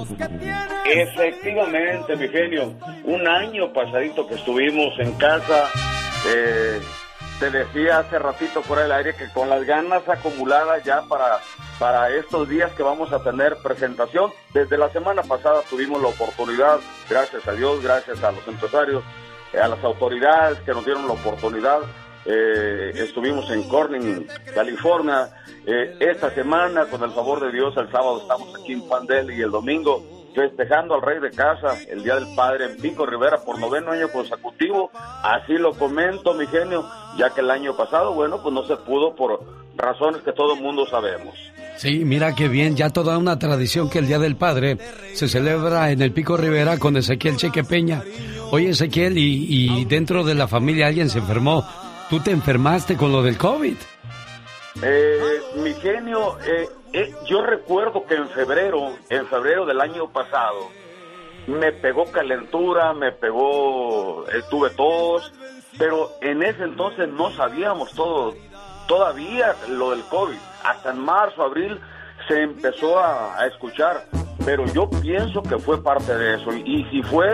Efectivamente, 0.84 2.16
mi 2.16 2.28
genio. 2.28 2.74
Un 3.04 3.26
año 3.26 3.72
pasadito 3.72 4.26
que 4.26 4.34
estuvimos 4.34 4.92
en 4.98 5.12
casa. 5.12 5.70
eh, 6.28 6.80
te 7.38 7.50
decía 7.50 7.98
hace 7.98 8.18
ratito 8.18 8.62
fuera 8.62 8.84
del 8.84 8.92
aire 8.92 9.14
que 9.14 9.28
con 9.28 9.50
las 9.50 9.64
ganas 9.64 10.08
acumuladas 10.08 10.82
ya 10.84 11.02
para, 11.02 11.38
para 11.78 12.08
estos 12.08 12.48
días 12.48 12.72
que 12.72 12.82
vamos 12.82 13.12
a 13.12 13.22
tener 13.22 13.56
presentación. 13.62 14.30
Desde 14.54 14.78
la 14.78 14.88
semana 14.90 15.22
pasada 15.22 15.60
tuvimos 15.68 16.00
la 16.00 16.08
oportunidad, 16.08 16.78
gracias 17.10 17.46
a 17.46 17.52
Dios, 17.52 17.82
gracias 17.82 18.22
a 18.24 18.32
los 18.32 18.46
empresarios, 18.48 19.04
eh, 19.52 19.58
a 19.58 19.68
las 19.68 19.82
autoridades 19.84 20.58
que 20.60 20.72
nos 20.72 20.84
dieron 20.84 21.06
la 21.06 21.12
oportunidad. 21.12 21.80
Eh, 22.28 22.92
estuvimos 22.96 23.48
en 23.50 23.62
Corning, 23.68 24.26
California. 24.54 25.28
Eh, 25.66 25.96
esta 26.00 26.34
semana, 26.34 26.86
con 26.86 27.02
el 27.02 27.10
favor 27.12 27.40
de 27.40 27.52
Dios, 27.52 27.74
el 27.76 27.90
sábado 27.90 28.20
estamos 28.22 28.48
aquí 28.60 28.72
en 28.72 28.88
Pandel 28.88 29.30
y 29.30 29.42
el 29.42 29.50
domingo 29.50 30.02
festejando 30.34 30.94
al 30.94 31.02
rey 31.02 31.18
de 31.18 31.30
casa, 31.30 31.78
el 31.88 32.04
Día 32.04 32.16
del 32.16 32.26
Padre 32.36 32.66
en 32.66 32.76
Pico 32.76 33.06
Rivera 33.06 33.38
por 33.38 33.58
noveno 33.58 33.92
año 33.92 34.08
consecutivo. 34.10 34.90
Así 34.94 35.54
lo 35.54 35.72
comento, 35.72 36.34
mi 36.34 36.46
genio, 36.46 36.86
ya 37.16 37.30
que 37.30 37.40
el 37.40 37.50
año 37.50 37.74
pasado, 37.74 38.12
bueno, 38.12 38.42
pues 38.42 38.54
no 38.54 38.66
se 38.66 38.76
pudo 38.76 39.14
por 39.14 39.40
razones 39.76 40.20
que 40.22 40.32
todo 40.32 40.54
el 40.54 40.60
mundo 40.60 40.84
sabemos. 40.86 41.34
Sí, 41.76 42.04
mira 42.04 42.34
qué 42.34 42.48
bien, 42.48 42.76
ya 42.76 42.90
toda 42.90 43.16
una 43.16 43.38
tradición 43.38 43.88
que 43.88 43.98
el 43.98 44.08
Día 44.08 44.18
del 44.18 44.36
Padre 44.36 44.76
se 45.14 45.26
celebra 45.26 45.90
en 45.90 46.02
el 46.02 46.12
Pico 46.12 46.36
Rivera 46.36 46.78
con 46.78 46.96
Ezequiel 46.96 47.36
Cheque 47.36 47.64
Peña. 47.64 48.02
Oye, 48.50 48.70
Ezequiel, 48.70 49.16
y, 49.16 49.46
y 49.48 49.84
dentro 49.86 50.22
de 50.22 50.34
la 50.34 50.48
familia 50.48 50.86
alguien 50.86 51.08
se 51.08 51.18
enfermó. 51.18 51.64
¿Tú 52.08 52.20
te 52.20 52.30
enfermaste 52.30 52.96
con 52.96 53.10
lo 53.10 53.22
del 53.22 53.36
COVID? 53.36 53.76
Eh, 54.82 55.40
mi 55.56 55.72
genio, 55.74 56.38
eh, 56.46 56.68
eh, 56.92 57.14
yo 57.26 57.42
recuerdo 57.42 58.06
que 58.06 58.14
en 58.14 58.28
febrero, 58.28 58.92
en 59.08 59.26
febrero 59.26 59.66
del 59.66 59.80
año 59.80 60.08
pasado, 60.12 60.68
me 61.48 61.72
pegó 61.72 62.04
calentura, 62.12 62.92
me 62.92 63.10
pegó, 63.10 64.24
eh, 64.28 64.42
tuve 64.50 64.70
tos, 64.70 65.32
pero 65.78 66.12
en 66.20 66.42
ese 66.42 66.62
entonces 66.62 67.08
no 67.08 67.32
sabíamos 67.32 67.90
todo, 67.92 68.34
todavía 68.86 69.56
lo 69.68 69.90
del 69.90 70.02
COVID. 70.04 70.38
Hasta 70.62 70.90
en 70.90 71.00
marzo, 71.00 71.42
abril 71.42 71.80
se 72.28 72.42
empezó 72.42 72.98
a, 73.00 73.40
a 73.40 73.46
escuchar, 73.46 74.04
pero 74.44 74.64
yo 74.66 74.88
pienso 74.88 75.42
que 75.42 75.58
fue 75.58 75.82
parte 75.82 76.16
de 76.16 76.36
eso. 76.36 76.52
Y, 76.52 76.62
y 76.64 76.84
si 76.90 77.02
fue, 77.02 77.28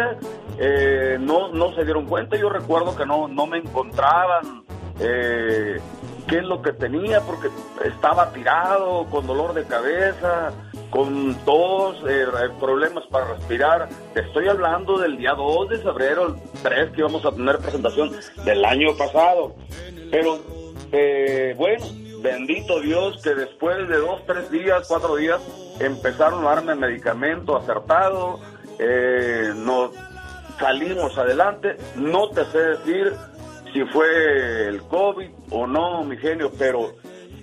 eh, 0.58 1.16
no, 1.20 1.48
no 1.48 1.74
se 1.74 1.84
dieron 1.84 2.06
cuenta. 2.06 2.36
Yo 2.36 2.48
recuerdo 2.48 2.94
que 2.96 3.06
no, 3.06 3.28
no 3.28 3.46
me 3.46 3.58
encontraban. 3.58 4.61
Eh, 5.00 5.80
qué 6.28 6.38
es 6.38 6.44
lo 6.44 6.62
que 6.62 6.72
tenía, 6.72 7.20
porque 7.20 7.48
estaba 7.84 8.32
tirado, 8.32 9.06
con 9.10 9.26
dolor 9.26 9.54
de 9.54 9.64
cabeza, 9.64 10.52
con 10.90 11.34
tos, 11.44 11.96
eh, 12.08 12.26
problemas 12.60 13.04
para 13.10 13.34
respirar. 13.34 13.88
Estoy 14.14 14.48
hablando 14.48 14.98
del 14.98 15.16
día 15.16 15.32
2 15.34 15.70
de 15.70 15.78
febrero, 15.78 16.26
el 16.26 16.34
3 16.62 16.90
que 16.92 17.00
íbamos 17.00 17.24
a 17.24 17.32
tener 17.32 17.58
presentación 17.58 18.12
del 18.44 18.64
año 18.64 18.96
pasado. 18.96 19.54
Pero, 20.10 20.38
eh, 20.92 21.54
bueno, 21.56 21.84
bendito 22.20 22.80
Dios 22.80 23.20
que 23.22 23.34
después 23.34 23.88
de 23.88 23.96
dos, 23.96 24.20
tres 24.26 24.50
días, 24.50 24.86
cuatro 24.86 25.16
días, 25.16 25.40
empezaron 25.80 26.46
a 26.46 26.54
darme 26.54 26.74
medicamento 26.74 27.56
acertado, 27.56 28.38
nos 29.56 29.90
salimos 30.58 31.16
adelante. 31.18 31.76
No 31.96 32.28
te 32.30 32.44
sé 32.46 32.58
decir 32.58 33.12
si 33.72 33.84
fue 33.86 34.68
el 34.68 34.82
COVID 34.82 35.30
o 35.50 35.66
no, 35.66 36.04
mi 36.04 36.16
genio, 36.16 36.50
pero 36.58 36.94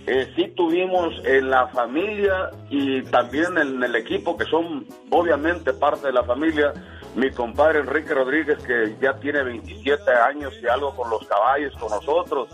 eh, 0.06 0.32
sí 0.36 0.54
tuvimos 0.56 1.14
en 1.26 1.50
la 1.50 1.68
familia 1.68 2.52
y 2.70 3.02
también 3.04 3.58
en 3.58 3.84
el 3.84 3.96
equipo, 3.96 4.38
que 4.38 4.46
son 4.46 4.86
obviamente 5.10 5.74
parte 5.74 6.08
de 6.08 6.14
la 6.14 6.24
familia, 6.24 6.74
mi 7.16 7.32
compadre 7.32 7.80
Enrique 7.80 8.14
Rodríguez, 8.14 8.60
que 8.64 8.96
ya 9.02 9.14
tiene 9.20 9.44
27 9.44 10.12
años 10.12 10.54
y 10.62 10.68
algo 10.68 10.96
con 10.96 11.10
los 11.10 11.26
caballos, 11.28 11.74
con 11.78 11.90
nosotros, 11.90 12.50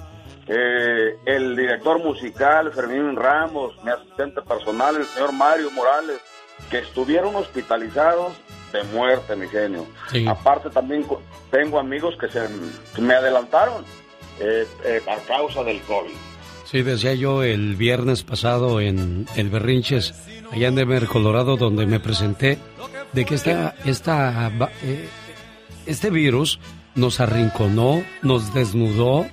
eh, 0.47 1.18
el 1.26 1.56
director 1.56 1.99
musical 1.99 2.72
Fermín 2.72 3.15
Ramos, 3.15 3.81
mi 3.84 3.91
asistente 3.91 4.41
personal, 4.41 4.95
el 4.95 5.06
señor 5.06 5.34
Mario 5.34 5.72
Morales, 5.72 6.22
que 6.69 6.80
estuvieron 6.80 7.35
hospitalizados 7.35 8.34
de 8.76 8.84
muerte, 8.84 9.35
mi 9.35 9.47
genio. 9.47 9.85
Sí. 10.11 10.26
Aparte 10.27 10.69
también 10.69 11.06
tengo 11.52 11.80
amigos 11.80 12.15
que 12.19 12.27
se 12.27 12.47
me 13.02 13.14
adelantaron 13.14 13.84
eh, 14.39 14.68
eh, 14.84 15.02
a 15.07 15.18
causa 15.27 15.64
del 15.64 15.80
COVID. 15.81 16.14
Sí, 16.65 16.81
decía 16.81 17.14
yo 17.14 17.43
el 17.43 17.76
viernes 17.76 18.23
pasado 18.23 18.81
en 18.81 19.27
el 19.35 19.49
Berrinches, 19.49 20.14
allá 20.52 20.68
en 20.68 20.76
Denver, 20.76 21.06
Colorado, 21.06 21.57
donde 21.57 21.85
me 21.85 21.99
presenté, 21.99 22.57
de 23.14 23.23
que 23.23 23.35
esta, 23.35 23.76
esta, 23.85 24.52
eh, 24.84 25.07
este 25.85 26.10
virus 26.10 26.60
nos 26.95 27.19
arrinconó, 27.19 28.03
nos 28.23 28.53
desnudó, 28.53 29.27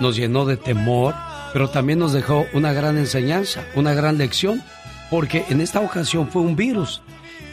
nos 0.00 0.16
llenó 0.16 0.44
de 0.44 0.56
temor, 0.56 1.14
pero 1.52 1.68
también 1.68 1.98
nos 1.98 2.12
dejó 2.12 2.46
una 2.52 2.72
gran 2.72 2.98
enseñanza, 2.98 3.64
una 3.74 3.92
gran 3.92 4.16
lección, 4.16 4.62
porque 5.10 5.44
en 5.48 5.60
esta 5.60 5.80
ocasión 5.80 6.28
fue 6.28 6.42
un 6.42 6.56
virus. 6.56 7.02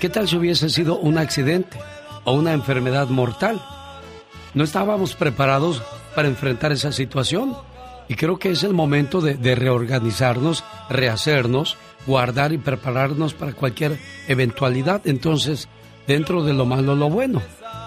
¿Qué 0.04 0.10
tal 0.10 0.28
si 0.28 0.36
hubiese 0.36 0.70
sido 0.70 0.98
un 0.98 1.18
accidente 1.18 1.80
o 2.26 2.34
una 2.34 2.52
enfermedad 2.52 3.08
mortal? 3.08 3.62
No 4.54 4.66
estábamos 4.66 5.16
preparados 5.16 5.82
para 6.14 6.28
enfrentar 6.28 6.74
esa 6.74 6.92
situación. 6.92 7.56
Y 8.10 8.16
creo 8.16 8.38
que 8.38 8.50
es 8.50 8.66
el 8.66 8.74
momento 8.74 9.22
de, 9.22 9.56
reorganizarnos, 9.56 10.66
rehacernos, 10.90 11.78
guardar 12.06 12.52
y 12.52 12.58
prepararnos 12.58 13.34
para 13.34 13.54
cualquier 13.54 13.98
eventualidad. 14.28 15.08
Entonces, 15.08 15.70
dentro 16.06 16.44
de 16.44 16.52
lo 16.52 16.66
malo, 16.66 16.96
lo 16.96 17.10
bueno. 17.10 17.42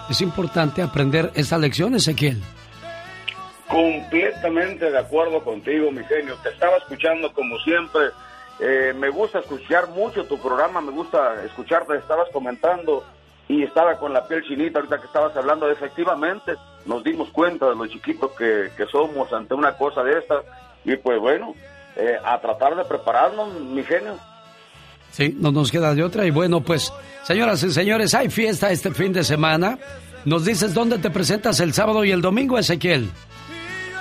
Es 0.09 0.19
importante 0.21 0.81
aprender 0.81 1.31
esta 1.35 1.59
lección, 1.59 1.93
Ezequiel. 1.93 2.41
Completamente 3.67 4.89
de 4.89 4.97
acuerdo 4.97 5.43
contigo, 5.43 5.91
mi 5.91 6.03
genio. 6.05 6.35
Te 6.41 6.49
estaba 6.49 6.77
escuchando 6.77 7.31
como 7.31 7.59
siempre. 7.59 8.05
Eh, 8.59 8.93
me 8.97 9.09
gusta 9.09 9.39
escuchar 9.39 9.89
mucho 9.89 10.25
tu 10.25 10.39
programa, 10.39 10.81
me 10.81 10.91
gusta 10.91 11.43
escucharte. 11.43 11.95
Estabas 11.97 12.27
comentando 12.31 13.03
y 13.47 13.63
estaba 13.63 13.97
con 13.97 14.13
la 14.13 14.27
piel 14.27 14.43
chinita 14.43 14.79
ahorita 14.79 14.99
que 14.99 15.05
estabas 15.05 15.35
hablando. 15.37 15.69
Efectivamente, 15.69 16.53
nos 16.85 17.03
dimos 17.03 17.29
cuenta 17.29 17.69
de 17.69 17.75
lo 17.75 17.87
chiquitos 17.87 18.31
que, 18.31 18.71
somos 18.91 19.31
ante 19.31 19.53
una 19.53 19.73
cosa 19.77 20.03
de 20.03 20.19
estas. 20.19 20.43
Y 20.83 20.95
pues 20.97 21.19
bueno, 21.19 21.53
eh, 21.95 22.17
a 22.23 22.39
tratar 22.39 22.75
de 22.75 22.85
prepararnos, 22.85 23.53
mi 23.61 23.83
genio. 23.83 24.17
Sí, 25.11 25.35
no 25.39 25.51
nos 25.51 25.71
queda 25.71 25.93
de 25.93 26.03
otra. 26.03 26.25
Y 26.25 26.31
bueno, 26.31 26.61
pues, 26.61 26.91
señoras 27.23 27.63
y 27.63 27.71
señores, 27.71 28.13
hay 28.13 28.29
fiesta 28.29 28.71
este 28.71 28.91
fin 28.91 29.13
de 29.13 29.23
semana. 29.23 29.77
Nos 30.25 30.45
dices 30.45 30.73
dónde 30.73 30.97
te 30.97 31.09
presentas 31.09 31.59
el 31.59 31.73
sábado 31.73 32.03
y 32.03 32.11
el 32.11 32.21
domingo, 32.21 32.57
Ezequiel. 32.57 33.09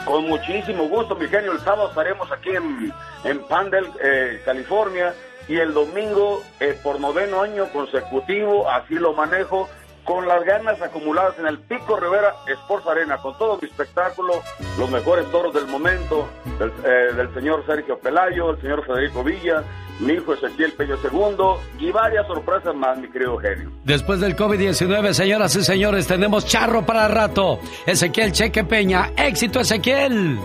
Con 0.07 0.29
muchísimo 0.29 0.89
gusto, 0.89 1.17
mi 1.17 1.27
genio. 1.27 1.51
El 1.51 1.59
sábado 1.61 1.89
estaremos 1.89 2.31
aquí 2.31 2.51
en, 2.51 2.93
en 3.25 3.41
Pandel, 3.49 3.87
eh, 4.01 4.41
California. 4.45 5.13
y 5.49 5.57
el 5.57 5.75
domingo 5.75 6.43
eh, 6.61 6.77
por 6.83 6.99
noveno 7.01 7.43
año 7.43 7.67
consecutivo, 7.73 8.69
así 8.69 8.95
lo 8.95 9.13
manejo, 9.13 9.69
con 10.07 10.27
las 10.27 10.45
ganas 10.45 10.81
acumuladas 10.81 11.39
en 11.39 11.47
el 11.47 11.59
Pico 11.59 11.99
Rivera 11.99 12.35
Sports 12.47 12.87
Arena, 12.87 13.19
con 13.19 13.37
todo 13.37 13.59
mi 13.61 13.69
espectáculo, 13.69 14.35
los 14.79 14.91
mejores 14.91 15.31
toros 15.31 15.53
del 15.53 15.67
momento, 15.67 16.29
del, 16.59 16.73
eh, 16.85 17.13
del 17.15 17.35
señor 17.35 17.67
Sergio 17.67 17.99
Pelayo, 17.99 18.51
el 18.51 18.61
señor 18.61 18.87
Federico 18.87 19.25
Villa, 19.25 19.65
mi 20.01 20.13
hijo 20.15 20.35
Ezequiel 20.35 20.73
Peño 20.73 20.97
II 21.03 21.87
y 21.87 21.91
varias 21.91 22.27
sorpresas 22.27 22.75
más, 22.75 22.99
mi 22.99 23.11
querido 23.11 23.37
genio. 23.39 23.71
Después 23.85 24.21
del 24.21 24.37
COVID-19, 24.37 25.13
señoras 25.13 25.57
y 25.57 25.65
señores, 25.65 26.07
tenemos 26.07 26.47
charro 26.47 26.87
para 26.87 27.09
rato. 27.09 27.59
Ezequiel 27.87 28.33
Cheque 28.33 28.65
Peña, 28.65 29.11
éxito 29.17 29.61
Ezequiel. 29.61 30.39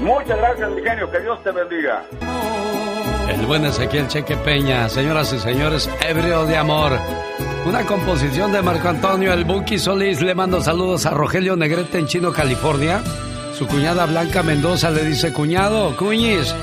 Muchas 0.00 0.38
gracias, 0.38 0.70
mi 0.70 0.82
genio, 0.82 1.10
que 1.10 1.20
Dios 1.20 1.42
te 1.42 1.50
bendiga. 1.50 2.02
El 3.28 3.46
buen 3.46 3.64
Ezequiel 3.64 4.08
Cheque 4.08 4.36
Peña, 4.36 4.88
señoras 4.88 5.32
y 5.32 5.38
señores, 5.38 5.88
ebrio 6.00 6.46
de 6.46 6.56
amor. 6.56 6.98
Una 7.66 7.84
composición 7.84 8.52
de 8.52 8.62
Marco 8.62 8.88
Antonio 8.88 9.32
El 9.32 9.44
Buki 9.44 9.78
Solís. 9.78 10.20
Le 10.20 10.34
mando 10.34 10.62
saludos 10.62 11.06
a 11.06 11.10
Rogelio 11.10 11.56
Negrete 11.56 11.98
en 11.98 12.06
Chino, 12.06 12.32
California. 12.32 13.02
Su 13.56 13.66
cuñada 13.66 14.06
Blanca 14.06 14.42
Mendoza 14.42 14.90
le 14.90 15.04
dice, 15.04 15.32
cuñado, 15.32 15.94
cuñis, 15.96 16.54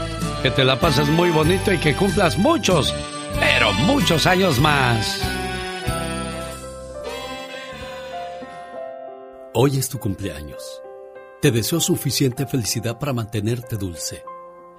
que 0.41 0.49
te 0.49 0.63
la 0.63 0.79
pases 0.79 1.07
muy 1.09 1.29
bonito 1.29 1.71
y 1.71 1.77
que 1.77 1.95
cumplas 1.95 2.37
muchos, 2.37 2.93
pero 3.39 3.71
muchos 3.73 4.25
años 4.25 4.59
más. 4.59 5.21
Hoy 9.53 9.77
es 9.77 9.89
tu 9.89 9.99
cumpleaños. 9.99 10.81
Te 11.41 11.51
deseo 11.51 11.79
suficiente 11.79 12.47
felicidad 12.47 12.97
para 12.97 13.13
mantenerte 13.13 13.75
dulce, 13.75 14.23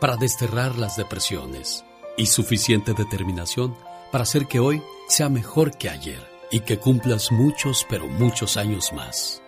desterrar 0.00 0.76
las 0.76 0.96
depresiones 0.96 1.84
y 2.16 2.26
suficiente 2.26 2.94
determinación 2.94 3.76
para 4.12 4.22
hacer 4.22 4.46
que 4.46 4.60
hoy 4.60 4.82
sea 5.08 5.28
mejor 5.28 5.76
que 5.76 5.90
ayer 5.90 6.20
y 6.50 6.60
que 6.60 6.78
cumplas 6.78 7.30
muchos, 7.32 7.86
pero 7.88 8.06
muchos 8.06 8.56
años 8.56 8.92
más. 8.92 9.42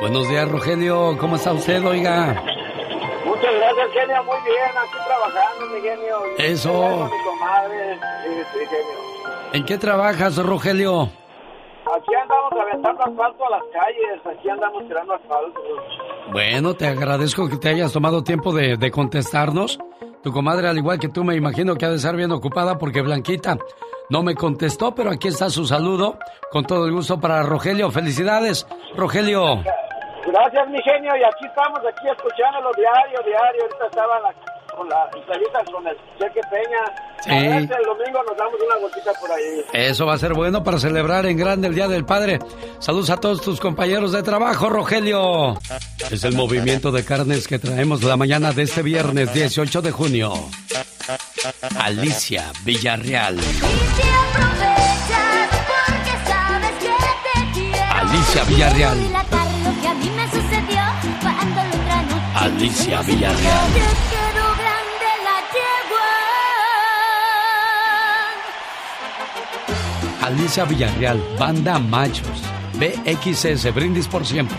Buenos 0.00 0.28
días, 0.28 0.50
Rogelio. 0.50 1.16
¿Cómo 1.18 1.36
está 1.36 1.52
usted, 1.52 1.84
oiga? 1.84 2.42
Muchas 3.24 3.54
gracias, 3.54 3.90
genio. 3.92 4.24
Muy 4.24 4.38
bien, 4.44 4.70
aquí 4.76 4.96
trabajando, 5.06 5.66
mi 5.74 5.80
genio. 5.80 6.16
Eso. 6.38 7.10
Mi 7.10 7.24
comadre, 7.24 7.98
sí, 8.24 8.30
sí, 8.52 8.66
genio. 8.66 9.52
¿En 9.52 9.64
qué 9.64 9.78
trabajas, 9.78 10.36
Rogelio? 10.36 11.02
Aquí 11.02 12.14
andamos 12.14 12.52
aventando 12.52 13.02
asfalto 13.04 13.46
a 13.46 13.50
las 13.50 13.62
calles, 13.72 14.26
aquí 14.26 14.48
andamos 14.48 14.82
tirando 14.88 15.14
asfalto. 15.14 15.60
Bueno, 16.32 16.74
te 16.74 16.86
agradezco 16.86 17.48
que 17.48 17.56
te 17.56 17.68
hayas 17.68 17.92
tomado 17.92 18.24
tiempo 18.24 18.52
de, 18.52 18.76
de 18.76 18.90
contestarnos. 18.90 19.78
Tu 20.22 20.32
comadre, 20.32 20.68
al 20.68 20.78
igual 20.78 20.98
que 20.98 21.08
tú, 21.08 21.22
me 21.22 21.34
imagino 21.34 21.74
que 21.76 21.84
ha 21.84 21.90
de 21.90 21.96
estar 21.96 22.16
bien 22.16 22.32
ocupada 22.32 22.78
porque 22.78 23.02
Blanquita 23.02 23.58
no 24.10 24.22
me 24.22 24.34
contestó, 24.34 24.94
pero 24.94 25.10
aquí 25.10 25.28
está 25.28 25.50
su 25.50 25.64
saludo. 25.66 26.18
Con 26.50 26.64
todo 26.64 26.86
el 26.86 26.92
gusto 26.92 27.20
para 27.20 27.42
Rogelio. 27.42 27.90
Felicidades, 27.90 28.66
Rogelio. 28.96 29.62
Gracias, 30.26 30.68
mi 30.68 30.80
genio, 30.82 31.12
y 31.16 31.24
aquí 31.24 31.44
estamos, 31.46 31.78
aquí 31.80 32.08
escuchándolo 32.08 32.70
diario, 32.76 33.20
diario. 33.26 33.62
Ahorita 33.62 33.86
estaba 33.86 34.20
la, 34.20 34.34
con 34.76 34.88
la 34.88 35.08
entrevista 35.14 35.60
con 35.70 35.86
el 35.86 35.96
Cheque 36.18 36.40
Peña. 36.50 36.84
Sí. 37.22 37.30
El 37.30 37.66
domingo 37.66 38.22
nos 38.28 38.36
damos 38.36 38.60
una 38.64 38.76
vueltita 38.80 39.12
por 39.20 39.30
ahí. 39.30 39.64
Eso 39.72 40.06
va 40.06 40.14
a 40.14 40.18
ser 40.18 40.34
bueno 40.34 40.62
para 40.62 40.78
celebrar 40.78 41.26
en 41.26 41.36
grande 41.36 41.68
el 41.68 41.74
Día 41.74 41.88
del 41.88 42.04
Padre. 42.04 42.38
Saludos 42.78 43.10
a 43.10 43.16
todos 43.16 43.40
tus 43.40 43.60
compañeros 43.60 44.12
de 44.12 44.22
trabajo, 44.22 44.68
Rogelio. 44.68 45.58
Es 46.10 46.24
el 46.24 46.34
movimiento 46.34 46.92
de 46.92 47.04
carnes 47.04 47.48
que 47.48 47.58
traemos 47.58 48.02
la 48.02 48.16
mañana 48.16 48.52
de 48.52 48.62
este 48.62 48.82
viernes 48.82 49.32
18 49.32 49.82
de 49.82 49.90
junio. 49.90 50.34
Alicia 51.78 52.52
Villarreal. 52.64 53.38
Alicia 57.90 58.44
Villarreal. 58.44 58.98
Alicia 62.34 63.00
Villarreal. 63.02 64.23
Alicia 70.24 70.64
Villarreal, 70.64 71.22
Banda 71.38 71.78
Machos, 71.78 72.42
BXS, 72.78 73.74
Brindis 73.74 74.08
por 74.08 74.24
Siempre, 74.24 74.56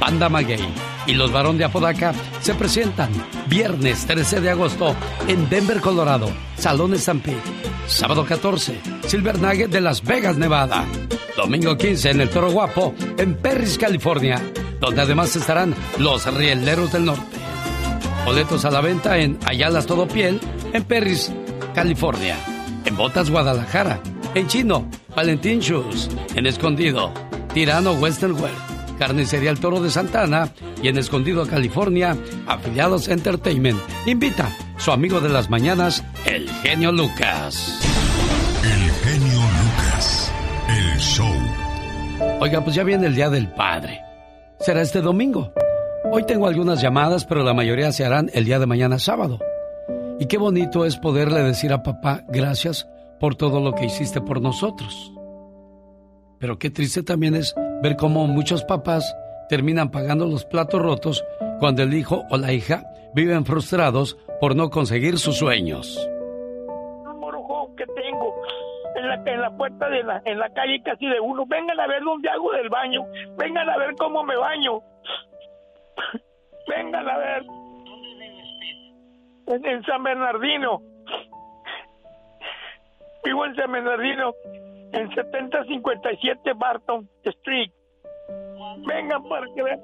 Banda 0.00 0.30
Maguey 0.30 0.66
y 1.06 1.12
los 1.12 1.30
Barón 1.30 1.58
de 1.58 1.66
Apodaca 1.66 2.14
se 2.40 2.54
presentan 2.54 3.10
viernes 3.46 4.06
13 4.06 4.40
de 4.40 4.48
agosto 4.48 4.96
en 5.28 5.50
Denver, 5.50 5.82
Colorado, 5.82 6.30
Salón 6.56 6.98
Stampede. 6.98 7.42
Sábado 7.86 8.24
14, 8.24 8.80
Silver 9.06 9.38
Nugget 9.38 9.70
de 9.70 9.82
Las 9.82 10.02
Vegas, 10.02 10.38
Nevada. 10.38 10.86
Domingo 11.36 11.76
15 11.76 12.10
en 12.12 12.20
el 12.22 12.30
Toro 12.30 12.50
Guapo, 12.50 12.94
en 13.18 13.34
Perris, 13.34 13.76
California, 13.76 14.40
donde 14.80 15.02
además 15.02 15.36
estarán 15.36 15.74
los 15.98 16.24
Rieleros 16.32 16.90
del 16.90 17.04
Norte. 17.04 17.36
Boletos 18.24 18.64
a 18.64 18.70
la 18.70 18.80
venta 18.80 19.18
en 19.18 19.38
Ayala 19.44 19.82
Todo 19.82 20.08
Piel, 20.08 20.40
en 20.72 20.84
Perris, 20.84 21.30
California. 21.74 22.38
En 22.86 22.96
Botas, 22.96 23.28
Guadalajara. 23.28 24.00
En 24.34 24.46
Chino, 24.46 24.88
Valentín 25.14 25.60
Shoes. 25.60 26.08
En 26.34 26.46
Escondido, 26.46 27.12
Tirano 27.52 27.92
Western 27.92 28.32
Wear. 28.32 28.54
Carnicería 28.98 29.50
El 29.50 29.60
Toro 29.60 29.78
de 29.80 29.90
Santana. 29.90 30.48
Y 30.82 30.88
en 30.88 30.96
Escondido, 30.96 31.46
California, 31.46 32.16
Afiliados 32.46 33.08
Entertainment. 33.08 33.78
Invita 34.06 34.48
su 34.78 34.90
amigo 34.90 35.20
de 35.20 35.28
las 35.28 35.50
mañanas, 35.50 36.02
el 36.24 36.48
genio 36.48 36.92
Lucas. 36.92 37.78
El 38.64 38.90
genio 38.90 39.38
Lucas. 39.38 40.32
El 40.68 40.98
show. 40.98 41.34
Oiga, 42.40 42.64
pues 42.64 42.74
ya 42.74 42.84
viene 42.84 43.08
el 43.08 43.14
Día 43.14 43.28
del 43.28 43.48
Padre. 43.48 44.00
Será 44.60 44.80
este 44.80 45.02
domingo. 45.02 45.52
Hoy 46.10 46.24
tengo 46.24 46.46
algunas 46.46 46.80
llamadas, 46.80 47.26
pero 47.26 47.42
la 47.42 47.52
mayoría 47.52 47.92
se 47.92 48.06
harán 48.06 48.30
el 48.32 48.46
día 48.46 48.58
de 48.58 48.66
mañana 48.66 48.98
sábado. 48.98 49.40
Y 50.18 50.26
qué 50.26 50.38
bonito 50.38 50.86
es 50.86 50.96
poderle 50.96 51.42
decir 51.42 51.72
a 51.72 51.82
papá 51.82 52.24
gracias 52.28 52.86
por 53.22 53.36
todo 53.36 53.60
lo 53.60 53.72
que 53.72 53.84
hiciste 53.84 54.20
por 54.20 54.42
nosotros. 54.42 55.12
Pero 56.40 56.58
qué 56.58 56.70
triste 56.70 57.04
también 57.04 57.36
es 57.36 57.54
ver 57.80 57.94
cómo 57.94 58.26
muchos 58.26 58.64
papás 58.64 59.16
terminan 59.48 59.92
pagando 59.92 60.26
los 60.26 60.44
platos 60.44 60.82
rotos 60.82 61.24
cuando 61.60 61.84
el 61.84 61.94
hijo 61.94 62.24
o 62.30 62.36
la 62.36 62.52
hija 62.52 62.82
viven 63.14 63.44
frustrados 63.44 64.18
por 64.40 64.56
no 64.56 64.70
conseguir 64.70 65.18
sus 65.18 65.38
sueños. 65.38 66.10
morojón 67.20 67.76
que 67.76 67.86
tengo 67.86 68.34
en 68.96 69.06
la, 69.06 69.14
en 69.24 69.40
la 69.40 69.56
puerta 69.56 69.88
de 69.88 70.02
la, 70.02 70.20
en 70.24 70.40
la 70.40 70.50
calle 70.50 70.82
casi 70.82 71.06
de 71.06 71.20
uno. 71.20 71.46
Vengan 71.46 71.78
a 71.78 71.86
ver 71.86 72.02
dónde 72.02 72.28
hago 72.28 72.50
del 72.50 72.70
baño. 72.70 73.06
Vengan 73.38 73.70
a 73.70 73.78
ver 73.78 73.94
cómo 74.00 74.24
me 74.24 74.34
baño. 74.34 74.80
Vengan 76.66 77.08
a 77.08 77.18
ver. 77.18 77.44
En, 79.46 79.64
en 79.64 79.82
San 79.84 80.02
Bernardino. 80.02 80.91
Vivo 83.24 83.46
en 83.46 83.54
San 83.56 83.70
Bernardino, 83.72 84.34
en 84.92 85.08
7057 85.14 86.52
Barton 86.54 87.08
Street. 87.24 87.70
Vengan 88.86 89.22
para 89.28 89.46
que 89.54 89.62
vean. 89.62 89.80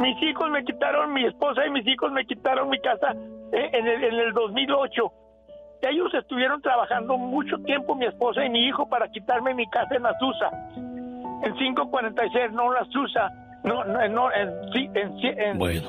Mis 0.00 0.20
hijos 0.22 0.50
me 0.50 0.64
quitaron, 0.64 1.12
mi 1.12 1.24
esposa 1.24 1.66
y 1.66 1.70
mis 1.70 1.86
hijos 1.86 2.10
me 2.12 2.26
quitaron 2.26 2.68
mi 2.68 2.78
casa 2.80 3.14
eh, 3.52 3.70
en 3.72 3.86
el, 3.86 4.04
en 4.04 4.14
el 4.14 4.32
2008. 4.32 5.12
Ellos 5.82 6.12
estuvieron 6.14 6.60
trabajando 6.62 7.16
mucho 7.16 7.56
tiempo, 7.58 7.94
mi 7.94 8.06
esposa 8.06 8.44
y 8.44 8.50
mi 8.50 8.66
hijo, 8.66 8.88
para 8.88 9.08
quitarme 9.08 9.54
mi 9.54 9.68
casa 9.68 9.94
en 9.94 10.06
Azusa. 10.06 10.50
En 11.44 11.54
546, 11.54 12.52
no 12.52 12.74
en 12.74 12.82
Azusa. 12.82 13.30
No, 13.64 13.84
no, 13.84 14.08
no, 14.08 14.32
en, 14.32 14.50
en, 14.96 15.38
en- 15.38 15.58
Bueno, 15.58 15.88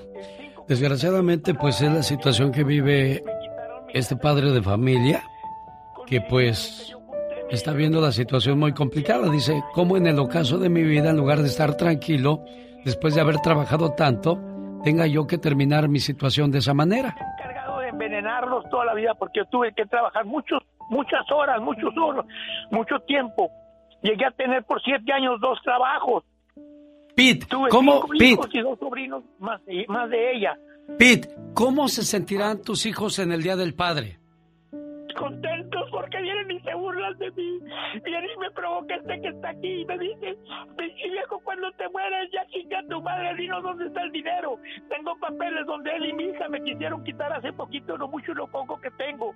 desgraciadamente 0.68 1.54
pues 1.54 1.82
es 1.82 1.92
la 1.94 2.04
situación 2.04 2.52
que 2.52 2.64
vive 2.64 3.22
este 3.96 4.18
padre 4.18 4.52
de 4.52 4.62
familia 4.62 5.24
que 6.06 6.20
pues 6.22 6.94
está 7.50 7.72
viendo 7.72 8.02
la 8.02 8.12
situación 8.12 8.60
muy 8.60 8.74
complicada. 8.74 9.32
Dice, 9.32 9.64
¿cómo 9.74 9.96
en 9.96 10.06
el 10.06 10.20
ocaso 10.20 10.58
de 10.58 10.70
mi 10.70 10.84
vida, 10.84 11.12
en 11.12 11.18
lugar 11.18 11.40
de 11.40 11.48
estar 11.48 11.76
tranquilo, 11.78 12.44
después 12.84 13.16
de 13.16 13.22
haber 13.22 13.40
trabajado 13.40 13.94
tanto, 13.94 14.38
tenga 14.84 15.08
yo 15.08 15.26
que 15.26 15.38
terminar 15.38 15.88
mi 15.88 16.00
situación 16.00 16.52
de 16.52 16.60
esa 16.60 16.74
manera? 16.74 17.16
encargado 17.40 17.80
de 17.80 17.88
envenenar 17.88 18.42
perdonarlos 18.42 18.70
toda 18.70 18.86
la 18.86 18.94
vida 18.94 19.14
porque 19.16 19.40
yo 19.40 19.46
tuve 19.46 19.74
que 19.74 19.86
trabajar 19.86 20.26
muchos, 20.26 20.62
muchas 20.90 21.30
horas, 21.32 21.62
muchos 21.62 21.96
horas, 21.98 22.26
mucho 22.72 23.00
tiempo. 23.08 23.50
Llegué 24.02 24.26
a 24.26 24.32
tener 24.32 24.64
por 24.66 24.82
siete 24.82 25.14
años 25.14 25.40
dos 25.40 25.58
trabajos. 25.64 26.24
Pete, 27.16 27.46
Tuve 27.46 27.70
¿cómo, 27.70 27.94
cinco 27.94 28.08
Pete, 28.10 28.26
hijos 28.26 28.50
y 28.52 28.60
dos 28.60 28.78
sobrinos 28.78 29.24
más 29.40 29.64
de, 29.66 29.86
más 29.88 30.10
de 30.10 30.36
ella. 30.36 30.58
Pete, 30.98 31.30
¿cómo 31.54 31.88
se 31.88 32.04
sentirán 32.04 32.62
tus 32.62 32.86
hijos 32.86 33.20
en 33.20 33.32
el 33.32 33.44
Día 33.44 33.56
del 33.56 33.74
Padre? 33.74 34.20
contentos 35.16 35.90
porque 35.92 36.22
vienen 36.22 36.52
y 36.52 36.60
se 36.60 36.74
burlan 36.76 37.18
de 37.18 37.32
mí. 37.32 37.60
Vienen 38.04 38.30
y 38.36 38.40
me 38.40 38.52
provoca 38.52 38.96
este 38.96 39.22
que 39.22 39.30
está 39.30 39.50
aquí 39.50 39.82
y 39.82 39.86
me 39.86 39.98
dice, 39.98 40.38
"Pinche 40.78 41.10
viejo, 41.10 41.40
cuando 41.40 41.72
te 41.74 41.88
mueres 41.90 42.30
ya 42.32 42.46
chinga 42.48 42.84
tu 42.90 43.02
madre, 43.02 43.34
dinos 43.36 43.64
dónde 43.64 43.88
está 43.88 44.04
el 44.04 44.12
dinero. 44.12 44.60
Tengo 44.90 45.18
papeles 45.20 45.66
donde 45.66 45.92
él 45.96 46.06
y 46.06 46.14
mi 46.14 46.24
hija 46.26 46.48
me 46.50 46.62
quisieron 46.62 47.04
quitar 47.04 47.32
hace 47.34 47.54
poquito, 47.54 47.98
lo 47.98 48.08
mucho 48.08 48.34
lo 48.34 48.48
poco 48.48 48.80
que 48.80 48.92
tengo. 48.92 49.34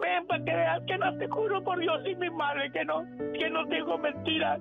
Ven 0.00 0.26
para 0.26 0.44
que 0.44 0.54
veas 0.54 0.82
que 0.86 0.98
no 0.98 1.16
te 1.18 1.28
juro 1.28 1.62
por 1.62 1.78
Dios 1.78 2.02
y 2.06 2.14
mi 2.16 2.30
madre 2.30 2.70
que 2.72 2.84
no, 2.84 3.04
que 3.38 3.48
no 3.48 3.66
tengo 3.68 3.96
mentiras. 3.98 4.60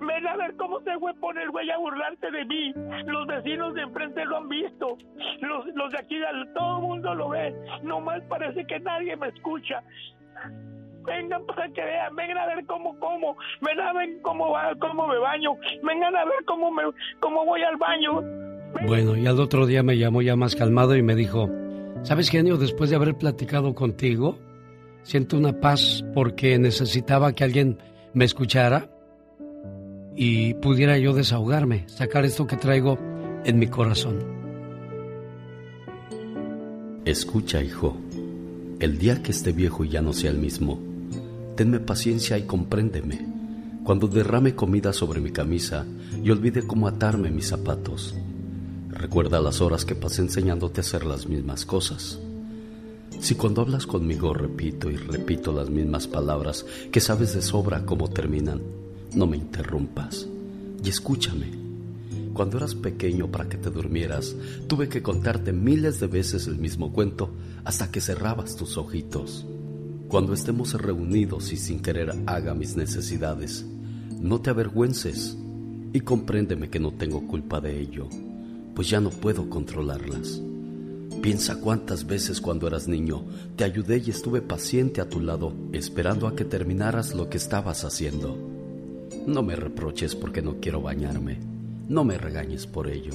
Ven 0.00 0.26
a 0.26 0.36
ver 0.36 0.54
cómo 0.56 0.80
se 0.80 0.98
fue 0.98 1.14
pone 1.14 1.42
el 1.42 1.50
güey 1.50 1.70
a 1.70 1.78
burlarse 1.78 2.30
de 2.30 2.44
mí. 2.44 2.72
Los 3.06 3.26
vecinos 3.26 3.74
de 3.74 3.82
enfrente 3.82 4.24
lo 4.24 4.38
han 4.38 4.48
visto. 4.48 4.98
Los, 5.40 5.66
los 5.74 5.92
de 5.92 5.98
aquí, 5.98 6.16
todo 6.54 6.76
el 6.76 6.82
mundo 6.82 7.14
lo 7.14 7.28
ve. 7.30 7.54
Nomás 7.82 8.22
parece 8.28 8.66
que 8.66 8.78
nadie 8.80 9.16
me 9.16 9.28
escucha. 9.28 9.82
Vengan 11.04 11.46
para 11.46 11.68
que 11.68 11.82
vean, 11.82 12.16
vengan 12.16 12.38
a 12.38 12.46
ver 12.46 12.66
cómo 12.66 12.98
como, 12.98 13.36
vengan 13.60 13.88
a 13.88 13.92
ver 13.92 14.20
cómo, 14.22 14.50
va, 14.50 14.74
cómo 14.80 15.06
me 15.06 15.18
baño, 15.18 15.56
vengan 15.84 16.16
a 16.16 16.24
ver 16.24 16.44
cómo, 16.46 16.72
me, 16.72 16.82
cómo 17.20 17.44
voy 17.44 17.62
al 17.62 17.76
baño. 17.76 18.22
Bueno, 18.86 19.16
y 19.16 19.24
al 19.26 19.38
otro 19.38 19.66
día 19.66 19.84
me 19.84 19.96
llamó 19.96 20.20
ya 20.20 20.34
más 20.34 20.56
calmado 20.56 20.96
y 20.96 21.02
me 21.02 21.14
dijo, 21.14 21.48
¿sabes, 22.02 22.28
genio? 22.28 22.56
Después 22.56 22.90
de 22.90 22.96
haber 22.96 23.14
platicado 23.14 23.72
contigo, 23.72 24.40
siento 25.02 25.36
una 25.36 25.60
paz 25.60 26.04
porque 26.12 26.58
necesitaba 26.58 27.32
que 27.32 27.44
alguien 27.44 27.78
me 28.12 28.24
escuchara 28.24 28.90
y 30.16 30.54
pudiera 30.54 30.98
yo 30.98 31.12
desahogarme, 31.12 31.84
sacar 31.88 32.24
esto 32.24 32.46
que 32.46 32.56
traigo 32.56 32.98
en 33.44 33.58
mi 33.58 33.68
corazón. 33.68 34.18
Escucha, 37.04 37.62
hijo. 37.62 37.96
El 38.80 38.98
día 38.98 39.22
que 39.22 39.30
esté 39.30 39.52
viejo 39.52 39.84
y 39.84 39.90
ya 39.90 40.02
no 40.02 40.12
sea 40.12 40.30
el 40.30 40.38
mismo, 40.38 40.80
tenme 41.54 41.80
paciencia 41.80 42.36
y 42.38 42.42
compréndeme. 42.42 43.26
Cuando 43.84 44.08
derrame 44.08 44.54
comida 44.54 44.92
sobre 44.92 45.20
mi 45.20 45.30
camisa 45.30 45.86
y 46.22 46.30
olvide 46.30 46.66
cómo 46.66 46.88
atarme 46.88 47.30
mis 47.30 47.48
zapatos. 47.48 48.14
Recuerda 48.88 49.40
las 49.40 49.60
horas 49.60 49.84
que 49.84 49.94
pasé 49.94 50.22
enseñándote 50.22 50.80
a 50.80 50.82
hacer 50.82 51.04
las 51.06 51.28
mismas 51.28 51.64
cosas. 51.64 52.18
Si 53.20 53.34
cuando 53.34 53.62
hablas 53.62 53.86
conmigo 53.86 54.34
repito 54.34 54.90
y 54.90 54.96
repito 54.96 55.52
las 55.52 55.70
mismas 55.70 56.06
palabras 56.06 56.66
que 56.90 57.00
sabes 57.00 57.34
de 57.34 57.42
sobra 57.42 57.84
cómo 57.86 58.08
terminan, 58.08 58.60
no 59.16 59.26
me 59.26 59.36
interrumpas 59.36 60.26
y 60.84 60.88
escúchame. 60.88 61.50
Cuando 62.34 62.58
eras 62.58 62.74
pequeño 62.74 63.30
para 63.30 63.48
que 63.48 63.56
te 63.56 63.70
durmieras, 63.70 64.36
tuve 64.68 64.88
que 64.90 65.02
contarte 65.02 65.52
miles 65.52 65.98
de 66.00 66.06
veces 66.06 66.46
el 66.46 66.58
mismo 66.58 66.92
cuento 66.92 67.30
hasta 67.64 67.90
que 67.90 68.02
cerrabas 68.02 68.56
tus 68.56 68.76
ojitos. 68.76 69.46
Cuando 70.08 70.34
estemos 70.34 70.74
reunidos 70.74 71.50
y 71.52 71.56
sin 71.56 71.80
querer 71.80 72.14
haga 72.26 72.54
mis 72.54 72.76
necesidades, 72.76 73.64
no 74.20 74.40
te 74.40 74.50
avergüences 74.50 75.36
y 75.94 76.00
compréndeme 76.00 76.68
que 76.68 76.78
no 76.78 76.92
tengo 76.92 77.26
culpa 77.26 77.60
de 77.60 77.80
ello, 77.80 78.08
pues 78.74 78.90
ya 78.90 79.00
no 79.00 79.08
puedo 79.08 79.48
controlarlas. 79.48 80.42
Piensa 81.22 81.58
cuántas 81.58 82.06
veces 82.06 82.42
cuando 82.42 82.66
eras 82.66 82.86
niño 82.86 83.24
te 83.56 83.64
ayudé 83.64 84.02
y 84.04 84.10
estuve 84.10 84.42
paciente 84.42 85.00
a 85.00 85.08
tu 85.08 85.20
lado 85.20 85.54
esperando 85.72 86.28
a 86.28 86.36
que 86.36 86.44
terminaras 86.44 87.14
lo 87.14 87.30
que 87.30 87.38
estabas 87.38 87.84
haciendo. 87.84 88.55
No 89.26 89.42
me 89.42 89.56
reproches 89.56 90.14
porque 90.14 90.40
no 90.40 90.60
quiero 90.60 90.80
bañarme. 90.80 91.40
No 91.88 92.04
me 92.04 92.16
regañes 92.16 92.68
por 92.68 92.88
ello. 92.88 93.12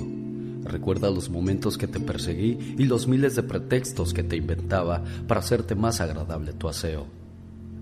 Recuerda 0.63 1.09
los 1.09 1.29
momentos 1.29 1.77
que 1.77 1.87
te 1.87 2.01
perseguí 2.01 2.75
y 2.77 2.83
los 2.83 3.07
miles 3.07 3.37
de 3.37 3.43
pretextos 3.43 4.13
que 4.13 4.21
te 4.21 4.35
inventaba 4.35 5.01
para 5.25 5.39
hacerte 5.39 5.73
más 5.73 6.01
agradable 6.01 6.51
tu 6.51 6.67
aseo. 6.67 7.07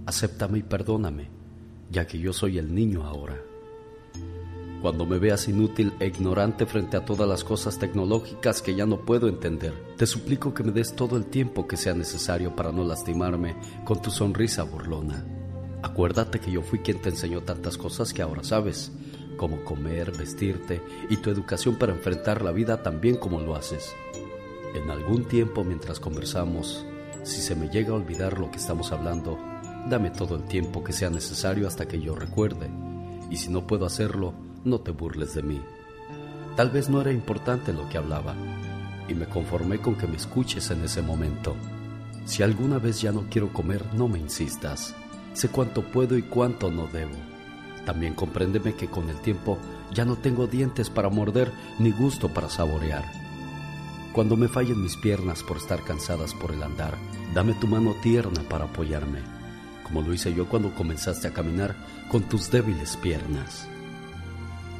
Acéptame 0.05 0.59
y 0.59 0.63
perdóname, 0.63 1.27
ya 1.91 2.05
que 2.05 2.19
yo 2.19 2.31
soy 2.31 2.59
el 2.59 2.73
niño 2.73 3.03
ahora. 3.03 3.35
Cuando 4.83 5.07
me 5.07 5.17
veas 5.17 5.47
inútil 5.47 5.91
e 5.99 6.05
ignorante 6.05 6.67
frente 6.67 6.97
a 6.97 7.05
todas 7.05 7.27
las 7.27 7.43
cosas 7.43 7.79
tecnológicas 7.79 8.61
que 8.61 8.75
ya 8.75 8.85
no 8.85 9.01
puedo 9.01 9.27
entender, 9.27 9.73
te 9.97 10.05
suplico 10.05 10.53
que 10.53 10.63
me 10.63 10.71
des 10.71 10.95
todo 10.95 11.17
el 11.17 11.25
tiempo 11.25 11.67
que 11.67 11.77
sea 11.77 11.95
necesario 11.95 12.55
para 12.55 12.71
no 12.71 12.83
lastimarme 12.83 13.55
con 13.83 14.01
tu 14.01 14.11
sonrisa 14.11 14.63
burlona. 14.63 15.38
Acuérdate 15.81 16.39
que 16.39 16.51
yo 16.51 16.61
fui 16.61 16.79
quien 16.79 17.01
te 17.01 17.09
enseñó 17.09 17.41
tantas 17.41 17.77
cosas 17.77 18.13
que 18.13 18.21
ahora 18.21 18.43
sabes, 18.43 18.91
como 19.37 19.63
comer, 19.63 20.11
vestirte 20.11 20.81
y 21.09 21.17
tu 21.17 21.29
educación 21.29 21.77
para 21.77 21.93
enfrentar 21.93 22.41
la 22.41 22.51
vida 22.51 22.83
tan 22.83 22.99
bien 22.99 23.15
como 23.15 23.39
lo 23.39 23.55
haces. 23.55 23.95
En 24.75 24.91
algún 24.91 25.25
tiempo 25.25 25.63
mientras 25.63 25.99
conversamos, 25.99 26.85
si 27.23 27.41
se 27.41 27.55
me 27.55 27.69
llega 27.69 27.91
a 27.91 27.95
olvidar 27.95 28.39
lo 28.39 28.51
que 28.51 28.57
estamos 28.57 28.91
hablando, 28.91 29.39
dame 29.89 30.11
todo 30.11 30.35
el 30.35 30.43
tiempo 30.43 30.83
que 30.83 30.93
sea 30.93 31.09
necesario 31.09 31.67
hasta 31.67 31.87
que 31.87 32.01
yo 32.01 32.15
recuerde. 32.15 32.69
Y 33.29 33.37
si 33.37 33.49
no 33.49 33.65
puedo 33.65 33.85
hacerlo, 33.85 34.33
no 34.65 34.81
te 34.81 34.91
burles 34.91 35.33
de 35.33 35.43
mí. 35.43 35.61
Tal 36.55 36.69
vez 36.69 36.89
no 36.89 36.99
era 36.99 37.11
importante 37.11 37.71
lo 37.71 37.87
que 37.87 37.97
hablaba, 37.97 38.35
y 39.07 39.13
me 39.13 39.27
conformé 39.27 39.79
con 39.79 39.95
que 39.95 40.07
me 40.07 40.17
escuches 40.17 40.69
en 40.71 40.83
ese 40.83 41.01
momento. 41.01 41.55
Si 42.25 42.43
alguna 42.43 42.77
vez 42.79 43.01
ya 43.01 43.11
no 43.11 43.27
quiero 43.29 43.53
comer, 43.53 43.85
no 43.93 44.07
me 44.07 44.19
insistas. 44.19 44.93
Sé 45.39 45.47
cuánto 45.47 45.83
puedo 45.83 46.17
y 46.17 46.23
cuánto 46.23 46.69
no 46.69 46.87
debo. 46.87 47.15
También 47.85 48.13
compréndeme 48.13 48.75
que 48.75 48.89
con 48.89 49.09
el 49.09 49.21
tiempo 49.21 49.57
ya 49.93 50.03
no 50.03 50.17
tengo 50.17 50.47
dientes 50.47 50.89
para 50.89 51.07
morder 51.07 51.49
ni 51.79 51.93
gusto 51.93 52.27
para 52.27 52.49
saborear. 52.49 53.09
Cuando 54.11 54.35
me 54.35 54.49
fallen 54.49 54.83
mis 54.83 54.97
piernas 54.97 55.41
por 55.41 55.55
estar 55.55 55.81
cansadas 55.85 56.33
por 56.33 56.51
el 56.51 56.61
andar, 56.61 56.97
dame 57.33 57.53
tu 57.53 57.67
mano 57.67 57.95
tierna 58.01 58.43
para 58.49 58.65
apoyarme, 58.65 59.21
como 59.83 60.01
lo 60.01 60.13
hice 60.13 60.33
yo 60.33 60.45
cuando 60.49 60.75
comenzaste 60.75 61.29
a 61.29 61.33
caminar 61.33 61.73
con 62.11 62.23
tus 62.23 62.51
débiles 62.51 62.97
piernas. 62.97 63.65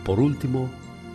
Por 0.04 0.20
último, 0.20 0.70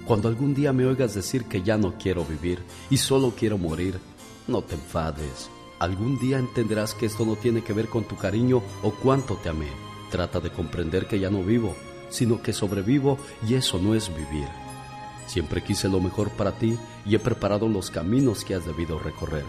cuando 0.06 0.28
algún 0.28 0.54
día 0.54 0.72
me 0.72 0.86
oigas 0.86 1.14
decir 1.14 1.44
que 1.44 1.60
ya 1.60 1.76
no 1.76 1.98
quiero 1.98 2.24
vivir 2.24 2.62
y 2.88 2.96
solo 2.96 3.34
quiero 3.36 3.58
morir, 3.58 4.00
no 4.48 4.62
te 4.62 4.74
enfades. 4.74 5.50
Algún 5.84 6.18
día 6.18 6.38
entenderás 6.38 6.94
que 6.94 7.04
esto 7.04 7.26
no 7.26 7.36
tiene 7.36 7.62
que 7.62 7.74
ver 7.74 7.90
con 7.90 8.04
tu 8.04 8.16
cariño 8.16 8.62
o 8.82 8.90
cuánto 8.90 9.34
te 9.34 9.50
amé. 9.50 9.68
Trata 10.10 10.40
de 10.40 10.50
comprender 10.50 11.06
que 11.06 11.20
ya 11.20 11.28
no 11.28 11.42
vivo, 11.42 11.76
sino 12.08 12.40
que 12.40 12.54
sobrevivo 12.54 13.18
y 13.46 13.52
eso 13.52 13.78
no 13.78 13.94
es 13.94 14.08
vivir. 14.08 14.48
Siempre 15.26 15.62
quise 15.62 15.90
lo 15.90 16.00
mejor 16.00 16.30
para 16.30 16.52
ti 16.52 16.78
y 17.04 17.14
he 17.14 17.18
preparado 17.18 17.68
los 17.68 17.90
caminos 17.90 18.46
que 18.46 18.54
has 18.54 18.64
debido 18.64 18.98
recorrer. 18.98 19.44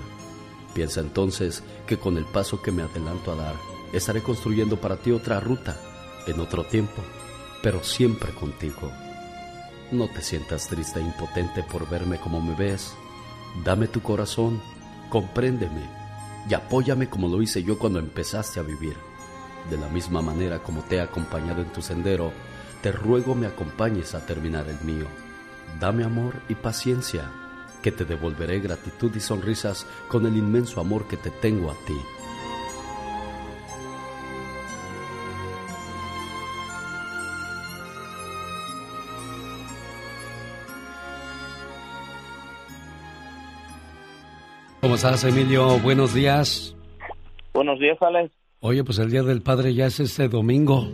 Piensa 0.74 1.00
entonces 1.00 1.64
que 1.88 1.98
con 1.98 2.18
el 2.18 2.26
paso 2.26 2.62
que 2.62 2.74
me 2.74 2.84
adelanto 2.84 3.32
a 3.32 3.36
dar, 3.36 3.56
estaré 3.94 4.22
construyendo 4.22 4.76
para 4.76 4.98
ti 4.98 5.12
otra 5.14 5.40
ruta, 5.40 5.80
en 6.28 6.42
otro 6.42 6.66
tiempo, 6.66 7.02
pero 7.64 7.82
siempre 7.82 8.34
contigo. 8.34 8.92
No 9.90 10.10
te 10.10 10.22
sientas 10.22 10.68
triste 10.68 11.00
e 11.00 11.04
impotente 11.04 11.64
por 11.64 11.90
verme 11.90 12.20
como 12.20 12.42
me 12.42 12.56
ves. 12.56 12.94
Dame 13.64 13.88
tu 13.88 14.02
corazón, 14.02 14.62
compréndeme 15.10 16.04
y 16.50 16.54
apóyame 16.54 17.10
como 17.10 17.28
lo 17.28 17.42
hice 17.42 17.64
yo 17.64 17.78
cuando 17.78 18.00
empezaste 18.00 18.60
a 18.60 18.64
vivir. 18.64 18.96
De 19.70 19.78
la 19.78 19.88
misma 19.90 20.22
manera 20.22 20.60
como 20.60 20.82
te 20.82 20.98
he 20.98 21.02
acompañado 21.02 21.62
en 21.62 21.72
tu 21.74 21.82
sendero, 21.82 22.32
te 22.82 22.92
ruego 22.92 23.34
me 23.34 23.48
acompañes 23.48 24.14
a 24.14 24.26
terminar 24.26 24.68
el 24.68 24.80
mío. 24.86 25.08
Dame 25.80 26.04
amor 26.04 26.36
y 26.48 26.56
paciencia, 26.56 27.32
que 27.82 27.92
te 27.92 28.06
devolveré 28.06 28.60
gratitud 28.60 29.12
y 29.16 29.20
sonrisas 29.20 29.86
con 30.08 30.26
el 30.26 30.38
inmenso 30.38 30.80
amor 30.80 31.08
que 31.08 31.18
te 31.18 31.32
tengo 31.32 31.72
a 31.72 31.76
ti. 31.86 31.98
¿Cómo 44.96 45.12
estás, 45.12 45.26
Emilio? 45.26 45.78
Buenos 45.80 46.14
días. 46.14 46.74
Buenos 47.54 47.78
días, 47.80 48.02
Alex. 48.02 48.32
Oye, 48.62 48.82
pues 48.86 48.98
el 49.00 49.12
Día 49.12 49.24
del 49.24 49.42
Padre 49.42 49.74
ya 49.74 49.88
es 49.88 50.00
este 50.00 50.30
domingo. 50.30 50.88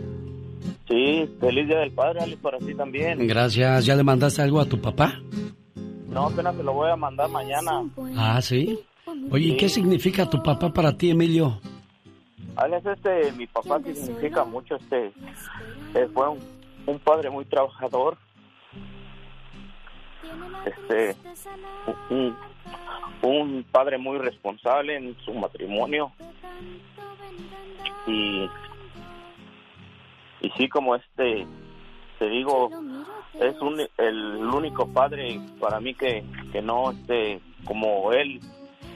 Sí, 0.88 1.32
feliz 1.38 1.68
Día 1.68 1.78
del 1.78 1.92
Padre, 1.92 2.18
Alex, 2.18 2.42
para 2.42 2.58
ti 2.58 2.74
también. 2.74 3.24
Gracias. 3.28 3.86
¿Ya 3.86 3.94
le 3.94 4.02
mandaste 4.02 4.42
algo 4.42 4.60
a 4.60 4.64
tu 4.64 4.80
papá? 4.80 5.20
No, 6.08 6.26
apenas 6.26 6.56
te 6.56 6.64
lo 6.64 6.72
voy 6.72 6.90
a 6.90 6.96
mandar 6.96 7.30
mañana. 7.30 7.84
Ah, 8.16 8.42
sí. 8.42 8.76
Oye, 9.30 9.50
¿y 9.50 9.56
qué 9.56 9.68
significa 9.68 10.28
tu 10.28 10.42
papá 10.42 10.72
para 10.72 10.96
ti, 10.98 11.10
Emilio? 11.10 11.60
Alex, 12.56 12.84
este, 12.84 13.30
mi 13.38 13.46
papá 13.46 13.80
sí 13.84 13.94
significa 13.94 14.44
mucho, 14.44 14.74
este, 14.74 15.12
eh, 15.94 16.08
fue 16.12 16.28
un, 16.28 16.40
un 16.86 16.98
padre 16.98 17.30
muy 17.30 17.44
trabajador, 17.44 18.18
este, 20.66 21.14
un, 22.10 22.36
un 23.22 23.64
padre 23.70 23.98
muy 23.98 24.18
responsable 24.18 24.96
en 24.96 25.16
su 25.24 25.32
matrimonio 25.32 26.12
y 28.06 28.48
y 30.40 30.50
sí 30.56 30.68
como 30.68 30.96
este 30.96 31.46
te 32.18 32.28
digo 32.28 32.70
es 33.40 33.58
un, 33.60 33.80
el 33.98 34.36
único 34.44 34.86
padre 34.88 35.40
para 35.60 35.80
mí 35.80 35.94
que, 35.94 36.24
que 36.52 36.60
no 36.60 36.90
este 36.90 37.40
como 37.64 38.12
él 38.12 38.40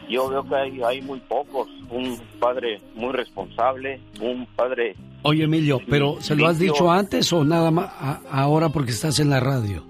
yo 0.08 0.28
veo 0.28 0.44
que 0.44 0.54
hay, 0.54 0.82
hay 0.82 1.02
muy 1.02 1.20
pocos 1.20 1.68
un 1.90 2.20
padre 2.40 2.80
muy 2.94 3.12
responsable 3.12 4.00
un 4.20 4.46
padre 4.56 4.96
Oye, 5.22 5.42
Emilio, 5.42 5.80
pero 5.88 6.20
¿se 6.20 6.36
lo 6.36 6.46
has 6.46 6.56
dicho 6.56 6.88
antes 6.88 7.32
o 7.32 7.42
nada 7.42 7.72
más 7.72 7.90
ahora 8.30 8.68
porque 8.68 8.92
estás 8.92 9.18
en 9.18 9.28
la 9.30 9.40
radio? 9.40 9.82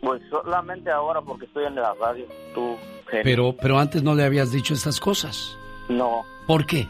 Pues 0.00 0.22
solamente 0.30 0.90
ahora 0.90 1.20
porque 1.20 1.46
estoy 1.46 1.64
en 1.64 1.74
la 1.76 1.94
radio 1.94 2.26
tú 2.54 2.76
genio. 3.06 3.24
Pero, 3.24 3.56
pero 3.60 3.78
antes 3.78 4.02
no 4.02 4.14
le 4.14 4.24
habías 4.24 4.52
dicho 4.52 4.74
estas 4.74 5.00
cosas. 5.00 5.56
no 5.88 6.22
¿Por 6.46 6.66
qué? 6.66 6.86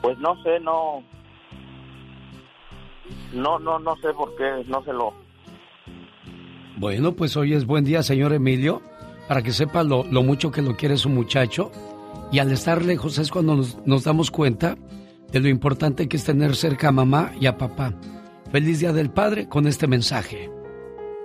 pues 0.00 0.16
no 0.18 0.40
sé 0.42 0.60
no 0.60 1.02
no 3.32 3.58
no 3.58 3.78
no 3.78 3.96
sé 3.96 4.12
por 4.14 4.34
qué 4.36 4.64
no 4.68 4.82
se 4.84 4.92
lo 4.92 5.12
Bueno, 6.76 7.12
pues 7.12 7.36
hoy 7.36 7.54
es 7.54 7.66
buen 7.66 7.84
día, 7.84 8.02
señor 8.02 8.32
Emilio, 8.32 8.80
para 9.26 9.42
que 9.42 9.52
sepa 9.52 9.82
lo, 9.82 10.04
lo 10.04 10.22
mucho 10.22 10.50
que 10.52 10.62
lo 10.62 10.76
quiere 10.76 10.96
su 10.96 11.08
muchacho. 11.08 11.72
Y 12.30 12.38
al 12.38 12.52
estar 12.52 12.84
lejos 12.84 13.18
es 13.18 13.30
cuando 13.30 13.56
nos, 13.56 13.84
nos 13.86 14.04
damos 14.04 14.30
cuenta 14.30 14.76
de 15.32 15.40
lo 15.40 15.48
importante 15.48 16.08
que 16.08 16.16
es 16.16 16.24
tener 16.24 16.54
cerca 16.54 16.88
a 16.88 16.92
mamá 16.92 17.32
y 17.40 17.46
a 17.46 17.56
papá. 17.58 17.94
Feliz 18.52 18.80
Día 18.80 18.92
del 18.92 19.10
Padre 19.10 19.48
con 19.48 19.66
este 19.66 19.86
mensaje. 19.86 20.50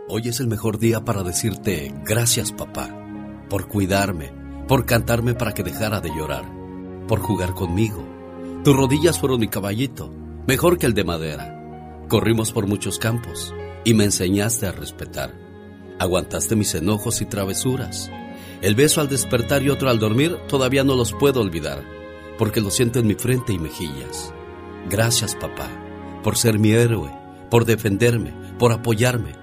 Hoy 0.09 0.23
es 0.27 0.41
el 0.41 0.47
mejor 0.47 0.79
día 0.79 1.05
para 1.05 1.23
decirte 1.23 1.93
gracias 2.03 2.51
papá, 2.51 2.89
por 3.49 3.69
cuidarme, 3.69 4.33
por 4.67 4.85
cantarme 4.85 5.33
para 5.33 5.53
que 5.53 5.63
dejara 5.63 6.01
de 6.01 6.09
llorar, 6.09 6.43
por 7.07 7.21
jugar 7.21 7.53
conmigo. 7.53 8.05
Tus 8.65 8.75
rodillas 8.75 9.17
fueron 9.17 9.39
mi 9.39 9.47
caballito, 9.47 10.13
mejor 10.45 10.77
que 10.77 10.87
el 10.87 10.93
de 10.93 11.05
madera. 11.05 12.03
Corrimos 12.09 12.51
por 12.51 12.67
muchos 12.67 12.99
campos 12.99 13.53
y 13.85 13.93
me 13.93 14.03
enseñaste 14.03 14.67
a 14.67 14.73
respetar. 14.73 15.33
Aguantaste 15.99 16.57
mis 16.57 16.75
enojos 16.75 17.21
y 17.21 17.25
travesuras. 17.25 18.11
El 18.61 18.75
beso 18.75 18.99
al 18.99 19.07
despertar 19.07 19.63
y 19.63 19.69
otro 19.69 19.89
al 19.89 19.99
dormir 19.99 20.37
todavía 20.49 20.83
no 20.83 20.95
los 20.95 21.13
puedo 21.13 21.39
olvidar, 21.39 21.81
porque 22.37 22.59
lo 22.59 22.71
siento 22.71 22.99
en 22.99 23.07
mi 23.07 23.15
frente 23.15 23.53
y 23.53 23.57
mejillas. 23.57 24.33
Gracias 24.89 25.33
papá, 25.33 25.69
por 26.23 26.37
ser 26.37 26.59
mi 26.59 26.73
héroe, 26.73 27.09
por 27.49 27.63
defenderme, 27.63 28.33
por 28.59 28.73
apoyarme. 28.73 29.42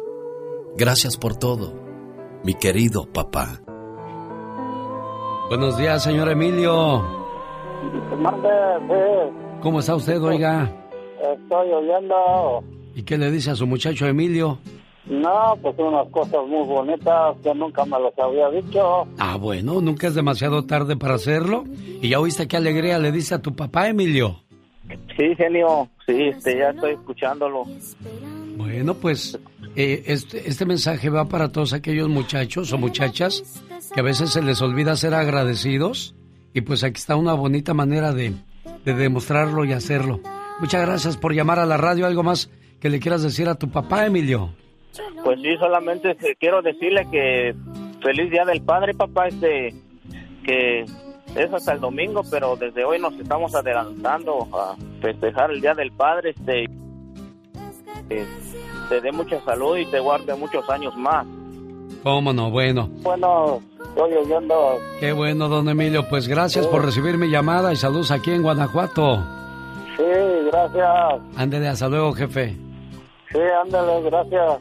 Gracias 0.77 1.17
por 1.17 1.35
todo, 1.35 1.73
mi 2.43 2.53
querido 2.53 3.05
papá. 3.11 3.59
Buenos 5.49 5.77
días, 5.77 6.01
señor 6.03 6.29
Emilio. 6.29 7.03
Mande, 8.17 8.49
sí, 8.87 9.35
¿Cómo 9.61 9.79
está 9.79 9.95
usted, 9.95 10.21
oiga? 10.21 10.71
estoy 11.33 11.71
oyendo. 11.71 12.63
¿Y 12.95 13.03
qué 13.03 13.17
le 13.17 13.29
dice 13.31 13.51
a 13.51 13.55
su 13.55 13.67
muchacho 13.67 14.05
Emilio? 14.07 14.59
No, 15.05 15.55
pues 15.61 15.75
unas 15.77 16.07
cosas 16.09 16.45
muy 16.47 16.65
bonitas 16.65 17.35
que 17.43 17.53
nunca 17.55 17.83
me 17.85 17.99
las 17.99 18.17
había 18.17 18.49
dicho. 18.49 19.07
Ah, 19.17 19.35
bueno, 19.37 19.81
nunca 19.81 20.07
es 20.07 20.15
demasiado 20.15 20.65
tarde 20.65 20.95
para 20.95 21.15
hacerlo. 21.15 21.63
¿Y 22.01 22.09
ya 22.09 22.19
oíste 22.19 22.47
qué 22.47 22.57
alegría 22.57 22.97
le 22.99 23.11
dice 23.11 23.35
a 23.35 23.41
tu 23.41 23.55
papá, 23.55 23.87
Emilio? 23.89 24.37
Sí 25.17 25.35
genio 25.35 25.89
sí 26.05 26.27
este 26.27 26.57
ya 26.57 26.69
estoy 26.69 26.93
escuchándolo 26.93 27.65
Bueno, 28.57 28.93
pues 28.95 29.39
eh, 29.75 30.03
este, 30.07 30.49
este 30.49 30.65
mensaje 30.65 31.09
va 31.09 31.25
para 31.25 31.51
todos 31.51 31.73
aquellos 31.73 32.09
muchachos 32.09 32.71
o 32.73 32.77
muchachas 32.77 33.63
que 33.93 33.99
a 33.99 34.03
veces 34.03 34.31
se 34.31 34.41
les 34.41 34.61
olvida 34.61 34.95
ser 34.95 35.13
agradecidos 35.13 36.15
y 36.53 36.61
pues 36.61 36.83
aquí 36.83 36.97
está 36.97 37.15
una 37.15 37.33
bonita 37.33 37.73
manera 37.73 38.11
de, 38.13 38.33
de 38.85 38.93
demostrarlo 38.93 39.65
y 39.65 39.73
hacerlo. 39.73 40.19
Muchas 40.59 40.85
gracias 40.85 41.17
por 41.17 41.33
llamar 41.33 41.59
a 41.59 41.65
la 41.65 41.77
radio. 41.77 42.05
¿Algo 42.05 42.23
más 42.23 42.51
que 42.79 42.89
le 42.89 42.99
quieras 42.99 43.23
decir 43.23 43.47
a 43.47 43.55
tu 43.55 43.69
papá, 43.69 44.05
Emilio? 44.05 44.53
Pues 45.23 45.39
sí, 45.41 45.55
solamente 45.57 46.11
este, 46.11 46.35
quiero 46.35 46.61
decirle 46.61 47.07
que 47.11 47.55
feliz 48.03 48.29
día 48.29 48.45
del 48.45 48.61
padre, 48.61 48.93
papá, 48.93 49.27
este 49.27 49.73
que 50.43 50.85
es 51.35 51.53
hasta 51.53 51.73
el 51.73 51.79
domingo, 51.79 52.21
pero 52.29 52.55
desde 52.55 52.83
hoy 52.83 52.99
nos 52.99 53.13
estamos 53.13 53.53
adelantando 53.55 54.47
a 54.53 54.75
festejar 55.01 55.51
el 55.51 55.61
día 55.61 55.73
del 55.73 55.91
padre, 55.91 56.31
este 56.31 56.65
te 58.89 58.99
dé 58.99 59.11
mucha 59.13 59.39
salud 59.45 59.77
y 59.77 59.85
te 59.85 59.99
guarde 59.99 60.35
muchos 60.35 60.69
años 60.69 60.95
más. 60.97 61.25
¿Cómo 62.03 62.33
no? 62.33 62.49
Bueno, 62.51 62.89
Bueno, 63.03 63.61
estoy 63.87 64.13
oyendo. 64.13 64.79
qué 64.99 65.13
bueno, 65.13 65.47
don 65.47 65.69
Emilio. 65.69 66.07
Pues 66.09 66.27
gracias 66.27 66.67
por 66.67 66.83
recibir 66.83 67.17
mi 67.17 67.29
llamada 67.29 67.71
y 67.71 67.75
saludos 67.77 68.11
aquí 68.11 68.31
en 68.31 68.41
Guanajuato. 68.41 69.23
Sí, 69.95 70.03
gracias. 70.51 71.21
Ándele, 71.37 71.67
hasta 71.69 71.87
luego, 71.87 72.11
jefe. 72.13 72.57
Sí, 73.31 73.39
ándale, 73.63 74.01
gracias. 74.01 74.59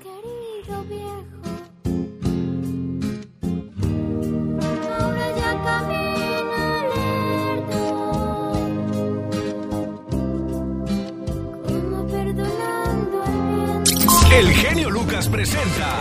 El 14.32 14.48
genio 14.52 14.90
Lucas 14.90 15.28
presenta 15.28 15.98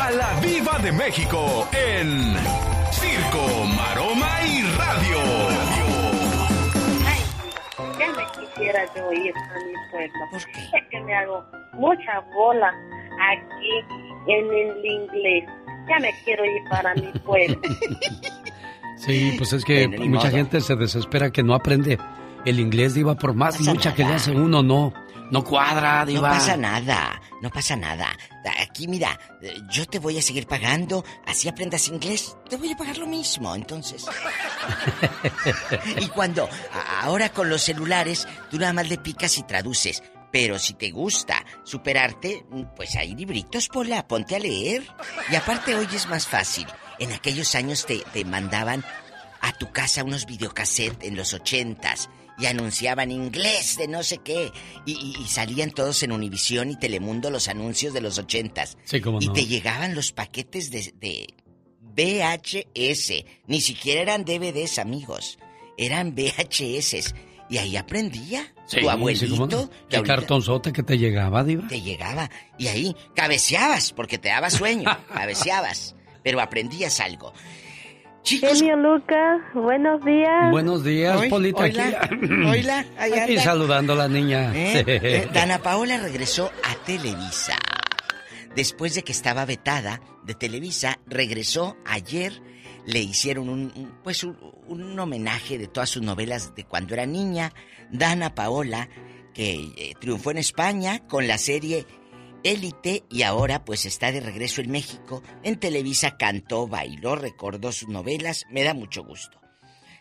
a 0.00 0.10
la 0.10 0.40
Viva 0.40 0.78
de 0.78 0.92
México 0.92 1.68
en 1.72 2.34
Circo, 2.92 3.64
Maroma 3.76 4.28
y 4.46 4.62
Radio. 4.78 5.18
Ya 7.98 8.12
me 8.12 8.24
quisiera 8.46 8.86
yo 8.94 9.12
ir 9.12 9.34
a 9.36 9.58
mi 9.58 9.90
pueblo. 9.90 10.36
Es 10.36 10.88
que 10.90 11.00
me 11.00 11.14
hago 11.14 11.44
mucha 11.74 12.20
bola 12.34 12.72
aquí 13.20 14.28
en 14.28 14.46
el 14.46 14.86
inglés. 14.86 15.44
Ya 15.88 15.98
me 15.98 16.10
quiero 16.24 16.44
ir 16.44 16.62
para 16.70 16.94
mi 16.94 17.12
pueblo. 17.24 17.60
Sí, 18.98 19.34
pues 19.36 19.52
es 19.52 19.62
que 19.64 19.86
mucha 19.86 20.28
modo. 20.28 20.30
gente 20.30 20.60
se 20.62 20.74
desespera 20.74 21.30
que 21.30 21.42
no 21.42 21.54
aprende 21.54 21.98
el 22.46 22.58
inglés, 22.58 22.94
Diva, 22.94 23.14
por 23.14 23.34
más 23.34 23.60
lucha 23.60 23.94
que 23.94 24.02
le 24.02 24.14
hace 24.14 24.32
uno, 24.32 24.62
no, 24.62 24.92
no 25.30 25.44
cuadra, 25.44 26.00
No 26.00 26.06
Diva. 26.06 26.30
pasa 26.30 26.56
nada, 26.56 27.20
no 27.42 27.50
pasa 27.50 27.76
nada. 27.76 28.16
Aquí 28.60 28.86
mira, 28.88 29.18
yo 29.70 29.86
te 29.86 29.98
voy 29.98 30.18
a 30.18 30.22
seguir 30.22 30.46
pagando, 30.46 31.04
así 31.26 31.48
aprendas 31.48 31.88
inglés, 31.88 32.36
te 32.48 32.56
voy 32.56 32.72
a 32.72 32.76
pagar 32.76 32.98
lo 32.98 33.06
mismo, 33.06 33.54
entonces. 33.54 34.04
y 36.00 36.06
cuando 36.08 36.48
ahora 37.02 37.30
con 37.30 37.48
los 37.48 37.62
celulares, 37.62 38.26
tú 38.50 38.58
nada 38.58 38.72
más 38.72 38.88
le 38.88 38.98
picas 38.98 39.36
y 39.38 39.42
traduces. 39.42 40.02
Pero 40.32 40.58
si 40.58 40.74
te 40.74 40.90
gusta 40.90 41.44
superarte, 41.64 42.44
pues 42.76 42.94
hay 42.96 43.14
libritos, 43.14 43.68
Pola, 43.68 44.06
ponte 44.06 44.36
a 44.36 44.38
leer. 44.38 44.86
Y 45.30 45.34
aparte 45.36 45.74
hoy 45.74 45.88
es 45.94 46.08
más 46.08 46.26
fácil. 46.26 46.66
En 46.98 47.12
aquellos 47.12 47.54
años 47.54 47.86
te, 47.86 47.98
te 48.12 48.24
mandaban 48.24 48.84
a 49.40 49.52
tu 49.52 49.70
casa 49.70 50.04
unos 50.04 50.26
videocassettes 50.26 51.08
en 51.08 51.16
los 51.16 51.32
ochentas 51.32 52.10
y 52.38 52.46
anunciaban 52.46 53.10
inglés 53.10 53.76
de 53.78 53.88
no 53.88 54.02
sé 54.02 54.18
qué. 54.18 54.50
Y, 54.84 54.92
y- 54.92 55.22
y 55.22 55.26
salían 55.28 55.70
todos 55.70 56.02
en 56.02 56.12
Univisión 56.12 56.70
y 56.70 56.76
Telemundo 56.78 57.30
los 57.30 57.48
anuncios 57.48 57.94
de 57.94 58.00
los 58.00 58.18
ochentas. 58.18 58.76
Sí, 58.84 59.00
cómo 59.00 59.18
Y 59.20 59.28
te 59.32 59.46
llegaban 59.46 59.94
los 59.94 60.12
paquetes 60.12 60.70
de, 60.70 60.92
de 61.00 61.26
VHS. 61.80 63.24
Ni 63.46 63.60
siquiera 63.60 64.02
eran 64.02 64.24
DVDs, 64.24 64.78
amigos. 64.78 65.38
Eran 65.78 66.14
VHS. 66.14 67.14
Y 67.48 67.58
ahí 67.58 67.76
aprendía. 67.76 68.52
Sí, 68.66 68.80
tu 68.80 68.90
abuelito. 68.90 69.24
sí, 69.26 69.30
cómo 69.30 69.46
no. 69.46 69.70
que 69.70 69.76
Qué 69.88 69.96
ahorita 69.96 70.16
cartonzote 70.16 70.72
que 70.72 70.82
te 70.82 70.98
llegaba, 70.98 71.44
Diva. 71.44 71.68
te 71.68 71.80
llegaba. 71.80 72.28
Y 72.58 72.66
ahí 72.66 72.96
cabeceabas 73.14 73.92
porque 73.92 74.18
te 74.18 74.28
daba 74.28 74.50
sueño. 74.50 74.84
cabeceabas. 75.14 75.94
Pero 76.24 76.40
aprendías 76.40 76.98
algo. 77.00 77.32
Chicos. 78.26 78.58
Genio 78.58 78.76
Lucas, 78.76 79.40
buenos 79.54 80.04
días. 80.04 80.50
Buenos 80.50 80.82
días, 80.82 81.16
Oy, 81.20 81.30
Polita. 81.30 81.62
ahí 81.64 83.12
Aquí 83.12 83.30
anda. 83.32 83.42
saludando 83.42 83.92
a 83.92 83.96
la 83.96 84.08
niña. 84.08 84.52
¿Eh? 84.52 84.82
Eh, 84.84 85.28
Dana 85.32 85.58
Paola 85.60 85.96
regresó 85.98 86.50
a 86.64 86.74
Televisa. 86.84 87.54
después 88.56 88.96
de 88.96 89.04
que 89.04 89.12
estaba 89.12 89.44
vetada 89.44 90.00
de 90.24 90.34
Televisa, 90.34 90.98
regresó 91.06 91.76
ayer. 91.86 92.42
Le 92.84 92.98
hicieron 93.00 93.48
un, 93.48 93.72
un- 93.76 93.92
pues 94.02 94.24
un, 94.24 94.36
un 94.66 94.98
homenaje 94.98 95.56
de 95.58 95.68
todas 95.68 95.88
sus 95.90 96.02
novelas 96.02 96.52
de 96.56 96.64
cuando 96.64 96.94
era 96.94 97.06
niña. 97.06 97.52
Dana 97.92 98.34
Paola, 98.34 98.88
que 99.34 99.54
eh, 99.76 99.94
triunfó 100.00 100.32
en 100.32 100.38
España 100.38 100.98
con 101.06 101.28
la 101.28 101.38
serie 101.38 101.86
Élite 102.46 103.02
y 103.10 103.22
ahora 103.22 103.64
pues 103.64 103.86
está 103.86 104.12
de 104.12 104.20
regreso 104.20 104.60
en 104.60 104.70
México. 104.70 105.22
En 105.42 105.58
Televisa 105.58 106.16
cantó, 106.16 106.68
bailó, 106.68 107.16
recordó 107.16 107.72
sus 107.72 107.88
novelas. 107.88 108.44
Me 108.50 108.62
da 108.62 108.72
mucho 108.72 109.02
gusto. 109.02 109.40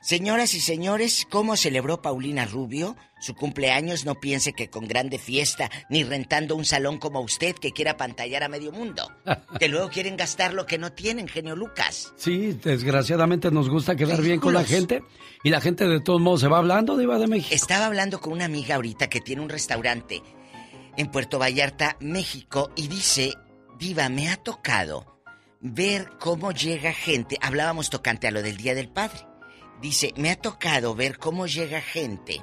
Señoras 0.06 0.54
y 0.54 0.60
señores, 0.60 1.26
¿cómo 1.32 1.58
celebró 1.58 2.04
Paulina 2.04 2.46
Rubio 2.46 2.96
su 3.20 3.34
cumpleaños? 3.34 4.06
No 4.06 4.20
piense 4.20 4.54
que 4.54 4.70
con 4.70 4.88
grande 4.88 5.18
fiesta, 5.18 5.72
ni 5.90 6.04
rentando 6.04 6.56
un 6.56 6.64
salón 6.64 7.00
como 7.00 7.22
usted 7.22 7.56
que 7.56 7.72
quiera 7.72 7.98
pantallar 7.98 8.44
a 8.44 8.48
medio 8.48 8.72
mundo. 8.72 9.12
Que 9.60 9.68
luego 9.68 9.90
quieren 9.90 10.16
gastar 10.16 10.54
lo 10.54 10.68
que 10.68 10.78
no 10.78 10.92
tienen, 10.92 11.28
genio 11.28 11.56
Lucas. 11.56 12.14
Sí, 12.18 12.56
desgraciadamente 12.64 13.50
nos 13.50 13.68
gusta 13.68 13.96
quedar 13.96 14.22
bien 14.22 14.40
con 14.40 14.54
la 14.54 14.64
gente 14.64 15.02
y 15.44 15.50
la 15.50 15.62
gente 15.62 15.88
de 15.88 16.00
todos 16.02 16.22
modos 16.22 16.42
se 16.42 16.50
va 16.50 16.60
hablando, 16.60 16.98
Diva 16.98 17.18
de 17.18 17.26
México. 17.26 17.56
Estaba 17.56 17.88
hablando 17.88 18.22
con 18.22 18.34
una 18.34 18.46
amiga 18.46 18.76
ahorita 18.76 19.08
que 19.08 19.22
tiene 19.22 19.42
un 19.42 19.50
restaurante 19.50 20.22
en 20.98 21.12
Puerto 21.12 21.40
Vallarta, 21.40 21.98
México, 22.00 22.72
y 22.76 22.88
dice, 22.88 23.34
Diva, 23.78 24.10
me 24.10 24.30
ha 24.30 24.38
tocado 24.38 25.22
ver 25.62 26.10
cómo 26.20 26.52
llega 26.52 26.94
gente, 26.94 27.38
hablábamos 27.42 27.90
tocante 27.90 28.28
a 28.28 28.32
lo 28.32 28.42
del 28.42 28.58
Día 28.58 28.76
del 28.76 28.90
Padre, 28.90 29.26
dice, 29.82 30.14
me 30.18 30.32
ha 30.32 30.36
tocado 30.36 30.96
ver 30.96 31.18
cómo 31.18 31.48
llega 31.48 31.82
gente 31.82 32.42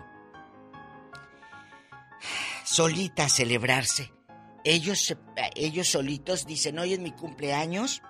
solita 2.64 3.24
a 3.24 3.28
celebrarse. 3.28 4.12
Ellos, 4.64 5.14
ellos 5.54 5.88
solitos 5.88 6.46
dicen, 6.46 6.78
hoy 6.78 6.94
es 6.94 7.00
mi 7.00 7.12
cumpleaños. 7.12 8.02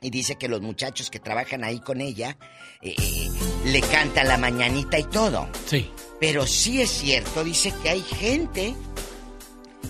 Y 0.00 0.10
dice 0.10 0.36
que 0.36 0.48
los 0.48 0.60
muchachos 0.60 1.10
que 1.10 1.18
trabajan 1.18 1.64
ahí 1.64 1.80
con 1.80 2.02
ella 2.02 2.36
eh, 2.82 2.94
eh, 2.98 3.30
le 3.64 3.80
cantan 3.80 4.28
la 4.28 4.36
mañanita 4.36 4.98
y 4.98 5.04
todo. 5.04 5.48
Sí. 5.64 5.90
Pero 6.20 6.46
sí 6.46 6.82
es 6.82 6.90
cierto, 6.90 7.42
dice 7.42 7.72
que 7.82 7.88
hay 7.88 8.02
gente 8.02 8.74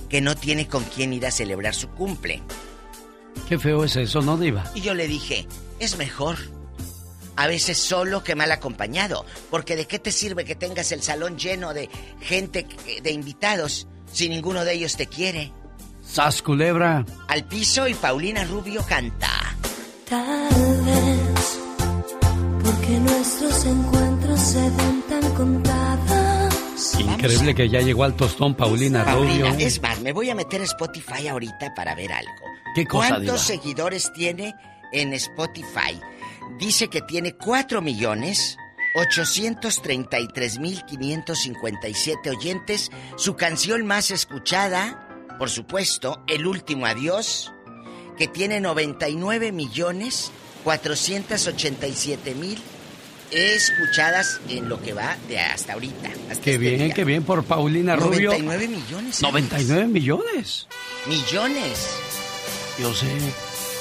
que 0.08 0.20
no 0.20 0.34
tiene 0.34 0.68
con 0.68 0.84
quién 0.84 1.12
ir 1.12 1.26
a 1.26 1.30
celebrar 1.30 1.74
su 1.74 1.88
cumple. 1.88 2.42
Qué 3.48 3.58
feo 3.58 3.84
es 3.84 3.96
eso, 3.96 4.22
¿no, 4.22 4.36
Diva? 4.36 4.70
Y 4.74 4.80
yo 4.80 4.94
le 4.94 5.08
dije, 5.08 5.46
es 5.78 5.98
mejor. 5.98 6.38
A 7.36 7.46
veces 7.46 7.78
solo 7.78 8.22
que 8.22 8.36
mal 8.36 8.52
acompañado. 8.52 9.26
Porque 9.50 9.76
de 9.76 9.86
qué 9.86 9.98
te 9.98 10.12
sirve 10.12 10.44
que 10.44 10.54
tengas 10.54 10.92
el 10.92 11.02
salón 11.02 11.36
lleno 11.36 11.74
de 11.74 11.90
gente, 12.20 12.66
de 13.02 13.10
invitados, 13.10 13.88
si 14.12 14.28
ninguno 14.28 14.64
de 14.64 14.74
ellos 14.74 14.96
te 14.96 15.06
quiere. 15.06 15.52
¡Sas, 16.06 16.42
culebra! 16.42 17.04
Al 17.28 17.44
piso 17.44 17.88
y 17.88 17.94
Paulina 17.94 18.44
Rubio 18.44 18.84
canta. 18.86 19.56
Tal 20.08 20.84
vez 20.84 21.58
porque 22.62 22.98
nuestros 22.98 23.66
encuentros 23.66 24.40
se 24.40 24.60
ven 24.60 25.02
tan 25.08 25.34
contados. 25.34 25.83
Increíble 26.98 27.54
que 27.54 27.68
ya 27.68 27.80
llegó 27.80 28.04
al 28.04 28.14
tostón 28.14 28.54
Paulina, 28.54 29.04
Rubio. 29.04 29.46
Paulina, 29.46 29.56
es 29.58 29.80
más, 29.80 30.00
me 30.00 30.12
voy 30.12 30.30
a 30.30 30.34
meter 30.34 30.60
a 30.60 30.64
Spotify 30.64 31.28
ahorita 31.28 31.74
para 31.74 31.94
ver 31.94 32.12
algo. 32.12 32.32
¿Qué 32.74 32.86
cosa, 32.86 33.08
¿Cuántos 33.08 33.46
Diva? 33.46 33.58
seguidores 33.60 34.12
tiene 34.12 34.54
en 34.92 35.12
Spotify? 35.14 36.00
Dice 36.58 36.88
que 36.88 37.00
tiene 37.00 37.34
4 37.36 37.80
millones 37.80 38.56
833 38.94 40.58
mil 40.58 40.84
557 40.84 42.30
oyentes. 42.30 42.90
Su 43.16 43.34
canción 43.34 43.86
más 43.86 44.10
escuchada, 44.10 45.08
por 45.38 45.50
supuesto, 45.50 46.22
El 46.28 46.46
último 46.46 46.86
adiós, 46.86 47.52
que 48.16 48.28
tiene 48.28 48.60
99 48.60 49.50
millones 49.52 50.30
487 50.62 52.34
mil 52.34 52.58
escuchadas 53.34 54.40
en 54.48 54.68
lo 54.68 54.80
que 54.80 54.92
va 54.92 55.16
de 55.28 55.38
hasta 55.40 55.74
ahorita. 55.74 56.08
Hasta 56.30 56.42
Qué 56.42 56.52
este 56.52 56.58
bien, 56.58 56.78
día. 56.78 56.94
qué 56.94 57.04
bien 57.04 57.22
por 57.24 57.44
Paulina 57.44 57.96
Rubio. 57.96 58.30
99 58.30 58.68
millones. 58.68 59.16
¿sabes? 59.16 59.32
99 59.32 59.86
millones. 59.88 60.66
Millones. 61.06 61.78
Yo 62.78 62.94
sé. 62.94 63.06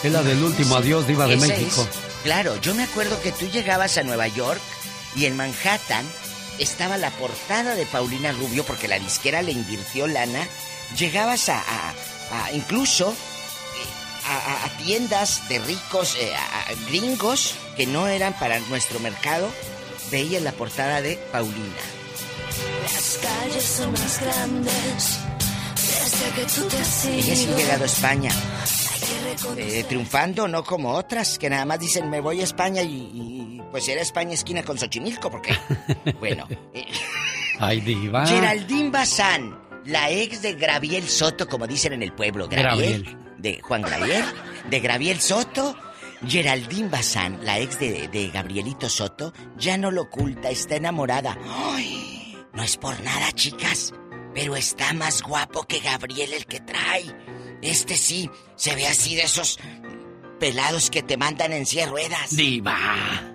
Es 0.04 0.12
la 0.12 0.22
del 0.24 0.42
último 0.44 0.76
adiós, 0.76 1.08
Diva 1.08 1.28
de 1.28 1.36
Esa 1.36 1.48
México. 1.48 1.82
es. 1.90 1.98
Claro, 2.24 2.60
yo 2.62 2.74
me 2.76 2.84
acuerdo 2.84 3.22
que 3.22 3.32
tú 3.32 3.48
llegabas 3.50 3.98
a 3.98 4.04
Nueva 4.04 4.28
York 4.28 4.60
y 5.16 5.26
en 5.26 5.36
Manhattan 5.38 6.06
estaba 6.60 6.98
la 6.98 7.10
portada 7.12 7.76
de 7.76 7.86
Paulina 7.86 8.32
Rubio 8.32 8.64
porque 8.66 8.88
la 8.88 9.00
disquera 9.00 9.42
le 9.42 9.52
invirtió 9.52 10.08
lana. 10.08 10.48
Llegabas 10.98 11.50
a, 11.50 11.60
a- 11.60 11.94
a 12.46 12.52
incluso 12.54 13.12
eh, 13.12 13.16
a, 14.26 14.38
a- 14.38 14.66
a 14.66 14.70
tiendas 14.78 15.48
de 15.50 15.60
ricos 15.60 16.16
eh, 16.20 16.34
a- 16.36 16.70
a 16.70 16.74
gringos 16.88 17.56
que 17.76 17.86
no 17.86 18.08
eran 18.08 18.34
para 18.40 18.60
nuestro 18.62 19.00
mercado. 19.00 19.50
Veías 20.12 20.41
la 20.44 20.52
portada 20.52 21.02
de 21.02 21.16
Paulina. 21.32 21.82
Las 22.84 23.20
calles 23.22 23.64
son 23.64 23.91
más 23.94 24.22
grandes 24.22 25.20
desde 25.76 26.30
que 26.36 26.45
tú 26.62 26.68
te 26.68 26.78
has 26.78 27.06
ido. 27.06 27.14
Ella 27.16 27.36
sí 27.36 27.48
ha 27.52 27.58
llegado 27.58 27.84
a 27.84 27.88
España. 27.88 28.32
Hay 28.32 29.00
que 29.00 29.30
reconocer 29.32 29.76
eh, 29.76 29.84
triunfando, 29.86 30.48
no 30.48 30.64
como 30.64 30.91
otras 30.91 31.40
que 31.40 31.50
nada 31.50 31.66
más 31.66 31.80
dicen 31.80 32.10
me 32.10 32.20
voy 32.20 32.41
a 32.41 32.44
España 32.44 32.82
y, 32.84 32.88
y, 33.14 33.62
pues 33.72 33.88
era 33.88 34.02
España 34.02 34.34
esquina 34.34 34.64
con 34.64 34.78
Xochimilco, 34.78 35.32
porque 35.32 35.56
bueno, 36.20 36.48
eh, 36.74 36.86
Ay, 37.60 37.82
Diva. 37.82 38.28
Geraldine 38.28 38.90
Bazán, 38.91 39.60
la 39.86 40.10
ex 40.12 40.41
de 40.41 40.54
Graviel 40.54 41.08
Soto, 41.10 41.48
como 41.48 41.66
dicen 41.68 41.94
en 41.94 42.04
el 42.04 42.14
pueblo, 42.14 42.48
Graviel, 42.48 43.04
Graviel. 43.04 43.23
De 43.44 43.61
Juan 43.61 43.82
Graviel, 43.82 44.24
de 44.70 44.80
Graviel 44.80 45.20
Soto, 45.20 45.76
Geraldine 46.26 46.88
Bazán, 46.88 47.40
la 47.44 47.60
ex 47.60 47.78
de, 47.78 48.07
de 48.07 48.30
Gabrielito 48.30 48.90
Soto, 48.90 49.34
ya 49.57 49.78
no 49.78 49.91
lo 49.91 50.03
oculta, 50.03 50.49
está 50.49 50.78
enamorada. 50.78 51.38
¡Ay! 51.45 52.38
No 52.53 52.64
es 52.64 52.78
por 52.78 52.99
nada, 53.02 53.32
chicas, 53.34 53.94
pero 54.34 54.56
está 54.56 54.94
más 54.94 55.22
guapo 55.22 55.64
que 55.64 55.80
Gabriel 55.80 56.34
el 56.34 56.45
que 56.45 56.61
trae. 56.61 57.03
Este 57.61 57.98
sí, 57.98 58.30
se 58.56 58.76
ve 58.76 58.88
así 58.88 59.15
de 59.15 59.24
esos 59.24 59.60
pelados 60.40 60.90
que 60.90 61.03
te 61.03 61.18
mandan 61.18 61.52
en 61.52 61.65
de 61.65 61.86
ruedas. 61.86 62.36
Diva. 62.36 63.33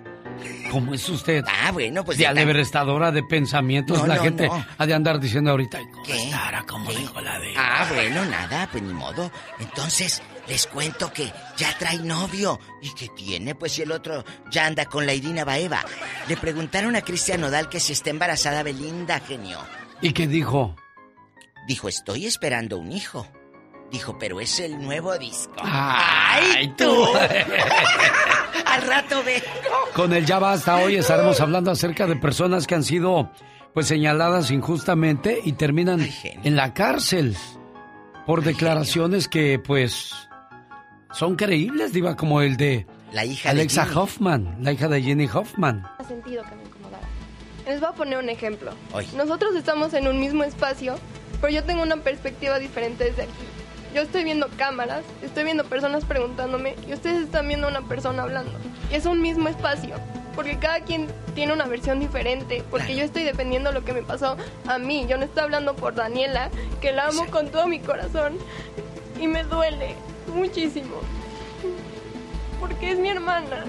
¿Cómo 0.71 0.93
es 0.93 1.07
usted? 1.09 1.43
Ah, 1.47 1.71
bueno, 1.71 2.03
pues 2.05 2.17
de 2.17 2.27
alebrestadora 2.27 3.11
de 3.11 3.23
pensamientos, 3.23 3.97
No, 3.99 4.07
la 4.07 4.15
no, 4.17 4.21
gente 4.23 4.47
no. 4.47 4.65
ha 4.77 4.85
de 4.85 4.93
andar 4.93 5.19
diciendo 5.19 5.51
ahorita. 5.51 5.79
"Ay, 5.79 5.85
¿cómo 5.91 6.03
¿Qué? 6.03 6.23
estará? 6.25 6.63
¿Cómo 6.67 6.91
dijo 6.91 7.19
la 7.21 7.39
de.? 7.39 7.53
Ah, 7.57 7.87
bueno, 7.93 8.25
nada, 8.25 8.67
pues 8.71 8.83
ni 8.83 8.93
modo. 8.93 9.31
Entonces, 9.59 10.21
les 10.47 10.67
cuento 10.67 11.11
que 11.11 11.31
ya 11.57 11.75
trae 11.77 11.97
novio. 11.97 12.59
¿Y 12.81 12.93
qué 12.93 13.07
tiene? 13.15 13.55
Pues 13.55 13.71
si 13.73 13.81
el 13.81 13.91
otro 13.91 14.23
ya 14.51 14.65
anda 14.67 14.85
con 14.85 15.05
la 15.05 15.13
Irina 15.13 15.43
Baeva. 15.43 15.83
Le 16.27 16.37
preguntaron 16.37 16.95
a 16.95 17.01
Cristian 17.01 17.41
Nodal 17.41 17.67
que 17.69 17.79
si 17.79 17.93
está 17.93 18.11
embarazada 18.11 18.61
Belinda, 18.63 19.19
genio. 19.19 19.59
¿Y 20.01 20.13
qué 20.13 20.27
dijo? 20.27 20.75
Dijo, 21.67 21.87
estoy 21.89 22.25
esperando 22.27 22.77
un 22.77 22.91
hijo. 22.91 23.27
Dijo, 23.91 24.17
pero 24.19 24.39
es 24.39 24.59
el 24.59 24.79
nuevo 24.81 25.17
disco. 25.17 25.55
¡Ay, 25.63 26.73
tú! 26.77 27.05
Al 28.65 28.81
rato 28.83 29.23
vengo. 29.23 29.45
Con 29.95 30.13
el 30.13 30.25
Ya 30.25 30.37
Basta 30.37 30.77
hoy 30.77 30.95
estaremos 30.95 31.41
hablando 31.41 31.71
acerca 31.71 32.05
de 32.05 32.15
personas 32.15 32.67
que 32.67 32.75
han 32.75 32.83
sido 32.83 33.31
pues 33.73 33.87
señaladas 33.87 34.51
injustamente 34.51 35.39
y 35.43 35.53
terminan 35.53 36.07
en 36.23 36.55
la 36.55 36.73
cárcel 36.73 37.35
por 38.25 38.43
declaraciones 38.43 39.27
que 39.27 39.57
pues 39.59 40.13
son 41.11 41.35
creíbles, 41.35 41.91
diva, 41.93 42.15
como 42.15 42.41
el 42.41 42.57
de 42.57 42.85
La 43.11 43.25
hija 43.25 43.49
Alexa 43.49 43.85
de. 43.85 43.95
Hoffman, 43.95 44.57
la 44.61 44.71
hija 44.71 44.87
de 44.87 45.01
Jenny 45.01 45.27
Hoffman. 45.31 45.83
Ha 45.97 46.03
sentido 46.03 46.43
que 46.43 46.55
me 46.55 46.63
incomodaba. 46.63 47.03
Les 47.65 47.79
voy 47.79 47.89
a 47.89 47.93
poner 47.93 48.19
un 48.19 48.29
ejemplo. 48.29 48.71
Hoy. 48.91 49.07
Nosotros 49.15 49.55
estamos 49.55 49.93
en 49.95 50.07
un 50.07 50.19
mismo 50.19 50.43
espacio, 50.43 50.95
pero 51.41 51.51
yo 51.51 51.63
tengo 51.63 51.81
una 51.81 51.97
perspectiva 51.97 52.59
diferente 52.59 53.05
desde 53.05 53.23
aquí. 53.23 53.31
Yo 53.93 54.03
estoy 54.03 54.23
viendo 54.23 54.47
cámaras, 54.57 55.03
estoy 55.23 55.43
viendo 55.43 55.63
personas 55.63 56.05
preguntándome 56.05 56.75
y 56.87 56.93
ustedes 56.93 57.23
están 57.23 57.47
viendo 57.47 57.67
a 57.67 57.69
una 57.71 57.81
persona 57.81 58.23
hablando. 58.23 58.51
Y 58.91 58.95
es 58.95 59.05
un 59.05 59.21
mismo 59.21 59.49
espacio, 59.49 59.95
porque 60.35 60.57
cada 60.57 60.81
quien 60.81 61.07
tiene 61.33 61.53
una 61.53 61.65
versión 61.65 61.99
diferente, 61.99 62.63
porque 62.69 62.95
yo 62.95 63.03
estoy 63.03 63.23
defendiendo 63.23 63.71
lo 63.71 63.83
que 63.83 63.93
me 63.93 64.03
pasó 64.03 64.37
a 64.67 64.77
mí. 64.77 65.05
Yo 65.09 65.17
no 65.17 65.25
estoy 65.25 65.43
hablando 65.43 65.75
por 65.75 65.95
Daniela, 65.95 66.49
que 66.81 66.91
la 66.91 67.07
amo 67.07 67.25
con 67.31 67.49
todo 67.49 67.67
mi 67.67 67.79
corazón 67.79 68.37
y 69.19 69.27
me 69.27 69.43
duele 69.43 69.95
muchísimo, 70.35 70.97
porque 72.59 72.91
es 72.91 72.99
mi 72.99 73.09
hermana. 73.09 73.65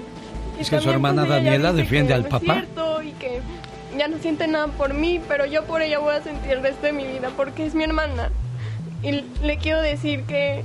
Y 0.57 0.61
Es 0.61 0.69
que 0.69 0.79
su 0.79 0.91
hermana 0.91 1.25
pues, 1.25 1.39
ella 1.39 1.43
Daniela 1.51 1.73
defiende 1.73 2.13
al 2.13 2.23
no 2.23 2.29
papá. 2.29 2.53
cierto 2.53 3.01
y 3.01 3.11
que 3.13 3.41
ya 3.97 4.07
no 4.07 4.17
siente 4.19 4.47
nada 4.47 4.67
por 4.67 4.93
mí, 4.93 5.19
pero 5.27 5.45
yo 5.45 5.63
por 5.63 5.81
ella 5.81 5.97
voy 5.99 6.13
a 6.13 6.21
sentir 6.21 6.51
el 6.51 6.61
resto 6.61 6.85
de 6.85 6.93
mi 6.93 7.05
vida 7.05 7.31
porque 7.35 7.65
es 7.65 7.73
mi 7.73 7.83
hermana. 7.83 8.29
Y 9.03 9.23
le 9.45 9.57
quiero 9.57 9.81
decir 9.81 10.23
que 10.23 10.63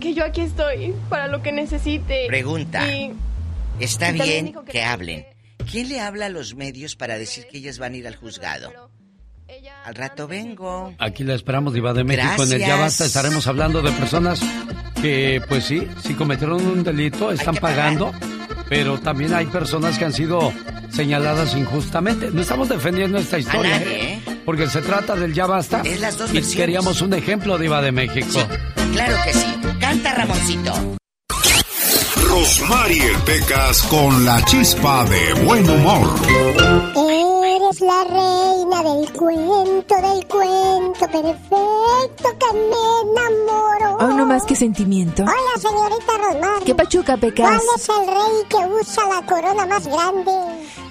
que 0.00 0.12
yo 0.12 0.24
aquí 0.24 0.42
estoy 0.42 0.94
para 1.08 1.28
lo 1.28 1.40
que 1.42 1.50
necesite. 1.52 2.26
Pregunta. 2.26 2.86
Y 2.94 3.12
Está 3.80 4.10
y 4.10 4.20
bien 4.20 4.52
que- 4.66 4.72
que 4.72 4.82
hablen. 4.84 5.26
¿Quién 5.70 5.88
le 5.88 6.00
habla 6.00 6.26
a 6.26 6.28
los 6.28 6.54
medios 6.54 6.94
para 6.94 7.16
decir 7.16 7.46
que 7.50 7.56
ellas 7.58 7.78
van 7.78 7.94
a 7.94 7.96
ir 7.96 8.06
al 8.06 8.16
juzgado? 8.16 8.70
Al 9.84 9.94
rato 9.94 10.26
vengo. 10.28 10.92
Aquí 10.98 11.24
la 11.24 11.34
esperamos, 11.34 11.72
Diva 11.72 11.92
de 11.94 12.04
México. 12.04 12.42
En 12.44 12.52
el 12.52 12.60
Ya 12.60 12.76
Basta 12.76 13.06
estaremos 13.06 13.46
hablando 13.46 13.80
de 13.82 13.92
personas 13.92 14.40
que, 15.00 15.40
pues 15.48 15.64
sí, 15.64 15.86
si 16.02 16.14
cometieron 16.14 16.64
un 16.66 16.82
delito, 16.82 17.30
están 17.30 17.56
pagando. 17.56 18.12
Pero 18.68 18.98
también 19.00 19.32
hay 19.34 19.46
personas 19.46 19.98
que 19.98 20.04
han 20.06 20.12
sido 20.12 20.52
señaladas 20.90 21.54
injustamente. 21.56 22.30
No 22.30 22.42
estamos 22.42 22.68
defendiendo 22.68 23.18
esta 23.18 23.38
historia, 23.38 23.76
¿eh? 23.82 24.20
Porque 24.44 24.68
se 24.68 24.82
trata 24.82 25.14
del 25.16 25.32
Ya 25.32 25.46
Basta. 25.46 25.82
Es 25.84 26.00
las 26.00 26.18
dos 26.18 26.32
y 26.34 26.42
queríamos 26.54 27.00
un 27.00 27.14
ejemplo, 27.14 27.58
Diva 27.58 27.80
de 27.80 27.92
México. 27.92 28.40
claro 28.92 29.16
que 29.24 29.32
sí. 29.32 29.46
Canta 29.80 30.14
Ramoncito. 30.14 30.72
Rosmarie 32.28 33.12
Pecas 33.24 33.82
con 33.84 34.24
la 34.24 34.44
chispa 34.44 35.04
de 35.04 35.34
buen 35.44 35.68
humor. 35.68 36.14
Eres 37.56 37.80
la 37.80 38.04
reina 38.04 38.82
del 38.82 39.12
cuento, 39.12 39.94
del 39.94 40.26
cuento 40.26 41.06
perfecto 41.06 42.38
que 42.38 42.52
me 42.52 43.12
enamoro. 43.12 43.96
Oh, 44.00 44.08
no 44.08 44.26
más 44.26 44.44
que 44.44 44.56
sentimiento. 44.56 45.22
Hola, 45.22 45.60
señorita 45.60 46.12
Rosmarie. 46.18 46.64
¿Qué 46.66 46.74
pachuca, 46.74 47.16
Pecas? 47.16 47.46
¿Cuál 47.46 47.60
es 47.76 47.88
el 47.88 48.06
rey 48.06 48.44
que 48.48 48.74
usa 48.80 49.04
la 49.08 49.26
corona 49.26 49.66
más 49.66 49.86
grande? 49.86 50.32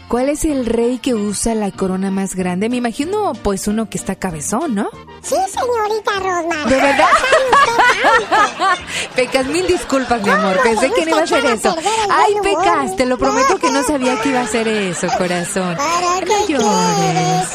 ¿Cuál 0.07 0.29
es 0.29 0.45
el 0.45 0.65
rey 0.65 0.99
que 0.99 1.15
usa 1.15 1.55
la 1.55 1.71
corona 1.71 2.11
más 2.11 2.35
grande? 2.35 2.69
Me 2.69 2.77
imagino, 2.77 3.33
pues, 3.41 3.67
uno 3.67 3.89
que 3.89 3.97
está 3.97 4.15
cabezón, 4.15 4.75
¿no? 4.75 4.89
Sí, 5.23 5.35
señorita 5.49 6.11
Rosmar. 6.19 6.69
¿De 6.69 6.75
verdad? 6.75 7.07
Pecas, 9.15 9.45
mil 9.47 9.65
disculpas, 9.65 10.21
mi 10.21 10.29
amor. 10.29 10.59
Pensé 10.61 10.91
que 10.91 11.05
no 11.05 11.11
iba 11.11 11.19
a 11.19 11.23
hacer 11.23 11.45
eso. 11.45 11.75
Ay, 12.11 12.35
Pecas, 12.43 12.95
te 12.95 13.05
lo 13.05 13.17
prometo 13.17 13.57
que 13.57 13.71
no 13.71 13.83
sabía 13.83 14.19
que 14.21 14.29
iba 14.29 14.41
a 14.41 14.43
hacer 14.43 14.67
eso, 14.67 15.07
corazón. 15.17 15.77
no 15.77 16.47
llores. 16.47 17.47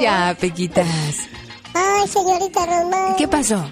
ya, 0.00 0.36
Pequitas. 0.40 0.86
Ay, 1.74 2.08
señorita 2.08 2.66
Rosmar. 2.66 3.16
¿Qué 3.16 3.28
pasó? 3.28 3.64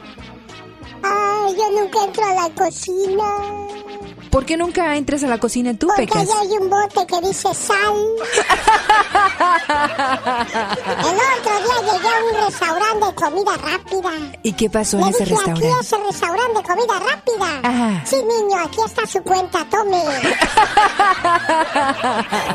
Ay, 1.02 1.56
yo 1.56 1.70
nunca 1.80 2.04
entro 2.04 2.24
a 2.24 2.34
la 2.34 2.54
cocina. 2.54 3.24
¿Por 4.31 4.44
qué 4.44 4.57
nunca 4.57 4.94
entras 4.97 5.23
a 5.24 5.27
la 5.28 5.39
cocina 5.39 5.74
tú, 5.74 5.86
Porque 5.89 6.07
Pecas? 6.07 6.27
Porque 6.27 6.40
hay 6.40 6.59
un 6.59 6.69
bote 6.70 7.07
que 7.07 7.20
dice 7.27 7.55
sal. 7.55 7.97
El 10.98 11.16
otro 11.16 11.55
día 11.65 11.78
llegué 11.93 12.09
a 12.09 12.11
un 12.24 12.35
restaurante 12.47 13.07
de 13.07 13.15
comida 13.15 13.53
rápida. 13.57 14.11
¿Y 14.43 14.53
qué 14.53 14.69
pasó 14.70 14.97
Le 14.98 15.03
en 15.05 15.09
ese 15.11 15.24
dije, 15.24 15.35
restaurante? 15.36 15.66
aquí 15.73 15.78
es 15.81 15.93
el 15.93 16.05
restaurante 16.07 16.55
de 16.59 16.62
comida 16.62 16.98
rápida. 16.98 17.61
Ajá. 17.62 18.03
Sí, 18.07 18.16
niño, 18.16 18.57
aquí 18.65 18.78
está 18.85 19.07
su 19.07 19.23
cuenta, 19.23 19.65
tome. 19.70 20.03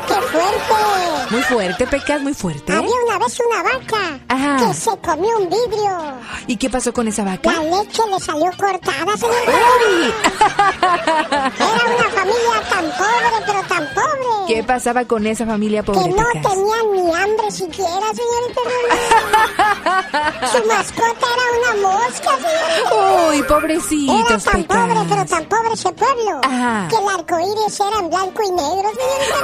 ¡Qué 0.08 0.14
fuerte! 0.14 1.30
Muy 1.30 1.42
fuerte, 1.42 1.86
Pecas, 1.86 2.20
muy 2.22 2.34
fuerte. 2.34 2.72
Había 2.72 2.90
una 3.06 3.18
vez 3.18 3.38
una 3.40 3.62
vaca 3.62 4.20
Ajá. 4.28 4.56
que 4.66 4.74
se 4.74 4.90
comió 4.98 5.38
un 5.38 5.48
vidrio. 5.48 5.98
¿Y 6.46 6.56
qué 6.56 6.68
pasó 6.70 6.92
con 6.92 7.08
esa 7.08 7.24
vaca? 7.24 7.52
La 7.52 7.62
leche 7.62 8.02
le 8.10 8.20
salió 8.20 8.50
cortada, 8.58 9.16
señor. 9.16 9.34
¡Uy! 9.48 10.12
Era 11.74 11.86
una 11.94 12.08
familia 12.10 12.62
tan 12.70 12.84
pobre, 12.90 13.38
pero 13.46 13.62
tan 13.68 13.84
pobre. 13.94 14.28
¿Qué 14.48 14.62
pasaba 14.64 15.04
con 15.04 15.26
esa 15.26 15.46
familia 15.46 15.82
pobre, 15.82 16.02
Que 16.02 16.08
no 16.10 16.26
tenían 16.32 16.92
ni 16.92 17.14
hambre 17.14 17.50
siquiera, 17.50 18.06
señorita 18.12 18.60
Rosmar. 18.64 20.50
Su 20.52 20.58
mascota 20.68 21.26
era 21.32 21.44
una 21.58 21.72
mosca, 21.88 22.30
señorita. 22.36 23.28
Uy, 23.30 23.38
pobrecitos, 23.44 24.30
Era 24.30 24.38
tan 24.38 24.62
Pecas. 24.64 24.78
pobre, 24.88 25.00
pero 25.08 25.24
tan 25.26 25.44
pobre 25.46 25.72
ese 25.74 25.92
pueblo. 25.92 26.40
Ajá. 26.44 26.88
Que 26.88 26.96
el 26.96 27.08
arco 27.08 27.38
iris 27.38 27.80
era 27.80 27.98
en 28.00 28.08
blanco 28.10 28.42
y 28.42 28.50
negro, 28.50 28.90
señorita. 28.98 29.38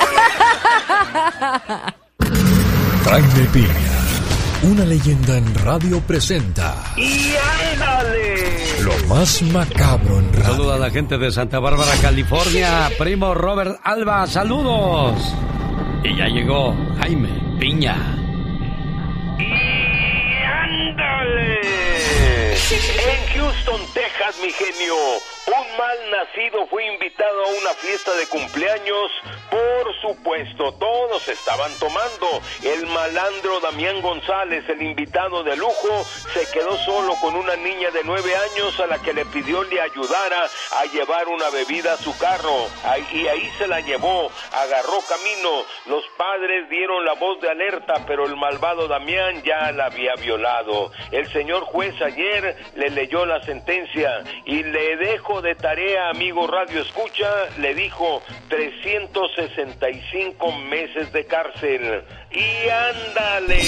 Jaime 3.05 3.45
Piña, 3.53 3.91
una 4.62 4.85
leyenda 4.85 5.39
en 5.39 5.55
radio 5.55 6.01
presenta 6.01 6.74
¡Y 6.97 7.35
ándale! 7.72 8.82
lo 8.82 9.06
más 9.06 9.43
macabro 9.43 10.18
en 10.18 10.32
radio. 10.32 10.44
Saluda 10.52 10.74
a 10.74 10.78
la 10.78 10.90
gente 10.90 11.18
de 11.18 11.30
Santa 11.32 11.59
Bárbara, 11.59 11.93
California. 12.01 12.90
Primo 12.98 13.35
Robert 13.35 13.80
Alba, 13.85 14.26
saludos. 14.26 15.35
Y 16.05 16.16
ya 16.16 16.26
llegó 16.28 16.74
Jaime 17.01 17.28
Piña. 17.59 17.97
¡Y 19.39 20.44
ándale! 20.44 21.60
En 22.52 23.39
Houston, 23.39 23.80
Texas, 23.94 24.36
mi 24.43 24.51
genio, 24.52 24.94
un 25.49 25.77
mal 25.79 26.11
nacido 26.11 26.66
fue 26.66 26.85
invitado 26.87 27.45
a 27.45 27.49
una 27.49 27.70
fiesta 27.75 28.15
de 28.15 28.27
cumpleaños. 28.29 29.11
Por 29.51 29.95
supuesto, 30.03 30.75
todos 30.75 31.27
estaban 31.27 31.73
tomando. 31.79 32.41
El 32.62 32.87
malandro 32.87 33.61
Damián 33.61 34.03
González, 34.03 34.69
el 34.69 34.83
invitado 34.83 35.43
de 35.43 35.57
lujo, 35.57 36.05
se 36.35 36.51
quedó 36.51 36.77
solo 36.85 37.15
con 37.20 37.35
una 37.35 37.57
niña 37.57 37.91
de 37.91 38.05
nueve 38.05 38.31
años 38.37 38.79
a 38.81 38.87
la 38.87 38.99
que 38.99 39.15
le 39.15 39.25
pidió 39.27 39.62
le 39.65 39.81
ayudara 39.81 40.49
a 40.73 40.85
llevar 40.87 41.29
una 41.29 41.49
bebida 41.51 41.95
a 41.95 41.97
su 41.97 42.16
carro. 42.19 42.69
Y 43.12 43.27
ahí 43.27 43.51
se 43.57 43.66
la 43.66 43.81
llevó, 43.81 44.31
agarró 44.53 44.99
camino. 45.09 45.65
Los 45.87 46.05
padres 46.19 46.69
dieron 46.69 47.05
la 47.05 47.15
voz 47.15 47.41
de 47.41 47.49
alerta, 47.49 48.05
pero 48.07 48.27
el 48.27 48.37
malvado 48.37 48.87
Damián 48.87 49.43
ya 49.43 49.73
la 49.73 49.87
había 49.87 50.15
violado. 50.16 50.93
El 51.11 51.27
señor 51.33 51.65
juez 51.65 51.95
ayer 52.03 52.57
le 52.77 52.91
leyó 52.91 53.25
la 53.25 53.43
sentencia 53.45 54.23
y 54.45 54.62
le 54.62 54.97
de 55.43 55.55
tarea, 55.55 56.09
amigo 56.10 56.47
Radio 56.47 56.82
Escucha, 56.82 57.31
le 57.59 57.74
dijo 57.74 58.23
365 58.48 60.52
meses 60.52 61.12
de 61.12 61.27
cárcel. 61.27 62.02
Y 62.31 62.69
ándale, 62.69 63.60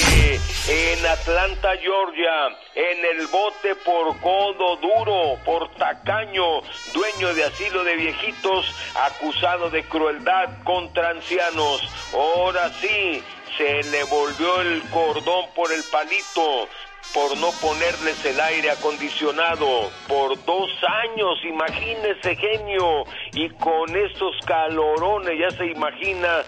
en 0.69 1.07
Atlanta, 1.07 1.71
Georgia, 1.81 2.49
en 2.75 3.05
el 3.05 3.27
bote 3.29 3.77
por 3.85 4.21
codo 4.21 4.77
duro, 4.77 5.39
por 5.45 5.73
tacaño, 5.75 6.63
dueño 6.93 7.33
de 7.35 7.45
asilo 7.45 7.85
de 7.85 7.95
viejitos, 7.97 8.67
acusado 8.95 9.71
de 9.71 9.85
crueldad 9.85 10.49
contra 10.65 11.11
ancianos. 11.11 11.89
Ahora 12.13 12.71
sí, 12.81 13.23
se 13.57 13.85
le 13.91 14.03
volvió 14.05 14.61
el 14.63 14.83
cordón 14.91 15.47
por 15.55 15.73
el 15.73 15.85
palito 15.93 16.69
por 17.15 17.37
no 17.39 17.51
ponerles 17.61 18.25
el 18.25 18.41
aire 18.41 18.71
acondicionado 18.71 19.91
por 20.07 20.43
dos 20.45 20.71
años, 21.05 21.39
imagínese 21.45 22.37
genio, 22.37 23.05
y 23.33 23.49
con 23.51 23.97
estos 23.97 24.37
calorones 24.47 25.39
ya 25.39 25.51
se 25.57 25.67
imagina 25.67 26.45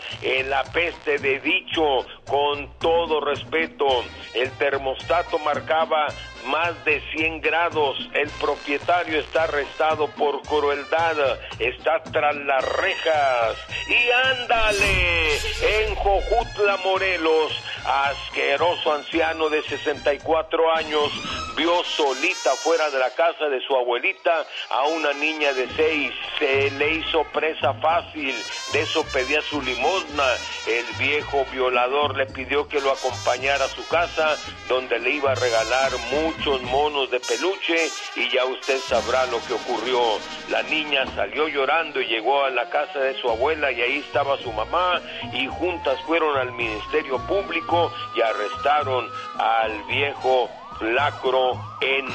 la 0.48 0.62
peste 0.64 1.18
de 1.18 1.40
dicho, 1.40 2.06
con 2.28 2.68
todo 2.78 3.20
respeto, 3.20 3.86
el 4.34 4.50
termostato 4.52 5.38
marcaba 5.40 6.08
más 6.46 6.84
de 6.84 7.00
100 7.16 7.40
grados, 7.40 7.96
el 8.14 8.28
propietario 8.30 9.20
está 9.20 9.44
arrestado 9.44 10.08
por 10.08 10.42
crueldad, 10.42 11.16
está 11.58 12.02
tras 12.02 12.34
las 12.36 12.64
rejas, 12.76 13.56
y 13.88 14.10
ándale, 14.40 15.36
en 15.78 15.94
Jojutla, 15.94 16.76
Morelos, 16.84 17.52
asqueroso 17.84 18.92
anciano 18.92 19.48
de 19.48 19.62
64 19.62 20.74
años 20.74 21.10
vio 21.56 21.84
solita 21.84 22.50
fuera 22.56 22.90
de 22.90 22.98
la 22.98 23.10
casa 23.10 23.46
de 23.48 23.60
su 23.60 23.76
abuelita 23.76 24.46
a 24.70 24.86
una 24.86 25.12
niña 25.12 25.52
de 25.52 25.68
6. 25.68 26.12
Se 26.38 26.70
le 26.72 26.94
hizo 26.94 27.24
presa 27.32 27.74
fácil, 27.74 28.34
de 28.72 28.80
eso 28.80 29.04
pedía 29.12 29.40
su 29.42 29.60
limosna. 29.60 30.24
El 30.66 30.84
viejo 30.98 31.44
violador 31.52 32.16
le 32.16 32.26
pidió 32.26 32.68
que 32.68 32.80
lo 32.80 32.90
acompañara 32.90 33.64
a 33.64 33.68
su 33.68 33.86
casa, 33.88 34.36
donde 34.68 34.98
le 34.98 35.10
iba 35.10 35.32
a 35.32 35.34
regalar 35.34 35.92
muchos 36.10 36.62
monos 36.62 37.10
de 37.10 37.20
peluche 37.20 37.90
y 38.16 38.30
ya 38.30 38.44
usted 38.44 38.78
sabrá 38.78 39.26
lo 39.26 39.40
que 39.44 39.54
ocurrió. 39.54 40.00
La 40.48 40.62
niña 40.62 41.04
salió 41.14 41.48
llorando 41.48 42.00
y 42.00 42.06
llegó 42.06 42.44
a 42.44 42.50
la 42.50 42.68
casa 42.70 42.98
de 43.00 43.14
su 43.20 43.28
abuela 43.28 43.70
y 43.72 43.80
ahí 43.82 43.98
estaba 43.98 44.38
su 44.38 44.52
mamá 44.52 45.00
y 45.32 45.46
juntas 45.46 46.00
fueron 46.06 46.36
al 46.36 46.52
Ministerio 46.52 47.18
Público 47.26 47.71
y 48.14 48.20
arrestaron 48.20 49.10
al 49.38 49.82
viejo 49.84 50.50
Lacro 50.80 51.52
N. 51.80 52.12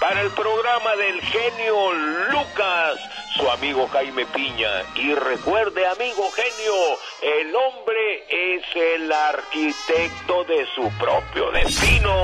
Para 0.00 0.20
el 0.22 0.30
programa 0.30 0.96
del 0.96 1.20
genio 1.22 1.92
Lucas, 2.30 2.98
su 3.36 3.48
amigo 3.48 3.88
Jaime 3.88 4.26
Piña. 4.26 4.70
Y 4.96 5.14
recuerde, 5.14 5.86
amigo 5.86 6.28
genio, 6.32 6.74
el 7.22 7.54
hombre 7.54 8.24
es 8.28 8.64
el 8.74 9.12
arquitecto 9.12 10.44
de 10.44 10.66
su 10.74 10.90
propio 10.98 11.50
destino. 11.52 12.22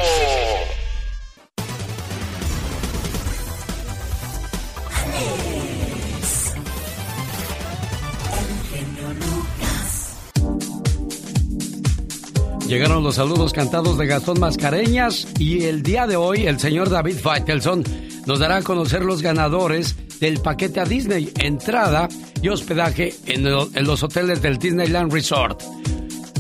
Llegaron 12.73 13.05
los 13.05 13.17
saludos 13.17 13.53
cantados 13.53 13.99
de 13.99 14.07
Gastón 14.07 14.41
Mascareñas 14.41 15.29
y 15.39 15.65
el 15.65 15.83
día 15.83 16.07
de 16.07 16.17
hoy 16.17 16.47
el 16.47 16.59
señor 16.59 16.89
David 16.89 17.19
Faitelson 17.19 17.85
nos 18.25 18.39
dará 18.39 18.57
a 18.57 18.63
conocer 18.63 19.05
los 19.05 19.21
ganadores 19.21 19.95
del 20.21 20.41
paquete 20.41 20.81
a 20.81 20.87
Disney, 20.87 21.31
entrada 21.39 22.09
y 22.41 22.49
hospedaje 22.49 23.13
en, 23.27 23.45
los 23.45 24.03
hoteles 24.03 24.41
del 24.41 24.57
Disneyland 24.57 25.13
Resort. 25.13 25.63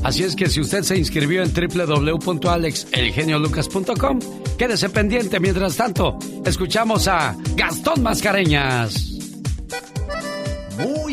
Así 0.04 0.22
es 0.22 0.34
que 0.34 0.48
si 0.48 0.62
usted 0.62 0.84
se 0.84 0.96
inscribió 0.96 1.42
en 1.42 1.52
www.alexelgeniolucas.com, 1.52 4.20
quédese 4.56 4.88
pendiente. 4.88 5.38
Mientras 5.38 5.76
tanto, 5.76 6.18
escuchamos 6.46 7.08
a 7.08 7.36
Gastón 7.54 8.02
Mascareñas. 8.02 9.11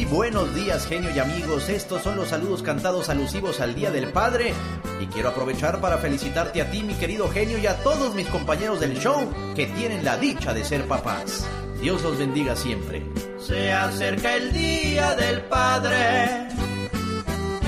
Buenos 0.06 0.56
días, 0.56 0.88
genio 0.88 1.12
y 1.14 1.20
amigos. 1.20 1.68
Estos 1.70 2.04
son 2.04 2.16
los 2.16 2.30
saludos 2.30 2.64
cantados 2.64 3.10
alusivos 3.10 3.60
al 3.60 3.76
Día 3.76 3.92
del 3.92 4.12
Padre. 4.12 4.54
Y 5.00 5.08
quiero 5.08 5.30
aprovechar 5.30 5.82
para 5.82 5.98
felicitarte 5.98 6.62
a 6.62 6.72
ti, 6.72 6.84
mi 6.84 6.94
querido 6.94 7.30
genio, 7.30 7.58
y 7.58 7.68
a 7.68 7.78
todos 7.84 8.16
mis 8.16 8.28
compañeros 8.28 8.80
del 8.80 8.98
show 8.98 9.30
que 9.56 9.68
tienen 9.68 10.06
la 10.06 10.18
dicha 10.18 10.54
de 10.54 10.64
ser 10.64 10.88
papás. 10.88 11.46
Dios 11.82 12.02
los 12.02 12.18
bendiga 12.18 12.56
siempre. 12.56 13.04
Se 13.40 13.72
acerca 13.72 14.36
el 14.36 14.52
Día 14.54 15.16
del 15.16 15.42
Padre 15.42 16.48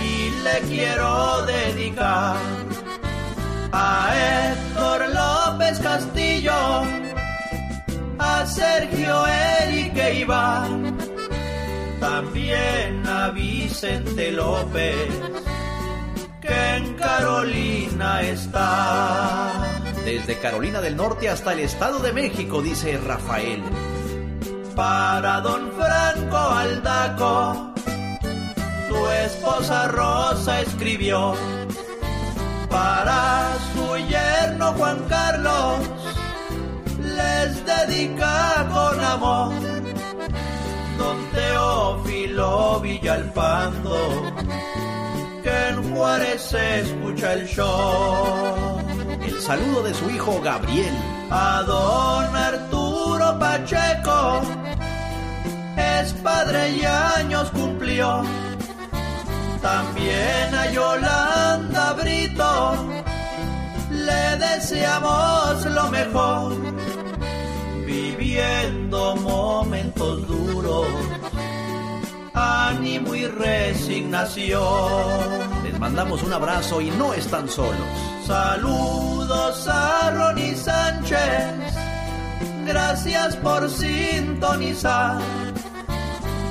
y 0.04 0.44
le 0.44 0.60
quiero 0.68 1.46
dedicar 1.46 2.38
a 3.72 4.54
Héctor 4.54 5.10
López 5.14 5.80
Castillo, 5.80 6.84
a 8.20 8.46
Sergio 8.46 9.26
Erique 9.28 10.20
Iván 10.20 11.11
también 12.02 13.08
a 13.08 13.30
Vicente 13.30 14.32
López, 14.32 15.08
que 16.42 16.76
en 16.76 16.96
Carolina 16.96 18.22
está. 18.24 19.82
Desde 20.04 20.40
Carolina 20.40 20.82
del 20.82 20.96
Norte 20.96 21.30
hasta 21.30 21.54
el 21.54 21.60
Estado 21.60 22.00
de 22.00 22.12
México, 22.12 22.62
dice 22.64 22.98
Rafael. 22.98 23.62
Para 24.76 25.42
don 25.42 25.72
Franco 25.74 26.38
Aldaco, 26.38 27.74
su 28.90 29.08
esposa 29.28 29.88
Rosa 29.90 30.62
escribió. 30.62 31.36
Para 32.68 33.54
su 33.74 33.98
yerno 34.08 34.74
Juan 34.74 35.06
Carlos, 35.08 35.80
les 36.98 37.66
dedica 37.66 38.68
con 38.72 39.00
amor 39.04 39.81
Teófilo 41.62 42.80
Villalpando, 42.80 43.96
que 45.44 45.68
en 45.70 45.94
Juárez 45.94 46.42
se 46.42 46.80
escucha 46.80 47.34
el 47.34 47.48
show. 47.48 48.80
El 49.24 49.40
saludo 49.40 49.84
de 49.84 49.94
su 49.94 50.10
hijo 50.10 50.42
Gabriel. 50.42 50.96
A 51.30 51.62
don 51.68 52.36
Arturo 52.36 53.38
Pacheco, 53.38 54.42
es 55.78 56.14
padre 56.14 56.78
y 56.78 56.84
años 56.84 57.52
cumplió. 57.52 58.24
También 59.62 60.56
a 60.56 60.72
Yolanda 60.72 61.94
Brito, 61.94 62.74
le 63.92 64.38
deseamos 64.38 65.66
lo 65.66 65.88
mejor 65.92 66.56
viviendo 67.86 69.16
momentos 69.18 70.28
duros, 70.28 70.88
ánimo 72.34 73.16
y 73.16 73.28
resignación. 73.28 74.62
Les 75.64 75.80
mandamos 75.80 76.24
un 76.24 76.34
abrazo 76.34 76.82
y 76.82 76.90
no 76.92 77.14
están 77.14 77.48
solos. 77.50 77.76
Saludos 78.26 79.68
a 79.68 80.12
Ronnie 80.12 80.56
Sánchez, 80.56 81.54
gracias 82.66 83.36
por 83.38 83.70
sintonizar. 83.70 85.20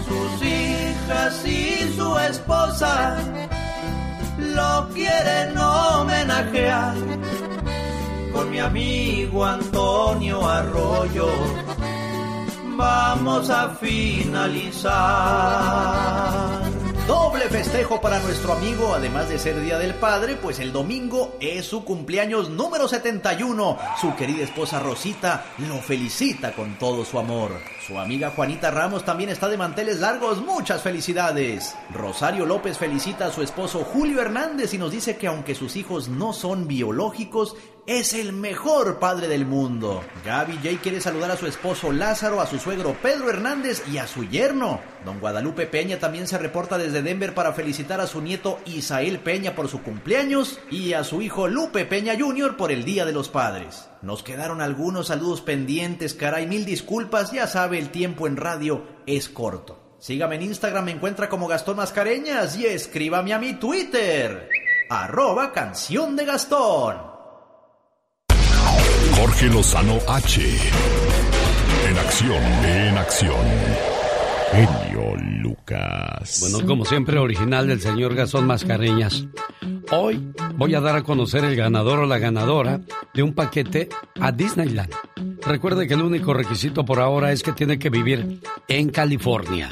Sus 0.06 0.42
hijas 0.46 1.46
y 1.46 1.92
su 1.96 2.18
esposa 2.18 3.16
lo 4.38 4.88
quieren 4.92 5.56
homenajear 5.56 6.94
con 8.32 8.50
mi 8.50 8.58
amigo 8.58 9.44
Antonio 9.44 10.48
Arroyo. 10.48 11.28
Vamos 12.76 13.50
a 13.50 13.70
finalizar. 13.70 14.90
Doble 17.06 17.48
festejo 17.48 18.00
para 18.00 18.20
nuestro 18.20 18.52
amigo, 18.52 18.94
además 18.94 19.28
de 19.28 19.38
ser 19.38 19.60
Día 19.60 19.78
del 19.78 19.94
Padre, 19.94 20.36
pues 20.36 20.60
el 20.60 20.72
domingo 20.72 21.36
es 21.40 21.66
su 21.66 21.84
cumpleaños 21.84 22.50
número 22.50 22.86
71. 22.86 23.78
Su 24.00 24.14
querida 24.14 24.44
esposa 24.44 24.78
Rosita 24.78 25.44
lo 25.58 25.78
felicita 25.78 26.52
con 26.52 26.78
todo 26.78 27.04
su 27.04 27.18
amor. 27.18 27.50
Su 27.84 27.98
amiga 27.98 28.30
Juanita 28.30 28.70
Ramos 28.70 29.04
también 29.04 29.30
está 29.30 29.48
de 29.48 29.56
manteles 29.56 29.98
largos. 29.98 30.40
Muchas 30.40 30.82
felicidades. 30.82 31.74
Rosario 31.92 32.46
López 32.46 32.78
felicita 32.78 33.26
a 33.26 33.32
su 33.32 33.42
esposo 33.42 33.80
Julio 33.80 34.20
Hernández 34.20 34.72
y 34.74 34.78
nos 34.78 34.92
dice 34.92 35.16
que 35.16 35.26
aunque 35.26 35.56
sus 35.56 35.74
hijos 35.74 36.08
no 36.08 36.32
son 36.32 36.68
biológicos, 36.68 37.56
es 37.86 38.14
el 38.14 38.32
mejor 38.32 38.98
padre 38.98 39.28
del 39.28 39.46
mundo. 39.46 40.02
Gaby 40.24 40.56
J 40.56 40.80
quiere 40.82 41.00
saludar 41.00 41.30
a 41.30 41.36
su 41.36 41.46
esposo 41.46 41.92
Lázaro, 41.92 42.40
a 42.40 42.46
su 42.46 42.58
suegro 42.58 42.96
Pedro 43.02 43.30
Hernández 43.30 43.82
y 43.90 43.98
a 43.98 44.06
su 44.06 44.24
yerno. 44.24 44.80
Don 45.04 45.20
Guadalupe 45.20 45.66
Peña 45.66 45.98
también 45.98 46.26
se 46.26 46.38
reporta 46.38 46.78
desde 46.78 47.02
Denver 47.02 47.34
para 47.34 47.52
felicitar 47.52 48.00
a 48.00 48.06
su 48.06 48.20
nieto 48.20 48.58
Isael 48.66 49.20
Peña 49.20 49.54
por 49.54 49.68
su 49.68 49.82
cumpleaños 49.82 50.60
y 50.70 50.92
a 50.92 51.04
su 51.04 51.22
hijo 51.22 51.48
Lupe 51.48 51.84
Peña 51.84 52.14
Jr. 52.18 52.56
por 52.56 52.70
el 52.70 52.84
Día 52.84 53.04
de 53.04 53.12
los 53.12 53.28
Padres. 53.28 53.88
Nos 54.02 54.22
quedaron 54.22 54.60
algunos 54.60 55.08
saludos 55.08 55.40
pendientes, 55.40 56.14
caray, 56.14 56.46
mil 56.46 56.64
disculpas, 56.64 57.32
ya 57.32 57.46
sabe, 57.46 57.78
el 57.78 57.90
tiempo 57.90 58.26
en 58.26 58.36
radio 58.36 58.86
es 59.06 59.28
corto. 59.28 59.78
Sígame 59.98 60.36
en 60.36 60.42
Instagram, 60.42 60.86
me 60.86 60.92
encuentra 60.92 61.28
como 61.28 61.46
Gastón 61.46 61.76
Mascareñas 61.76 62.56
y 62.56 62.64
escríbame 62.66 63.34
a 63.34 63.38
mi 63.38 63.54
Twitter, 63.54 64.48
arroba 64.88 65.52
canción 65.52 66.16
de 66.16 66.24
Gastón. 66.24 67.09
Jorge 69.20 69.48
Lozano 69.50 69.98
H. 70.08 70.40
En 71.90 71.98
acción, 71.98 72.42
en 72.64 72.96
acción. 72.96 73.46
Genio 74.50 75.14
Lucas. 75.42 76.38
Bueno, 76.40 76.66
como 76.66 76.86
siempre, 76.86 77.18
original 77.18 77.68
del 77.68 77.82
señor 77.82 78.14
Gastón 78.14 78.46
Mascareñas. 78.46 79.26
Hoy 79.92 80.26
voy 80.54 80.74
a 80.74 80.80
dar 80.80 80.96
a 80.96 81.02
conocer 81.02 81.44
el 81.44 81.54
ganador 81.54 81.98
o 81.98 82.06
la 82.06 82.16
ganadora 82.16 82.80
de 83.12 83.22
un 83.22 83.34
paquete 83.34 83.90
a 84.18 84.32
Disneyland. 84.32 84.94
Recuerde 85.46 85.86
que 85.86 85.94
el 85.94 86.02
único 86.02 86.32
requisito 86.32 86.86
por 86.86 86.98
ahora 86.98 87.30
es 87.30 87.42
que 87.42 87.52
tiene 87.52 87.78
que 87.78 87.90
vivir 87.90 88.40
en 88.68 88.88
California. 88.88 89.68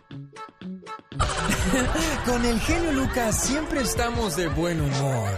Con 2.28 2.46
el 2.46 2.60
genio 2.60 2.92
Lucas 2.92 3.44
siempre 3.44 3.82
estamos 3.82 4.36
de 4.36 4.50
buen 4.50 4.80
humor. 4.80 5.30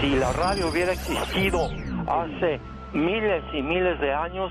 Si 0.00 0.16
la 0.16 0.32
radio 0.32 0.68
hubiera 0.68 0.92
existido 0.92 1.66
hace 2.06 2.58
miles 2.94 3.44
y 3.52 3.60
miles 3.60 4.00
de 4.00 4.14
años, 4.14 4.50